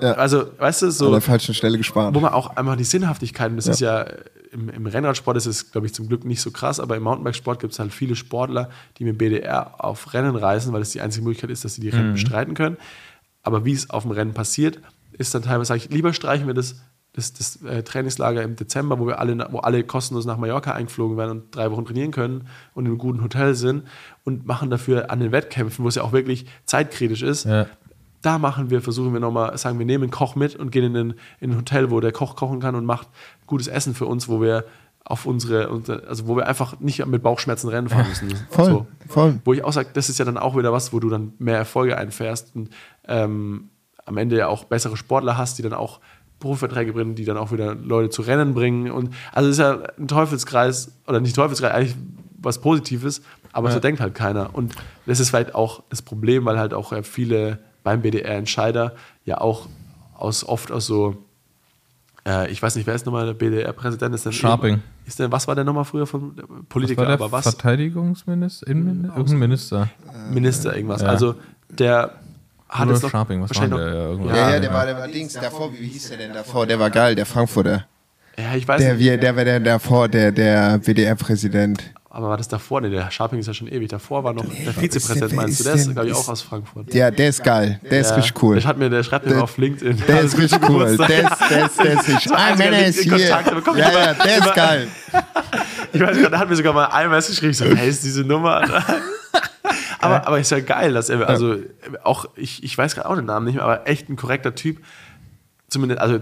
Ja. 0.00 0.12
also, 0.12 0.46
weißt 0.58 0.82
du, 0.82 0.86
An 0.86 0.92
so, 0.92 1.10
der 1.10 1.20
falschen 1.20 1.54
Stelle 1.54 1.76
gespart. 1.78 2.14
wo 2.14 2.20
man 2.20 2.32
auch 2.32 2.56
einfach 2.56 2.76
die 2.76 2.84
Sinnhaftigkeit, 2.84 3.50
und 3.50 3.56
das 3.56 3.66
ist 3.66 3.80
ja 3.80 4.06
im, 4.52 4.68
im 4.68 4.86
Rennradsport 4.86 5.36
ist 5.36 5.46
es, 5.46 5.70
glaube 5.72 5.86
ich, 5.86 5.94
zum 5.94 6.08
Glück 6.08 6.24
nicht 6.24 6.40
so 6.40 6.50
krass, 6.50 6.80
aber 6.80 6.96
im 6.96 7.02
Mountainbikesport 7.02 7.60
gibt 7.60 7.72
es 7.72 7.78
halt 7.78 7.92
viele 7.92 8.16
Sportler, 8.16 8.70
die 8.98 9.04
mit 9.04 9.18
BDR 9.18 9.84
auf 9.84 10.12
Rennen 10.14 10.36
reisen, 10.36 10.72
weil 10.72 10.82
es 10.82 10.90
die 10.90 11.00
einzige 11.00 11.24
Möglichkeit 11.24 11.50
ist, 11.50 11.64
dass 11.64 11.74
sie 11.74 11.80
die 11.80 11.88
Rennen 11.90 12.12
bestreiten 12.12 12.54
können. 12.54 12.76
Aber 13.42 13.64
wie 13.64 13.72
es 13.72 13.90
auf 13.90 14.02
dem 14.02 14.12
Rennen 14.12 14.34
passiert, 14.34 14.80
ist 15.12 15.34
dann 15.34 15.42
teilweise, 15.42 15.68
sage 15.68 15.78
ich, 15.84 15.90
lieber 15.90 16.12
streichen 16.12 16.46
wir 16.46 16.54
das, 16.54 16.76
das, 17.12 17.32
das 17.32 17.62
äh, 17.62 17.82
Trainingslager 17.82 18.42
im 18.42 18.54
Dezember, 18.56 18.98
wo 19.00 19.06
wir 19.06 19.18
alle, 19.18 19.48
wo 19.50 19.58
alle 19.58 19.82
kostenlos 19.82 20.24
nach 20.26 20.36
Mallorca 20.36 20.72
eingeflogen 20.72 21.16
werden 21.16 21.30
und 21.30 21.54
drei 21.56 21.70
Wochen 21.70 21.84
trainieren 21.84 22.12
können 22.12 22.46
und 22.74 22.84
in 22.86 22.92
einem 22.92 22.98
guten 22.98 23.22
Hotel 23.22 23.54
sind 23.54 23.84
und 24.24 24.46
machen 24.46 24.70
dafür 24.70 25.10
an 25.10 25.18
den 25.20 25.32
Wettkämpfen, 25.32 25.84
wo 25.84 25.88
es 25.88 25.96
ja 25.96 26.02
auch 26.02 26.12
wirklich 26.12 26.46
zeitkritisch 26.66 27.22
ist, 27.22 27.44
Ja. 27.44 27.66
Da 28.22 28.38
machen 28.38 28.70
wir, 28.70 28.82
versuchen 28.82 29.12
wir 29.12 29.20
nochmal, 29.20 29.56
sagen 29.56 29.78
wir 29.78 29.86
nehmen 29.86 30.04
einen 30.04 30.10
Koch 30.10 30.36
mit 30.36 30.56
und 30.56 30.70
gehen 30.70 30.84
in 30.84 30.96
ein, 30.96 31.14
in 31.40 31.52
ein 31.52 31.56
Hotel, 31.56 31.90
wo 31.90 32.00
der 32.00 32.12
Koch 32.12 32.36
kochen 32.36 32.60
kann 32.60 32.74
und 32.74 32.84
macht 32.84 33.08
gutes 33.46 33.66
Essen 33.66 33.94
für 33.94 34.06
uns, 34.06 34.28
wo 34.28 34.40
wir 34.42 34.64
auf 35.04 35.26
unsere, 35.26 35.68
also 36.06 36.26
wo 36.26 36.36
wir 36.36 36.46
einfach 36.46 36.78
nicht 36.78 37.04
mit 37.06 37.22
Bauchschmerzen 37.22 37.68
Rennen 37.68 37.88
fahren 37.88 38.06
müssen. 38.08 38.30
Voll, 38.50 38.64
So. 38.66 38.86
voll. 39.08 39.40
Wo 39.44 39.52
ich 39.52 39.64
auch 39.64 39.72
sage, 39.72 39.88
das 39.92 40.08
ist 40.08 40.18
ja 40.18 40.24
dann 40.24 40.36
auch 40.38 40.56
wieder 40.56 40.72
was, 40.72 40.92
wo 40.92 41.00
du 41.00 41.08
dann 41.08 41.32
mehr 41.38 41.56
Erfolge 41.56 41.96
einfährst 41.96 42.54
und 42.54 42.70
ähm, 43.08 43.70
am 44.04 44.16
Ende 44.16 44.36
ja 44.36 44.48
auch 44.48 44.64
bessere 44.64 44.96
Sportler 44.96 45.36
hast, 45.36 45.58
die 45.58 45.62
dann 45.62 45.72
auch 45.72 46.00
Berufsverträge 46.38 46.92
bringen, 46.92 47.14
die 47.14 47.24
dann 47.24 47.36
auch 47.36 47.52
wieder 47.52 47.74
Leute 47.74 48.10
zu 48.10 48.22
Rennen 48.22 48.54
bringen. 48.54 48.90
Und 48.90 49.14
also 49.32 49.48
es 49.48 49.56
ist 49.56 49.60
ja 49.60 49.82
ein 49.98 50.08
Teufelskreis, 50.08 50.92
oder 51.06 51.20
nicht 51.20 51.36
Teufelskreis, 51.36 51.72
eigentlich 51.72 51.96
was 52.38 52.60
Positives, 52.60 53.22
aber 53.52 53.70
so 53.70 53.80
denkt 53.80 54.00
halt 54.00 54.14
keiner. 54.14 54.54
Und 54.54 54.74
das 55.06 55.20
ist 55.20 55.30
vielleicht 55.30 55.54
auch 55.54 55.82
das 55.90 56.02
Problem, 56.02 56.44
weil 56.44 56.58
halt 56.58 56.72
auch 56.72 56.92
äh, 56.92 57.02
viele 57.02 57.58
beim 57.82 58.02
BDR-Entscheider 58.02 58.94
ja 59.24 59.40
auch 59.40 59.68
aus 60.16 60.44
oft 60.44 60.70
aus 60.70 60.86
so, 60.86 61.16
äh, 62.26 62.50
ich 62.50 62.62
weiß 62.62 62.76
nicht, 62.76 62.86
wer 62.86 62.94
ist 62.94 63.06
nochmal 63.06 63.26
der 63.26 63.34
BDR-Präsident? 63.34 64.14
Ist 64.14 64.26
denn 64.26 64.32
Sharping. 64.32 64.82
Ist 65.06 65.18
denn, 65.18 65.32
was 65.32 65.48
war 65.48 65.54
der 65.54 65.64
nochmal 65.64 65.84
früher 65.84 66.06
von 66.06 66.36
der 66.36 66.44
Was 66.48 66.64
Politiker? 66.68 66.98
war 67.02 67.06
der 67.06 67.14
aber 67.14 67.32
was? 67.32 67.44
Verteidigungsminister? 67.44 68.66
Innenminister? 68.66 69.16
Irgendein 69.16 69.38
Minister. 69.38 69.88
Minister, 70.30 70.76
irgendwas. 70.76 71.02
Ja. 71.02 71.08
Also 71.08 71.34
der 71.68 72.14
hat 72.68 72.86
Oder 72.86 72.96
es 72.96 73.08
Sharping, 73.10 73.42
was 73.42 73.50
wahrscheinlich 73.50 73.78
war 73.80 73.90
der? 73.90 74.02
Ja, 74.10 74.16
noch. 74.16 74.26
Ja, 74.26 74.36
ja, 74.36 74.50
Ja, 74.54 74.60
der 74.60 74.72
war, 74.72 74.86
der 74.86 74.96
war 74.98 75.08
Dings 75.08 75.32
davor. 75.32 75.72
Wie 75.72 75.86
hieß 75.88 76.10
der 76.10 76.18
denn 76.18 76.32
davor? 76.32 76.66
Der 76.66 76.78
war 76.78 76.90
geil, 76.90 77.14
der 77.16 77.26
Frankfurter. 77.26 77.86
ja, 78.38 78.54
ich 78.54 78.68
weiß 78.68 78.80
Der, 78.80 78.94
nicht. 78.94 79.02
wir, 79.02 79.16
der 79.18 79.34
war 79.36 79.44
der 79.44 79.58
davor, 79.60 80.08
der, 80.08 80.30
der 80.30 80.78
WDR-Präsident. 80.86 81.82
Aber 82.12 82.28
war 82.28 82.36
das 82.36 82.48
davor? 82.48 82.80
Nee, 82.80 82.90
der 82.90 83.08
Sharping 83.08 83.38
ist 83.38 83.46
ja 83.46 83.54
schon 83.54 83.68
ewig. 83.68 83.88
Davor 83.88 84.24
war 84.24 84.32
noch 84.32 84.44
der 84.44 84.66
wer 84.66 84.74
Vizepräsident, 84.74 85.30
der- 85.30 85.36
meinst 85.36 85.60
du? 85.60 85.64
Der 85.64 85.74
ist 85.74 85.92
glaube 85.92 86.08
ich, 86.08 86.14
auch 86.14 86.28
aus 86.28 86.42
Frankfurt. 86.42 86.92
Ja, 86.92 87.08
der 87.12 87.28
ist 87.28 87.44
geil. 87.44 87.80
Der 87.88 88.00
ist 88.00 88.16
richtig 88.16 88.42
cool. 88.42 88.56
Der, 88.56 88.64
hat 88.64 88.78
mir, 88.78 88.90
der 88.90 89.04
schreibt 89.04 89.26
mir 89.26 89.34
Der- 89.34 89.44
auf 89.44 89.56
LinkedIn. 89.56 90.02
Der 90.08 90.20
ist 90.22 90.36
richtig 90.36 90.68
cool. 90.68 90.84
Der 90.84 90.90
ist, 90.94 91.08
der 91.08 91.64
ist, 91.66 91.78
der 91.78 91.92
ist 91.94 92.08
richtig. 92.08 92.32
Einziger 92.32 92.70
Männer 92.70 92.86
ist 92.86 93.00
hier. 93.00 93.16
Ja, 93.18 93.40
ja, 93.76 94.14
der 94.14 94.38
ist 94.38 94.54
geil. 94.54 94.88
Ich 95.92 96.00
weiß 96.00 96.20
gar, 96.20 96.30
der 96.30 96.38
hat 96.38 96.48
mir 96.48 96.54
sogar 96.56 96.72
mal 96.72 96.84
einmal 96.86 97.20
geschrieben, 97.20 97.50
ich 97.50 97.56
so, 97.58 97.64
hey, 97.64 97.88
ist 97.88 98.04
diese 98.04 98.22
Nummer. 98.22 98.62
aber, 100.00 100.26
aber 100.26 100.38
ist 100.38 100.50
ja 100.50 100.60
geil, 100.60 100.92
dass 100.92 101.08
er, 101.08 101.28
also 101.28 101.56
auch, 102.04 102.26
ich, 102.36 102.62
ich 102.62 102.76
weiß 102.78 102.94
gerade 102.94 103.08
auch 103.08 103.16
den 103.16 103.24
Namen 103.26 103.46
nicht 103.46 103.56
mehr, 103.56 103.64
aber 103.64 103.88
echt 103.88 104.08
ein 104.08 104.14
korrekter 104.16 104.54
Typ. 104.54 104.78
Zumindest, 105.68 106.00
also 106.00 106.20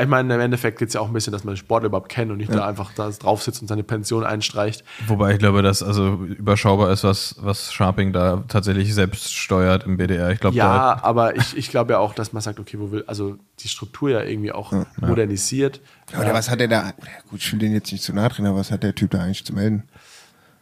ich 0.00 0.08
meine, 0.08 0.34
im 0.34 0.40
Endeffekt 0.40 0.80
geht 0.80 0.88
es 0.88 0.94
ja 0.94 1.00
auch 1.00 1.06
ein 1.06 1.12
bisschen, 1.12 1.32
dass 1.32 1.44
man 1.44 1.54
den 1.54 1.58
Sport 1.58 1.84
überhaupt 1.84 2.08
kennt 2.08 2.32
und 2.32 2.38
nicht 2.38 2.52
da 2.52 2.66
einfach 2.66 2.92
da 2.94 3.10
drauf 3.10 3.44
sitzt 3.44 3.62
und 3.62 3.68
seine 3.68 3.84
Pension 3.84 4.24
einstreicht. 4.24 4.82
Wobei 5.06 5.34
ich 5.34 5.38
glaube, 5.38 5.62
dass 5.62 5.84
also 5.84 6.14
überschaubar 6.14 6.90
ist, 6.90 7.04
was, 7.04 7.36
was 7.38 7.72
Sharping 7.72 8.12
da 8.12 8.42
tatsächlich 8.48 8.92
selbst 8.92 9.32
steuert 9.32 9.84
im 9.84 9.96
BDR. 9.96 10.30
Ich 10.30 10.40
glaube, 10.40 10.56
Ja, 10.56 10.98
aber 11.02 11.36
ich, 11.36 11.56
ich 11.56 11.70
glaube 11.70 11.92
ja 11.92 12.00
auch, 12.00 12.12
dass 12.12 12.32
man 12.32 12.42
sagt, 12.42 12.58
okay, 12.58 12.76
wo 12.80 12.90
will, 12.90 13.04
also 13.06 13.36
die 13.60 13.68
Struktur 13.68 14.10
ja 14.10 14.22
irgendwie 14.22 14.50
auch 14.50 14.72
modernisiert. 15.00 15.80
Oder 16.18 16.34
was 16.34 16.50
hat 16.50 16.58
der 16.58 16.68
da, 16.68 16.92
gut, 17.30 17.40
ich 17.40 17.52
will 17.52 17.60
den 17.60 17.72
jetzt 17.72 17.92
nicht 17.92 18.02
zu 18.02 18.12
nahe 18.12 18.28
treten, 18.30 18.48
aber 18.48 18.58
was 18.58 18.72
hat 18.72 18.82
der 18.82 18.96
Typ 18.96 19.12
da 19.12 19.22
eigentlich 19.22 19.44
zu 19.44 19.54
melden? 19.54 19.84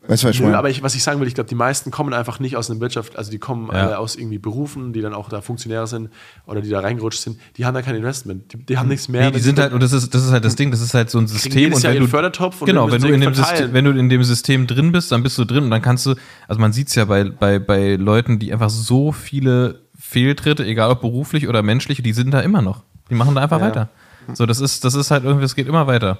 Weißt 0.08 0.24
du, 0.24 0.28
was 0.28 0.34
ich 0.34 0.40
Nö, 0.40 0.46
meine? 0.46 0.58
aber 0.58 0.68
ich, 0.68 0.82
was 0.82 0.96
ich 0.96 1.02
sagen 1.04 1.20
will, 1.20 1.28
ich 1.28 1.34
glaube, 1.34 1.48
die 1.48 1.54
meisten 1.54 1.92
kommen 1.92 2.12
einfach 2.12 2.40
nicht 2.40 2.56
aus 2.56 2.68
einer 2.68 2.80
Wirtschaft, 2.80 3.16
also 3.16 3.30
die 3.30 3.38
kommen 3.38 3.66
Ja. 3.68 3.74
alle 3.86 3.98
aus 3.98 4.16
irgendwie 4.16 4.38
Berufen, 4.38 4.92
die 4.92 5.00
dann 5.00 5.14
auch 5.14 5.28
da 5.28 5.40
Funktionäre 5.42 5.86
sind 5.86 6.10
oder 6.44 6.60
die 6.60 6.70
da 6.70 6.80
reingerutscht 6.80 7.20
sind, 7.20 7.38
die 7.56 7.64
haben 7.66 7.74
da 7.74 7.82
kein 7.82 7.94
Investment. 7.94 8.52
Die, 8.52 8.58
die 8.58 8.78
haben 8.78 8.88
nichts 8.88 9.08
mehr. 9.08 9.26
Nee, 9.26 9.30
die 9.30 9.40
sind 9.40 9.60
halt, 9.60 9.72
und 9.72 9.80
das 9.80 9.92
ist, 9.92 10.12
das 10.12 10.24
ist 10.24 10.32
halt 10.32 10.44
das 10.44 10.56
Ding, 10.56 10.72
das 10.72 10.80
ist 10.80 10.92
halt 10.94 11.08
so 11.08 11.18
ein 11.18 11.28
System. 11.28 11.52
jedes 11.52 11.76
und 11.76 11.82
Jahr 11.84 11.92
wenn 11.92 11.98
ihren 11.98 12.06
du, 12.06 12.10
Fördertopf 12.10 12.60
und 12.62 12.66
genau, 12.66 12.90
wenn 12.90 13.00
du, 13.00 13.08
in 13.08 13.20
dem. 13.20 13.32
System, 13.32 13.72
wenn 13.72 13.84
du 13.84 13.92
in 13.92 14.08
dem 14.08 14.24
System 14.24 14.66
drin 14.66 14.90
bist, 14.90 15.12
dann 15.12 15.22
bist 15.22 15.38
du 15.38 15.44
drin 15.44 15.64
und 15.64 15.70
dann 15.70 15.82
kannst 15.82 16.04
du, 16.06 16.14
also 16.48 16.60
man 16.60 16.72
sieht 16.72 16.88
es 16.88 16.96
ja 16.96 17.04
bei, 17.04 17.24
bei, 17.24 17.60
bei 17.60 17.94
Leuten, 17.94 18.40
die 18.40 18.52
einfach 18.52 18.70
so 18.70 19.12
viele 19.12 19.82
Fehltritte, 19.96 20.64
egal 20.66 20.90
ob 20.90 21.00
beruflich 21.00 21.48
oder 21.48 21.62
menschlich, 21.62 22.02
die 22.02 22.12
sind 22.12 22.32
da 22.32 22.40
immer 22.40 22.60
noch. 22.60 22.82
Die 23.08 23.14
machen 23.14 23.36
da 23.36 23.42
einfach 23.42 23.60
Ja. 23.60 23.66
weiter. 23.66 23.88
So, 24.34 24.46
das 24.46 24.60
ist, 24.60 24.84
das 24.84 24.94
ist 24.94 25.10
halt 25.12 25.22
irgendwie, 25.24 25.44
es 25.44 25.54
geht 25.54 25.68
immer 25.68 25.86
weiter. 25.86 26.18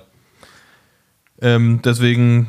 Ähm, 1.41 1.81
deswegen, 1.85 2.49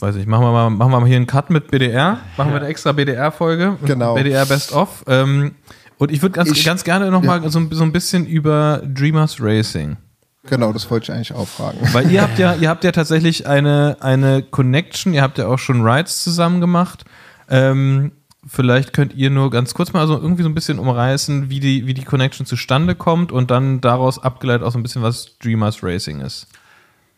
weiß 0.00 0.16
ich, 0.16 0.26
machen 0.26 0.44
wir 0.44 0.52
mal, 0.52 0.70
machen 0.70 0.90
wir 0.92 1.00
mal 1.00 1.06
hier 1.06 1.16
einen 1.16 1.26
Cut 1.26 1.50
mit 1.50 1.70
BDR, 1.70 2.18
machen 2.36 2.50
wir 2.52 2.58
eine 2.58 2.66
extra 2.68 2.92
BDR-Folge. 2.92 3.76
Genau. 3.84 4.14
BDR 4.14 4.46
Best 4.46 4.72
of. 4.72 5.04
Ähm, 5.06 5.54
und 5.98 6.10
ich 6.12 6.22
würde 6.22 6.32
ganz, 6.34 6.50
Ich- 6.50 6.64
ganz 6.64 6.84
gerne 6.84 7.10
noch 7.10 7.22
mal 7.22 7.48
so, 7.50 7.58
ein- 7.58 7.68
so 7.72 7.82
ein 7.82 7.92
bisschen 7.92 8.26
über 8.26 8.82
Dreamers 8.86 9.36
Racing. 9.40 9.96
Genau, 10.44 10.72
das 10.72 10.90
wollte 10.90 11.04
ich 11.04 11.12
eigentlich 11.12 11.34
auch 11.34 11.48
fragen. 11.48 11.78
Weil 11.92 12.10
ihr 12.10 12.22
habt 12.22 12.38
ja, 12.38 12.54
ihr 12.54 12.68
habt 12.70 12.84
ja 12.84 12.92
tatsächlich 12.92 13.46
eine, 13.46 13.96
eine 14.00 14.42
Connection, 14.42 15.12
ihr 15.12 15.22
habt 15.22 15.36
ja 15.38 15.46
auch 15.46 15.58
schon 15.58 15.86
Rides 15.86 16.22
zusammen 16.22 16.60
gemacht. 16.60 17.04
Ähm, 17.50 18.12
vielleicht 18.46 18.92
könnt 18.94 19.14
ihr 19.14 19.28
nur 19.30 19.50
ganz 19.50 19.74
kurz 19.74 19.92
mal 19.92 20.06
so 20.06 20.14
irgendwie 20.16 20.42
so 20.44 20.48
ein 20.48 20.54
bisschen 20.54 20.78
umreißen, 20.78 21.50
wie 21.50 21.60
die, 21.60 21.86
wie 21.86 21.92
die 21.92 22.04
Connection 22.04 22.46
zustande 22.46 22.94
kommt 22.94 23.30
und 23.32 23.50
dann 23.50 23.80
daraus 23.82 24.22
abgeleitet 24.22 24.62
auch 24.66 24.72
so 24.72 24.78
ein 24.78 24.82
bisschen, 24.82 25.02
was 25.02 25.36
Dreamers 25.38 25.82
Racing 25.82 26.20
ist. 26.20 26.46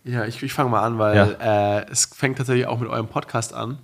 Ja, 0.04 0.24
ich, 0.24 0.42
ich 0.42 0.52
fange 0.52 0.70
mal 0.70 0.82
an, 0.82 0.98
weil 0.98 1.16
äh, 1.40 1.90
es 1.90 2.06
fängt 2.06 2.38
tatsächlich 2.38 2.66
auch 2.66 2.78
mit 2.80 2.88
eurem 2.88 3.08
Podcast 3.08 3.52
an, 3.54 3.78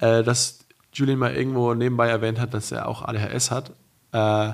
äh, 0.00 0.22
dass 0.22 0.60
Julian 0.92 1.18
mal 1.18 1.34
irgendwo 1.34 1.72
nebenbei 1.74 2.08
erwähnt 2.08 2.40
hat, 2.40 2.52
dass 2.54 2.72
er 2.72 2.88
auch 2.88 3.02
ADHS 3.02 3.50
hat. 3.50 3.72
Äh, 4.12 4.52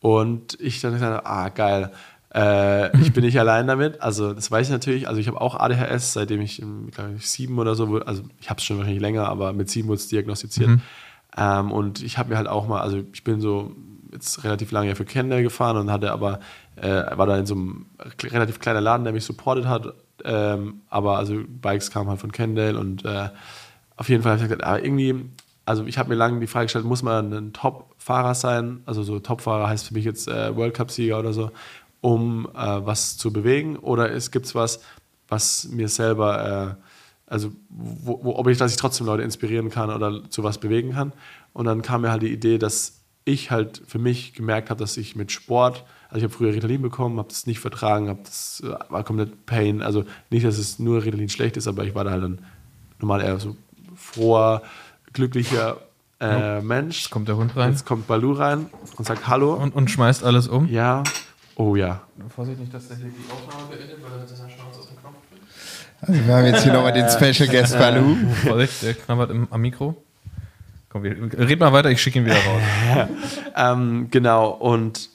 und 0.00 0.58
ich 0.60 0.80
dann 0.80 0.92
gesagt 0.94 1.12
habe, 1.12 1.26
ah, 1.26 1.48
geil. 1.50 1.90
Äh, 2.34 2.96
ich 3.00 3.12
bin 3.12 3.24
nicht 3.24 3.38
allein 3.40 3.66
damit. 3.66 4.00
Also, 4.02 4.32
das 4.34 4.50
weiß 4.50 4.66
ich 4.68 4.72
natürlich. 4.72 5.08
Also, 5.08 5.20
ich 5.20 5.28
habe 5.28 5.40
auch 5.40 5.54
ADHS, 5.58 6.12
seitdem 6.14 6.40
ich, 6.40 6.60
ähm, 6.62 6.90
glaube 6.90 7.14
ich, 7.16 7.28
sieben 7.30 7.58
oder 7.58 7.74
so, 7.74 7.88
wurde- 7.88 8.06
also 8.06 8.22
ich 8.40 8.50
habe 8.50 8.58
es 8.58 8.64
schon 8.64 8.76
wahrscheinlich 8.78 9.00
länger, 9.02 9.28
aber 9.28 9.52
mit 9.52 9.70
sieben 9.70 9.88
wurde 9.88 9.98
es 9.98 10.08
diagnostiziert. 10.08 10.70
Ähm, 11.36 11.70
und 11.72 12.02
ich 12.02 12.18
habe 12.18 12.30
mir 12.30 12.36
halt 12.36 12.48
auch 12.48 12.66
mal, 12.66 12.80
also 12.80 13.02
ich 13.12 13.22
bin 13.24 13.40
so 13.40 13.72
jetzt 14.12 14.42
relativ 14.42 14.72
lange 14.72 14.88
ja 14.88 14.94
für 14.96 15.04
Kendall 15.04 15.42
gefahren 15.44 15.76
und 15.76 15.90
hatte 15.92 16.10
aber, 16.10 16.40
äh, 16.76 17.16
war 17.16 17.26
da 17.26 17.38
in 17.38 17.46
so 17.46 17.54
einem 17.54 17.86
relativ 18.24 18.58
kleinen 18.58 18.82
Laden, 18.82 19.04
der 19.04 19.12
mich 19.12 19.24
supportet 19.24 19.66
hat. 19.66 19.94
Ähm, 20.24 20.82
aber 20.88 21.18
also 21.18 21.40
Bikes 21.46 21.90
kamen 21.90 22.08
halt 22.08 22.20
von 22.20 22.32
Kendall 22.32 22.76
und 22.76 23.04
äh, 23.04 23.28
auf 23.96 24.08
jeden 24.08 24.22
Fall 24.22 24.32
habe 24.32 24.42
ich 24.42 24.48
gesagt, 24.48 24.64
aber 24.64 24.82
irgendwie, 24.82 25.26
also 25.66 25.84
ich 25.84 25.98
habe 25.98 26.08
mir 26.08 26.14
lange 26.14 26.40
die 26.40 26.46
Frage 26.46 26.66
gestellt, 26.66 26.84
muss 26.84 27.02
man 27.02 27.32
ein 27.32 27.52
Top-Fahrer 27.52 28.34
sein? 28.34 28.82
Also 28.86 29.02
so 29.02 29.18
Top-Fahrer 29.18 29.68
heißt 29.68 29.88
für 29.88 29.94
mich 29.94 30.04
jetzt 30.04 30.26
äh, 30.28 30.56
World 30.56 30.74
Cup-Sieger 30.74 31.18
oder 31.18 31.32
so, 31.32 31.50
um 32.00 32.48
äh, 32.54 32.86
was 32.86 33.18
zu 33.18 33.32
bewegen? 33.32 33.76
Oder 33.76 34.10
es 34.10 34.30
gibt 34.30 34.54
was, 34.54 34.80
was 35.28 35.68
mir 35.68 35.88
selber, 35.88 36.78
äh, 36.78 36.82
also 37.26 37.52
wo, 37.68 38.20
wo, 38.22 38.36
ob 38.36 38.46
ich, 38.48 38.58
dass 38.58 38.72
ich 38.72 38.78
trotzdem 38.78 39.06
Leute 39.06 39.22
inspirieren 39.22 39.70
kann 39.70 39.90
oder 39.90 40.28
zu 40.30 40.42
was 40.42 40.58
bewegen 40.58 40.92
kann? 40.92 41.12
Und 41.52 41.66
dann 41.66 41.82
kam 41.82 42.02
mir 42.02 42.10
halt 42.10 42.22
die 42.22 42.32
Idee, 42.32 42.58
dass 42.58 43.02
ich 43.24 43.50
halt 43.50 43.82
für 43.86 43.98
mich 43.98 44.32
gemerkt 44.32 44.70
habe, 44.70 44.80
dass 44.80 44.96
ich 44.96 45.14
mit 45.14 45.30
Sport, 45.30 45.84
also 46.10 46.18
ich 46.18 46.24
habe 46.24 46.32
früher 46.32 46.52
Ritalin 46.52 46.82
bekommen, 46.82 47.18
habe 47.18 47.28
das 47.28 47.46
nicht 47.46 47.60
vertragen, 47.60 48.08
habe 48.08 48.20
das 48.24 48.62
äh, 48.64 48.74
war 48.92 49.04
komplett 49.04 49.46
Pain. 49.46 49.80
Also 49.80 50.04
nicht, 50.30 50.44
dass 50.44 50.58
es 50.58 50.78
nur 50.78 51.04
Ritalin 51.04 51.28
schlecht 51.28 51.56
ist, 51.56 51.68
aber 51.68 51.84
ich 51.84 51.94
war 51.94 52.04
da 52.04 52.10
halt 52.10 52.24
dann 52.24 52.38
normal 52.98 53.22
eher 53.22 53.38
so 53.38 53.56
froher, 53.94 54.62
glücklicher 55.12 55.78
äh, 56.20 56.60
Mensch. 56.60 57.02
Jetzt 57.02 57.10
kommt 57.10 57.28
der 57.28 57.36
Hund 57.36 57.56
rein 57.56 57.70
Jetzt 57.70 57.86
kommt 57.86 58.06
Balu 58.06 58.32
rein 58.32 58.66
und 58.96 59.06
sagt 59.06 59.28
Hallo. 59.28 59.54
und, 59.54 59.74
und 59.74 59.90
schmeißt 59.90 60.24
alles 60.24 60.48
um. 60.48 60.68
ja. 60.68 61.02
Oh 61.56 61.76
ja. 61.76 62.00
Vorsicht 62.34 62.58
nicht, 62.58 62.72
dass 62.72 62.88
der 62.88 62.96
hier 62.96 63.06
die 63.10 63.30
Aufnahme 63.30 63.68
beendet, 63.68 63.98
weil 64.02 64.18
er 64.18 64.26
seine 64.26 64.48
Schnauze 64.48 64.80
aus 64.80 64.88
dem 64.88 64.96
Knopf 64.96 65.14
Also 66.00 66.26
wir 66.26 66.34
haben 66.34 66.46
jetzt 66.46 66.62
hier 66.62 66.72
nochmal 66.72 66.92
den 66.94 67.06
Special 67.10 67.48
Guest 67.48 67.78
Balu. 67.78 68.16
Vorsicht, 68.46 68.82
der 68.82 68.94
knabbert 68.94 69.30
im, 69.30 69.46
am 69.50 69.60
Mikro. 69.60 70.02
Komm, 70.88 71.02
wir, 71.02 71.16
red 71.38 71.60
mal 71.60 71.72
weiter, 71.74 71.90
ich 71.90 72.00
schicke 72.00 72.18
ihn 72.18 72.24
wieder 72.24 72.36
raus. 72.36 73.08
Ähm, 73.56 74.08
genau, 74.10 74.48
und. 74.50 75.10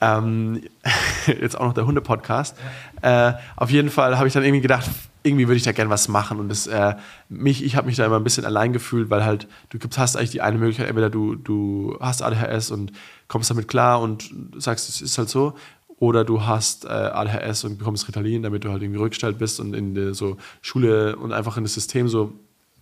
Ähm, 0.00 0.62
jetzt 1.26 1.58
auch 1.58 1.66
noch 1.66 1.74
der 1.74 1.86
Hunde-Podcast. 1.86 2.56
Äh, 3.02 3.32
auf 3.56 3.70
jeden 3.70 3.90
Fall 3.90 4.16
habe 4.18 4.28
ich 4.28 4.34
dann 4.34 4.44
irgendwie 4.44 4.62
gedacht, 4.62 4.88
irgendwie 5.22 5.48
würde 5.48 5.56
ich 5.56 5.62
da 5.62 5.72
gerne 5.72 5.90
was 5.90 6.08
machen. 6.08 6.38
Und 6.38 6.48
das, 6.48 6.66
äh, 6.66 6.94
mich, 7.28 7.64
ich 7.64 7.76
habe 7.76 7.86
mich 7.86 7.96
da 7.96 8.04
immer 8.04 8.16
ein 8.16 8.24
bisschen 8.24 8.44
allein 8.44 8.72
gefühlt, 8.72 9.10
weil 9.10 9.24
halt, 9.24 9.48
du 9.70 9.78
hast 9.96 10.16
eigentlich 10.16 10.30
die 10.30 10.42
eine 10.42 10.58
Möglichkeit, 10.58 10.88
entweder 10.88 11.10
du, 11.10 11.34
du 11.34 11.96
hast 12.00 12.22
ADHS 12.22 12.70
und 12.70 12.92
kommst 13.28 13.50
damit 13.50 13.66
klar 13.66 14.00
und 14.00 14.30
sagst, 14.58 14.88
es 14.88 15.00
ist 15.00 15.16
halt 15.18 15.30
so. 15.30 15.54
Oder 15.98 16.24
du 16.24 16.44
hast 16.44 16.84
äh, 16.84 16.88
ADHS 16.88 17.64
und 17.64 17.78
bekommst 17.78 18.06
Ritalin, 18.06 18.42
damit 18.42 18.64
du 18.64 18.70
halt 18.70 18.82
irgendwie 18.82 19.00
rückgestellt 19.00 19.38
bist 19.38 19.60
und 19.60 19.74
in 19.74 19.94
der 19.94 20.12
so 20.12 20.36
Schule 20.60 21.16
und 21.16 21.32
einfach 21.32 21.56
in 21.56 21.62
das 21.62 21.72
System 21.72 22.08
so, 22.08 22.32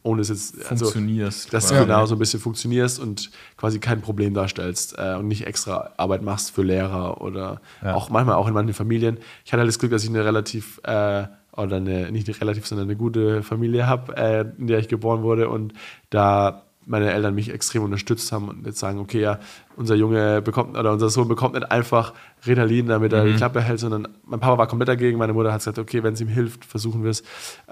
ohne 0.04 0.20
es 0.22 0.28
jetzt 0.28 0.58
also, 0.70 0.86
Funktionierst 0.86 1.52
dass 1.52 1.68
du 1.68 1.78
genau 1.78 2.06
so 2.06 2.16
ein 2.16 2.18
bisschen 2.18 2.40
funktionierst 2.40 2.98
und 2.98 3.30
quasi 3.56 3.78
kein 3.78 4.00
Problem 4.00 4.34
darstellst 4.34 4.96
äh, 4.98 5.14
und 5.14 5.28
nicht 5.28 5.46
extra 5.46 5.90
Arbeit 5.96 6.22
machst 6.22 6.50
für 6.50 6.62
Lehrer 6.62 7.20
oder 7.20 7.60
Ja. 7.82 7.94
auch 7.94 8.10
manchmal 8.10 8.36
auch 8.36 8.48
in 8.48 8.54
manchen 8.54 8.74
Familien. 8.74 9.18
Ich 9.44 9.52
hatte 9.52 9.60
halt 9.60 9.68
das 9.68 9.78
Glück, 9.78 9.92
dass 9.92 10.02
ich 10.02 10.10
eine 10.10 10.24
relativ 10.24 10.80
äh, 10.84 11.24
oder 11.56 11.76
eine, 11.76 12.10
nicht 12.10 12.28
eine 12.28 12.40
relativ, 12.40 12.66
sondern 12.66 12.88
eine 12.88 12.96
gute 12.96 13.42
Familie 13.42 13.86
habe, 13.86 14.16
äh, 14.16 14.44
in 14.58 14.66
der 14.66 14.78
ich 14.78 14.88
geboren 14.88 15.22
wurde 15.22 15.48
und 15.48 15.74
da 16.10 16.62
meine 16.86 17.12
Eltern 17.12 17.34
mich 17.34 17.48
extrem 17.50 17.82
unterstützt 17.84 18.32
haben 18.32 18.48
und 18.48 18.66
jetzt 18.66 18.78
sagen, 18.80 18.98
okay, 18.98 19.20
ja, 19.20 19.38
unser 19.76 19.94
Junge 19.94 20.42
bekommt 20.42 20.76
oder 20.76 20.92
unser 20.92 21.10
Sohn 21.10 21.28
bekommt 21.28 21.54
nicht 21.54 21.70
einfach 21.70 22.12
Ritalin, 22.46 22.86
damit 22.88 23.12
er 23.12 23.24
die 23.24 23.34
Klappe 23.34 23.60
hält, 23.60 23.78
sondern 23.80 24.08
mein 24.26 24.40
Papa 24.40 24.58
war 24.58 24.66
komplett 24.66 24.88
dagegen, 24.88 25.16
meine 25.18 25.32
Mutter 25.32 25.52
hat 25.52 25.60
gesagt, 25.60 25.78
okay, 25.78 26.02
wenn 26.02 26.14
es 26.14 26.20
ihm 26.20 26.28
hilft, 26.28 26.64
versuchen 26.64 27.04
wir 27.04 27.10
es. 27.10 27.22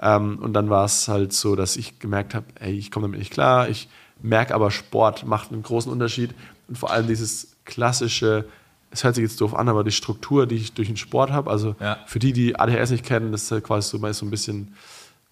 Ähm, 0.01 0.39
und 0.39 0.53
dann 0.53 0.69
war 0.69 0.85
es 0.85 1.07
halt 1.07 1.33
so, 1.33 1.55
dass 1.55 1.75
ich 1.75 1.99
gemerkt 1.99 2.33
habe, 2.35 2.45
ey, 2.59 2.73
ich 2.73 2.89
komme 2.89 3.05
damit 3.07 3.19
nicht 3.19 3.33
klar, 3.33 3.67
ich 3.69 3.89
merke 4.21 4.55
aber, 4.55 4.71
Sport 4.71 5.25
macht 5.25 5.51
einen 5.51 5.63
großen 5.63 5.91
Unterschied 5.91 6.31
und 6.67 6.77
vor 6.77 6.91
allem 6.91 7.07
dieses 7.07 7.57
klassische, 7.65 8.45
es 8.91 9.03
hört 9.03 9.15
sich 9.15 9.23
jetzt 9.23 9.41
doof 9.41 9.55
an, 9.55 9.67
aber 9.67 9.83
die 9.83 9.91
Struktur, 9.91 10.47
die 10.47 10.55
ich 10.55 10.73
durch 10.73 10.87
den 10.87 10.97
Sport 10.97 11.31
habe, 11.31 11.49
also 11.49 11.75
Ja. 11.79 11.97
für 12.05 12.19
die, 12.19 12.31
die 12.33 12.57
ADHS 12.57 12.91
nicht 12.91 13.05
kennen, 13.05 13.31
das 13.31 13.43
ist 13.43 13.51
halt 13.51 13.63
quasi 13.63 13.89
so, 13.89 13.99
man 13.99 14.11
ist 14.11 14.19
so 14.19 14.25
ein 14.25 14.31
bisschen 14.31 14.73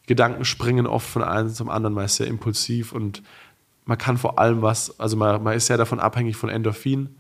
Gedanken 0.07 0.43
springen 0.43 0.88
oft 0.88 1.07
von 1.07 1.23
einem 1.23 1.49
zum 1.49 1.69
anderen, 1.69 1.93
man 1.93 2.05
ist 2.05 2.15
sehr 2.15 2.25
impulsiv 2.27 2.93
und 2.93 3.21
man 3.89 3.97
kann 3.97 4.17
vor 4.19 4.37
allem 4.37 4.61
was, 4.61 4.99
also 4.99 5.17
man, 5.17 5.41
man 5.41 5.55
ist 5.57 5.65
sehr 5.65 5.77
davon 5.77 5.99
abhängig 5.99 6.35
von 6.37 6.47
Endorphin 6.49 7.15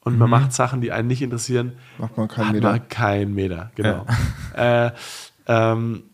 und 0.00 0.18
man 0.18 0.30
macht 0.30 0.52
Sachen, 0.54 0.80
die 0.80 0.90
einen 0.90 1.06
nicht 1.06 1.20
interessieren, 1.20 1.74
Macht 1.98 2.16
man 2.16 2.28
keinen 2.28 2.52
Meter. 2.52 2.70
man 2.70 2.88
keinen 2.88 3.34
Meter, 3.34 3.70
genau. 3.74 4.06
Äh, 4.56 4.90
ähm, 5.46 6.04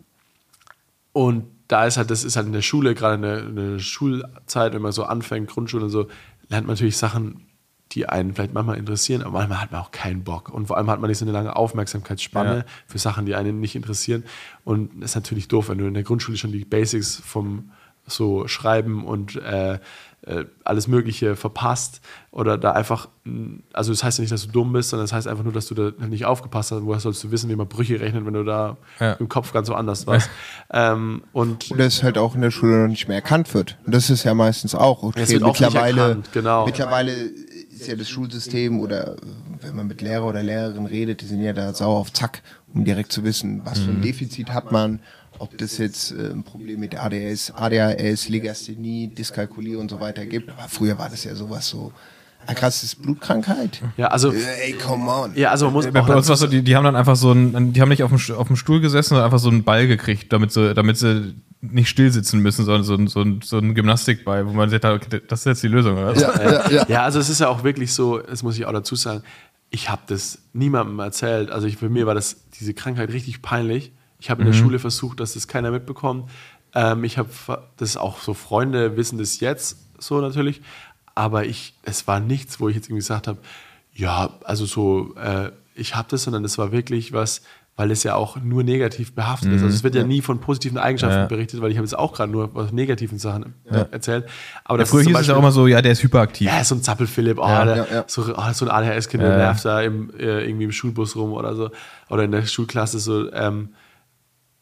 und 1.13 1.45
da 1.69 1.85
ist 1.87 1.97
halt, 1.97 2.11
das 2.11 2.25
ist 2.25 2.35
halt 2.37 2.47
in 2.47 2.53
der 2.53 2.63
Schule, 2.63 2.95
gerade 2.97 3.15
in 3.15 3.23
der, 3.23 3.39
in 3.47 3.57
der 3.57 3.79
Schulzeit, 3.79 4.73
wenn 4.75 4.83
man 4.83 4.91
so 4.93 5.05
anfängt, 5.05 5.49
Grundschule 5.49 5.85
und 5.85 5.91
so, 5.91 6.09
lernt 6.49 6.67
man 6.67 6.75
natürlich 6.75 6.97
Sachen, 6.97 7.47
die 7.93 8.09
einen 8.09 8.35
vielleicht 8.35 8.55
manchmal 8.55 8.79
interessieren, 8.79 9.23
aber 9.23 9.39
manchmal 9.39 9.61
hat 9.61 9.71
man 9.73 9.81
auch 9.81 9.91
keinen 9.93 10.25
Bock. 10.25 10.49
Und 10.49 10.67
vor 10.67 10.77
allem 10.77 10.91
hat 10.91 11.01
man 11.01 11.09
nicht 11.09 11.19
so 11.19 11.25
eine 11.25 11.33
lange 11.33 11.55
Aufmerksamkeitsspanne 11.55 12.57
Ja. 12.59 12.65
für 12.87 12.99
Sachen, 12.99 13.27
die 13.27 13.35
einen 13.37 13.61
nicht 13.61 13.77
interessieren. 13.77 14.25
Und 14.65 14.91
das 15.01 15.11
ist 15.13 15.15
natürlich 15.17 15.47
doof, 15.49 15.69
wenn 15.69 15.79
du 15.79 15.87
in 15.87 15.95
der 15.95 16.03
Grundschule 16.03 16.37
schon 16.37 16.51
die 16.53 16.65
Basics 16.65 17.17
vom 17.25 17.71
so 18.11 18.47
Schreiben 18.49 19.05
und 19.05 19.37
äh, 19.37 19.79
äh, 20.27 20.45
alles 20.65 20.87
Mögliche 20.87 21.35
verpasst 21.35 22.03
oder 22.31 22.59
da 22.59 22.73
einfach, 22.73 23.09
mh, 23.25 23.61
also 23.73 23.91
das 23.91 24.05
heißt 24.05 24.19
ja 24.19 24.23
nicht, 24.23 24.33
dass 24.33 24.45
du 24.47 24.53
dumm 24.53 24.71
bist, 24.75 24.91
sondern 24.91 25.05
das 25.05 25.15
heißt 25.15 25.27
einfach 25.27 25.45
nur, 25.45 25.53
dass 25.55 25.67
du 25.67 25.75
da 25.75 25.93
nicht 26.07 26.27
aufgepasst 26.27 26.73
hast. 26.73 26.83
Woher 26.85 27.01
sollst 27.01 27.25
du 27.25 27.31
wissen, 27.31 27.49
wie 27.49 27.57
man 27.57 27.67
Brüche 27.69 27.99
rechnet, 28.01 28.27
wenn 28.27 28.35
du 28.35 28.45
da 28.45 28.77
Ja. 28.99 29.13
im 29.15 29.31
Kopf 29.31 29.53
ganz 29.55 29.67
so 29.69 29.75
anders 29.75 30.07
warst? 30.07 30.29
ähm, 30.73 31.23
und 31.33 31.71
Und 31.71 31.79
das 31.81 32.03
halt 32.03 32.19
auch 32.19 32.35
in 32.35 32.43
der 32.43 32.51
Schule 32.51 32.83
noch 32.83 32.89
nicht 32.89 33.09
mehr 33.09 33.17
erkannt 33.17 33.53
wird. 33.55 33.79
Und 33.87 33.95
das 33.95 34.11
ist 34.11 34.25
ja 34.25 34.35
meistens 34.35 34.75
auch. 34.75 35.03
Okay, 35.03 35.23
Es 35.23 35.31
wird 35.31 35.43
auch 35.43 35.49
nicht 35.49 35.61
mittlerweile, 35.61 36.01
erkannt, 36.03 36.29
genau. 36.33 36.67
mittlerweile 36.67 37.13
ist 37.13 37.87
ja 37.89 37.97
das 37.97 38.11
Schulsystem 38.11 38.79
oder 38.81 39.17
wenn 39.63 39.75
man 39.75 39.87
mit 39.87 40.03
Lehrer 40.03 40.27
oder 40.27 40.43
Lehrerin 40.43 40.85
redet, 40.85 41.23
die 41.23 41.27
sind 41.27 41.41
ja 41.41 41.55
da 41.55 41.73
sauer 41.73 41.99
auf 41.99 42.13
Zack, 42.13 42.43
um 42.75 42.85
direkt 42.85 43.11
zu 43.11 43.25
wissen, 43.25 43.63
was 43.65 43.79
Mhm. 43.81 43.85
für 43.85 43.91
ein 43.93 44.03
Defizit 44.03 44.51
hat 44.51 44.71
man, 44.71 45.01
ob 45.41 45.57
das 45.57 45.79
jetzt 45.79 46.13
äh, 46.13 46.31
ein 46.33 46.45
Problem 46.45 46.81
mit 46.81 46.95
ADS, 46.95 47.51
ADHS, 47.53 48.29
Legasthenie, 48.29 49.09
Dyskalkulie 49.09 49.79
und 49.79 49.91
so 49.91 49.99
weiter 49.99 50.27
gibt. 50.27 50.51
Aber 50.51 50.69
früher 50.69 50.99
war 50.99 51.09
das 51.09 51.25
ja 51.25 51.35
sowas 51.35 51.67
so, 51.67 51.93
Ah, 52.47 52.55
krass, 52.55 52.81
das 52.81 52.95
ist 52.95 53.03
Blutkrankheit? 53.03 53.83
Ja, 53.99 54.07
also, 54.09 54.33
Ey, 54.33 54.73
come 54.73 55.11
on. 55.11 55.33
ja, 55.37 55.51
also 55.51 55.67
man 55.67 55.75
muss 55.75 55.87
Bei 55.89 56.01
auch 56.01 56.07
bei 56.07 56.17
uns 56.17 56.27
war 56.29 56.37
so, 56.37 56.47
die, 56.47 56.63
die 56.63 56.75
haben 56.75 56.85
dann 56.85 56.97
einfach 56.97 57.17
so 57.17 57.33
einen, 57.33 57.75
die 57.75 57.81
haben 57.83 57.91
nicht 57.91 58.03
auf 58.03 58.11
dem, 58.11 58.35
auf 58.37 58.47
dem 58.47 58.57
Stuhl 58.57 58.81
gesessen, 58.81 59.11
sondern 59.11 59.27
einfach 59.27 59.39
so 59.39 59.51
einen 59.51 59.63
Ball 59.63 59.87
gekriegt, 59.87 60.33
damit 60.33 60.51
sie, 60.51 60.73
damit 60.75 60.97
sie 60.97 61.35
nicht 61.61 61.91
still 61.91 62.11
sitzen 62.11 62.41
müssen, 62.41 62.65
sondern 62.65 62.85
so 62.85 62.95
ein, 62.95 63.09
so 63.09 63.21
ein, 63.21 63.41
so 63.43 63.59
ein 63.59 63.75
Gymnastikball, 63.75 64.47
wo 64.47 64.53
man 64.53 64.71
sagt, 64.71 64.87
okay, 64.87 65.21
das 65.29 65.41
ist 65.41 65.45
jetzt 65.47 65.63
die 65.63 65.69
Lösung, 65.69 65.99
oder? 65.99 66.15
Ja, 66.19 66.43
ja, 66.43 66.71
ja. 66.71 66.87
Ja, 66.89 67.03
also 67.05 67.19
es 67.19 67.29
ist 67.29 67.41
ja 67.41 67.49
auch 67.49 67.63
wirklich 67.63 67.93
so, 67.93 68.19
das 68.19 68.43
muss 68.43 68.57
ich 68.57 68.65
auch 68.65 68.73
dazu 68.73 68.97
sagen, 68.97 69.23
ich 69.69 69.91
habe 69.91 70.03
das 70.07 70.39
niemandem 70.55 70.99
erzählt. 70.99 71.51
Also 71.51 71.67
ich, 71.67 71.77
für 71.77 71.91
mir 71.91 72.07
war 72.07 72.15
das 72.15 72.49
diese 72.59 72.73
Krankheit 72.73 73.13
richtig 73.13 73.43
peinlich. 73.43 73.93
Ich 74.21 74.31
habe 74.31 74.43
in 74.43 74.49
Mhm. 74.49 74.53
der 74.53 74.59
Schule 74.59 74.79
versucht, 74.79 75.21
dass 75.21 75.35
das 75.35 75.49
keiner 75.49 75.71
mitbekommt. 75.71 76.31
Ähm, 76.75 77.05
ich 77.05 77.19
habe 77.19 77.29
das 77.79 77.97
auch 77.97 78.21
so 78.21 78.35
Freunde 78.35 78.97
wissen 78.97 79.19
das 79.19 79.41
jetzt 79.41 79.79
so 79.99 80.21
natürlich, 80.21 80.61
aber 81.15 81.45
ich 81.45 81.75
es 81.83 82.07
war 82.07 82.21
nichts, 82.21 82.61
wo 82.61 82.69
ich 82.69 82.77
jetzt 82.77 82.87
irgendwie 82.87 83.01
gesagt 83.01 83.27
habe, 83.27 83.39
ja, 83.95 84.31
also 84.45 84.67
so 84.67 85.15
äh, 85.17 85.51
ich 85.75 85.95
habe 85.97 86.07
das, 86.11 86.23
sondern 86.25 86.45
es 86.45 86.59
war 86.59 86.71
wirklich 86.73 87.13
was, 87.13 87.43
weil 87.77 87.91
es 87.91 88.03
ja 88.03 88.15
auch 88.15 88.37
nur 88.37 88.63
negativ 88.63 89.15
behaftet 89.15 89.53
ist. 89.53 89.63
Also 89.63 89.75
es 89.75 89.83
wird 89.83 89.95
ja 89.95 90.05
nie 90.05 90.21
von 90.21 90.39
positiven 90.41 90.77
Eigenschaften 90.77 91.21
Ja. 91.21 91.27
berichtet, 91.27 91.63
weil 91.63 91.71
ich 91.71 91.79
habe 91.79 91.87
jetzt 91.87 91.99
auch 91.99 92.13
gerade 92.13 92.31
nur 92.31 92.51
von 92.51 92.67
negativen 92.75 93.19
Sachen 93.19 93.55
äh, 93.65 93.87
erzählt. 93.91 94.27
Aber 94.65 94.77
Ja, 94.79 94.83
das 94.83 94.91
früher 94.91 95.01
ist 95.01 95.07
hieß 95.07 95.11
es 95.13 95.13
ja 95.13 95.19
Beispiel- 95.21 95.35
auch 95.35 95.39
immer 95.39 95.53
so, 95.53 95.67
ja, 95.67 95.81
der 95.81 95.93
ist 95.93 96.03
hyperaktiv. 96.03 96.47
ja, 96.47 96.63
so 96.63 96.75
ein 96.75 96.83
Zappel-Philipp, 96.83 97.39
oh, 97.39 97.49
Ja, 97.49 97.65
der, 97.65 97.77
ja, 97.77 97.87
ja. 97.91 98.05
So, 98.07 98.23
oh, 98.37 98.53
so 98.53 98.67
ein 98.67 98.71
ADHS-Kind, 98.71 99.23
der 99.23 99.31
Ja, 99.31 99.39
ja. 99.39 99.45
nervt 99.47 99.65
da 99.65 99.81
im, 99.81 100.11
äh, 100.19 100.45
irgendwie 100.45 100.65
im 100.65 100.73
Schulbus 100.73 101.17
rum 101.17 101.33
oder 101.33 101.55
so. 101.57 101.71
Oder 102.11 102.25
in 102.25 102.33
der 102.33 102.45
Schulklasse 102.47 102.99
so. 102.99 103.33
Ähm, 103.33 103.71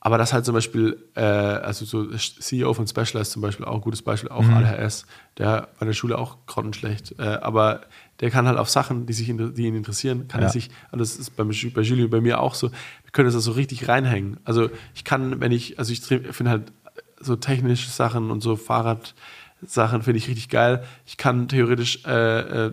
aber 0.09 0.17
das 0.17 0.33
halt 0.33 0.47
zum 0.47 0.55
Beispiel, 0.55 0.97
äh, 1.17 1.21
also 1.21 1.85
so 1.85 2.07
CEO 2.17 2.73
von 2.73 2.87
Specialized 2.87 3.31
zum 3.31 3.43
Beispiel, 3.43 3.67
auch 3.67 3.75
ein 3.75 3.81
gutes 3.83 4.01
Beispiel, 4.01 4.31
auch 4.31 4.43
ADHS, 4.49 5.05
der 5.37 5.69
in 5.83 5.87
der 5.87 5.93
Schule 5.93 6.17
auch 6.17 6.39
grottenschlecht. 6.47 7.15
Äh, 7.19 7.25
aber 7.43 7.83
der 8.21 8.31
kann 8.31 8.47
halt 8.47 8.57
auf 8.57 8.71
Sachen, 8.71 9.05
die, 9.05 9.13
sich, 9.13 9.27
die 9.27 9.67
ihn 9.67 9.75
interessieren, 9.77 10.27
kann 10.27 10.41
Ja. 10.41 10.47
er 10.47 10.51
sich, 10.51 10.71
und 10.93 10.99
das 10.99 11.17
ist 11.17 11.37
beim, 11.37 11.49
bei 11.75 11.83
Julio 11.83 12.09
bei 12.09 12.23
mir 12.23 12.41
auch 12.41 12.55
so, 12.55 12.71
wir 12.71 13.11
können 13.13 13.27
das 13.27 13.35
da 13.35 13.41
so 13.41 13.53
richtig 13.53 13.87
reinhängen. 13.87 14.39
Also 14.45 14.71
ich 14.95 15.05
kann, 15.05 15.43
wenn 15.43 15.53
ich, 15.53 15.79
also 15.79 15.93
ich 15.93 16.01
finde 16.01 16.49
halt 16.51 16.73
so 17.21 17.37
technische 17.37 17.91
Sachen 17.91 18.31
und 18.31 18.41
so 18.41 18.57
Fahrradsachen 18.57 20.03
finde 20.03 20.17
ich 20.17 20.29
richtig 20.29 20.49
geil. 20.49 20.85
Ich 21.05 21.19
kann 21.19 21.49
theoretisch, 21.49 22.03
äh, 22.07 22.67
äh, 22.69 22.73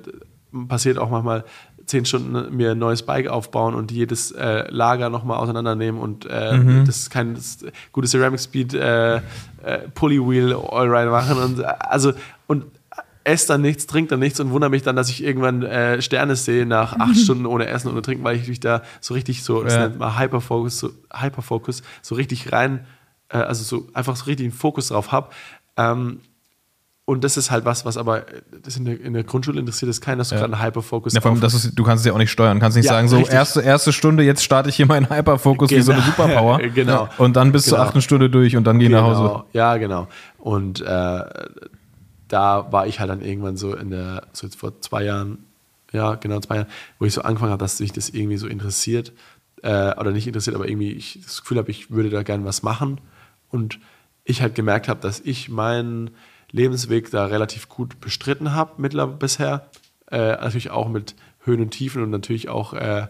passiert 0.70 0.98
auch 1.00 1.10
manchmal, 1.10 1.44
zehn 1.86 2.06
Stunden 2.06 2.56
mir 2.56 2.72
ein 2.72 2.80
neues 2.80 3.04
Bike 3.04 3.28
aufbauen 3.28 3.76
und 3.76 3.92
jedes 3.92 4.32
äh, 4.32 4.66
Lager 4.70 5.10
nochmal 5.10 5.38
auseinandernehmen 5.38 6.00
und 6.02 6.26
äh, 6.26 6.84
das 6.86 6.98
ist 6.98 7.10
kein 7.10 7.36
das 7.36 7.60
gute 7.92 8.08
Ceramic 8.08 8.40
Speed 8.40 8.74
äh, 8.74 9.18
äh, 9.18 9.22
Pulley 9.94 10.20
Wheel 10.20 10.54
Allride 10.54 11.10
machen 11.12 11.38
und 11.38 11.64
also 11.64 12.14
und 12.48 12.66
esse 13.24 13.48
dann 13.48 13.62
nichts, 13.62 13.88
trinke 13.88 14.12
dann 14.12 14.20
nichts 14.20 14.40
und 14.40 14.52
wundere 14.52 14.70
mich 14.70 14.84
dann, 14.84 14.96
dass 14.96 15.10
ich 15.10 15.24
irgendwann 15.24 15.64
äh, 15.64 16.00
Sterne 16.02 16.36
sehe 16.36 16.66
nach 16.68 16.94
acht 17.00 17.18
Stunden 17.24 17.48
ohne 17.48 17.66
Essen 17.68 17.88
und 17.88 17.94
ohne 17.94 18.04
Trinken, 18.04 18.24
weil 18.24 18.36
ich 18.36 18.48
mich 18.48 18.60
da 18.60 18.84
so 19.02 19.16
richtig 19.16 19.44
so, 19.44 19.64
das 19.64 19.74
Ja. 19.74 19.80
nennt 19.88 19.98
man 19.98 20.20
Hyperfocus, 20.20 20.78
so, 20.80 20.90
Hyperfocus, 21.12 21.82
so 22.04 22.14
richtig 22.14 22.52
rein, 22.52 22.86
äh, 23.30 23.38
also 23.38 23.64
so 23.64 23.88
einfach 23.94 24.16
so 24.16 24.26
richtig 24.26 24.46
einen 24.46 24.54
Fokus 24.54 24.90
drauf 24.90 25.12
habe. 25.12 25.30
Ähm, 25.76 26.20
und 27.06 27.24
das 27.24 27.38
ist 27.38 27.52
halt 27.52 27.66
was, 27.66 27.86
was 27.86 27.98
aber 27.98 28.28
äh, 28.28 28.42
das 28.64 28.78
in 28.78 28.86
der, 28.86 29.00
in 29.00 29.14
der 29.14 29.24
Grundschule 29.24 29.60
interessiert 29.60 29.90
ist 29.90 30.02
keinen, 30.02 30.18
dass 30.18 30.30
du 30.30 30.36
Ja. 30.36 30.42
gerade 30.42 30.54
einen 30.56 30.64
Hyperfocus 30.66 31.14
Ja, 31.14 31.22
vor 31.22 31.32
allem, 31.32 31.44
ist, 31.44 31.72
du 31.76 31.84
kannst 31.84 32.02
es 32.02 32.08
ja 32.08 32.14
auch 32.14 32.18
nicht 32.18 32.32
steuern. 32.32 32.58
Du 32.58 32.62
kannst 32.62 32.76
nicht 32.78 32.86
Ja, 32.88 32.94
sagen, 32.94 33.08
so 33.08 33.18
richtig. 33.18 33.34
erste, 33.36 33.62
erste 33.62 33.94
Stunde, 33.94 34.24
jetzt 34.24 34.44
starte 34.44 34.70
ich 34.70 34.76
hier 34.76 34.88
meinen 34.88 35.10
Hyperfokus 35.10 35.70
wie 35.70 35.82
so 35.82 35.92
eine 35.92 36.02
Genau. 36.02 36.12
Superpower. 36.16 36.60
Genau. 36.74 37.08
Und 37.20 37.36
dann 37.36 37.52
bis 37.52 37.66
zur 37.66 37.78
Genau. 37.78 37.88
achten 37.90 38.02
Stunde 38.02 38.30
durch 38.30 38.56
und 38.58 38.66
dann 38.66 38.80
geh 38.80 38.90
nach 38.90 39.04
Hause. 39.04 39.22
Genau. 39.22 39.46
Ja, 39.54 39.78
genau. 39.78 40.08
Und 40.40 40.82
äh, 40.82 41.24
da 42.28 42.72
war 42.72 42.88
ich 42.88 43.00
halt 43.00 43.10
dann 43.10 43.22
irgendwann 43.22 43.56
so 43.58 43.76
in 43.76 43.92
der, 43.92 44.24
so 44.34 44.48
jetzt 44.48 44.58
vor 44.60 44.82
zwei 44.82 45.04
Jahren, 45.04 45.40
ja, 45.92 46.16
genau 46.16 46.40
zwei 46.40 46.56
Jahren, 46.56 46.68
wo 47.00 47.06
ich 47.06 47.14
so 47.14 47.22
angefangen 47.22 47.52
habe, 47.52 47.64
dass 47.64 47.80
mich 47.80 47.94
das 47.94 48.10
irgendwie 48.10 48.38
so 48.38 48.48
interessiert. 48.48 49.14
Äh, 49.62 49.96
oder 50.00 50.12
nicht 50.12 50.28
interessiert, 50.28 50.56
aber 50.56 50.68
irgendwie 50.68 50.92
ich 50.92 51.20
das 51.24 51.42
Gefühl 51.42 51.58
habe, 51.58 51.72
ich 51.72 51.92
würde 51.92 52.10
da 52.10 52.24
gerne 52.24 52.46
was 52.46 52.64
machen. 52.64 53.00
Und 53.50 53.80
ich 54.24 54.42
halt 54.42 54.56
gemerkt 54.56 54.88
habe, 54.90 55.00
dass 55.02 55.20
ich 55.20 55.50
meinen 55.50 56.10
Lebensweg 56.56 57.12
da 57.12 57.26
relativ 57.26 57.70
gut 57.70 58.00
bestritten 58.00 58.54
habe 58.54 58.74
mittlerweile 58.78 59.18
bisher. 59.18 59.70
Äh, 60.10 60.18
natürlich 60.18 60.72
auch 60.72 60.88
mit 60.88 61.16
Höhen 61.44 61.62
und 61.62 61.72
Tiefen 61.72 62.02
und 62.02 62.10
natürlich 62.10 62.50
auch 62.50 62.74
äh, 62.74 63.08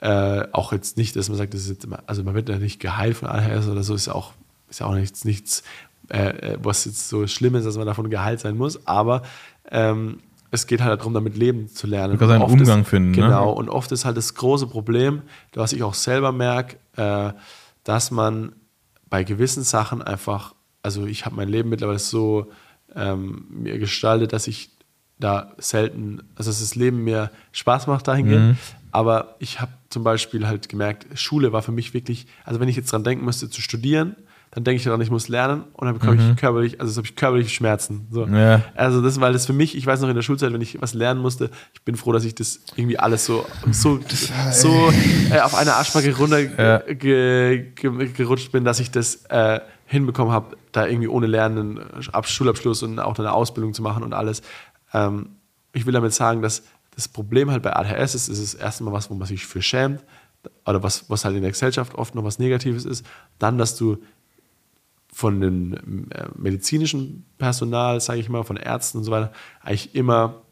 äh, 0.00 0.46
auch 0.52 0.72
jetzt 0.72 0.96
nicht, 0.96 1.16
dass 1.16 1.28
man 1.28 1.38
sagt, 1.38 1.54
das 1.54 1.62
ist 1.62 1.70
jetzt 1.70 1.84
immer, 1.84 2.02
also 2.06 2.22
man 2.22 2.34
wird 2.34 2.48
ja 2.48 2.58
nicht 2.58 2.80
geheilt 2.80 3.16
von 3.16 3.28
ADHS 3.28 3.68
oder 3.68 3.82
so, 3.82 3.94
ist 3.94 4.06
ja 4.06 4.14
auch, 4.14 4.32
ist 4.70 4.80
ja 4.80 4.86
auch 4.86 4.94
nichts, 4.94 5.24
nichts 5.24 5.64
äh, 6.10 6.52
äh, 6.52 6.58
was 6.62 6.84
jetzt 6.84 7.08
so 7.08 7.26
schlimm 7.26 7.56
ist, 7.56 7.64
dass 7.64 7.76
man 7.76 7.86
davon 7.86 8.08
geheilt 8.08 8.40
sein 8.40 8.56
muss, 8.56 8.86
aber 8.86 9.22
ähm, 9.70 10.20
es 10.50 10.66
geht 10.66 10.80
halt 10.80 11.00
darum, 11.00 11.14
damit 11.14 11.36
leben 11.36 11.68
zu 11.68 11.86
lernen. 11.86 12.14
Du 12.14 12.18
kannst 12.18 12.32
einen 12.32 12.44
Umgang 12.44 12.82
ist, 12.82 12.88
finden, 12.88 13.10
ne? 13.10 13.16
Genau, 13.16 13.50
und 13.52 13.68
oft 13.68 13.90
ist 13.92 14.04
halt 14.04 14.16
das 14.16 14.34
große 14.34 14.68
Problem, 14.68 15.22
was 15.52 15.72
ich 15.72 15.82
auch 15.82 15.94
selber 15.94 16.32
merke, 16.32 16.76
äh, 16.96 17.32
dass 17.84 18.10
man 18.10 18.52
bei 19.10 19.24
gewissen 19.24 19.64
Sachen 19.64 20.00
einfach, 20.00 20.54
also 20.82 21.06
ich 21.06 21.26
habe 21.26 21.36
mein 21.36 21.48
Leben 21.48 21.68
mittlerweile 21.68 21.98
so 21.98 22.46
ähm, 22.94 23.46
mir 23.50 23.78
gestaltet, 23.78 24.32
dass 24.32 24.46
ich 24.46 24.70
da 25.18 25.52
selten, 25.58 26.22
also 26.36 26.50
dass 26.50 26.60
das 26.60 26.74
Leben 26.74 27.02
mir 27.04 27.30
Spaß 27.52 27.86
macht 27.86 28.06
dahingehend. 28.08 28.56
Aber 28.92 29.36
ich 29.38 29.60
habe 29.60 29.72
zum 29.90 30.04
Beispiel 30.04 30.46
halt 30.46 30.68
gemerkt, 30.68 31.06
Schule 31.18 31.52
war 31.52 31.62
für 31.62 31.72
mich 31.72 31.92
wirklich, 31.94 32.26
also 32.44 32.60
wenn 32.60 32.68
ich 32.68 32.76
jetzt 32.76 32.92
dran 32.92 33.04
denken 33.04 33.24
müsste 33.24 33.50
zu 33.50 33.60
studieren, 33.60 34.16
dann 34.50 34.64
denke 34.64 34.78
ich 34.78 34.84
daran, 34.84 35.00
ich 35.02 35.10
muss 35.10 35.28
lernen 35.28 35.64
und 35.74 35.86
dann 35.86 35.98
bekomme 35.98 36.16
ich 36.16 36.36
körperlich, 36.40 36.80
also 36.80 36.90
das 36.90 36.96
habe 36.96 37.06
ich 37.06 37.16
körperliche 37.16 37.50
Schmerzen. 37.50 38.06
So. 38.10 38.26
Ja. 38.26 38.62
Also 38.74 39.02
das, 39.02 39.20
weil 39.20 39.34
das 39.34 39.44
für 39.44 39.52
mich, 39.52 39.76
ich 39.76 39.84
weiß 39.84 40.00
noch 40.00 40.08
in 40.08 40.14
der 40.14 40.22
Schulzeit, 40.22 40.52
wenn 40.54 40.62
ich 40.62 40.80
was 40.80 40.94
lernen 40.94 41.20
musste, 41.20 41.50
ich 41.74 41.82
bin 41.82 41.96
froh, 41.96 42.12
dass 42.12 42.24
ich 42.24 42.34
das 42.34 42.60
irgendwie 42.74 42.98
alles 42.98 43.26
so, 43.26 43.44
so, 43.72 44.00
so 44.52 44.90
äh, 45.30 45.40
auf 45.40 45.54
eine 45.54 45.74
Arschbacke 45.74 46.16
runter 46.16 46.38
Ja. 46.40 46.78
ge, 46.78 47.72
ge, 47.74 48.08
gerutscht 48.08 48.50
bin, 48.50 48.64
dass 48.64 48.80
ich 48.80 48.90
das 48.90 49.16
äh, 49.26 49.60
hinbekommen 49.88 50.32
habe, 50.32 50.56
da 50.72 50.86
irgendwie 50.86 51.08
ohne 51.08 51.26
Lernen 51.26 51.78
einen 51.78 52.08
Ab- 52.12 52.28
Schulabschluss 52.28 52.82
und 52.82 52.98
auch 53.00 53.18
eine 53.18 53.32
Ausbildung 53.32 53.72
zu 53.74 53.82
machen 53.82 54.02
und 54.02 54.12
alles. 54.12 54.42
Ähm, 54.92 55.30
ich 55.72 55.86
will 55.86 55.92
damit 55.92 56.12
sagen, 56.12 56.42
dass 56.42 56.62
das 56.94 57.08
Problem 57.08 57.50
halt 57.50 57.62
bei 57.62 57.74
ADHS 57.74 58.14
ist, 58.14 58.28
ist 58.28 58.38
es 58.38 58.54
erstmal 58.54 58.92
was, 58.92 59.10
wo 59.10 59.14
man 59.14 59.26
sich 59.26 59.46
für 59.46 59.62
schämt 59.62 60.04
oder 60.66 60.82
was, 60.82 61.08
was 61.08 61.24
halt 61.24 61.36
in 61.36 61.42
der 61.42 61.52
Gesellschaft 61.52 61.94
oft 61.94 62.14
noch 62.14 62.24
was 62.24 62.38
Negatives 62.38 62.84
ist. 62.84 63.04
Dann, 63.38 63.56
dass 63.56 63.76
du 63.76 63.98
von 65.12 65.40
dem 65.40 66.10
äh, 66.10 66.26
medizinischen 66.36 67.24
Personal, 67.38 68.00
sage 68.00 68.20
ich 68.20 68.28
mal, 68.28 68.44
von 68.44 68.56
Ärzten 68.56 68.98
und 68.98 69.04
so 69.04 69.10
weiter, 69.10 69.32
eigentlich 69.62 69.94
immer 69.94 70.42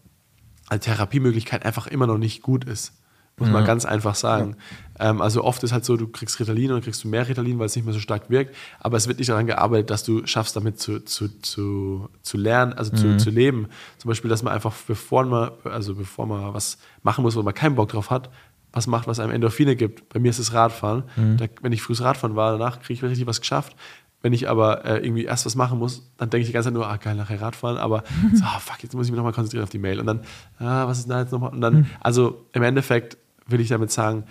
als 0.69 0.85
Therapiemöglichkeit 0.87 1.65
einfach 1.65 1.87
immer 1.87 2.07
noch 2.07 2.19
nicht 2.19 2.43
gut 2.43 2.65
ist. 2.65 2.93
Muss 3.39 3.51
man 3.51 3.67
ganz 3.67 3.85
einfach 3.85 4.15
sagen. 4.15 4.57
Ähm, 4.99 5.21
also 5.21 5.45
oft 5.45 5.63
ist 5.63 5.73
halt 5.73 5.85
so, 5.85 5.99
du 5.99 6.09
kriegst 6.09 6.41
Ritalin 6.41 6.71
und 6.71 6.77
dann 6.77 6.83
kriegst 6.83 7.05
du 7.05 7.09
mehr 7.09 7.29
Ritalin, 7.29 7.59
weil 7.59 7.67
es 7.67 7.77
nicht 7.77 7.85
mehr 7.85 7.93
so 7.93 8.01
stark 8.01 8.31
wirkt, 8.31 8.55
aber 8.81 8.97
es 8.97 9.09
wird 9.09 9.19
nicht 9.19 9.29
daran 9.29 9.47
gearbeitet, 9.47 9.91
dass 9.91 10.05
du 10.05 10.27
schaffst, 10.27 10.57
damit 10.57 10.81
zu, 10.81 11.01
zu, 11.05 11.29
zu, 11.41 12.09
zu 12.23 12.39
lernen, 12.39 12.73
also 12.73 12.93
zu, 12.93 13.19
zu 13.19 13.29
leben. 13.29 13.69
Zum 13.99 14.09
Beispiel, 14.09 14.31
dass 14.31 14.43
man 14.43 14.55
einfach, 14.55 14.75
bevor 14.87 15.25
man, 15.25 15.51
also 15.65 15.95
bevor 15.95 16.27
man 16.27 16.55
was 16.55 16.79
machen 17.03 17.23
muss, 17.23 17.37
wo 17.37 17.43
man 17.43 17.53
keinen 17.53 17.75
Bock 17.75 17.91
drauf 17.91 18.09
hat, 18.11 18.31
was 18.73 18.87
macht, 18.87 19.07
was 19.07 19.21
einem 19.21 19.33
Endorphine 19.33 19.77
gibt. 19.77 20.09
Bei 20.09 20.19
mir 20.19 20.31
ist 20.31 20.39
es 20.39 20.55
Radfahren. 20.55 21.05
Da, 21.37 21.47
wenn 21.61 21.73
ich 21.73 21.83
frühes 21.83 22.03
Radfahren 22.03 22.37
war, 22.37 22.53
danach 22.53 22.81
kriege 22.81 22.95
ich 22.95 23.03
richtig 23.03 23.27
was 23.27 23.41
geschafft. 23.41 23.77
Wenn 24.23 24.33
ich 24.33 24.49
aber 24.49 24.85
äh, 24.87 25.05
irgendwie 25.05 25.25
erst 25.25 25.45
was 25.47 25.55
machen 25.57 25.79
muss, 25.79 26.11
dann 26.17 26.31
denke 26.31 26.43
ich 26.43 26.49
die 26.49 26.53
ganze 26.55 26.69
Zeit 26.69 26.75
nur, 26.75 26.89
ah 26.89 26.97
geil, 26.97 27.15
nachher 27.17 27.41
Radfahren, 27.41 27.77
aber 27.77 28.03
so, 28.35 28.45
ah, 28.45 28.59
fuck, 28.59 28.83
jetzt 28.83 28.95
muss 28.95 29.07
ich 29.07 29.13
mich 29.13 29.17
nochmal 29.19 29.35
konzentrieren 29.35 29.63
auf 29.63 29.71
die 29.71 29.79
Mail. 29.79 30.01
Und 30.01 30.07
dann, 30.07 30.21
ah, 30.59 30.87
was 30.87 30.99
ist 30.99 31.05
denn 31.05 31.11
da 31.11 31.21
jetzt 31.21 31.33
nochmal? 31.33 31.53
Und 31.53 31.61
dann, 31.61 31.91
also 32.01 32.47
im 32.53 32.63
Endeffekt 32.63 33.19
will 33.47 33.61
ich 33.61 33.69
damit 33.69 33.91
sagen, 33.91 34.25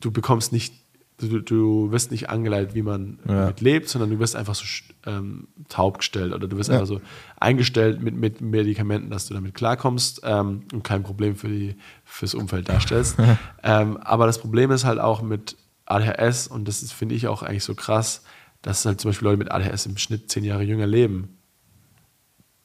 du 0.00 0.10
bekommst 0.10 0.52
nicht, 0.52 0.74
du, 1.18 1.40
du 1.40 1.90
wirst 1.92 2.10
nicht 2.10 2.30
angeleitet, 2.30 2.74
wie 2.74 2.82
man 2.82 3.18
Ja. 3.28 3.52
lebt, 3.60 3.88
sondern 3.88 4.10
du 4.10 4.18
wirst 4.18 4.36
einfach 4.36 4.54
so 4.54 4.64
ähm, 5.06 5.48
taub 5.68 5.98
gestellt 5.98 6.32
oder 6.34 6.46
du 6.48 6.56
wirst 6.56 6.68
Ja. 6.68 6.76
einfach 6.76 6.86
so 6.86 7.00
eingestellt 7.38 8.02
mit, 8.02 8.14
mit 8.16 8.40
Medikamenten, 8.40 9.10
dass 9.10 9.26
du 9.28 9.34
damit 9.34 9.54
klarkommst 9.54 10.20
ähm, 10.24 10.62
und 10.72 10.82
kein 10.84 11.02
Problem 11.02 11.36
für 11.36 11.48
die, 11.48 11.76
fürs 12.04 12.34
Umfeld 12.34 12.68
darstellst. 12.68 13.16
ähm, 13.62 13.96
aber 13.98 14.26
das 14.26 14.38
Problem 14.38 14.70
ist 14.70 14.84
halt 14.84 14.98
auch 14.98 15.22
mit 15.22 15.56
ADHS 15.86 16.46
und 16.48 16.68
das 16.68 16.90
finde 16.92 17.14
ich 17.14 17.26
auch 17.28 17.42
eigentlich 17.42 17.64
so 17.64 17.74
krass, 17.74 18.22
dass 18.62 18.84
halt 18.84 19.00
zum 19.00 19.10
Beispiel 19.10 19.26
Leute 19.26 19.38
mit 19.38 19.50
ADHS 19.50 19.86
im 19.86 19.96
Schnitt 19.98 20.30
zehn 20.30 20.44
Jahre 20.44 20.62
jünger 20.62 20.86
leben. 20.86 21.36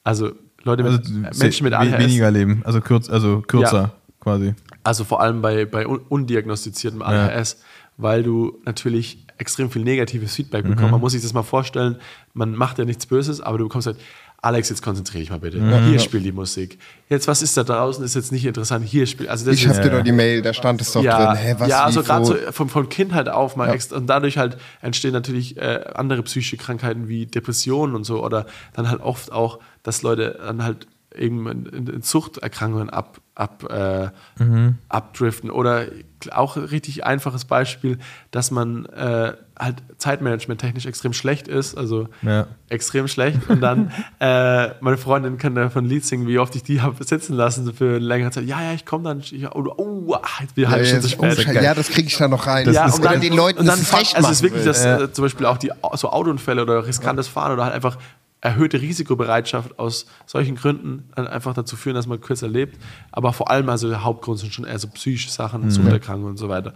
Also 0.04 0.32
Leute 0.62 0.82
mit, 0.82 0.92
Also 0.92 1.12
Menschen 1.42 1.64
mit 1.64 1.72
ADHS. 1.74 1.98
weniger 1.98 2.30
leben, 2.30 2.62
also, 2.64 2.80
kürz, 2.80 3.08
also 3.10 3.40
kürzer 3.42 3.82
Ja. 3.82 3.92
quasi. 4.20 4.54
Also 4.86 5.04
vor 5.04 5.20
allem 5.20 5.42
bei, 5.42 5.64
bei 5.64 5.86
un 5.86 5.98
undiagnostiziertem 6.08 7.02
ADHS, 7.02 7.58
weil 7.96 8.22
du 8.22 8.58
natürlich 8.64 9.18
extrem 9.38 9.70
viel 9.70 9.82
negatives 9.82 10.34
Feedback 10.34 10.64
Mhm. 10.64 10.70
bekommst. 10.70 10.90
Man 10.92 11.00
muss 11.00 11.12
sich 11.12 11.22
das 11.22 11.32
mal 11.32 11.42
vorstellen, 11.42 11.96
man 12.34 12.54
macht 12.54 12.78
ja 12.78 12.84
nichts 12.84 13.06
Böses, 13.06 13.40
aber 13.40 13.58
du 13.58 13.64
bekommst 13.64 13.86
halt, 13.86 13.98
Alex, 14.42 14.68
jetzt 14.68 14.82
konzentriere 14.82 15.20
dich 15.22 15.30
mal 15.30 15.40
bitte. 15.40 15.58
Mhm. 15.58 15.88
Hier 15.88 15.98
spielt 15.98 16.24
die 16.24 16.30
Musik. 16.30 16.78
Jetzt, 17.08 17.26
was 17.26 17.42
ist 17.42 17.56
da 17.56 17.64
draußen, 17.64 18.04
ist 18.04 18.14
jetzt 18.14 18.30
nicht 18.32 18.44
interessant. 18.44 18.84
Hier 18.86 19.06
spielt, 19.06 19.28
also 19.28 19.44
das 19.46 19.54
Ich 19.54 19.64
ist, 19.64 19.76
hab 19.76 19.82
dir 19.82 19.90
doch 19.90 20.02
die 20.04 20.12
Mail, 20.12 20.40
da 20.42 20.52
stand 20.52 20.80
es 20.80 20.92
doch 20.92 21.02
ja, 21.02 21.32
drin. 21.32 21.36
Hä, 21.36 21.54
was, 21.58 21.68
ja, 21.68 21.84
also 21.84 22.02
gerade 22.02 22.24
so 22.24 22.36
von, 22.52 22.68
von 22.68 22.88
Kindheit 22.88 23.28
auf 23.28 23.56
mal 23.56 23.70
extra. 23.70 23.96
Und 23.96 24.06
dadurch 24.06 24.38
halt 24.38 24.56
entstehen 24.82 25.12
natürlich 25.12 25.56
äh, 25.56 25.84
andere 25.94 26.22
psychische 26.22 26.58
Krankheiten 26.58 27.08
wie 27.08 27.26
Depressionen 27.26 27.96
und 27.96 28.04
so. 28.04 28.22
Oder 28.24 28.46
dann 28.74 28.88
halt 28.88 29.00
oft 29.00 29.32
auch, 29.32 29.58
dass 29.82 30.02
Leute 30.02 30.38
dann 30.40 30.62
halt 30.62 30.86
eben 31.16 31.46
in, 31.48 31.66
in, 31.66 31.86
in 31.86 32.02
Suchterkrankungen 32.02 32.90
ab, 32.90 33.20
ab, 33.34 33.64
äh, 33.70 34.08
Mhm. 34.42 34.78
abdriften. 34.88 35.50
Oder 35.50 35.86
auch 36.32 36.56
richtig 36.56 37.04
einfaches 37.04 37.44
Beispiel, 37.44 37.98
dass 38.30 38.50
man 38.50 38.86
äh, 38.86 39.34
halt 39.58 39.76
Zeitmanagement 39.98 40.60
technisch 40.60 40.86
extrem 40.86 41.12
schlecht 41.12 41.46
ist, 41.46 41.76
also 41.76 42.08
Ja. 42.22 42.46
extrem 42.68 43.06
schlecht. 43.08 43.48
Und 43.48 43.60
dann, 43.60 43.90
äh, 44.20 44.70
meine 44.80 44.96
Freundin 44.96 45.38
kann 45.38 45.54
davon 45.54 45.84
ein 45.84 45.88
Lied 45.88 46.04
singen, 46.04 46.26
wie 46.26 46.38
oft 46.38 46.56
ich 46.56 46.62
die 46.62 46.80
habe 46.80 47.02
sitzen 47.04 47.34
lassen 47.34 47.72
für 47.74 47.90
eine 47.90 47.98
längere 47.98 48.30
Zeit. 48.30 48.44
Ja, 48.44 48.62
ja, 48.62 48.72
ich 48.72 48.84
komme 48.86 49.04
dann. 49.04 49.20
Ich, 49.20 49.46
oh, 49.54 49.72
oh, 49.76 50.14
ah, 50.14 50.20
jetzt 50.40 50.54
bin 50.54 50.64
ich 50.64 50.70
halb 50.70 50.80
Ja, 50.82 50.86
Stunde 50.86 51.02
zu 51.08 51.08
jetzt- 51.22 51.38
oh, 51.38 51.42
spät. 51.42 51.62
Ja, 51.62 51.74
das 51.74 51.88
kriege 51.88 52.08
ich 52.08 52.16
da 52.16 52.28
noch 52.28 52.46
rein. 52.46 52.70
ja, 52.72 52.86
ist 52.86 52.96
und 52.96 53.04
dann, 53.04 53.20
den 53.20 53.34
Leuten 53.34 53.58
und 53.60 53.66
dann 53.66 53.78
das 53.78 53.92
recht 53.96 54.16
also 54.16 54.28
es 54.30 54.36
ist 54.38 54.42
wirklich 54.42 54.64
will. 54.64 54.72
das, 54.72 54.84
äh, 54.84 55.12
zum 55.12 55.24
Beispiel 55.24 55.46
auch 55.46 55.58
die 55.58 55.70
so 55.94 56.10
Autounfälle 56.10 56.62
oder 56.62 56.86
riskantes 56.86 57.28
Fahren 57.28 57.52
oder 57.52 57.64
halt 57.64 57.74
einfach 57.74 57.98
erhöhte 58.40 58.80
Risikobereitschaft 58.80 59.78
aus 59.78 60.06
solchen 60.26 60.56
Gründen 60.56 61.10
einfach 61.14 61.54
dazu 61.54 61.74
führen, 61.76 61.94
dass 61.94 62.06
man 62.06 62.20
kürzer 62.20 62.48
lebt. 62.48 62.78
Aber 63.10 63.32
vor 63.32 63.50
allem 63.50 63.68
also 63.68 63.88
der 63.88 64.04
Hauptgrund 64.04 64.38
sind 64.38 64.52
schon 64.52 64.64
eher 64.64 64.78
so 64.78 64.88
psychische 64.88 65.30
Sachen, 65.30 65.70
Suchterkrankungen 65.70 66.30
und 66.32 66.36
so 66.36 66.48
weiter. 66.48 66.74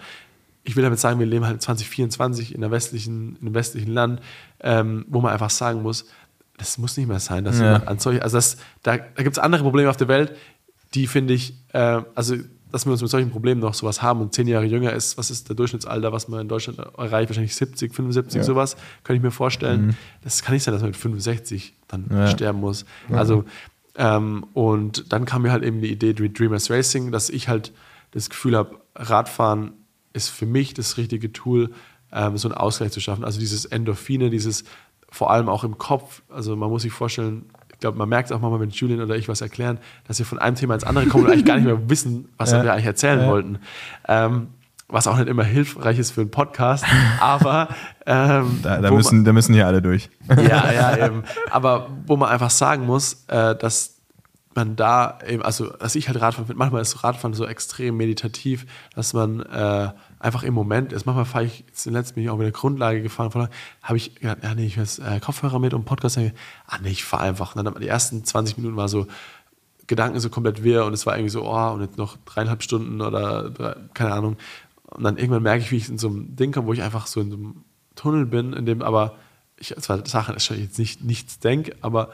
Ich 0.64 0.76
will 0.76 0.82
damit 0.82 0.98
sagen, 0.98 1.18
wir 1.20 1.26
leben 1.26 1.46
halt 1.46 1.60
2024 1.62 2.54
in, 2.54 2.60
der 2.60 2.70
westlichen, 2.70 3.36
in 3.36 3.46
einem 3.46 3.54
westlichen 3.54 3.92
Land, 3.92 4.20
ähm, 4.60 5.04
wo 5.08 5.20
man 5.20 5.32
einfach 5.32 5.50
sagen 5.50 5.82
muss, 5.82 6.06
das 6.58 6.76
muss 6.76 6.96
nicht 6.96 7.06
mehr 7.08 7.20
sein, 7.20 7.44
dass 7.44 7.58
Ja. 7.58 7.66
jemand 7.66 7.88
an 7.88 7.98
solche, 7.98 8.22
also 8.22 8.36
das, 8.36 8.56
da, 8.82 8.96
da 8.98 9.22
gibt 9.22 9.36
es 9.36 9.38
andere 9.38 9.62
Probleme 9.62 9.88
auf 9.88 9.96
der 9.96 10.08
Welt, 10.08 10.36
die 10.94 11.06
finde 11.06 11.34
ich, 11.34 11.54
äh, 11.72 12.02
also 12.14 12.36
dass 12.72 12.86
wir 12.86 12.92
uns 12.92 13.00
mit 13.02 13.10
solchen 13.10 13.30
Problemen 13.30 13.60
noch 13.60 13.74
sowas 13.74 14.02
haben 14.02 14.20
und 14.20 14.34
zehn 14.34 14.46
Jahre 14.46 14.64
jünger 14.64 14.92
ist, 14.92 15.18
was 15.18 15.30
ist 15.30 15.48
der 15.48 15.56
Durchschnittsalter, 15.56 16.12
was 16.12 16.28
man 16.28 16.40
in 16.40 16.48
Deutschland 16.48 16.78
erreicht, 16.78 17.28
wahrscheinlich 17.30 17.54
70, 17.54 17.94
75, 17.94 18.38
Ja. 18.38 18.42
sowas, 18.44 18.76
kann 19.04 19.16
ich 19.16 19.22
mir 19.22 19.30
vorstellen. 19.30 19.96
Das 20.22 20.42
kann 20.42 20.54
nicht 20.54 20.62
sein, 20.64 20.72
dass 20.72 20.82
man 20.82 20.90
mit 20.90 20.96
65 20.96 21.74
dann 21.88 22.06
Ja. 22.10 22.28
sterben 22.28 22.60
muss. 22.60 22.84
Also, 23.10 23.44
ähm, 23.96 24.44
und 24.54 25.12
dann 25.12 25.24
kam 25.24 25.42
mir 25.42 25.52
halt 25.52 25.64
eben 25.64 25.80
die 25.80 25.90
Idee 25.90 26.10
Dre- 26.12 26.32
Dreamers 26.32 26.70
Racing, 26.70 27.10
dass 27.12 27.28
ich 27.28 27.48
halt 27.48 27.72
das 28.12 28.30
Gefühl 28.30 28.56
habe, 28.56 28.78
Radfahren 28.94 29.72
ist 30.12 30.28
für 30.28 30.46
mich 30.46 30.74
das 30.74 30.96
richtige 30.96 31.32
Tool, 31.32 31.70
ähm, 32.12 32.36
so 32.36 32.48
einen 32.48 32.56
Ausgleich 32.56 32.92
zu 32.92 33.00
schaffen. 33.00 33.24
Also 33.24 33.38
dieses 33.38 33.64
Endorphine, 33.64 34.30
dieses 34.30 34.64
vor 35.12 35.30
allem 35.30 35.48
auch 35.48 35.64
im 35.64 35.78
Kopf. 35.78 36.22
Also 36.28 36.56
man 36.56 36.70
muss 36.70 36.82
sich 36.82 36.92
vorstellen, 36.92 37.46
ich 37.80 37.82
glaube, 37.82 37.96
man 37.96 38.10
merkt 38.10 38.30
auch 38.30 38.40
manchmal, 38.42 38.60
wenn 38.60 38.68
Julian 38.68 39.00
oder 39.00 39.16
ich 39.16 39.26
was 39.30 39.40
erklären, 39.40 39.78
dass 40.06 40.18
wir 40.18 40.26
von 40.26 40.38
einem 40.38 40.54
Thema 40.54 40.74
ins 40.74 40.84
andere 40.84 41.06
kommen 41.06 41.24
und 41.24 41.30
eigentlich 41.30 41.46
gar 41.46 41.56
nicht 41.56 41.64
mehr 41.64 41.78
wissen, 41.88 42.28
was 42.36 42.52
Ja. 42.52 42.62
wir 42.62 42.74
eigentlich 42.74 42.84
erzählen 42.84 43.20
Ja. 43.20 43.26
wollten. 43.28 43.58
Ähm, 44.06 44.48
was 44.88 45.06
auch 45.06 45.16
nicht 45.16 45.28
immer 45.28 45.44
hilfreich 45.44 45.98
ist 45.98 46.10
für 46.10 46.20
einen 46.20 46.30
Podcast, 46.30 46.84
aber 47.20 47.68
ähm, 48.04 48.58
Da, 48.62 48.82
da, 48.82 48.90
müssen, 48.90 49.24
da 49.24 49.32
müssen 49.32 49.54
hier 49.54 49.66
alle 49.66 49.80
durch. 49.80 50.10
man, 50.26 50.44
ja, 50.46 50.70
ja, 50.72 51.06
eben. 51.06 51.22
Aber 51.50 51.88
wo 52.06 52.18
man 52.18 52.28
einfach 52.28 52.50
sagen 52.50 52.84
muss, 52.84 53.24
äh, 53.28 53.56
dass 53.56 53.96
man 54.54 54.76
da 54.76 55.18
eben, 55.26 55.42
also 55.42 55.70
dass 55.70 55.94
ich 55.94 56.08
halt 56.08 56.20
Radfahren 56.20 56.46
finde, 56.48 56.58
manchmal 56.58 56.82
ist 56.82 57.02
Radfahren 57.02 57.32
so 57.32 57.46
extrem 57.46 57.96
meditativ, 57.96 58.66
dass 58.94 59.14
man 59.14 59.40
äh, 59.40 59.88
einfach 60.20 60.42
im 60.42 60.54
Moment 60.54 60.92
ist. 60.92 61.06
Manchmal 61.06 61.24
fahre 61.24 61.46
ich, 61.46 61.64
jetzt 61.66 61.86
letzten 61.86 62.14
bin 62.14 62.24
ich 62.24 62.30
auch 62.30 62.36
mit 62.36 62.44
der 62.44 62.52
Grundlage 62.52 63.02
gefahren, 63.02 63.30
von 63.30 63.48
habe 63.82 63.96
ich 63.96 64.14
gedacht, 64.14 64.38
ja 64.42 64.54
nee, 64.54 64.66
ich 64.66 64.76
jetzt, 64.76 65.00
äh, 65.00 65.18
Kopfhörer 65.18 65.58
mit 65.58 65.74
und 65.74 65.84
Podcast, 65.84 66.18
ah 66.18 66.78
nee, 66.82 66.90
ich 66.90 67.04
fahre 67.04 67.24
einfach. 67.24 67.56
Und 67.56 67.64
dann 67.64 67.74
die 67.80 67.88
ersten 67.88 68.22
20 68.22 68.58
Minuten 68.58 68.76
war 68.76 68.88
so, 68.88 69.06
Gedanken 69.86 70.20
so 70.20 70.30
komplett 70.30 70.62
wirr 70.62 70.84
und 70.84 70.92
es 70.92 71.04
war 71.04 71.16
irgendwie 71.16 71.30
so, 71.30 71.44
oh, 71.44 71.72
und 71.72 71.80
jetzt 71.80 71.98
noch 71.98 72.16
dreieinhalb 72.24 72.62
Stunden 72.62 73.00
oder 73.00 73.50
drei, 73.50 73.74
keine 73.92 74.12
Ahnung. 74.12 74.36
Und 74.84 75.02
dann 75.02 75.16
irgendwann 75.16 75.42
merke 75.42 75.64
ich, 75.64 75.72
wie 75.72 75.78
ich 75.78 75.88
in 75.88 75.98
so 75.98 76.08
einem 76.08 76.36
Ding 76.36 76.52
komme, 76.52 76.68
wo 76.68 76.72
ich 76.72 76.82
einfach 76.82 77.08
so 77.08 77.20
in 77.20 77.30
so 77.30 77.36
einem 77.36 77.64
Tunnel 77.96 78.26
bin, 78.26 78.52
in 78.52 78.66
dem 78.66 78.82
aber 78.82 79.16
ich 79.58 79.74
zwar 79.76 80.06
Sachen 80.06 80.36
ist 80.36 80.48
jetzt 80.48 80.78
nicht 80.78 81.04
nichts 81.04 81.38
denke, 81.38 81.76
aber 81.82 82.10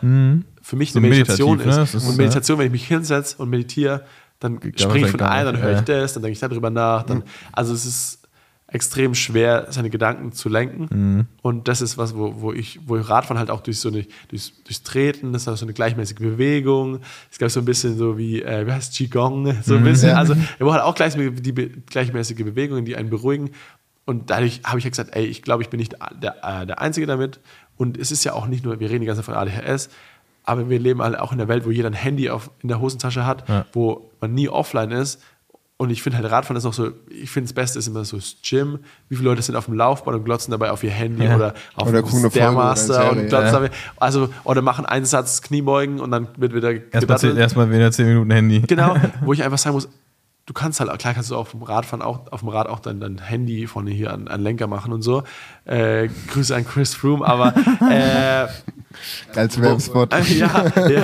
für 0.63 0.77
mich 0.77 0.93
So 0.93 0.99
eine 0.99 1.09
Meditation 1.09 1.59
ne? 1.59 1.65
ist. 1.65 1.77
Das 1.77 1.95
ist, 1.95 2.09
Und 2.09 2.17
Meditation, 2.17 2.59
wenn 2.59 2.67
ich 2.67 2.73
mich 2.73 2.87
hinsetze 2.87 3.37
und 3.39 3.51
meditiere, 3.51 4.05
dann 4.41 4.61
springe 4.77 5.07
ich 5.07 5.11
von 5.11 5.21
einem, 5.21 5.53
dann 5.55 5.63
höre 5.63 5.79
ich 5.79 5.85
das, 5.85 6.13
dann 6.15 6.23
denke 6.23 6.35
ich 6.35 6.41
darüber 6.41 6.71
nach. 6.71 7.05
Dann, 7.05 7.23
also 7.53 7.73
es 7.73 7.87
ist 7.87 8.23
extrem 8.69 9.15
schwer, 9.15 9.69
seine 9.71 9.91
Gedanken 9.91 10.33
zu 10.33 10.49
lenken. 10.49 10.89
Mhm. 10.91 11.27
Und 11.41 11.69
das 11.69 11.81
ist 11.81 11.97
was, 11.99 12.17
wo, 12.17 12.41
wo 12.41 12.53
ich, 12.53 12.81
wo 12.87 12.97
Radfahren 12.97 13.39
halt 13.39 13.49
auch 13.51 13.61
durch 13.61 13.79
so 13.79 13.89
eine, 13.89 14.05
durchs, 14.29 14.53
durchs 14.65 14.83
Treten, 14.83 15.33
das 15.33 15.47
ist 15.47 15.59
so 15.59 15.65
eine 15.65 15.73
gleichmäßige 15.73 16.17
Bewegung. 16.19 17.01
Es 17.31 17.39
gab 17.39 17.51
so 17.51 17.61
ein 17.61 17.65
bisschen 17.65 17.97
so 17.97 18.19
wie, 18.19 18.43
äh, 18.43 18.67
wie 18.67 18.73
heißt 18.73 18.95
Qigong, 18.95 19.57
so 19.63 19.77
ein 19.77 19.85
bisschen. 19.85 20.11
Ja. 20.11 20.17
Also, 20.17 20.35
er 20.35 20.67
braucht 20.67 20.75
halt 20.75 20.85
auch 20.85 20.95
gleichmäßige, 20.97 21.41
die 21.41 21.53
be- 21.53 21.69
gleichmäßige 21.69 22.39
Bewegungen, 22.45 22.85
die 22.85 22.97
einen 22.97 23.09
beruhigen. 23.09 23.51
Und 24.05 24.31
dadurch 24.31 24.61
habe 24.65 24.79
ich 24.79 24.85
ja 24.85 24.91
gesagt, 24.91 25.11
ey, 25.17 25.25
ich 25.25 25.43
glaube, 25.43 25.63
ich 25.63 25.69
bin 25.69 25.79
nicht 25.79 25.97
der, 26.21 26.37
äh, 26.43 26.67
der 26.67 26.81
Einzige 26.81 27.07
damit. 27.07 27.41
Und 27.77 27.97
es 27.97 28.11
ist 28.11 28.25
ja 28.25 28.33
auch 28.33 28.47
nicht 28.47 28.65
nur, 28.65 28.79
wir 28.81 28.89
reden 28.91 29.01
die 29.01 29.07
ganze 29.07 29.23
Zeit 29.23 29.27
von 29.27 29.35
ADHS, 29.35 29.91
aber 30.47 30.71
wir 30.71 30.79
leben 30.79 31.03
halt 31.03 31.19
auch 31.19 31.33
in 31.33 31.39
der 31.39 31.49
Welt, 31.49 31.67
wo 31.67 31.71
jeder 31.71 31.89
ein 31.89 31.93
Handy 31.95 32.31
auf, 32.31 32.51
in 32.63 32.69
der 32.69 32.81
Hosentasche 32.81 33.27
hat, 33.27 33.49
Ja. 33.49 33.67
wo 33.73 34.11
man 34.21 34.33
nie 34.33 34.49
offline 34.49 34.91
ist. 34.93 35.21
Und 35.79 35.91
ich 35.91 36.03
finde 36.03 36.17
halt 36.19 36.31
Radfahren 36.31 36.57
ist 36.57 36.65
auch 36.65 36.73
so, 36.73 36.89
ich 37.11 37.31
finde 37.31 37.49
das 37.49 37.53
Beste 37.53 37.79
ist 37.79 37.87
immer 37.87 38.03
so 38.07 38.17
das 38.17 38.37
Gym. 38.43 38.79
Wie 39.11 39.17
viele 39.17 39.29
Leute 39.29 39.43
sind 39.43 39.57
auf 39.57 39.67
dem 39.67 39.75
Laufband 39.75 40.17
und 40.17 40.25
glotzen 40.25 40.51
dabei 40.51 40.71
auf 40.71 40.83
ihr 40.83 40.91
Handy 40.91 41.25
Ja. 41.27 41.37
oder 41.37 41.53
auf 41.75 41.89
Oder 41.89 42.01
den 42.01 42.31
Stairmaster 42.31 43.11
und 43.13 43.27
glotzen 43.29 43.47
ja. 43.49 43.53
dabei. 43.53 43.71
Also, 43.99 44.31
oder 44.45 44.63
machen 44.63 44.87
einen 44.87 45.05
Satz 45.05 45.43
Kniebeugen 45.43 46.01
und 46.01 46.11
dann 46.13 46.29
wird 46.39 46.55
wieder 46.55 46.71
Erstmal 46.73 47.01
gedattelt. 47.01 47.37
erstmal 47.37 47.71
wieder 47.71 47.93
10 47.93 48.07
Minuten 48.07 48.31
Handy. 48.31 48.61
Genau, 48.63 48.97
wo 49.21 49.35
ich 49.35 49.43
einfach 49.45 49.59
sagen 49.59 49.75
muss, 49.75 49.87
du 50.47 50.53
kannst 50.53 50.81
halt, 50.81 50.97
klar 50.99 51.13
kannst 51.15 51.31
du 51.31 51.37
auf 51.37 51.51
dem 51.51 51.63
Radfahren 51.63 52.03
auch, 52.03 52.31
auf 52.33 52.41
dem 52.41 52.49
Rad 52.49 52.69
auch 52.69 52.79
dein, 52.81 53.01
dein 53.01 53.19
Handy 53.19 53.67
vorne 53.67 53.91
hier 53.91 54.13
an, 54.13 54.29
an 54.29 54.41
Lenker 54.41 54.67
machen 54.69 54.93
und 54.93 55.03
so. 55.03 55.25
Äh, 55.65 56.09
Grüße 56.29 56.55
an 56.55 56.65
Chris 56.67 56.95
Froome, 56.95 57.25
aber 57.27 57.53
äh, 57.91 58.47
Als 59.39 59.61
Werbespot. 59.61 60.13
äh, 60.13 60.23
ja, 60.35 60.65
ja, 60.89 61.03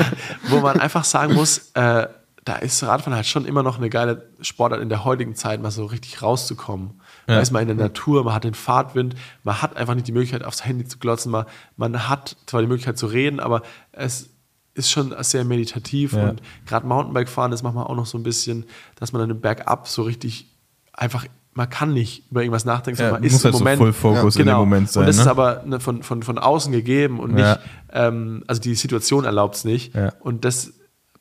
wo 0.48 0.60
man 0.60 0.81
einfach 0.81 1.05
sagen 1.05 1.35
muss, 1.35 1.70
äh, 1.74 2.06
da 2.44 2.56
ist 2.56 2.82
Radfahren 2.82 3.14
halt 3.14 3.27
schon 3.27 3.44
immer 3.44 3.62
noch 3.62 3.78
eine 3.78 3.89
geile 3.89 4.28
Sportart 4.40 4.81
in 4.81 4.89
der 4.89 5.05
heutigen 5.05 5.36
Zeit, 5.36 5.62
mal 5.62 5.70
so 5.70 5.85
richtig 5.86 6.23
rauszukommen. 6.23 7.01
Da 7.28 7.35
Ja. 7.35 7.40
ist 7.40 7.52
man 7.52 7.62
in 7.62 7.69
der 7.69 7.77
Natur, 7.86 8.24
man 8.24 8.35
hat 8.35 8.43
den 8.43 8.55
Fahrtwind, 8.55 9.14
man 9.44 9.62
hat 9.62 9.77
einfach 9.77 9.94
nicht 9.94 10.09
die 10.09 10.12
Möglichkeit, 10.12 10.43
aufs 10.44 10.64
Handy 10.64 10.85
zu 10.85 10.98
glotzen. 10.98 11.31
Man, 11.31 11.44
man 11.77 12.09
hat 12.09 12.36
zwar 12.47 12.60
die 12.60 12.66
Möglichkeit 12.66 12.98
zu 12.98 13.06
reden, 13.06 13.39
aber 13.39 13.62
es 13.93 14.31
ist 14.74 14.90
schon 14.90 15.15
sehr 15.20 15.44
meditativ 15.44 16.12
Ja. 16.15 16.31
und 16.31 16.43
gerade 16.66 16.86
Mountainbike 16.86 17.28
fahren 17.28 17.53
ist 17.53 17.62
manchmal 17.62 17.85
auch 17.85 17.94
noch 17.97 18.07
so 18.07 18.16
ein 18.19 18.23
bisschen, 18.23 18.65
dass 18.97 19.12
man 19.12 19.20
dann 19.20 19.31
im 19.31 19.40
Bergab 19.40 19.86
so 19.89 20.03
richtig 20.03 20.49
einfach, 20.93 21.27
man 21.55 21.69
kann 21.69 21.93
nicht 21.93 22.31
über 22.31 22.40
irgendwas 22.43 22.65
nachdenken, 22.65 22.99
Ja, 23.01 23.09
sondern 23.11 23.23
man 23.23 23.31
muss 23.31 23.32
ist 23.39 23.44
im 23.44 23.44
halt 23.44 23.55
so 23.55 23.59
Moment. 23.61 23.78
Full 23.78 23.93
Focus 23.93 24.36
in 24.36 24.47
dem 24.47 24.57
Moment 24.57 24.90
sein, 24.90 25.03
Und 25.03 25.07
das 25.09 25.16
ne? 25.16 25.23
ist 25.23 25.28
aber 25.28 25.62
ne, 25.66 25.81
von, 25.81 26.03
von, 26.03 26.23
von 26.23 26.39
außen 26.39 26.73
gegeben 26.73 27.20
und 27.20 27.35
nicht, 27.35 27.44
Ja. 27.44 27.59
ähm, 27.93 28.44
also 28.47 28.61
die 28.62 28.74
Situation 28.74 29.24
erlaubt 29.24 29.57
es 29.57 29.65
nicht. 29.65 29.94
Ja. 29.94 30.12
Und 30.20 30.44
das 30.47 30.73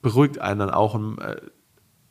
beruhigt 0.02 0.40
einen 0.40 0.60
dann 0.60 0.70
auch 0.70 0.94
und 0.94 1.18
äh, 1.20 1.36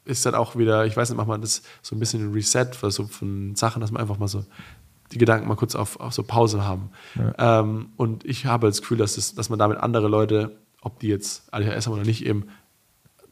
ist 0.05 0.27
dann 0.27 0.35
auch 0.35 0.57
wieder, 0.57 0.85
ich 0.87 0.97
weiß 0.97 1.09
nicht, 1.09 1.17
macht 1.17 1.29
man 1.29 1.41
das 1.41 1.63
so 1.83 1.97
ein 1.97 1.99
bisschen 1.99 2.29
ein 2.29 2.33
Reset 2.35 2.67
für 2.73 2.91
so 2.91 3.07
von 3.07 3.55
Sachen, 3.57 3.81
dass 3.81 3.91
man 3.91 4.03
einfach 4.03 4.19
mal 4.19 4.29
so 4.29 4.45
die 5.13 5.19
Gedanken 5.19 5.49
mal 5.49 5.57
kurz 5.57 5.75
auf, 5.75 5.99
auf 6.01 6.13
so 6.13 6.23
Pause 6.23 6.65
haben. 6.65 6.91
Ähm, 7.39 7.91
und 7.97 8.25
ich 8.25 8.47
habe 8.47 8.67
das 8.69 8.81
Gefühl, 8.81 8.99
dass, 8.99 9.15
das, 9.17 9.35
dass 9.35 9.49
man 9.51 9.59
damit 9.59 9.79
andere 9.79 10.09
Leute, 10.09 10.57
ob 10.83 10.99
die 11.01 11.09
jetzt 11.09 11.53
ADHS 11.53 11.87
haben 11.87 11.95
oder 11.95 12.05
nicht, 12.05 12.25
eben 12.25 12.49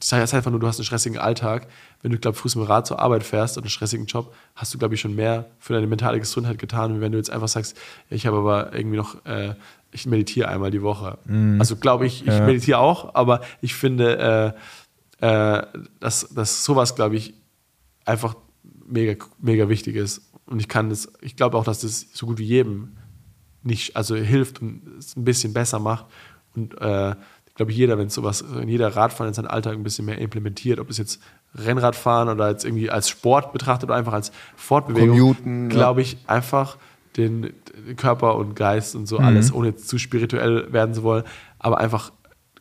das 0.00 0.12
heißt 0.12 0.32
einfach 0.34 0.52
nur, 0.52 0.60
du 0.60 0.66
hast 0.68 0.78
einen 0.78 0.84
stressigen 0.84 1.18
Alltag. 1.18 1.66
Wenn 2.02 2.12
du, 2.12 2.18
glaube 2.18 2.36
ich, 2.36 2.40
früh 2.40 2.48
mit 2.50 2.68
dem 2.68 2.70
Rad 2.70 2.86
zur 2.86 3.00
Arbeit 3.00 3.24
fährst 3.24 3.56
und 3.56 3.64
einen 3.64 3.70
stressigen 3.70 4.06
Job, 4.06 4.32
hast 4.54 4.72
du, 4.72 4.78
glaube 4.78 4.94
ich, 4.94 5.00
schon 5.00 5.16
mehr 5.16 5.46
für 5.58 5.72
deine 5.72 5.88
mentale 5.88 6.20
Gesundheit 6.20 6.58
getan, 6.58 6.96
wie 6.96 7.00
wenn 7.00 7.10
du 7.10 7.18
jetzt 7.18 7.30
einfach 7.30 7.48
sagst, 7.48 7.76
ich 8.08 8.24
habe 8.24 8.36
aber 8.36 8.72
irgendwie 8.72 8.96
noch, 8.96 9.24
äh, 9.26 9.56
ich 9.90 10.06
meditiere 10.06 10.46
einmal 10.48 10.70
die 10.70 10.82
Woche. 10.82 11.18
Also 11.58 11.74
glaube 11.74 12.06
ich, 12.06 12.20
ich 12.20 12.28
Ja. 12.28 12.46
meditiere 12.46 12.78
auch, 12.78 13.16
aber 13.16 13.40
ich 13.60 13.74
finde, 13.74 14.54
äh, 15.20 15.56
äh, 15.60 15.66
dass, 15.98 16.28
dass 16.28 16.62
sowas, 16.64 16.94
glaube 16.94 17.16
ich, 17.16 17.34
einfach 18.04 18.36
mega, 18.86 19.16
mega 19.40 19.68
wichtig 19.68 19.96
ist. 19.96 20.22
Und 20.46 20.60
ich 20.60 20.68
kann 20.68 20.90
das, 20.90 21.12
ich 21.22 21.34
glaube 21.34 21.56
auch, 21.58 21.64
dass 21.64 21.80
das 21.80 22.06
so 22.12 22.26
gut 22.26 22.38
wie 22.38 22.44
jedem 22.44 22.96
nicht, 23.64 23.96
also 23.96 24.14
hilft 24.14 24.62
und 24.62 24.82
es 24.98 25.16
ein 25.16 25.24
bisschen 25.24 25.52
besser 25.52 25.80
macht. 25.80 26.06
Und 26.54 26.80
äh, 26.80 27.16
ich 27.58 27.60
glaube, 27.60 27.72
jeder, 27.72 27.98
wenn 27.98 28.08
sowas, 28.08 28.44
wenn 28.48 28.68
jeder 28.68 28.94
Radfahren 28.94 29.26
in 29.26 29.34
seinen 29.34 29.48
Alltag 29.48 29.72
ein 29.72 29.82
bisschen 29.82 30.04
mehr 30.04 30.18
implementiert, 30.18 30.78
ob 30.78 30.90
es 30.90 30.96
jetzt 30.96 31.20
Rennradfahren 31.56 32.28
oder 32.28 32.50
jetzt 32.50 32.64
irgendwie 32.64 32.88
als 32.88 33.08
Sport 33.08 33.52
betrachtet 33.52 33.88
oder 33.88 33.98
einfach 33.98 34.12
als 34.12 34.30
Fortbewegung, 34.54 35.18
Commuten, 35.18 35.62
ja. 35.70 35.76
glaube 35.76 36.02
ich, 36.02 36.18
einfach 36.28 36.76
den, 37.16 37.52
Körper 37.96 38.36
und 38.36 38.54
Geist 38.54 38.94
und 38.94 39.06
so 39.06 39.18
alles, 39.18 39.52
ohne 39.52 39.70
jetzt 39.70 39.88
zu 39.88 39.98
spirituell 39.98 40.72
werden 40.72 40.94
zu 40.94 41.02
wollen, 41.02 41.24
aber 41.58 41.78
einfach, 41.78 42.12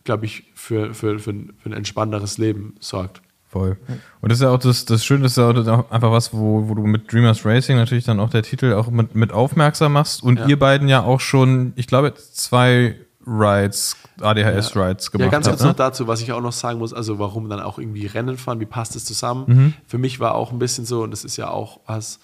glaube 0.02 0.26
ich, 0.26 0.50
für, 0.54 0.94
für, 0.94 1.20
für, 1.20 1.30
ein, 1.30 1.52
für 1.58 1.70
ein 1.70 1.74
entspannteres 1.74 2.38
Leben 2.38 2.74
sorgt. 2.80 3.22
Voll. 3.46 3.76
Und 4.20 4.32
das 4.32 4.38
ist 4.38 4.42
ja 4.42 4.50
auch 4.50 4.58
das, 4.58 4.84
das 4.84 5.04
Schöne, 5.04 5.22
das 5.22 5.32
ist 5.32 5.38
ja 5.38 5.48
auch 5.48 5.90
einfach 5.92 6.10
was, 6.10 6.34
wo, 6.34 6.68
wo 6.68 6.74
du 6.74 6.82
mit 6.82 7.12
Dreamers 7.12 7.46
Racing 7.46 7.76
natürlich 7.76 8.04
dann 8.04 8.18
auch 8.18 8.30
der 8.30 8.42
Titel 8.42 8.72
auch 8.72 8.90
mit, 8.90 9.14
mit 9.14 9.32
aufmerksam 9.32 9.92
machst 9.92 10.24
und 10.24 10.40
Ja. 10.40 10.46
ihr 10.48 10.58
beiden 10.58 10.88
ja 10.88 11.04
auch 11.04 11.20
schon, 11.20 11.72
ich 11.76 11.86
glaube, 11.86 12.14
zwei 12.14 12.96
Rides, 13.28 13.96
ADHS-Rides 14.20 15.10
gemacht 15.10 15.26
Ja, 15.26 15.30
ganz 15.30 15.46
kurz 15.46 15.60
habt. 15.60 15.68
noch 15.68 15.84
Ne? 15.84 15.90
dazu, 15.90 16.06
was 16.06 16.20
ich 16.22 16.32
auch 16.32 16.40
noch 16.40 16.52
sagen 16.52 16.78
muss, 16.78 16.92
also 16.94 17.18
warum 17.18 17.48
dann 17.48 17.60
auch 17.60 17.78
irgendwie 17.78 18.06
Rennen 18.06 18.38
fahren, 18.38 18.60
wie 18.60 18.66
passt 18.66 18.96
es 18.96 19.04
zusammen? 19.04 19.44
Mhm. 19.46 19.74
Für 19.86 19.98
mich 19.98 20.18
war 20.20 20.34
auch 20.34 20.52
ein 20.52 20.58
bisschen 20.58 20.86
so, 20.86 21.02
und 21.02 21.10
das 21.10 21.24
ist 21.24 21.36
ja 21.36 21.50
auch 21.50 21.80
was, 21.86 22.18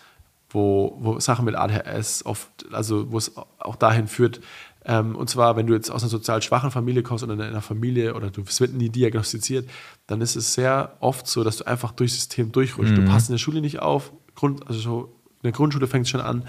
wo, 0.50 0.96
wo 1.00 1.18
Sachen 1.20 1.44
mit 1.44 1.56
ADHS 1.56 2.24
oft, 2.26 2.48
also 2.72 3.10
wo 3.12 3.18
es 3.18 3.32
auch 3.58 3.76
dahin 3.76 4.06
führt, 4.08 4.40
Ähm, 4.86 5.16
und 5.16 5.30
zwar, 5.30 5.56
wenn 5.56 5.66
du 5.66 5.72
jetzt 5.72 5.90
aus 5.90 6.02
einer 6.02 6.10
sozial 6.10 6.42
schwachen 6.42 6.70
Familie 6.70 7.02
kommst 7.02 7.24
oder 7.24 7.32
in 7.32 7.40
einer 7.40 7.62
Familie 7.62 8.12
oder 8.14 8.28
du 8.30 8.42
wird 8.44 8.74
nie 8.74 8.90
diagnostiziert, 8.90 9.66
dann 10.06 10.20
ist 10.20 10.36
es 10.36 10.52
sehr 10.52 10.96
oft 11.00 11.26
so, 11.26 11.42
dass 11.42 11.56
du 11.56 11.66
einfach 11.66 11.92
durchs 11.92 12.12
System 12.16 12.52
durchrutscht. 12.52 12.94
Du 12.94 13.02
passt 13.06 13.30
in 13.30 13.32
der 13.32 13.38
Schule 13.38 13.62
nicht 13.62 13.78
auf, 13.80 14.12
Grund, 14.34 14.66
also 14.68 14.78
so 14.80 15.04
in 15.36 15.44
der 15.44 15.52
Grundschule 15.52 15.86
fängt 15.86 16.04
es 16.04 16.10
schon 16.10 16.20
an, 16.20 16.44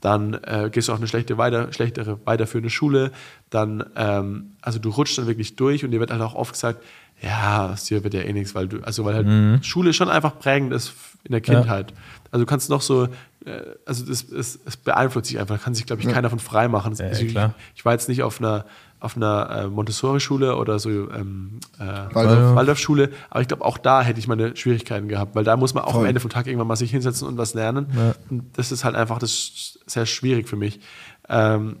dann 0.00 0.34
äh, 0.44 0.70
gehst 0.72 0.88
du 0.88 0.92
auf 0.92 0.98
eine 0.98 1.08
schlechte 1.08 1.38
weiter, 1.38 1.72
schlechtere 1.72 2.18
weiterführende 2.24 2.70
Schule, 2.70 3.10
dann, 3.50 3.84
ähm, 3.96 4.52
also 4.62 4.78
du 4.78 4.90
rutschst 4.90 5.18
dann 5.18 5.26
wirklich 5.26 5.56
durch 5.56 5.84
und 5.84 5.90
dir 5.90 6.00
wird 6.00 6.10
halt 6.10 6.22
auch 6.22 6.34
oft 6.34 6.52
gesagt, 6.52 6.84
ja, 7.20 7.70
aus 7.72 7.84
dir 7.84 8.04
wird 8.04 8.14
ja 8.14 8.20
eh 8.20 8.32
nichts, 8.32 8.54
weil 8.54 8.68
du, 8.68 8.80
also 8.82 9.04
weil 9.04 9.14
halt 9.14 9.64
Schule 9.64 9.92
schon 9.92 10.08
einfach 10.08 10.38
prägend 10.38 10.72
ist 10.72 10.94
in 11.24 11.32
der 11.32 11.40
Kindheit. 11.40 11.92
Also 12.30 12.44
du 12.44 12.48
kannst 12.48 12.70
noch 12.70 12.80
so, 12.80 13.04
äh, 13.44 13.60
also 13.86 14.04
das, 14.04 14.22
es, 14.30 14.58
es 14.64 14.76
beeinflusst 14.76 15.26
sich 15.26 15.38
einfach, 15.38 15.56
da 15.56 15.62
kann 15.62 15.74
sich, 15.74 15.86
glaube 15.86 16.02
ich, 16.02 16.08
keiner 16.08 16.30
von 16.30 16.38
frei 16.38 16.68
machen. 16.68 16.94
Ja, 16.94 17.06
also 17.06 17.24
ich, 17.24 17.32
klar. 17.32 17.54
ich 17.74 17.84
war 17.84 17.92
jetzt 17.92 18.08
nicht 18.08 18.22
auf 18.22 18.40
einer 18.40 18.66
auf 19.00 19.16
einer 19.16 19.50
äh, 19.50 19.66
Montessori-Schule 19.68 20.56
oder 20.56 20.78
so 20.78 20.90
ähm, 20.90 21.60
äh, 21.78 21.84
Waldorf. 22.14 22.56
Waldorf-Schule, 22.56 23.10
aber 23.30 23.40
ich 23.40 23.48
glaube, 23.48 23.64
auch 23.64 23.78
da 23.78 24.02
hätte 24.02 24.18
ich 24.18 24.26
meine 24.26 24.56
Schwierigkeiten 24.56 25.08
gehabt, 25.08 25.34
weil 25.34 25.44
da 25.44 25.56
muss 25.56 25.74
man 25.74 25.84
auch 25.84 25.92
Voll. 25.92 26.02
am 26.02 26.06
Ende 26.06 26.20
vom 26.20 26.30
Tag 26.30 26.46
irgendwann 26.46 26.66
mal 26.66 26.76
sich 26.76 26.90
hinsetzen 26.90 27.28
und 27.28 27.38
was 27.38 27.54
lernen. 27.54 27.86
Und 28.28 28.58
das 28.58 28.72
ist 28.72 28.84
halt 28.84 28.96
einfach 28.96 29.18
das 29.18 29.78
sehr 29.86 30.06
schwierig 30.06 30.48
für 30.48 30.56
mich. 30.56 30.80
Ähm, 31.28 31.76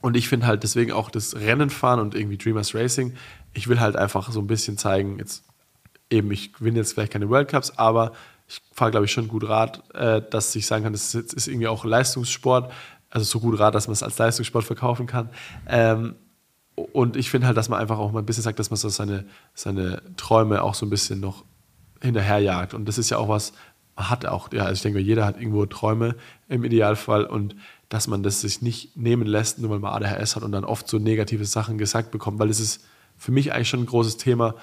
und 0.00 0.16
ich 0.16 0.28
finde 0.28 0.46
halt 0.46 0.62
deswegen 0.62 0.92
auch 0.92 1.10
das 1.10 1.34
Rennen 1.36 1.70
fahren 1.70 2.00
und 2.00 2.14
irgendwie 2.14 2.36
Dreamers 2.36 2.74
Racing, 2.74 3.14
ich 3.52 3.68
will 3.68 3.80
halt 3.80 3.96
einfach 3.96 4.30
so 4.30 4.40
ein 4.40 4.46
bisschen 4.46 4.78
zeigen, 4.78 5.18
jetzt 5.18 5.44
eben, 6.10 6.30
ich 6.30 6.52
gewinne 6.52 6.78
jetzt 6.78 6.92
vielleicht 6.92 7.12
keine 7.12 7.28
World 7.28 7.48
Cups, 7.48 7.72
aber 7.76 8.12
ich 8.46 8.62
fahre, 8.72 8.90
glaube 8.90 9.06
ich, 9.06 9.12
schon 9.12 9.28
gut 9.28 9.46
Rad, 9.46 9.82
äh, 9.94 10.22
dass 10.30 10.54
ich 10.54 10.66
sagen 10.66 10.84
kann, 10.84 10.92
das 10.92 11.14
ist, 11.14 11.34
ist 11.34 11.48
irgendwie 11.48 11.68
auch 11.68 11.84
Leistungssport, 11.84 12.72
also 13.10 13.24
so 13.24 13.40
gut 13.40 13.58
Rad, 13.58 13.74
dass 13.74 13.86
man 13.86 13.92
es 13.92 14.02
als 14.02 14.18
Leistungssport 14.18 14.64
verkaufen 14.64 15.06
kann. 15.06 15.30
Ähm, 15.66 16.14
und 16.92 17.16
ich 17.16 17.30
finde 17.30 17.46
halt, 17.46 17.56
dass 17.56 17.68
man 17.68 17.80
einfach 17.80 17.98
auch 17.98 18.12
mal 18.12 18.20
ein 18.20 18.26
bisschen 18.26 18.44
sagt, 18.44 18.58
dass 18.58 18.70
man 18.70 18.76
so 18.76 18.88
seine, 18.88 19.24
seine 19.54 20.02
Träume 20.16 20.62
auch 20.62 20.74
so 20.74 20.86
ein 20.86 20.90
bisschen 20.90 21.20
noch 21.20 21.44
hinterherjagt. 22.00 22.74
Und 22.74 22.86
das 22.86 22.98
ist 22.98 23.10
ja 23.10 23.18
auch 23.18 23.28
was, 23.28 23.52
man 23.96 24.10
hat 24.10 24.26
auch, 24.26 24.52
ja, 24.52 24.62
also 24.62 24.74
ich 24.74 24.82
denke, 24.82 25.00
jeder 25.00 25.24
hat 25.24 25.38
irgendwo 25.38 25.66
Träume 25.66 26.14
im 26.48 26.62
Idealfall 26.64 27.24
und 27.24 27.56
dass 27.88 28.06
man 28.06 28.22
das 28.22 28.42
sich 28.42 28.62
nicht 28.62 28.96
nehmen 28.96 29.26
lässt, 29.26 29.58
nur 29.58 29.70
weil 29.70 29.80
man 29.80 29.92
ADHS 29.94 30.36
hat 30.36 30.44
und 30.44 30.52
dann 30.52 30.64
oft 30.64 30.88
so 30.88 30.98
negative 30.98 31.44
Sachen 31.44 31.78
gesagt 31.78 32.10
bekommt, 32.10 32.38
weil 32.38 32.50
es 32.50 32.60
ist 32.60 32.84
für 33.16 33.32
mich 33.32 33.52
eigentlich 33.52 33.68
schon 33.68 33.80
ein 33.80 33.86
großes 33.86 34.16
Thema, 34.18 34.54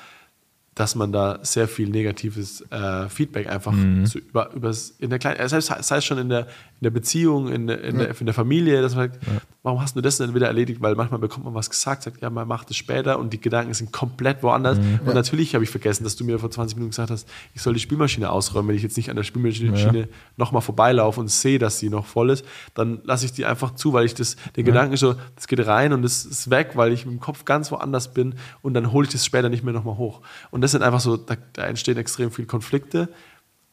dass 0.76 0.94
man 0.96 1.14
da 1.14 1.40
sehr 1.42 1.70
viel 1.70 1.90
negatives 1.90 2.62
äh, 2.70 3.08
Feedback 3.08 3.50
einfach 3.50 3.74
zu, 4.04 4.20
über, 4.20 4.52
übers, 4.54 4.94
in 5.00 5.10
der 5.10 5.20
kleinen, 5.20 5.48
selbst 5.48 5.74
sei 5.80 5.98
es 5.98 6.06
schon 6.06 6.18
in 6.18 6.28
der, 6.28 6.42
in 6.42 6.84
der 6.84 6.90
Beziehung, 6.90 7.48
in 7.48 7.68
der, 7.68 7.82
in, 7.82 7.98
der, 7.98 8.20
in 8.20 8.26
der 8.26 8.36
Familie, 8.36 8.82
dass 8.82 8.94
man 8.94 9.10
sagt, 9.10 9.26
warum 9.64 9.82
hast 9.82 9.96
du 9.96 10.02
das 10.02 10.18
denn 10.18 10.36
wieder 10.36 10.48
erledigt? 10.48 10.82
Weil 10.82 10.96
manchmal 10.96 11.22
bekommt 11.22 11.46
man 11.46 11.54
was 11.54 11.70
gesagt, 11.70 12.04
sagt, 12.04 12.22
ja, 12.22 12.30
man 12.30 12.46
macht 12.46 12.70
es 12.72 12.76
später 12.76 13.18
und 13.20 13.32
die 13.32 13.40
Gedanken 13.40 13.74
sind 13.74 13.94
komplett 13.94 14.44
woanders. 14.44 14.78
Und 14.78 15.14
natürlich 15.14 15.54
habe 15.56 15.64
ich 15.64 15.70
vergessen, 15.70 16.04
dass 16.04 16.18
du 16.18 16.26
mir 16.26 16.40
vor 16.40 16.52
20 16.52 16.76
Minuten 16.76 16.92
gesagt 16.92 17.10
hast, 17.10 17.26
ich 17.54 17.62
soll 17.62 17.74
die 17.74 17.80
Spülmaschine 17.80 18.30
ausräumen. 18.30 18.68
Wenn 18.68 18.76
ich 18.76 18.84
jetzt 18.84 18.98
nicht 18.98 19.10
an 19.10 19.16
der 19.16 19.24
Spülmaschine 19.24 20.10
nochmal 20.36 20.62
vorbeilaufe 20.62 21.22
und 21.22 21.30
sehe, 21.30 21.58
dass 21.58 21.80
sie 21.80 21.90
noch 21.90 22.06
voll 22.06 22.32
ist, 22.32 22.46
dann 22.74 23.00
lasse 23.06 23.26
ich 23.26 23.32
die 23.32 23.46
einfach 23.46 23.76
zu, 23.76 23.94
weil 23.94 24.06
ich 24.06 24.14
das, 24.14 24.36
den 24.58 24.66
Gedanken 24.66 24.98
so, 24.98 25.16
das 25.36 25.48
geht 25.48 25.66
rein 25.66 25.94
und 25.94 26.04
es 26.04 26.26
ist 26.26 26.50
weg, 26.50 26.72
weil 26.76 26.92
ich 26.92 27.06
im 27.06 27.22
Kopf 27.22 27.46
ganz 27.46 27.72
woanders 27.72 28.14
bin 28.14 28.36
und 28.62 28.74
dann 28.74 28.92
hole 28.92 29.08
ich 29.08 29.14
das 29.14 29.26
später 29.26 29.48
nicht 29.48 29.64
mehr 29.64 29.74
nochmal 29.74 29.96
hoch. 29.96 30.22
Und 30.52 30.65
das 30.66 30.72
sind 30.72 30.82
einfach 30.82 31.00
so, 31.00 31.16
da, 31.16 31.36
da 31.54 31.66
entstehen 31.66 31.98
extrem 31.98 32.32
viele 32.32 32.48
Konflikte 32.48 33.10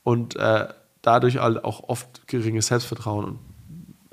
und 0.02 0.36
äh, 0.36 0.69
dadurch 1.01 1.39
halt 1.39 1.64
auch 1.64 1.89
oft 1.89 2.28
geringes 2.28 2.66
Selbstvertrauen 2.66 3.24
und 3.24 3.39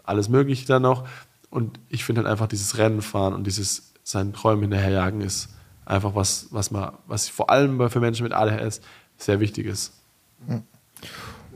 alles 0.04 0.30
Mögliche 0.30 0.66
dann 0.66 0.84
noch. 0.84 1.06
Und 1.50 1.80
ich 1.90 2.06
finde 2.06 2.22
halt 2.22 2.32
einfach 2.32 2.48
dieses 2.48 2.78
Rennen 2.78 3.02
fahren 3.02 3.34
und 3.34 3.46
dieses 3.46 3.94
seinen 4.04 4.32
Träumen 4.32 4.62
hinterherjagen 4.62 5.20
ist 5.20 5.50
einfach 5.86 6.16
was, 6.16 6.48
was 6.52 6.72
man, 6.72 6.94
was 7.06 7.28
vor 7.28 7.50
allem 7.50 7.90
für 7.90 8.00
Menschen 8.00 8.24
mit 8.24 8.34
ADHS 8.34 8.80
sehr 9.18 9.42
wichtig 9.42 9.66
ist. 9.66 9.92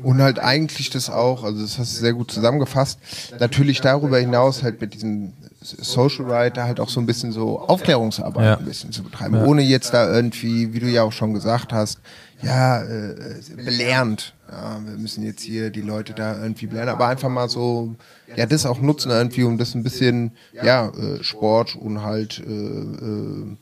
Und 0.02 0.22
halt 0.22 0.40
eigentlich 0.40 0.90
das 0.90 1.10
auch, 1.10 1.44
also 1.44 1.62
das 1.62 1.80
hast 1.80 1.96
du 1.96 2.02
sehr 2.02 2.14
gut 2.14 2.32
zusammengefasst, 2.32 3.00
natürlich 3.40 3.80
darüber 3.80 4.20
hinaus 4.20 4.62
halt 4.62 4.82
mit 4.82 4.94
diesem 4.94 5.34
Social 5.64 6.28
Writer 6.28 6.64
halt 6.64 6.80
auch 6.80 6.90
so 6.90 7.00
ein 7.00 7.06
bisschen 7.06 7.32
so 7.32 7.60
Aufklärungsarbeit 7.60 8.46
Ja. 8.46 8.58
ein 8.58 8.66
bisschen 8.66 8.92
zu 8.92 9.04
betreiben, 9.04 9.36
ohne 9.44 9.62
jetzt 9.62 9.94
da 9.94 10.14
irgendwie, 10.14 10.74
wie 10.74 10.80
du 10.80 10.88
ja 10.88 11.04
auch 11.04 11.12
schon 11.12 11.34
gesagt 11.34 11.74
hast, 11.74 12.00
ja, 12.42 12.84
äh, 12.84 13.16
belehrend. 13.56 14.34
Ja, 14.52 14.80
wir 14.86 14.98
müssen 14.98 15.24
jetzt 15.24 15.42
hier 15.42 15.70
die 15.70 15.82
Leute 15.82 16.14
da 16.14 16.40
irgendwie 16.42 16.68
belehren, 16.68 16.90
aber 16.90 17.08
einfach 17.08 17.30
mal 17.30 17.50
so, 17.50 17.96
ja, 18.36 18.46
das 18.46 18.66
auch 18.66 18.82
nutzen 18.82 19.10
irgendwie, 19.12 19.44
um 19.44 19.58
das 19.58 19.74
ein 19.76 19.84
bisschen, 19.84 20.32
ja, 20.62 20.90
äh, 20.90 21.24
Sport 21.24 21.76
und 21.76 22.02
halt 22.04 22.44
äh, 22.46 22.52
äh, 22.52 23.58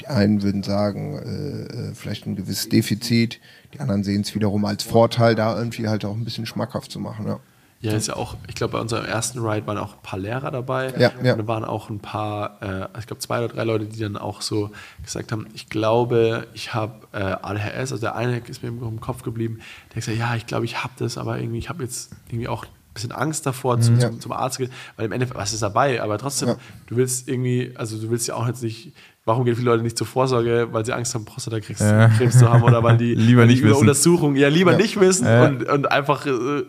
die 0.00 0.06
einen 0.08 0.42
würden 0.42 0.62
sagen, 0.62 1.18
äh, 1.18 1.90
äh, 1.90 1.94
vielleicht 1.94 2.26
ein 2.26 2.34
gewisses 2.34 2.68
Defizit, 2.68 3.40
die 3.72 3.80
anderen 3.80 4.02
sehen 4.02 4.22
es 4.22 4.34
wiederum 4.34 4.64
als 4.64 4.82
Vorteil, 4.82 5.34
da 5.34 5.56
irgendwie 5.56 5.86
halt 5.88 6.04
auch 6.04 6.14
ein 6.16 6.24
bisschen 6.24 6.46
schmackhaft 6.46 6.90
zu 6.90 6.98
machen. 6.98 7.26
Ja. 7.28 7.38
Ja, 7.84 7.92
ist 7.96 8.08
ja 8.08 8.16
auch, 8.16 8.36
ich 8.48 8.54
glaube, 8.54 8.72
bei 8.72 8.80
unserem 8.80 9.04
ersten 9.04 9.38
Ride 9.40 9.66
waren 9.66 9.78
auch 9.78 9.92
ein 9.94 10.02
paar 10.02 10.18
Lehrer 10.18 10.50
dabei. 10.50 10.92
Ja, 10.98 11.12
ja. 11.22 11.32
Und 11.32 11.38
da 11.38 11.46
waren 11.46 11.64
auch 11.64 11.90
ein 11.90 12.00
paar, 12.00 12.62
äh, 12.62 12.98
ich 12.98 13.06
glaube, 13.06 13.20
zwei 13.20 13.38
oder 13.44 13.48
drei 13.48 13.64
Leute, 13.64 13.84
die 13.86 13.98
dann 14.00 14.16
auch 14.16 14.40
so 14.42 14.70
gesagt 15.02 15.32
haben, 15.32 15.46
ich 15.54 15.68
glaube, 15.68 16.46
ich 16.54 16.74
habe 16.74 16.94
äh, 17.12 17.18
ADHS. 17.18 17.92
Also 17.92 17.98
der 17.98 18.16
eine 18.16 18.38
ist 18.38 18.62
mir 18.62 18.68
im, 18.70 19.00
Kopf 19.00 19.22
geblieben, 19.22 19.58
der 19.90 19.96
hat 19.96 20.06
gesagt, 20.06 20.18
ja, 20.18 20.34
ich 20.36 20.46
glaube, 20.46 20.64
ich 20.64 20.82
habe 20.82 20.94
das, 20.98 21.18
aber 21.18 21.38
irgendwie, 21.38 21.58
ich 21.58 21.68
habe 21.68 21.82
jetzt 21.82 22.10
irgendwie 22.28 22.48
auch 22.48 22.64
ein 22.64 22.68
bisschen 22.94 23.12
Angst 23.12 23.44
davor, 23.44 23.80
zum, 23.80 23.98
Ja. 23.98 24.10
zum, 24.10 24.20
zum 24.20 24.32
Arzt 24.32 24.56
zu 24.56 24.62
gehen, 24.62 24.72
weil 24.96 25.06
im 25.06 25.12
Endeffekt, 25.12 25.38
was 25.38 25.52
ist 25.52 25.62
dabei? 25.62 26.00
Aber 26.02 26.16
trotzdem, 26.18 26.48
Ja. 26.50 26.56
du 26.86 26.96
willst 26.96 27.28
irgendwie, 27.28 27.72
also 27.76 27.98
du 28.00 28.08
willst 28.10 28.28
ja 28.28 28.34
auch 28.36 28.46
jetzt 28.46 28.62
nicht, 28.62 28.92
warum 29.24 29.44
gehen 29.44 29.56
viele 29.56 29.70
Leute 29.70 29.82
nicht 29.82 29.98
zur 29.98 30.06
Vorsorge, 30.06 30.68
weil 30.72 30.84
sie 30.84 30.92
Angst 30.92 31.14
haben, 31.14 31.24
Prostatakrebs 31.24 31.80
Ja. 31.80 32.08
Krebs 32.08 32.38
zu 32.38 32.48
haben 32.48 32.62
oder 32.62 32.82
weil 32.82 32.96
die, 32.96 33.14
Lieber 33.16 33.46
nicht 33.46 33.60
über 33.60 33.70
wissen. 33.70 33.80
Untersuchung, 33.80 34.36
ja, 34.36 34.48
lieber 34.48 34.76
nicht 34.76 34.98
wissen 35.00 35.26
und, 35.26 35.68
und 35.68 35.90
einfach 35.90 36.24
äh, 36.26 36.62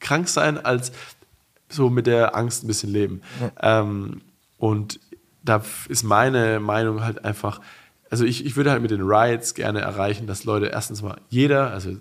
krank 0.00 0.28
sein, 0.28 0.58
als 0.64 0.92
so 1.68 1.88
mit 1.90 2.06
der 2.06 2.34
Angst 2.34 2.64
ein 2.64 2.66
bisschen 2.66 2.90
leben. 2.92 3.22
Ähm, 3.62 4.22
und 4.58 4.98
da 5.42 5.62
ist 5.88 6.02
meine 6.02 6.60
Meinung 6.60 7.02
halt 7.04 7.24
einfach, 7.24 7.60
also 8.10 8.24
ich, 8.24 8.44
ich 8.44 8.56
würde 8.56 8.70
halt 8.72 8.82
mit 8.82 8.90
den 8.90 9.02
Rides 9.02 9.54
gerne 9.54 9.80
erreichen, 9.80 10.26
dass 10.26 10.44
Leute 10.44 10.66
erstens 10.66 11.00
mal 11.02 11.18
jeder, 11.28 11.70
also 11.70 11.96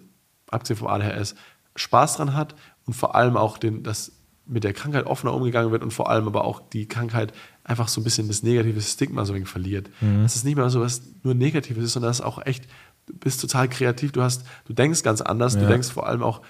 abgesehen 0.50 0.78
vom 0.78 0.88
ADHS, 0.88 1.36
Spaß 1.76 2.18
dran 2.18 2.34
hat 2.34 2.56
und 2.86 2.94
vor 2.96 3.16
allem 3.16 3.38
auch 3.38 3.58
den, 3.58 3.84
dass 3.84 4.12
mit 4.48 4.64
der 4.64 4.74
Krankheit 4.74 5.06
offener 5.06 5.34
umgegangen 5.36 5.72
wird 5.72 5.84
und 5.84 5.92
vor 5.94 6.10
allem 6.10 6.26
aber 6.26 6.44
auch 6.44 6.60
die 6.74 6.88
Krankheit 6.88 7.32
einfach 7.64 7.88
so 7.88 8.02
ein 8.02 8.04
bisschen 8.04 8.28
das 8.28 8.42
negative 8.42 8.82
Stigma 8.82 9.24
so 9.24 9.36
verliert. 9.46 9.92
Dass 10.24 10.36
es 10.36 10.44
nicht 10.44 10.56
mehr 10.56 10.70
so 10.72 10.82
was 10.82 11.04
nur 11.24 11.36
Negatives 11.36 11.84
ist, 11.84 11.94
sondern 11.94 12.10
dass 12.10 12.20
auch 12.22 12.44
echt, 12.44 12.66
du 13.06 13.14
bist 13.14 13.40
total 13.40 13.70
kreativ, 13.70 14.12
du 14.12 14.24
hast, 14.24 14.44
du 14.66 14.74
denkst 14.74 15.04
ganz 15.04 15.22
anders, 15.22 15.54
du 15.56 15.62
Ja. 15.62 15.68
denkst 15.68 15.90
vor 15.92 16.08
allem 16.08 16.24
auch 16.24 16.42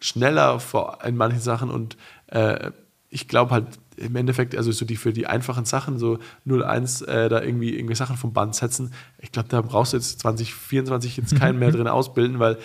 schneller 0.00 0.60
vor, 0.60 0.98
in 1.04 1.16
manchen 1.16 1.40
Sachen 1.40 1.70
und 1.70 1.96
äh, 2.28 2.70
ich 3.08 3.28
glaube 3.28 3.52
halt 3.52 3.66
im 3.96 4.14
Endeffekt, 4.14 4.54
also 4.54 4.72
so 4.72 4.84
die 4.84 4.96
für 4.96 5.12
die 5.14 5.26
einfachen 5.26 5.64
Sachen, 5.64 5.98
so 5.98 6.18
01 6.44 7.00
äh, 7.02 7.30
da 7.30 7.40
irgendwie 7.40 7.74
irgendwie 7.74 7.94
Sachen 7.94 8.16
vom 8.18 8.34
Band 8.34 8.54
setzen, 8.54 8.92
ich 9.18 9.32
glaube, 9.32 9.48
da 9.48 9.62
brauchst 9.62 9.94
du 9.94 9.96
jetzt 9.96 10.20
2024 10.20 11.16
jetzt 11.16 11.34
keinen 11.36 11.58
mehr 11.58 11.70
drin 11.72 11.88
ausbilden, 11.88 12.38
weil 12.38 12.58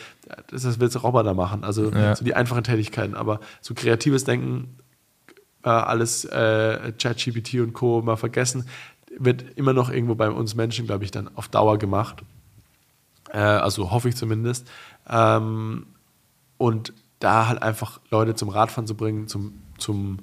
das, 0.48 0.64
das 0.64 0.80
willst 0.82 0.96
du 0.96 1.00
Roboter 1.00 1.34
machen. 1.34 1.64
Also 1.64 1.90
Ja. 1.92 2.16
so 2.16 2.26
die 2.26 2.36
einfachen 2.36 2.66
Tätigkeiten, 2.66 3.16
aber 3.16 3.40
so 3.62 3.74
kreatives 3.74 4.26
Denken, 4.26 4.76
äh, 5.64 5.70
alles 5.70 6.26
äh, 6.26 6.92
ChatGPT 6.98 7.56
und 7.56 7.72
Co. 7.74 8.02
mal 8.02 8.18
vergessen, 8.18 8.66
wird 9.18 9.46
immer 9.56 9.74
noch 9.74 9.90
irgendwo 9.90 10.16
bei 10.16 10.30
uns 10.30 10.56
Menschen, 10.56 10.86
glaube 10.86 11.06
ich, 11.06 11.12
dann 11.12 11.30
auf 11.36 11.48
Dauer 11.48 11.78
gemacht. 11.78 12.24
Äh, 13.32 13.38
also 13.38 13.92
hoffe 13.92 14.10
ich 14.10 14.16
zumindest. 14.18 14.70
Ähm, 15.10 15.86
und 16.58 16.94
da 17.22 17.48
halt 17.48 17.62
einfach 17.64 18.00
Leute 18.10 18.36
zum 18.36 18.50
Radfahren 18.50 18.88
zu 18.88 18.96
bringen, 18.96 19.28
zum, 19.28 19.54
zum, 19.78 20.20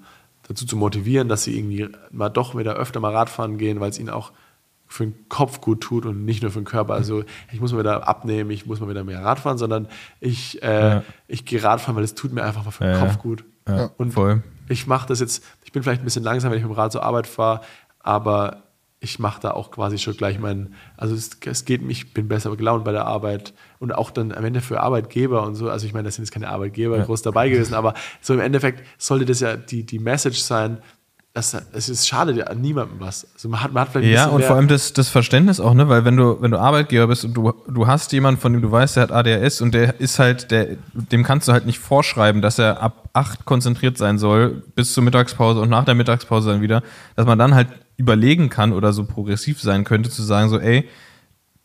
dazu 0.46 0.66
zu 0.66 0.76
motivieren, 0.76 1.28
dass 1.28 1.44
sie 1.44 1.56
irgendwie 1.58 1.88
mal 2.10 2.28
doch 2.28 2.56
wieder 2.56 2.74
öfter 2.74 3.00
mal 3.00 3.14
Radfahren 3.14 3.56
gehen, 3.58 3.80
weil 3.80 3.90
es 3.90 3.98
ihnen 3.98 4.10
auch 4.10 4.32
für 4.86 5.04
den 5.04 5.28
Kopf 5.28 5.60
gut 5.60 5.82
tut 5.82 6.06
und 6.06 6.24
nicht 6.24 6.40
nur 6.42 6.50
für 6.50 6.60
den 6.60 6.64
Körper. 6.64 6.94
Also 6.94 7.22
ich 7.52 7.60
muss 7.60 7.72
mal 7.72 7.80
wieder 7.80 8.08
abnehmen, 8.08 8.50
ich 8.50 8.64
muss 8.66 8.80
mal 8.80 8.88
wieder 8.88 9.04
mehr 9.04 9.22
Radfahren, 9.22 9.58
sondern 9.58 9.88
ich, 10.20 10.62
äh, 10.62 10.88
Ja. 10.90 11.02
ich 11.26 11.44
gehe 11.44 11.62
Radfahren, 11.62 11.94
weil 11.96 12.04
es 12.04 12.14
tut 12.14 12.32
mir 12.32 12.42
einfach 12.42 12.64
mal 12.64 12.70
für 12.70 12.84
den 12.84 12.94
Ja, 12.94 13.00
Kopf 13.00 13.18
gut. 13.18 13.44
Ja, 13.68 13.90
Und 13.98 14.12
voll. 14.12 14.42
ich 14.70 14.86
mache 14.86 15.06
das 15.06 15.20
jetzt, 15.20 15.44
ich 15.64 15.72
bin 15.72 15.82
vielleicht 15.82 16.00
ein 16.00 16.04
bisschen 16.06 16.24
langsam, 16.24 16.50
wenn 16.50 16.58
ich 16.58 16.64
mit 16.64 16.72
dem 16.72 16.78
Rad 16.78 16.92
zur 16.92 17.02
Arbeit 17.02 17.26
fahre, 17.26 17.60
aber 18.00 18.62
ich 19.00 19.18
mache 19.18 19.40
da 19.40 19.52
auch 19.52 19.70
quasi 19.70 19.98
schon 19.98 20.16
gleich 20.16 20.38
meinen, 20.38 20.74
also 20.96 21.14
es, 21.14 21.30
es 21.44 21.64
geht 21.64 21.82
mich, 21.82 21.98
ich 21.98 22.14
bin 22.14 22.26
besser 22.26 22.54
gelaunt 22.56 22.84
bei 22.84 22.92
der 22.92 23.06
Arbeit 23.06 23.54
und 23.78 23.92
auch 23.94 24.10
dann 24.10 24.32
am 24.32 24.44
Ende 24.44 24.60
für 24.60 24.80
Arbeitgeber 24.80 25.44
und 25.44 25.54
so, 25.54 25.70
also 25.70 25.86
ich 25.86 25.92
meine, 25.92 26.06
das 26.06 26.16
sind 26.16 26.24
jetzt 26.24 26.32
keine 26.32 26.48
Arbeitgeber 26.48 26.98
groß 26.98 27.22
dabei 27.22 27.48
gewesen, 27.48 27.74
aber 27.74 27.94
so 28.20 28.34
im 28.34 28.40
Endeffekt 28.40 28.84
sollte 28.98 29.24
das 29.24 29.40
ja 29.40 29.56
die, 29.56 29.84
die 29.84 30.00
Message 30.00 30.40
sein, 30.40 30.78
das, 31.34 31.56
es 31.72 31.88
ist 31.88 32.08
schade 32.08 32.32
ja 32.32 32.46
an 32.46 32.60
niemandem 32.60 32.98
was. 32.98 33.28
Also 33.34 33.48
man 33.48 33.62
hat, 33.62 33.72
man 33.72 33.82
hat 33.82 33.90
vielleicht 33.92 34.12
Ja, 34.12 34.26
und 34.26 34.42
vor 34.42 34.56
allem 34.56 34.66
das, 34.66 34.92
das 34.92 35.08
Verständnis 35.08 35.60
auch, 35.60 35.72
ne? 35.72 35.88
Weil 35.88 36.04
wenn 36.04 36.16
du, 36.16 36.40
wenn 36.40 36.50
du 36.50 36.58
Arbeitgeber 36.58 37.06
bist 37.06 37.24
und 37.24 37.34
du, 37.34 37.52
du 37.68 37.86
hast 37.86 38.12
jemanden, 38.12 38.40
von 38.40 38.52
dem 38.52 38.62
du 38.62 38.72
weißt, 38.72 38.96
der 38.96 39.04
hat 39.04 39.12
ADHS 39.12 39.60
und 39.60 39.72
der 39.72 40.00
ist 40.00 40.18
halt, 40.18 40.50
der, 40.50 40.78
dem 40.94 41.22
kannst 41.22 41.46
du 41.46 41.52
halt 41.52 41.64
nicht 41.64 41.78
vorschreiben, 41.78 42.42
dass 42.42 42.58
er 42.58 42.82
ab 42.82 43.08
acht 43.12 43.44
konzentriert 43.44 43.98
sein 43.98 44.18
soll, 44.18 44.64
bis 44.74 44.94
zur 44.94 45.04
Mittagspause 45.04 45.60
und 45.60 45.68
nach 45.68 45.84
der 45.84 45.94
Mittagspause 45.94 46.50
dann 46.50 46.60
wieder, 46.60 46.82
dass 47.14 47.26
man 47.26 47.38
dann 47.38 47.54
halt 47.54 47.68
überlegen 47.98 48.48
kann 48.48 48.72
oder 48.72 48.94
so 48.94 49.04
progressiv 49.04 49.60
sein 49.60 49.84
könnte, 49.84 50.08
zu 50.08 50.22
sagen, 50.22 50.48
so, 50.48 50.58
ey, 50.58 50.88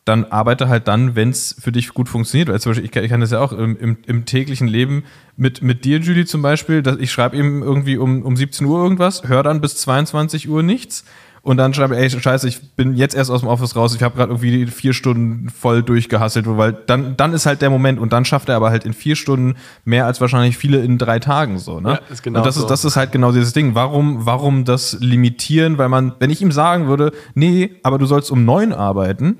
dann 0.04 0.26
arbeite 0.26 0.68
halt 0.68 0.86
dann, 0.86 1.16
wenn 1.16 1.30
es 1.30 1.56
für 1.58 1.72
dich 1.72 1.88
gut 1.94 2.10
funktioniert. 2.10 2.50
Weil 2.50 2.60
zum 2.60 2.70
Beispiel, 2.70 2.84
ich, 2.84 2.90
kann- 2.90 3.04
ich 3.04 3.10
kann 3.10 3.22
das 3.22 3.30
ja 3.30 3.40
auch 3.40 3.52
im, 3.52 3.76
im, 3.78 3.96
im 4.06 4.26
täglichen 4.26 4.68
Leben 4.68 5.04
mit, 5.36 5.62
mit 5.62 5.86
dir, 5.86 5.98
Julie, 6.00 6.26
zum 6.26 6.42
Beispiel, 6.42 6.82
dass 6.82 6.98
ich 6.98 7.10
schreibe 7.10 7.36
ihm 7.38 7.62
irgendwie 7.62 7.96
um, 7.96 8.22
um 8.22 8.36
17 8.36 8.66
Uhr 8.66 8.82
irgendwas, 8.82 9.26
höre 9.26 9.42
dann 9.42 9.62
bis 9.62 9.76
22 9.76 10.48
Uhr 10.50 10.62
nichts 10.62 11.04
und 11.44 11.58
dann 11.58 11.74
schreibe 11.74 11.94
ich, 11.94 12.14
ey, 12.14 12.20
scheiße, 12.20 12.48
ich 12.48 12.74
bin 12.74 12.96
jetzt 12.96 13.14
erst 13.14 13.30
aus 13.30 13.40
dem 13.40 13.50
Office 13.50 13.76
raus, 13.76 13.94
ich 13.94 14.02
habe 14.02 14.16
gerade 14.16 14.32
irgendwie 14.32 14.66
vier 14.66 14.94
Stunden 14.94 15.50
voll 15.50 15.82
durchgehasselt, 15.82 16.46
weil 16.48 16.72
dann, 16.72 17.18
dann 17.18 17.34
ist 17.34 17.44
halt 17.44 17.60
der 17.60 17.68
Moment 17.68 18.00
und 18.00 18.14
dann 18.14 18.24
schafft 18.24 18.48
er 18.48 18.56
aber 18.56 18.70
halt 18.70 18.86
in 18.86 18.94
vier 18.94 19.14
Stunden 19.14 19.56
mehr 19.84 20.06
als 20.06 20.22
wahrscheinlich 20.22 20.56
viele 20.56 20.78
in 20.78 20.96
drei 20.96 21.18
Tagen 21.18 21.58
so, 21.58 21.80
ne? 21.80 21.90
Ja, 21.90 22.00
ist 22.10 22.22
genau 22.22 22.38
und 22.38 22.46
das 22.46 22.54
so. 22.54 22.62
ist, 22.62 22.70
das 22.70 22.86
ist 22.86 22.96
halt 22.96 23.12
genau 23.12 23.30
dieses 23.30 23.52
Ding. 23.52 23.74
Warum, 23.74 24.24
warum 24.24 24.64
das 24.64 24.96
limitieren? 25.00 25.76
Weil 25.76 25.90
man, 25.90 26.14
wenn 26.18 26.30
ich 26.30 26.40
ihm 26.40 26.50
sagen 26.50 26.88
würde, 26.88 27.12
nee, 27.34 27.76
aber 27.82 27.98
du 27.98 28.06
sollst 28.06 28.30
um 28.30 28.46
neun 28.46 28.72
arbeiten, 28.72 29.36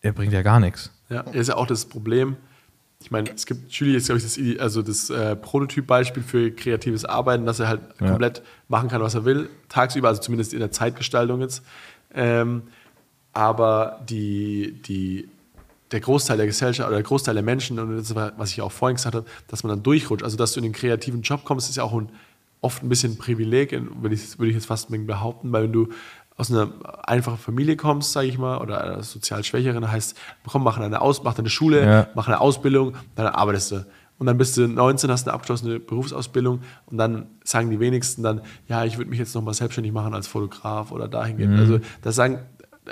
er 0.00 0.12
bringt 0.12 0.32
ja 0.32 0.40
gar 0.40 0.60
nichts. 0.60 0.92
Ja, 1.10 1.20
ist 1.20 1.48
ja 1.48 1.56
auch 1.56 1.66
das 1.66 1.84
Problem. 1.84 2.36
Ich 3.04 3.10
meine, 3.10 3.30
es 3.34 3.44
gibt, 3.44 3.70
Julie 3.70 3.98
ist, 3.98 4.06
glaube 4.06 4.18
ich, 4.18 4.24
das, 4.24 4.60
also 4.60 4.80
das 4.80 5.10
äh, 5.10 5.36
Prototypbeispiel 5.36 6.22
für 6.22 6.50
kreatives 6.50 7.04
Arbeiten, 7.04 7.44
dass 7.44 7.60
er 7.60 7.68
halt 7.68 7.82
Ja. 8.00 8.08
komplett 8.08 8.42
machen 8.68 8.88
kann, 8.88 9.02
was 9.02 9.14
er 9.14 9.26
will, 9.26 9.50
tagsüber, 9.68 10.08
also 10.08 10.22
zumindest 10.22 10.54
in 10.54 10.60
der 10.60 10.70
Zeitgestaltung 10.70 11.42
jetzt. 11.42 11.62
Ähm, 12.14 12.62
aber 13.34 14.00
die, 14.08 14.80
die, 14.86 15.28
der 15.90 16.00
Großteil 16.00 16.38
der 16.38 16.46
Gesellschaft 16.46 16.88
oder 16.88 16.96
der 16.96 17.04
Großteil 17.04 17.34
der 17.34 17.42
Menschen, 17.42 17.78
und 17.78 17.94
das 17.94 18.14
war, 18.14 18.32
was 18.38 18.52
ich 18.52 18.62
auch 18.62 18.72
vorhin 18.72 18.96
gesagt 18.96 19.14
habe, 19.14 19.26
dass 19.48 19.62
man 19.64 19.68
dann 19.68 19.82
durchrutscht, 19.82 20.24
also 20.24 20.38
dass 20.38 20.52
du 20.52 20.60
in 20.60 20.64
den 20.64 20.72
kreativen 20.72 21.20
Job 21.20 21.44
kommst, 21.44 21.68
ist 21.68 21.76
ja 21.76 21.82
auch 21.82 21.92
ein, 21.92 22.08
oft 22.62 22.82
ein 22.82 22.88
bisschen 22.88 23.12
ein 23.12 23.18
Privileg, 23.18 23.72
würde 24.00 24.14
ich, 24.14 24.38
würde 24.38 24.48
ich 24.48 24.54
jetzt 24.54 24.66
fast 24.66 24.88
behaupten, 25.06 25.52
weil 25.52 25.64
wenn 25.64 25.72
du 25.74 25.88
aus 26.36 26.50
einer 26.50 26.68
einfachen 27.06 27.38
Familie 27.38 27.76
kommst, 27.76 28.12
sage 28.12 28.26
ich 28.26 28.38
mal, 28.38 28.58
oder 28.58 28.82
einer 28.82 29.02
sozial 29.02 29.44
Schwächeren, 29.44 29.90
heißt, 29.90 30.16
komm, 30.46 30.64
mach 30.64 30.78
eine 30.78 31.00
Aus, 31.00 31.22
mach 31.22 31.38
eine 31.38 31.48
Schule, 31.48 31.84
Ja. 31.84 32.06
mach 32.14 32.26
eine 32.26 32.40
Ausbildung, 32.40 32.94
dann 33.14 33.26
arbeitest 33.28 33.70
du. 33.70 33.86
Und 34.18 34.26
dann 34.26 34.38
bist 34.38 34.56
du 34.56 34.68
19, 34.68 35.10
hast 35.10 35.26
eine 35.26 35.34
abgeschlossene 35.34 35.80
Berufsausbildung 35.80 36.60
und 36.86 36.98
dann 36.98 37.26
sagen 37.42 37.70
die 37.70 37.80
wenigsten 37.80 38.22
dann, 38.22 38.42
ja, 38.68 38.84
ich 38.84 38.96
würde 38.96 39.10
mich 39.10 39.18
jetzt 39.18 39.34
nochmal 39.34 39.54
selbstständig 39.54 39.92
machen 39.92 40.14
als 40.14 40.28
Fotograf 40.28 40.92
oder 40.92 41.08
dahin 41.08 41.36
gehen. 41.36 41.58
Also 41.58 41.80
das 42.02 42.14
sagen, 42.14 42.38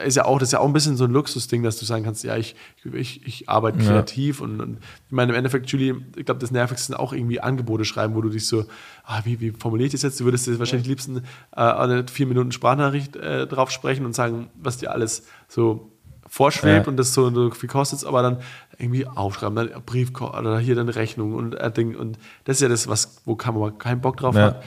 ist 0.04 0.16
ja 0.16 0.24
auch, 0.24 0.38
das 0.38 0.48
ist 0.48 0.52
ja 0.52 0.60
auch 0.60 0.66
ein 0.66 0.72
bisschen 0.72 0.96
so 0.96 1.04
ein 1.04 1.10
Luxusding, 1.10 1.62
dass 1.62 1.76
du 1.78 1.84
sagen 1.84 2.04
kannst, 2.04 2.24
ja, 2.24 2.36
ich, 2.36 2.54
ich, 2.92 3.26
ich 3.26 3.48
arbeite 3.48 3.78
kreativ 3.78 4.40
und, 4.40 4.60
und 4.60 4.78
ich 5.06 5.12
meine, 5.12 5.32
im 5.32 5.36
Endeffekt, 5.36 5.68
Julie, 5.70 5.96
ich 6.16 6.24
glaube, 6.24 6.40
das 6.40 6.50
Nervigste 6.50 6.86
sind 6.86 6.94
auch 6.96 7.12
irgendwie 7.12 7.40
Angebote 7.40 7.84
schreiben, 7.84 8.14
wo 8.14 8.20
du 8.22 8.30
dich 8.30 8.46
so, 8.46 8.64
ah, 9.04 9.20
wie, 9.24 9.40
wie 9.40 9.50
formuliere 9.50 9.86
ich 9.86 9.92
das 9.92 10.02
jetzt? 10.02 10.18
Du 10.18 10.24
würdest 10.24 10.46
dir 10.46 10.58
wahrscheinlich 10.58 10.88
liebsten 10.88 11.18
äh, 11.18 11.60
eine 11.60 12.06
vier 12.08 12.26
Minuten 12.26 12.52
Sprachnachricht 12.52 13.16
äh, 13.16 13.46
drauf 13.46 13.70
sprechen 13.70 14.06
und 14.06 14.14
sagen, 14.14 14.48
was 14.54 14.78
dir 14.78 14.92
alles 14.92 15.24
so 15.48 15.90
vorschwebt 16.26 16.86
Ja. 16.86 16.90
und 16.90 16.96
das 16.96 17.12
so, 17.12 17.30
so 17.30 17.50
viel 17.50 17.68
kostet, 17.68 18.04
aber 18.06 18.22
dann 18.22 18.38
irgendwie 18.78 19.06
aufschreiben, 19.06 19.54
dann 19.56 19.82
Brief 19.84 20.18
oder 20.18 20.58
hier 20.58 20.74
dann 20.74 20.88
Rechnung 20.88 21.34
und 21.34 21.54
äh, 21.54 21.70
Ding 21.70 21.94
und 21.94 22.18
das 22.44 22.56
ist 22.56 22.62
ja 22.62 22.68
das, 22.68 22.88
was, 22.88 23.20
wo 23.26 23.36
man 23.52 23.76
keinen 23.76 24.00
Bock 24.00 24.16
drauf 24.16 24.34
Ja. 24.34 24.42
hat. 24.44 24.64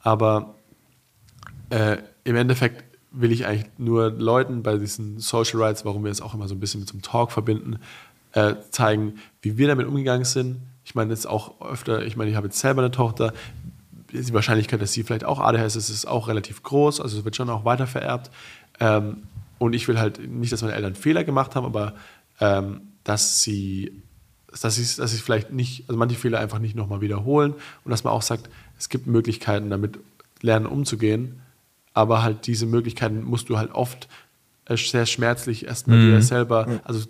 Aber 0.00 0.54
äh, 1.68 1.98
im 2.24 2.36
Endeffekt 2.36 2.84
will 3.12 3.32
ich 3.32 3.46
eigentlich 3.46 3.66
nur 3.78 4.10
Leuten 4.10 4.62
bei 4.62 4.76
diesen 4.78 5.18
Social 5.18 5.60
Rights, 5.62 5.84
warum 5.84 6.04
wir 6.04 6.10
es 6.10 6.20
auch 6.20 6.34
immer 6.34 6.48
so 6.48 6.54
ein 6.54 6.60
bisschen 6.60 6.80
mit 6.80 6.88
so 6.88 6.94
einem 6.94 7.02
Talk 7.02 7.30
verbinden, 7.30 7.78
äh, 8.32 8.54
zeigen, 8.70 9.14
wie 9.42 9.58
wir 9.58 9.68
damit 9.68 9.86
umgegangen 9.86 10.24
sind. 10.24 10.58
Ich 10.84 10.94
meine, 10.94 11.10
jetzt 11.10 11.26
auch 11.26 11.60
öfter, 11.60 12.04
ich 12.04 12.16
meine, 12.16 12.30
ich 12.30 12.36
habe 12.36 12.46
jetzt 12.46 12.58
selber 12.58 12.82
eine 12.82 12.90
Tochter, 12.90 13.32
die 14.12 14.34
Wahrscheinlichkeit, 14.34 14.80
dass 14.80 14.92
sie 14.92 15.02
vielleicht 15.02 15.24
auch 15.24 15.40
ADHS 15.40 15.76
ist, 15.76 15.88
ist 15.88 16.06
auch 16.06 16.28
relativ 16.28 16.62
groß, 16.62 17.00
also 17.00 17.18
es 17.18 17.24
wird 17.24 17.36
schon 17.36 17.50
auch 17.50 17.64
weiter 17.64 17.86
vererbt. 17.86 18.30
Ähm, 18.80 19.24
und 19.58 19.74
ich 19.74 19.86
will 19.88 19.98
halt 19.98 20.28
nicht, 20.28 20.52
dass 20.52 20.62
meine 20.62 20.74
Eltern 20.74 20.94
Fehler 20.94 21.24
gemacht 21.24 21.54
haben, 21.54 21.64
aber 21.64 21.94
ähm, 22.40 22.80
dass 23.04 23.42
sie, 23.42 24.02
dass 24.60 24.74
sie, 24.74 25.00
dass 25.00 25.10
sie 25.12 25.18
vielleicht 25.18 25.52
nicht, 25.52 25.88
also 25.88 25.98
manche 25.98 26.16
Fehler 26.16 26.40
einfach 26.40 26.58
nicht 26.58 26.74
nochmal 26.74 27.00
wiederholen 27.00 27.54
und 27.84 27.90
dass 27.90 28.04
man 28.04 28.12
auch 28.12 28.22
sagt, 28.22 28.50
es 28.78 28.88
gibt 28.88 29.06
Möglichkeiten, 29.06 29.70
damit 29.70 29.98
lernen 30.40 30.66
umzugehen, 30.66 31.41
aber 31.94 32.22
halt 32.22 32.46
diese 32.46 32.66
Möglichkeiten 32.66 33.22
musst 33.24 33.48
du 33.48 33.58
halt 33.58 33.72
oft 33.72 34.08
äh, 34.66 34.76
sehr 34.76 35.06
schmerzlich 35.06 35.66
erstmal 35.66 35.98
dir 36.00 36.22
selber, 36.22 36.80
also 36.84 37.00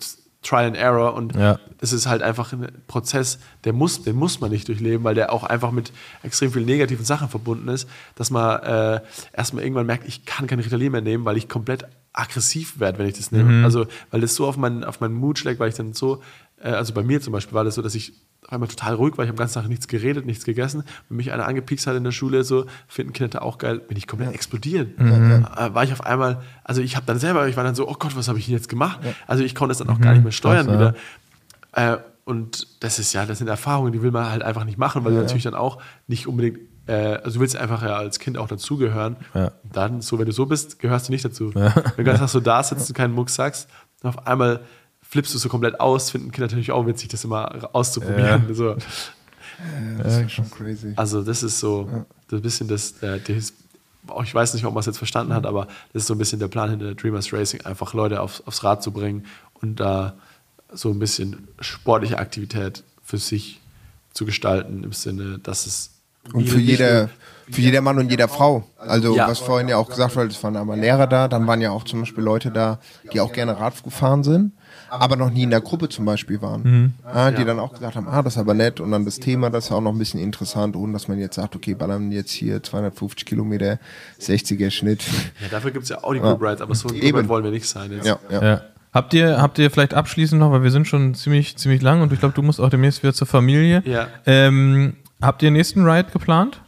Trial 0.43 0.67
and 0.67 0.77
Error 0.77 1.15
und 1.15 1.37
Ja. 1.37 1.61
das 1.79 1.93
ist 1.93 2.07
halt 2.09 2.21
einfach 2.21 2.53
ein 2.53 2.67
Prozess, 2.89 3.39
der 3.63 3.73
muss, 3.73 4.03
den 4.03 4.17
muss 4.17 4.41
man 4.41 4.51
nicht 4.51 4.67
durchleben, 4.67 5.05
weil 5.05 5.15
der 5.15 5.33
auch 5.33 5.45
einfach 5.45 5.71
mit 5.71 5.93
extrem 6.25 6.51
vielen 6.53 6.65
negativen 6.67 7.05
Sachen 7.05 7.29
verbunden 7.29 7.69
ist, 7.69 7.89
dass 8.17 8.31
man 8.31 8.61
äh, 8.63 9.01
erstmal 9.33 9.63
irgendwann 9.63 9.87
merkt, 9.87 10.09
ich 10.09 10.25
kann 10.25 10.49
kein 10.49 10.59
Ritalin 10.59 10.91
mehr 10.91 11.01
nehmen, 11.01 11.25
weil 11.25 11.37
ich 11.37 11.49
komplett 11.49 11.85
aggressiv 12.13 12.81
werde, 12.81 12.99
wenn 12.99 13.07
ich 13.07 13.15
das 13.17 13.31
nehme. 13.31 13.65
Also, 13.65 13.87
weil 14.11 14.21
das 14.21 14.35
so 14.35 14.47
auf 14.47 14.57
meinen, 14.57 14.83
auf 14.83 15.01
meinen 15.01 15.15
Mut 15.15 15.39
schlägt, 15.39 15.61
weil 15.61 15.69
ich 15.69 15.77
dann 15.77 15.93
so, 15.95 16.23
äh, 16.61 16.71
also 16.71 16.93
bei 16.93 17.05
mir 17.05 17.21
zum 17.21 17.33
Beispiel 17.33 17.55
war 17.55 17.63
das 17.65 17.77
so, 17.77 17.83
dass 17.83 17.95
ich 17.95 18.13
auf 18.53 18.57
einmal 18.57 18.69
total 18.69 18.95
ruhig 18.95 19.16
war, 19.16 19.24
ich 19.24 19.29
habe 19.29 19.37
den 19.37 19.41
ganzen 19.41 19.61
Tag 19.61 19.69
nichts 19.69 19.89
geredet, 19.89 20.27
nichts 20.27 20.45
gegessen. 20.45 20.85
Wenn 21.09 21.16
mich 21.16 21.33
einer 21.33 21.47
angepiekst 21.47 21.87
hat 21.87 21.97
in 21.97 22.05
der 22.05 22.12
Schule, 22.12 22.45
so, 22.45 22.66
finden 22.87 23.15
Kinder 23.15 23.43
auch 23.43 23.57
geil, 23.57 23.79
bin 23.79 23.97
ich 23.97 24.07
komplett 24.07 24.35
explodiert. 24.35 24.99
Äh, 25.01 25.74
war 25.74 25.85
ich 25.85 25.93
auf 25.93 26.05
einmal, 26.05 26.43
also 26.62 26.83
ich 26.83 26.97
habe 26.97 27.07
dann 27.07 27.19
selber, 27.19 27.49
ich 27.49 27.57
war 27.57 27.65
dann 27.65 27.74
so, 27.74 27.89
oh 27.89 27.95
Gott, 27.99 28.15
was 28.15 28.29
habe 28.29 28.39
ich 28.39 28.45
denn 28.45 28.55
jetzt 28.55 28.69
gemacht? 28.69 29.01
Also 29.27 29.43
ich 29.43 29.55
konnte 29.55 29.73
es 29.73 29.79
dann 29.79 29.89
auch 29.89 30.01
gar 30.01 30.12
nicht 30.12 30.23
mehr 30.23 30.33
steuern 30.33 30.66
krass, 30.66 30.74
wieder. 30.74 30.95
Äh, 31.73 31.97
und 32.24 32.66
das 32.81 32.99
ist 32.99 33.15
ja, 33.15 33.24
das 33.24 33.39
sind 33.39 33.49
Erfahrungen, 33.49 33.93
die 33.93 34.03
will 34.03 34.11
man 34.11 34.31
halt 34.31 34.43
einfach 34.43 34.65
nicht 34.65 34.77
machen, 34.77 35.05
weil 35.05 35.12
du 35.12 35.19
natürlich 35.19 35.45
dann 35.45 35.55
auch 35.55 35.81
nicht 36.07 36.27
unbedingt, 36.27 36.59
äh, 36.87 36.93
also 36.93 37.37
du 37.37 37.41
willst 37.41 37.57
einfach 37.57 37.83
ja 37.83 37.97
als 37.97 38.19
Kind 38.19 38.37
auch 38.37 38.49
dazugehören. 38.49 39.16
Ja. 39.33 39.53
Dann, 39.65 40.03
so 40.03 40.19
wenn 40.19 40.27
du 40.27 40.33
so 40.33 40.45
bist, 40.45 40.79
gehörst 40.79 41.09
du 41.09 41.12
nicht 41.12 41.24
dazu. 41.24 41.55
Wenn 41.55 41.73
du 41.97 42.05
ganz 42.05 42.33
so 42.33 42.41
da 42.41 42.62
sitzt 42.62 42.91
und 42.91 42.97
keinen 42.97 43.15
Muck 43.15 43.31
sagst, 43.31 43.69
auf 44.03 44.27
einmal 44.27 44.61
flippst 45.13 45.35
du 45.35 45.39
so 45.39 45.51
komplett 45.51 45.79
aus, 45.79 46.09
finden 46.11 46.31
Kinder 46.33 46.47
natürlich 46.47 46.73
auch 46.73 46.87
witzig, 46.87 47.09
das 47.09 47.23
immer 47.23 47.69
auszuprobieren. 47.75 48.55
So. 48.55 48.77
Das 50.03 50.17
ist 50.17 50.33
schon 50.33 50.51
crazy. 50.51 50.95
Also 50.97 51.23
das 51.23 51.43
ist 51.43 51.61
so 51.61 51.89
das 52.29 52.41
bisschen 52.41 52.67
das, 52.67 52.93
äh, 53.03 53.21
das 53.21 53.53
auch 54.09 54.25
ich 54.25 54.35
weiß 54.35 54.55
nicht, 54.55 54.65
ob 54.65 54.73
man 54.73 54.81
es 54.81 54.87
jetzt 54.87 54.97
verstanden 54.99 55.35
hat, 55.35 55.45
aber 55.47 55.67
das 55.93 56.03
ist 56.03 56.07
so 56.07 56.15
ein 56.15 56.19
bisschen 56.19 56.39
der 56.41 56.49
Plan 56.49 56.71
hinter 56.71 56.95
Dreamers 56.95 57.31
Racing, 57.33 57.61
einfach 57.67 57.93
Leute 57.95 58.21
aufs, 58.23 58.41
aufs 58.47 58.65
Rad 58.65 58.83
zu 58.83 58.91
bringen 58.91 59.27
und 59.61 59.79
da 59.81 60.15
so 60.73 60.89
ein 60.91 60.99
bisschen 60.99 61.47
sportliche 61.61 62.19
Aktivität 62.19 62.83
für 63.05 63.19
sich 63.19 63.61
zu 64.15 64.25
gestalten, 64.25 64.83
im 64.83 64.93
Sinne, 64.93 65.39
dass 65.41 65.67
es 65.67 65.91
Und 66.33 66.49
für 66.49 66.57
nicht 66.57 66.67
jede, 66.71 67.11
nur- 67.47 67.55
für 67.55 67.61
jeder 67.61 67.81
Mann 67.83 67.99
und 67.99 68.11
jeder 68.11 68.29
Frau. 68.29 68.65
Also, 68.79 69.15
Ja. 69.15 69.29
was 69.29 69.39
vorhin 69.41 69.69
ja 69.69 69.77
auch 69.77 69.89
gesagt 69.89 70.17
wurde, 70.17 70.29
es 70.29 70.43
waren 70.43 70.57
aber 70.57 70.77
Lehrer 70.77 71.07
da, 71.07 71.29
dann 71.29 71.47
waren 71.47 71.61
ja 71.61 71.71
auch 71.71 71.85
zum 71.85 72.01
Beispiel 72.01 72.25
Leute 72.25 72.51
da, 72.51 72.79
die 73.13 73.21
auch 73.21 73.33
gerne 73.33 73.59
Rad 73.61 73.85
gefahren 73.85 74.25
sind, 74.25 74.53
aber 74.90 75.16
noch 75.16 75.31
nie 75.31 75.43
in 75.44 75.51
der 75.51 75.61
Gruppe 75.61 75.89
zum 75.89 76.05
Beispiel 76.05 76.40
waren. 76.43 76.94
Ah, 77.05 77.31
die 77.31 77.39
Ja. 77.39 77.44
dann 77.44 77.59
auch 77.61 77.73
gesagt 77.73 77.97
haben, 77.97 78.07
ah, 78.09 78.23
das 78.23 78.35
ist 78.35 78.39
aber 78.39 78.55
nett 78.55 78.81
und 78.81 78.90
dann 78.90 79.05
das 79.05 79.19
Thema, 79.19 79.49
das 79.51 79.65
ist 79.65 79.70
ja 79.70 79.77
auch 79.77 79.81
noch 79.81 79.93
ein 79.93 79.99
bisschen 79.99 80.20
interessant, 80.20 80.77
ohne 80.77 80.93
dass 80.93 81.09
man 81.09 81.19
jetzt 81.19 81.36
sagt, 81.36 81.57
okay, 81.57 81.74
ballern 81.74 82.12
jetzt 82.12 82.31
hier 82.32 82.62
250 82.62 83.24
Kilometer, 83.27 83.78
60er 84.20 84.70
Schnitt. 84.70 85.03
Ja, 85.40 85.49
dafür 85.51 85.70
gibt 85.70 85.85
es 85.85 85.89
ja 85.89 86.03
auch 86.05 86.12
die 86.12 86.20
Group 86.20 86.43
Rides, 86.43 86.61
aber 86.61 86.74
so 86.74 86.89
ein 86.89 86.94
Eben. 86.97 87.28
Wollen 87.28 87.44
wir 87.44 87.51
nicht 87.51 87.69
sein. 87.69 87.90
Jetzt. 87.93 88.07
Ja, 88.07 88.19
ja. 88.31 88.43
Ja. 88.43 88.61
Habt 88.93 89.15
ihr, 89.15 89.40
habt 89.40 89.59
ihr 89.59 89.70
vielleicht 89.70 89.94
abschließend 89.94 90.39
noch, 90.39 90.51
weil 90.53 90.62
wir 90.62 90.70
sind 90.70 90.86
schon 90.86 91.15
ziemlich, 91.15 91.57
ziemlich 91.57 91.81
lang 91.81 92.03
und 92.03 92.12
ich 92.12 92.19
glaube, 92.20 92.35
du 92.35 92.43
musst 92.43 92.61
auch 92.61 92.69
demnächst 92.69 93.03
wieder 93.03 93.15
zur 93.15 93.27
Familie. 93.27 93.82
Ja. 93.86 94.09
Ähm, 94.27 94.94
habt 95.23 95.43
ihr 95.43 95.49
den 95.49 95.55
nächsten 95.55 95.86
Ride 95.89 96.11
geplant? 96.12 96.61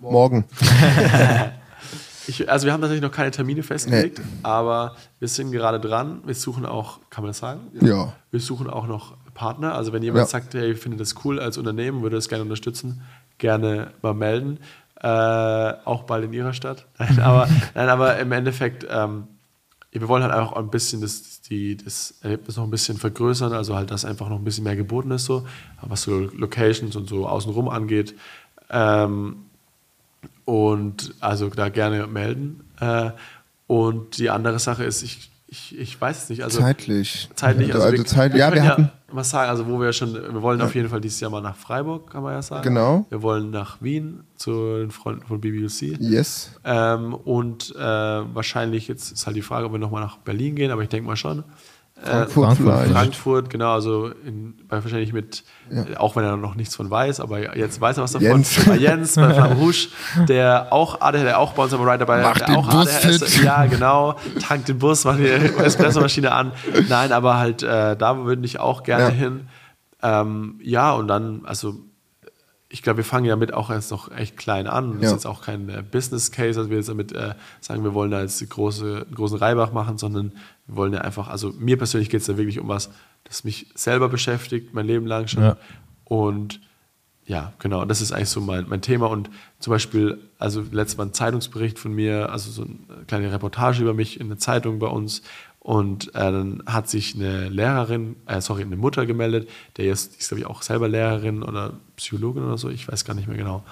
Morgen. 0.00 0.44
Ich, 2.30 2.48
also 2.50 2.66
wir 2.66 2.72
haben 2.72 2.80
tatsächlich 2.80 3.02
noch 3.02 3.10
keine 3.14 3.30
Termine 3.32 3.62
festgelegt, 3.64 4.20
aber 4.44 4.94
wir 5.18 5.26
sind 5.28 5.50
gerade 5.50 5.80
dran. 5.80 6.20
Wir 6.24 6.34
suchen 6.36 6.64
auch, 6.64 7.00
kann 7.10 7.24
man 7.24 7.30
das 7.30 7.38
sagen? 7.38 7.60
Ja. 7.80 8.12
Wir 8.30 8.40
suchen 8.40 8.70
auch 8.70 8.86
noch 8.86 9.16
Partner. 9.34 9.74
Also 9.74 9.92
wenn 9.92 10.02
jemand 10.02 10.20
Ja. 10.20 10.26
sagt, 10.26 10.54
hey, 10.54 10.72
ich 10.72 10.78
finde 10.78 10.96
das 10.96 11.14
cool 11.24 11.40
als 11.40 11.58
Unternehmen, 11.58 12.02
würde 12.02 12.16
das 12.16 12.28
gerne 12.28 12.44
unterstützen, 12.44 13.02
gerne 13.38 13.92
mal 14.02 14.14
melden. 14.14 14.58
Äh, 15.02 15.08
auch 15.86 16.04
bald 16.04 16.24
in 16.24 16.32
ihrer 16.32 16.52
Stadt. 16.52 16.86
Nein, 16.98 17.18
aber, 17.20 17.48
nein, 17.74 17.88
aber 17.88 18.18
im 18.18 18.30
Endeffekt, 18.32 18.86
ähm, 18.88 19.26
wir 19.92 20.06
wollen 20.08 20.22
halt 20.22 20.32
einfach 20.32 20.52
auch 20.52 20.58
ein 20.58 20.70
bisschen 20.70 21.00
das, 21.00 21.40
die, 21.40 21.76
das 21.76 22.14
Erlebnis 22.20 22.56
noch 22.56 22.64
ein 22.64 22.70
bisschen 22.70 22.96
vergrößern, 22.98 23.52
also 23.52 23.74
halt, 23.74 23.90
dass 23.90 24.04
einfach 24.04 24.28
noch 24.28 24.36
ein 24.38 24.44
bisschen 24.44 24.62
mehr 24.64 24.76
geboten 24.76 25.10
ist, 25.10 25.24
so, 25.24 25.46
was 25.80 26.02
so 26.02 26.18
Locations 26.20 26.94
und 26.96 27.08
so 27.08 27.26
außenrum 27.26 27.68
angeht. 27.68 28.14
Ähm, 28.68 29.46
und 30.44 31.14
also 31.20 31.48
da 31.48 31.68
gerne 31.68 32.06
melden. 32.06 32.64
Äh, 32.80 33.10
und 33.66 34.18
die 34.18 34.30
andere 34.30 34.58
Sache 34.58 34.84
ist, 34.84 35.02
ich, 35.02 35.30
ich, 35.46 35.78
ich 35.78 36.00
weiß 36.00 36.24
es 36.24 36.28
nicht. 36.28 36.42
Also 36.42 36.60
Zeitlich. 36.60 37.28
Zeitlich, 37.34 37.72
Also, 37.72 37.84
also, 37.86 37.96
wir, 37.96 38.04
Zeit, 38.04 38.32
wir 38.32 38.40
ja, 38.40 38.52
wir 38.52 38.64
hatten. 38.64 38.90
mal 39.12 39.24
sagen, 39.24 39.50
also 39.50 39.66
wo 39.68 39.80
wir 39.80 39.92
schon, 39.92 40.12
wir 40.14 40.42
wollen 40.42 40.60
auf 40.60 40.74
jeden 40.74 40.88
Fall 40.88 41.00
dieses 41.00 41.20
Jahr 41.20 41.30
mal 41.30 41.40
nach 41.40 41.56
Freiburg, 41.56 42.10
kann 42.10 42.22
man 42.22 42.32
ja 42.34 42.42
sagen. 42.42 42.62
Genau. 42.62 43.06
Wir 43.10 43.22
wollen 43.22 43.50
nach 43.50 43.80
Wien 43.80 44.24
zu 44.36 44.78
den 44.78 44.90
Freunden 44.90 45.26
von 45.26 45.40
BBUC. 45.40 46.00
Yes. 46.00 46.50
Ähm, 46.64 47.14
und 47.14 47.74
äh, 47.76 47.78
wahrscheinlich, 47.80 48.88
jetzt 48.88 49.12
ist 49.12 49.26
halt 49.26 49.36
die 49.36 49.42
Frage, 49.42 49.66
ob 49.66 49.72
wir 49.72 49.78
nochmal 49.78 50.02
nach 50.02 50.18
Berlin 50.18 50.56
gehen, 50.56 50.70
aber 50.70 50.82
ich 50.82 50.88
denke 50.88 51.06
mal 51.06 51.16
schon. 51.16 51.44
Frankfurt, 52.02 52.32
Frankfurt 52.32 52.56
vielleicht. 52.56 52.92
Frankfurt, 52.92 53.50
genau, 53.50 53.72
also 53.72 54.08
in, 54.24 54.54
bei, 54.68 54.82
wahrscheinlich 54.82 55.12
mit, 55.12 55.44
äh, 55.70 55.96
auch 55.96 56.16
wenn 56.16 56.24
er 56.24 56.36
noch 56.36 56.54
nichts 56.54 56.74
von 56.76 56.90
weiß, 56.90 57.20
aber 57.20 57.56
jetzt 57.56 57.80
weiß 57.80 57.98
er 57.98 58.04
was 58.04 58.12
davon. 58.12 58.26
Jens. 58.28 58.64
Bei 58.66 58.76
Jens, 58.76 59.14
bei 59.16 59.34
Flamme 59.34 59.54
Rouge, 59.60 59.88
der 60.28 60.68
auch 60.70 61.00
ADHS, 61.00 61.22
der 61.22 61.38
auch 61.38 61.52
bei 61.52 61.62
uns 61.64 61.74
am 61.74 61.82
Ride 61.82 61.98
dabei 61.98 62.22
Macht 62.22 62.40
der 62.40 62.46
den 62.46 62.56
auch 62.56 62.70
Bus 62.70 62.88
ADHS, 62.88 63.34
fit. 63.34 63.44
ja 63.44 63.66
genau, 63.66 64.16
tankt 64.46 64.68
den 64.68 64.78
Bus, 64.78 65.04
macht 65.04 65.18
die 65.18 65.26
Espressomaschine 65.62 66.32
an. 66.32 66.52
Nein, 66.88 67.12
aber 67.12 67.36
halt, 67.38 67.62
äh, 67.62 67.96
da 67.96 68.16
würde 68.24 68.44
ich 68.46 68.58
auch 68.60 68.82
gerne 68.82 69.04
Ja. 69.04 69.10
hin. 69.10 69.48
Ähm, 70.02 70.58
ja, 70.62 70.92
und 70.92 71.08
dann, 71.08 71.42
also 71.44 71.74
ich 72.72 72.82
glaube, 72.82 72.98
wir 72.98 73.04
fangen 73.04 73.24
ja 73.24 73.34
mit 73.34 73.52
auch 73.52 73.68
erst 73.68 73.90
noch 73.90 74.12
echt 74.12 74.36
klein 74.36 74.68
an. 74.68 74.92
Das 74.94 75.02
Ja. 75.02 75.06
ist 75.08 75.12
jetzt 75.14 75.26
auch 75.26 75.42
kein 75.42 75.68
äh, 75.68 75.82
Business 75.82 76.30
Case, 76.30 76.58
dass 76.58 76.70
wir 76.70 76.76
jetzt 76.76 76.88
damit 76.88 77.10
äh, 77.12 77.34
sagen, 77.60 77.82
wir 77.82 77.94
wollen 77.94 78.12
da 78.12 78.20
jetzt 78.22 78.48
große, 78.48 79.04
einen 79.06 79.14
großen 79.14 79.38
Reibach 79.38 79.72
machen, 79.72 79.98
sondern 79.98 80.32
wir 80.68 80.76
wollen 80.76 80.92
ja 80.92 81.00
einfach, 81.00 81.26
also 81.28 81.52
mir 81.58 81.76
persönlich 81.76 82.08
geht 82.10 82.20
es 82.20 82.26
da 82.28 82.36
wirklich 82.36 82.60
um 82.60 82.68
was, 82.68 82.90
das 83.24 83.42
mich 83.42 83.66
selber 83.74 84.08
beschäftigt, 84.08 84.72
mein 84.72 84.86
Leben 84.86 85.06
lang 85.06 85.26
schon. 85.26 85.42
Ja. 85.42 85.56
Und 86.04 86.60
ja, 87.26 87.52
genau, 87.58 87.84
das 87.84 88.00
ist 88.00 88.12
eigentlich 88.12 88.28
so 88.30 88.40
mein, 88.40 88.68
mein 88.68 88.82
Thema. 88.82 89.06
Und 89.08 89.30
zum 89.58 89.72
Beispiel, 89.72 90.18
also 90.38 90.64
letztes 90.70 90.96
Mal 90.96 91.06
ein 91.06 91.12
Zeitungsbericht 91.12 91.78
von 91.78 91.92
mir, 91.92 92.30
also 92.30 92.50
so 92.50 92.62
eine 92.62 93.04
kleine 93.06 93.32
Reportage 93.32 93.82
über 93.82 93.94
mich 93.94 94.18
in 94.20 94.28
der 94.28 94.38
Zeitung 94.38 94.78
bei 94.78 94.88
uns. 94.88 95.22
Und 95.60 96.08
äh, 96.14 96.32
dann 96.32 96.62
hat 96.66 96.88
sich 96.88 97.14
eine 97.14 97.48
Lehrerin, 97.48 98.16
äh, 98.26 98.40
sorry, 98.40 98.62
eine 98.62 98.76
Mutter 98.76 99.06
gemeldet, 99.06 99.48
der 99.76 99.84
jetzt, 99.84 100.18
ist 100.18 100.28
glaube 100.28 100.40
ich 100.40 100.46
auch 100.46 100.62
selber 100.62 100.88
Lehrerin 100.88 101.42
oder 101.42 101.74
Psychologin 101.96 102.44
oder 102.44 102.58
so, 102.58 102.70
ich 102.70 102.88
weiß 102.88 103.04
gar 103.04 103.14
nicht 103.14 103.28
mehr 103.28 103.36
genau. 103.36 103.62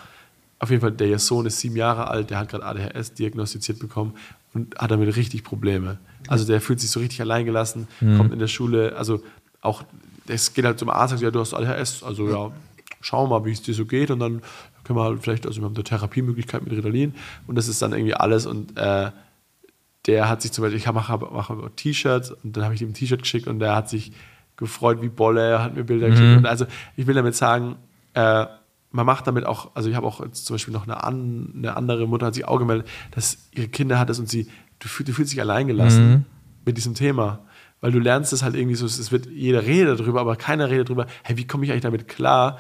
Auf 0.59 0.71
jeden 0.71 0.83
Fall, 0.83 0.93
der 0.93 1.09
ihr 1.09 1.19
Sohn 1.19 1.47
ist 1.47 1.61
sieben 1.61 1.77
Jahre 1.77 2.09
alt, 2.09 2.31
der 2.31 2.39
hat 2.39 2.51
gerade 2.51 2.65
ADHS 2.67 3.15
diagnostiziert 3.15 3.79
bekommen 3.79 4.15
und 4.53 4.77
hat 4.77 4.91
damit 4.91 5.17
richtig 5.17 5.45
Probleme. 5.45 5.99
Also 6.27 6.47
der 6.47 6.61
fühlt 6.61 6.81
sich 6.81 6.91
so 6.91 7.01
richtig 7.01 7.21
alleingelassen, 7.21 7.89
kommt 8.17 8.33
in 8.33 8.39
der 8.39 8.49
Schule, 8.49 8.97
also 8.97 9.23
auch, 9.61 9.85
es 10.27 10.53
geht 10.53 10.65
halt 10.65 10.79
zum 10.79 10.91
Arzt 10.91 11.13
sagt, 11.13 11.23
ja, 11.23 11.31
du 11.31 11.41
hast 11.41 11.55
ADHS, 11.55 12.03
also 12.03 12.29
ja, 12.29 12.53
schau 13.01 13.27
mal, 13.27 13.45
wie 13.45 13.53
es 13.53 13.63
dir 13.63 13.75
so 13.75 13.87
geht. 13.87 14.11
Und 14.11 14.21
dann 14.21 14.43
können 14.85 14.99
wir 14.99 15.05
halt 15.05 15.23
vielleicht, 15.23 15.47
also 15.47 15.61
wir 15.61 15.67
haben 15.67 15.75
eine 15.75 15.85
Therapiemöglichkeit 15.85 16.63
mit 16.63 16.73
Ritalin. 16.73 17.15
Und 17.47 17.57
das 17.57 17.69
ist 17.69 17.83
dann 17.83 17.93
irgendwie 17.93 18.15
alles. 18.15 18.47
Und 18.47 18.77
äh, 18.77 19.11
der 20.09 20.29
hat 20.29 20.43
sich 20.43 20.51
zum 20.51 20.63
Beispiel, 20.63 20.79
ich 20.79 20.91
mache 20.91 21.19
mach, 21.33 21.51
mach 21.51 21.71
T-Shirts 21.77 22.33
und 22.33 22.57
dann 22.57 22.65
habe 22.65 22.75
ich 22.75 22.83
ihm 22.83 22.89
ein 22.89 22.95
T-Shirt 22.95 23.23
geschickt 23.23 23.47
und 23.47 23.61
der 23.61 23.77
hat 23.77 23.89
sich 23.89 24.11
gefreut 24.57 25.01
wie 25.03 25.09
Bolle, 25.09 25.63
hat 25.63 25.77
mir 25.77 25.85
Bilder 25.85 26.09
geschickt. 26.11 26.29
Und 26.39 26.47
also 26.47 26.67
ich 26.97 27.07
will 27.07 27.15
damit 27.15 27.37
sagen, 27.37 27.77
äh, 28.15 28.47
man 28.91 29.07
macht 29.07 29.27
damit 29.29 29.45
auch, 29.47 29.77
also 29.77 29.89
ich 29.89 29.95
habe 29.95 30.07
auch 30.07 30.27
zum 30.33 30.55
Beispiel 30.55 30.75
noch 30.75 30.85
eine, 30.85 31.05
an, 31.05 31.53
eine 31.57 31.77
andere 31.77 32.09
Mutter 32.09 32.27
hat 32.27 32.35
sich 32.35 32.47
auch 32.49 32.59
gemeldet, 32.59 32.89
dass 33.13 33.49
ihre 33.55 33.69
Kinder 33.69 33.99
hat 34.01 34.11
es 34.11 34.19
und 34.19 34.29
sie, 34.29 34.49
du, 34.81 34.89
fühl- 34.89 35.05
du 35.05 35.13
fühlst 35.13 35.31
dich 35.33 35.41
alleingelassen 35.41 36.25
mit 36.65 36.77
diesem 36.77 36.95
Thema. 36.95 37.41
Weil 37.81 37.93
du 37.93 38.01
lernst 38.01 38.33
es 38.33 38.43
halt 38.43 38.57
irgendwie 38.57 38.75
so, 38.75 38.87
es 38.87 39.13
wird, 39.13 39.27
jeder 39.27 39.63
redet 39.65 40.01
darüber, 40.01 40.21
aber 40.21 40.35
keiner 40.35 40.69
redet 40.69 40.89
darüber, 40.89 41.07
hey, 41.23 41.37
wie 41.37 41.47
komme 41.47 41.65
ich 41.65 41.71
eigentlich 41.71 41.83
damit 41.83 42.09
klar? 42.09 42.59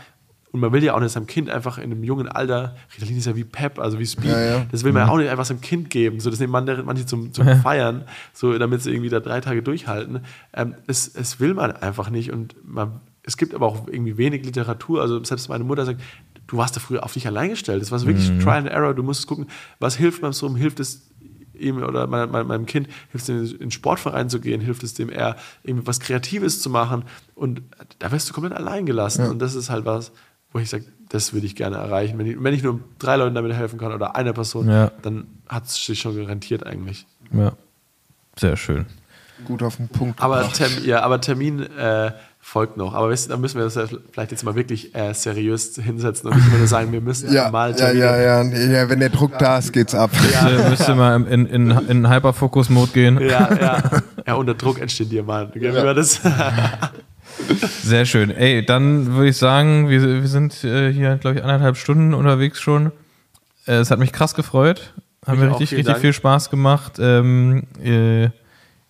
Und 0.51 0.61
man 0.61 0.73
will 0.73 0.83
ja 0.83 0.95
auch 0.95 1.01
nicht 1.01 1.13
seinem 1.13 1.27
Kind 1.27 1.51
einfach 1.51 1.77
in 1.79 1.85
einem 1.93 2.03
jungen 2.05 2.27
Alter, 2.27 2.75
Ritalin 2.95 3.19
ist 3.19 3.27
ja 3.27 3.37
wie 3.37 3.45
Pep, 3.45 3.79
also 3.79 3.99
wie 3.99 4.07
Speed, 4.07 4.31
Ja, 4.31 4.41
ja. 4.41 4.67
das 4.73 4.83
will 4.83 4.93
man 4.93 5.07
ja 5.07 5.13
auch 5.13 5.19
nicht 5.19 5.29
einfach 5.29 5.45
seinem 5.45 5.61
Kind 5.61 5.91
geben. 5.91 6.21
So, 6.21 6.31
das 6.31 6.41
nehmen 6.41 6.53
manche, 6.53 6.83
manche 6.85 7.05
zum, 7.05 7.33
zum 7.35 7.47
Feiern, 7.63 8.05
so, 8.33 8.57
damit 8.59 8.83
sie 8.83 8.91
irgendwie 8.91 9.11
da 9.11 9.21
drei 9.21 9.41
Tage 9.43 9.63
durchhalten. 9.63 10.21
Ähm, 10.55 10.75
es, 10.87 11.07
es 11.15 11.39
will 11.39 11.53
man 11.55 11.73
einfach 11.73 12.09
nicht. 12.09 12.33
Und 12.33 12.55
man, 12.67 13.01
es 13.23 13.37
gibt 13.37 13.55
aber 13.55 13.67
auch 13.67 13.89
irgendwie 13.89 14.17
wenig 14.17 14.45
Literatur. 14.45 15.03
Also 15.03 15.23
selbst 15.23 15.51
meine 15.51 15.65
Mutter 15.65 15.85
sagt, 15.85 16.01
du 16.47 16.57
warst 16.57 16.75
da 16.77 16.81
früher 16.81 17.05
auf 17.05 17.13
dich 17.13 17.27
allein 17.27 17.51
gestellt. 17.51 17.83
Das 17.83 17.91
war 17.93 17.99
so 17.99 18.07
wirklich 18.07 18.31
Mhm. 18.31 18.41
Trial 18.41 18.57
and 18.59 18.69
Error. 18.69 18.95
Du 18.95 19.03
musst 19.03 19.27
gucken, 19.27 19.49
was 19.81 19.97
hilft 19.97 20.23
meinem 20.23 20.33
Sohn, 20.33 20.57
hilft 20.57 20.81
es 20.81 21.11
ihm 21.59 21.83
oder 21.83 22.07
mein, 22.07 22.31
mein, 22.31 22.47
meinem 22.47 22.65
Kind, 22.67 22.87
hilft 23.11 23.29
es 23.29 23.51
dem, 23.51 23.53
in 23.55 23.59
den 23.59 23.71
Sportverein 23.71 24.31
zu 24.31 24.41
gehen, 24.41 24.61
hilft 24.63 24.83
es 24.85 24.95
dem 24.95 25.11
eher, 25.11 25.37
irgendwie 25.65 25.87
was 25.87 26.01
Kreatives 26.01 26.63
zu 26.63 26.71
machen. 26.71 27.03
Und 27.35 27.61
da 27.99 28.11
wirst 28.13 28.31
du 28.31 28.33
komplett 28.33 28.55
allein 28.55 28.87
gelassen. 28.87 29.27
Und 29.27 29.41
das 29.41 29.55
ist 29.55 29.69
halt 29.69 29.85
was, 29.85 30.13
wo 30.59 30.63
ich 30.63 30.71
sage, 30.71 30.85
das 31.09 31.33
würde 31.33 31.47
ich 31.47 31.57
gerne 31.57 31.77
erreichen. 31.77 32.19
Wenn 32.19 32.27
ich, 32.27 32.43
wenn 32.43 32.53
ich 32.53 32.63
nur 32.63 32.81
drei 32.99 33.17
Leuten 33.17 33.35
damit 33.35 33.53
helfen 33.55 33.79
kann 33.79 33.93
oder 33.93 34.15
einer 34.17 34.33
Person, 34.33 34.69
Ja. 34.69 34.91
dann 35.03 35.27
hat 35.49 35.67
es 35.67 35.83
sich 35.85 36.01
schon 36.01 36.17
rentiert 36.25 36.67
eigentlich. 36.67 37.07
Ja. 37.33 37.53
Sehr 38.37 38.57
schön. 38.57 38.87
Gut 39.47 39.63
auf 39.63 39.77
den 39.77 39.89
Punkt. 39.89 40.21
Aber, 40.21 40.39
gebracht. 40.39 40.57
Term, 40.57 40.73
ja, 40.85 41.03
aber 41.03 41.21
Termin 41.21 41.63
äh, 41.63 42.11
folgt 42.41 42.77
noch. 42.77 42.93
Aber 42.95 43.09
weißt 43.11 43.27
du, 43.27 43.31
da 43.31 43.37
müssen 43.37 43.57
wir 43.59 43.65
das 43.65 43.77
ja 43.77 43.87
vielleicht 44.13 44.33
jetzt 44.33 44.43
mal 44.45 44.57
wirklich 44.57 44.95
äh, 44.97 45.13
seriös 45.15 45.77
hinsetzen 45.77 46.29
und 46.29 46.37
nicht 46.37 46.49
immer 46.49 46.59
nur 46.59 46.67
sagen, 46.67 46.91
wir 46.93 47.01
müssen 47.01 47.33
ja, 47.33 47.49
mal 47.51 47.71
ja, 47.71 47.77
Termine. 47.77 48.01
ja, 48.01 48.17
ja, 48.43 48.43
ja. 48.43 48.89
Wenn 48.91 48.99
der 48.99 49.11
Druck 49.11 49.39
da 49.39 49.59
ist, 49.59 49.73
geht's 49.73 49.95
ab. 49.95 50.11
Ja. 50.33 50.69
Müsst 50.69 50.89
ihr 50.89 50.95
mal 50.97 51.23
in, 51.27 51.47
in, 51.47 51.71
in 51.71 52.11
Hyperfocus-Mode 52.11 52.93
gehen. 52.93 53.21
Ja, 53.21 53.55
ja. 53.55 53.83
ja, 54.27 54.35
unter 54.35 54.55
Druck 54.55 54.81
entstehen 54.81 55.09
Diamanten. 55.09 55.61
Gell, 55.61 55.73
wie 55.73 55.77
war 55.87 55.95
das? 55.95 56.21
Sehr 57.83 58.05
schön. 58.05 58.31
Ey, 58.31 58.65
dann 58.65 59.15
würde 59.15 59.29
ich 59.29 59.37
sagen, 59.37 59.89
wir, 59.89 60.03
wir 60.03 60.29
sind 60.29 60.65
äh, 60.65 60.93
hier, 60.93 61.17
glaube 61.17 61.39
ich, 61.39 61.43
anderthalb 61.43 61.77
Stunden 61.77 62.15
unterwegs 62.15 62.61
schon. 62.61 62.93
Äh, 63.67 63.75
es 63.75 63.91
hat 63.91 63.99
mich 63.99 64.13
krass 64.13 64.35
gefreut. 64.35 64.95
Haben 65.27 65.41
Mich 65.41 65.49
mir 65.49 65.55
auch, 65.55 65.61
richtig, 65.61 65.79
richtig 65.79 65.93
Dank. 65.93 66.01
viel 66.01 66.13
Spaß 66.13 66.51
gemacht. 66.51 66.95
Ähm, 66.99 67.65
äh, 67.83 68.31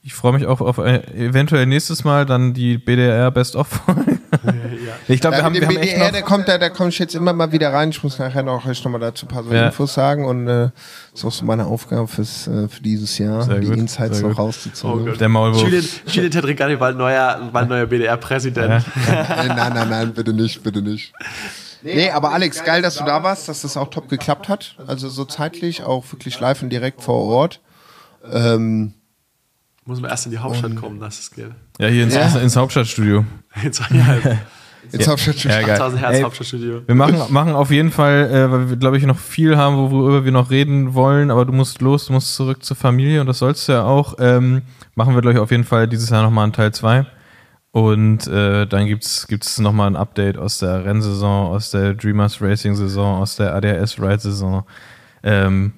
ich 0.02 0.14
freue 0.14 0.32
mich 0.32 0.46
auch 0.46 0.60
auf 0.60 0.78
äh, 0.78 1.02
eventuell 1.16 1.66
nächstes 1.66 2.04
Mal 2.04 2.26
dann 2.26 2.54
die 2.54 2.78
BDR 2.78 3.30
Best 3.30 3.56
of 3.56 3.68
Folge. 3.68 4.17
Ich 5.08 5.20
glaube, 5.20 5.36
wir 5.36 5.40
Ja, 5.40 5.44
haben, 5.44 5.54
wir 5.54 5.66
haben 5.66 5.76
echt 5.76 5.92
BDR, 5.92 6.04
noch, 6.06 6.12
der 6.12 6.22
kommt 6.22 6.48
da, 6.48 6.58
da 6.58 6.68
komme 6.68 6.90
ich 6.90 6.98
jetzt 6.98 7.14
immer 7.14 7.32
mal 7.32 7.50
wieder 7.52 7.72
rein. 7.72 7.90
Ich 7.90 8.02
muss 8.02 8.18
nachher 8.18 8.42
noch 8.42 8.66
euch 8.66 8.82
noch 8.84 8.90
mal 8.90 8.98
dazu 8.98 9.26
ein 9.26 9.28
paar 9.28 9.44
so 9.44 9.52
Ja. 9.52 9.66
Infos 9.66 9.94
sagen 9.94 10.24
und 10.26 10.46
äh, 10.48 10.70
ist 11.14 11.24
auch 11.24 11.32
so 11.32 11.44
meine 11.44 11.66
Aufgabe 11.66 12.06
fürs, 12.08 12.46
äh, 12.46 12.68
für 12.68 12.82
dieses 12.82 13.16
Jahr, 13.18 13.42
Sehr 13.42 13.58
die 13.60 13.68
gut, 13.68 13.76
Insights 13.78 14.18
sehr 14.18 14.28
noch 14.28 14.36
gut. 14.36 14.44
rauszuziehen. 14.46 14.92
Oh 14.92 15.16
der 15.16 15.28
Maulwurf. 15.28 15.62
Julian, 15.62 15.84
Julian 16.06 16.30
Tetricani 16.32 16.76
bald 16.76 16.96
neuer, 16.98 17.48
bald 17.52 17.68
neuer 17.68 17.86
BDR-Präsident. 17.86 18.84
Äh, 19.08 19.46
nein, 19.48 19.72
nein, 19.74 19.88
nein, 19.88 20.12
bitte 20.12 20.32
nicht, 20.32 20.62
bitte 20.62 20.82
nicht. 20.82 21.12
Nee, 21.82 22.10
aber 22.10 22.32
Alex, 22.32 22.64
geil, 22.64 22.82
dass 22.82 22.96
du 22.96 23.04
da 23.04 23.22
warst, 23.22 23.48
dass 23.48 23.62
das 23.62 23.76
auch 23.76 23.88
top 23.88 24.08
geklappt 24.08 24.48
hat. 24.48 24.76
Also 24.86 25.08
so 25.08 25.24
zeitlich, 25.24 25.82
auch 25.84 26.04
wirklich 26.12 26.38
live 26.40 26.62
und 26.62 26.70
direkt 26.70 27.02
vor 27.02 27.22
Ort. 27.24 27.60
Ähm, 28.30 28.94
Muss 29.84 30.00
man 30.00 30.10
erst 30.10 30.26
in 30.26 30.32
die 30.32 30.38
Hauptstadt 30.38 30.76
kommen, 30.76 30.98
das 31.00 31.18
ist 31.20 31.34
geht. 31.34 31.50
Ja, 31.78 31.88
hier 31.88 32.05
ins, 32.05 32.14
Ja. 32.14 32.26
ins 32.38 32.56
Hauptstadtstudio. 32.56 33.24
Jetzt 33.62 33.80
ja, 33.90 34.16
ich 34.92 35.26
jetzt 35.26 35.40
schon 35.40 35.50
Ja, 35.50 35.60
geil. 35.60 35.72
8000 35.72 36.00
Hertz 36.00 36.16
Ey, 36.16 36.22
Hauptstadtstudio. 36.22 36.82
Wir 36.86 36.94
machen, 36.94 37.20
machen 37.30 37.52
auf 37.52 37.70
jeden 37.70 37.90
Fall, 37.90 38.30
äh, 38.30 38.50
weil 38.50 38.70
wir, 38.70 38.76
glaube 38.76 38.96
ich, 38.96 39.05
noch 39.05 39.18
viel 39.18 39.56
haben, 39.56 39.76
worüber 39.76 40.24
wir 40.24 40.32
noch 40.32 40.50
reden 40.50 40.94
wollen, 40.94 41.30
aber 41.30 41.44
du 41.44 41.52
musst 41.52 41.80
los, 41.82 42.06
du 42.06 42.14
musst 42.14 42.34
zurück 42.34 42.64
zur 42.64 42.76
Familie 42.76 43.20
und 43.20 43.26
das 43.26 43.38
sollst 43.38 43.68
du 43.68 43.72
ja 43.72 43.84
auch. 43.84 44.14
Ähm, 44.18 44.62
machen 44.94 45.14
wir, 45.14 45.20
glaube 45.20 45.34
ich, 45.34 45.40
auf 45.40 45.50
jeden 45.50 45.64
Fall 45.64 45.88
dieses 45.88 46.10
Jahr 46.10 46.22
nochmal 46.22 46.44
einen 46.44 46.52
Teil 46.52 46.72
2. 46.72 47.05
Und 47.70 48.26
äh, 48.28 48.66
dann 48.66 48.86
gibt's 48.86 49.26
gibt's 49.26 49.59
nochmal 49.59 49.88
ein 49.88 49.96
Update 49.96 50.38
aus 50.38 50.59
der 50.59 50.84
Rennsaison, 50.86 51.48
aus 51.48 51.70
der 51.70 51.92
Dreamers 51.94 52.40
Racing 52.40 52.74
Saison, 52.74 53.20
aus 53.20 53.36
der 53.36 53.55
ADAS 53.55 54.00
Ride 54.00 54.20
Saison. 54.20 54.64
Ähm, 55.22 55.74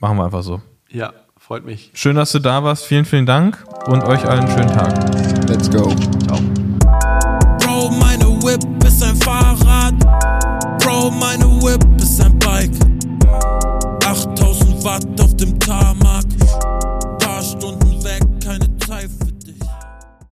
machen 0.00 0.16
wir 0.18 0.24
einfach 0.24 0.42
so. 0.42 0.60
Ja, 0.90 1.12
Freut 1.44 1.64
mich. 1.64 1.90
Schön, 1.94 2.14
dass 2.14 2.30
du 2.30 2.38
da 2.38 2.62
warst. 2.62 2.84
Vielen, 2.84 3.04
vielen 3.04 3.26
Dank 3.26 3.58
und 3.86 4.04
euch 4.04 4.24
allen 4.24 4.44
einen 4.44 4.48
schönen 4.48 4.72
Tag. 4.72 4.94
Let's 5.48 5.68
go. 5.68 5.92
Ciao. 6.24 6.38
Bro, 7.58 7.90
meine 7.98 8.26
Whip 8.44 8.62
ist 8.86 9.02
ein 9.02 9.16
Fahrrad. 9.16 9.92
Bro, 10.78 11.10
meine 11.10 11.41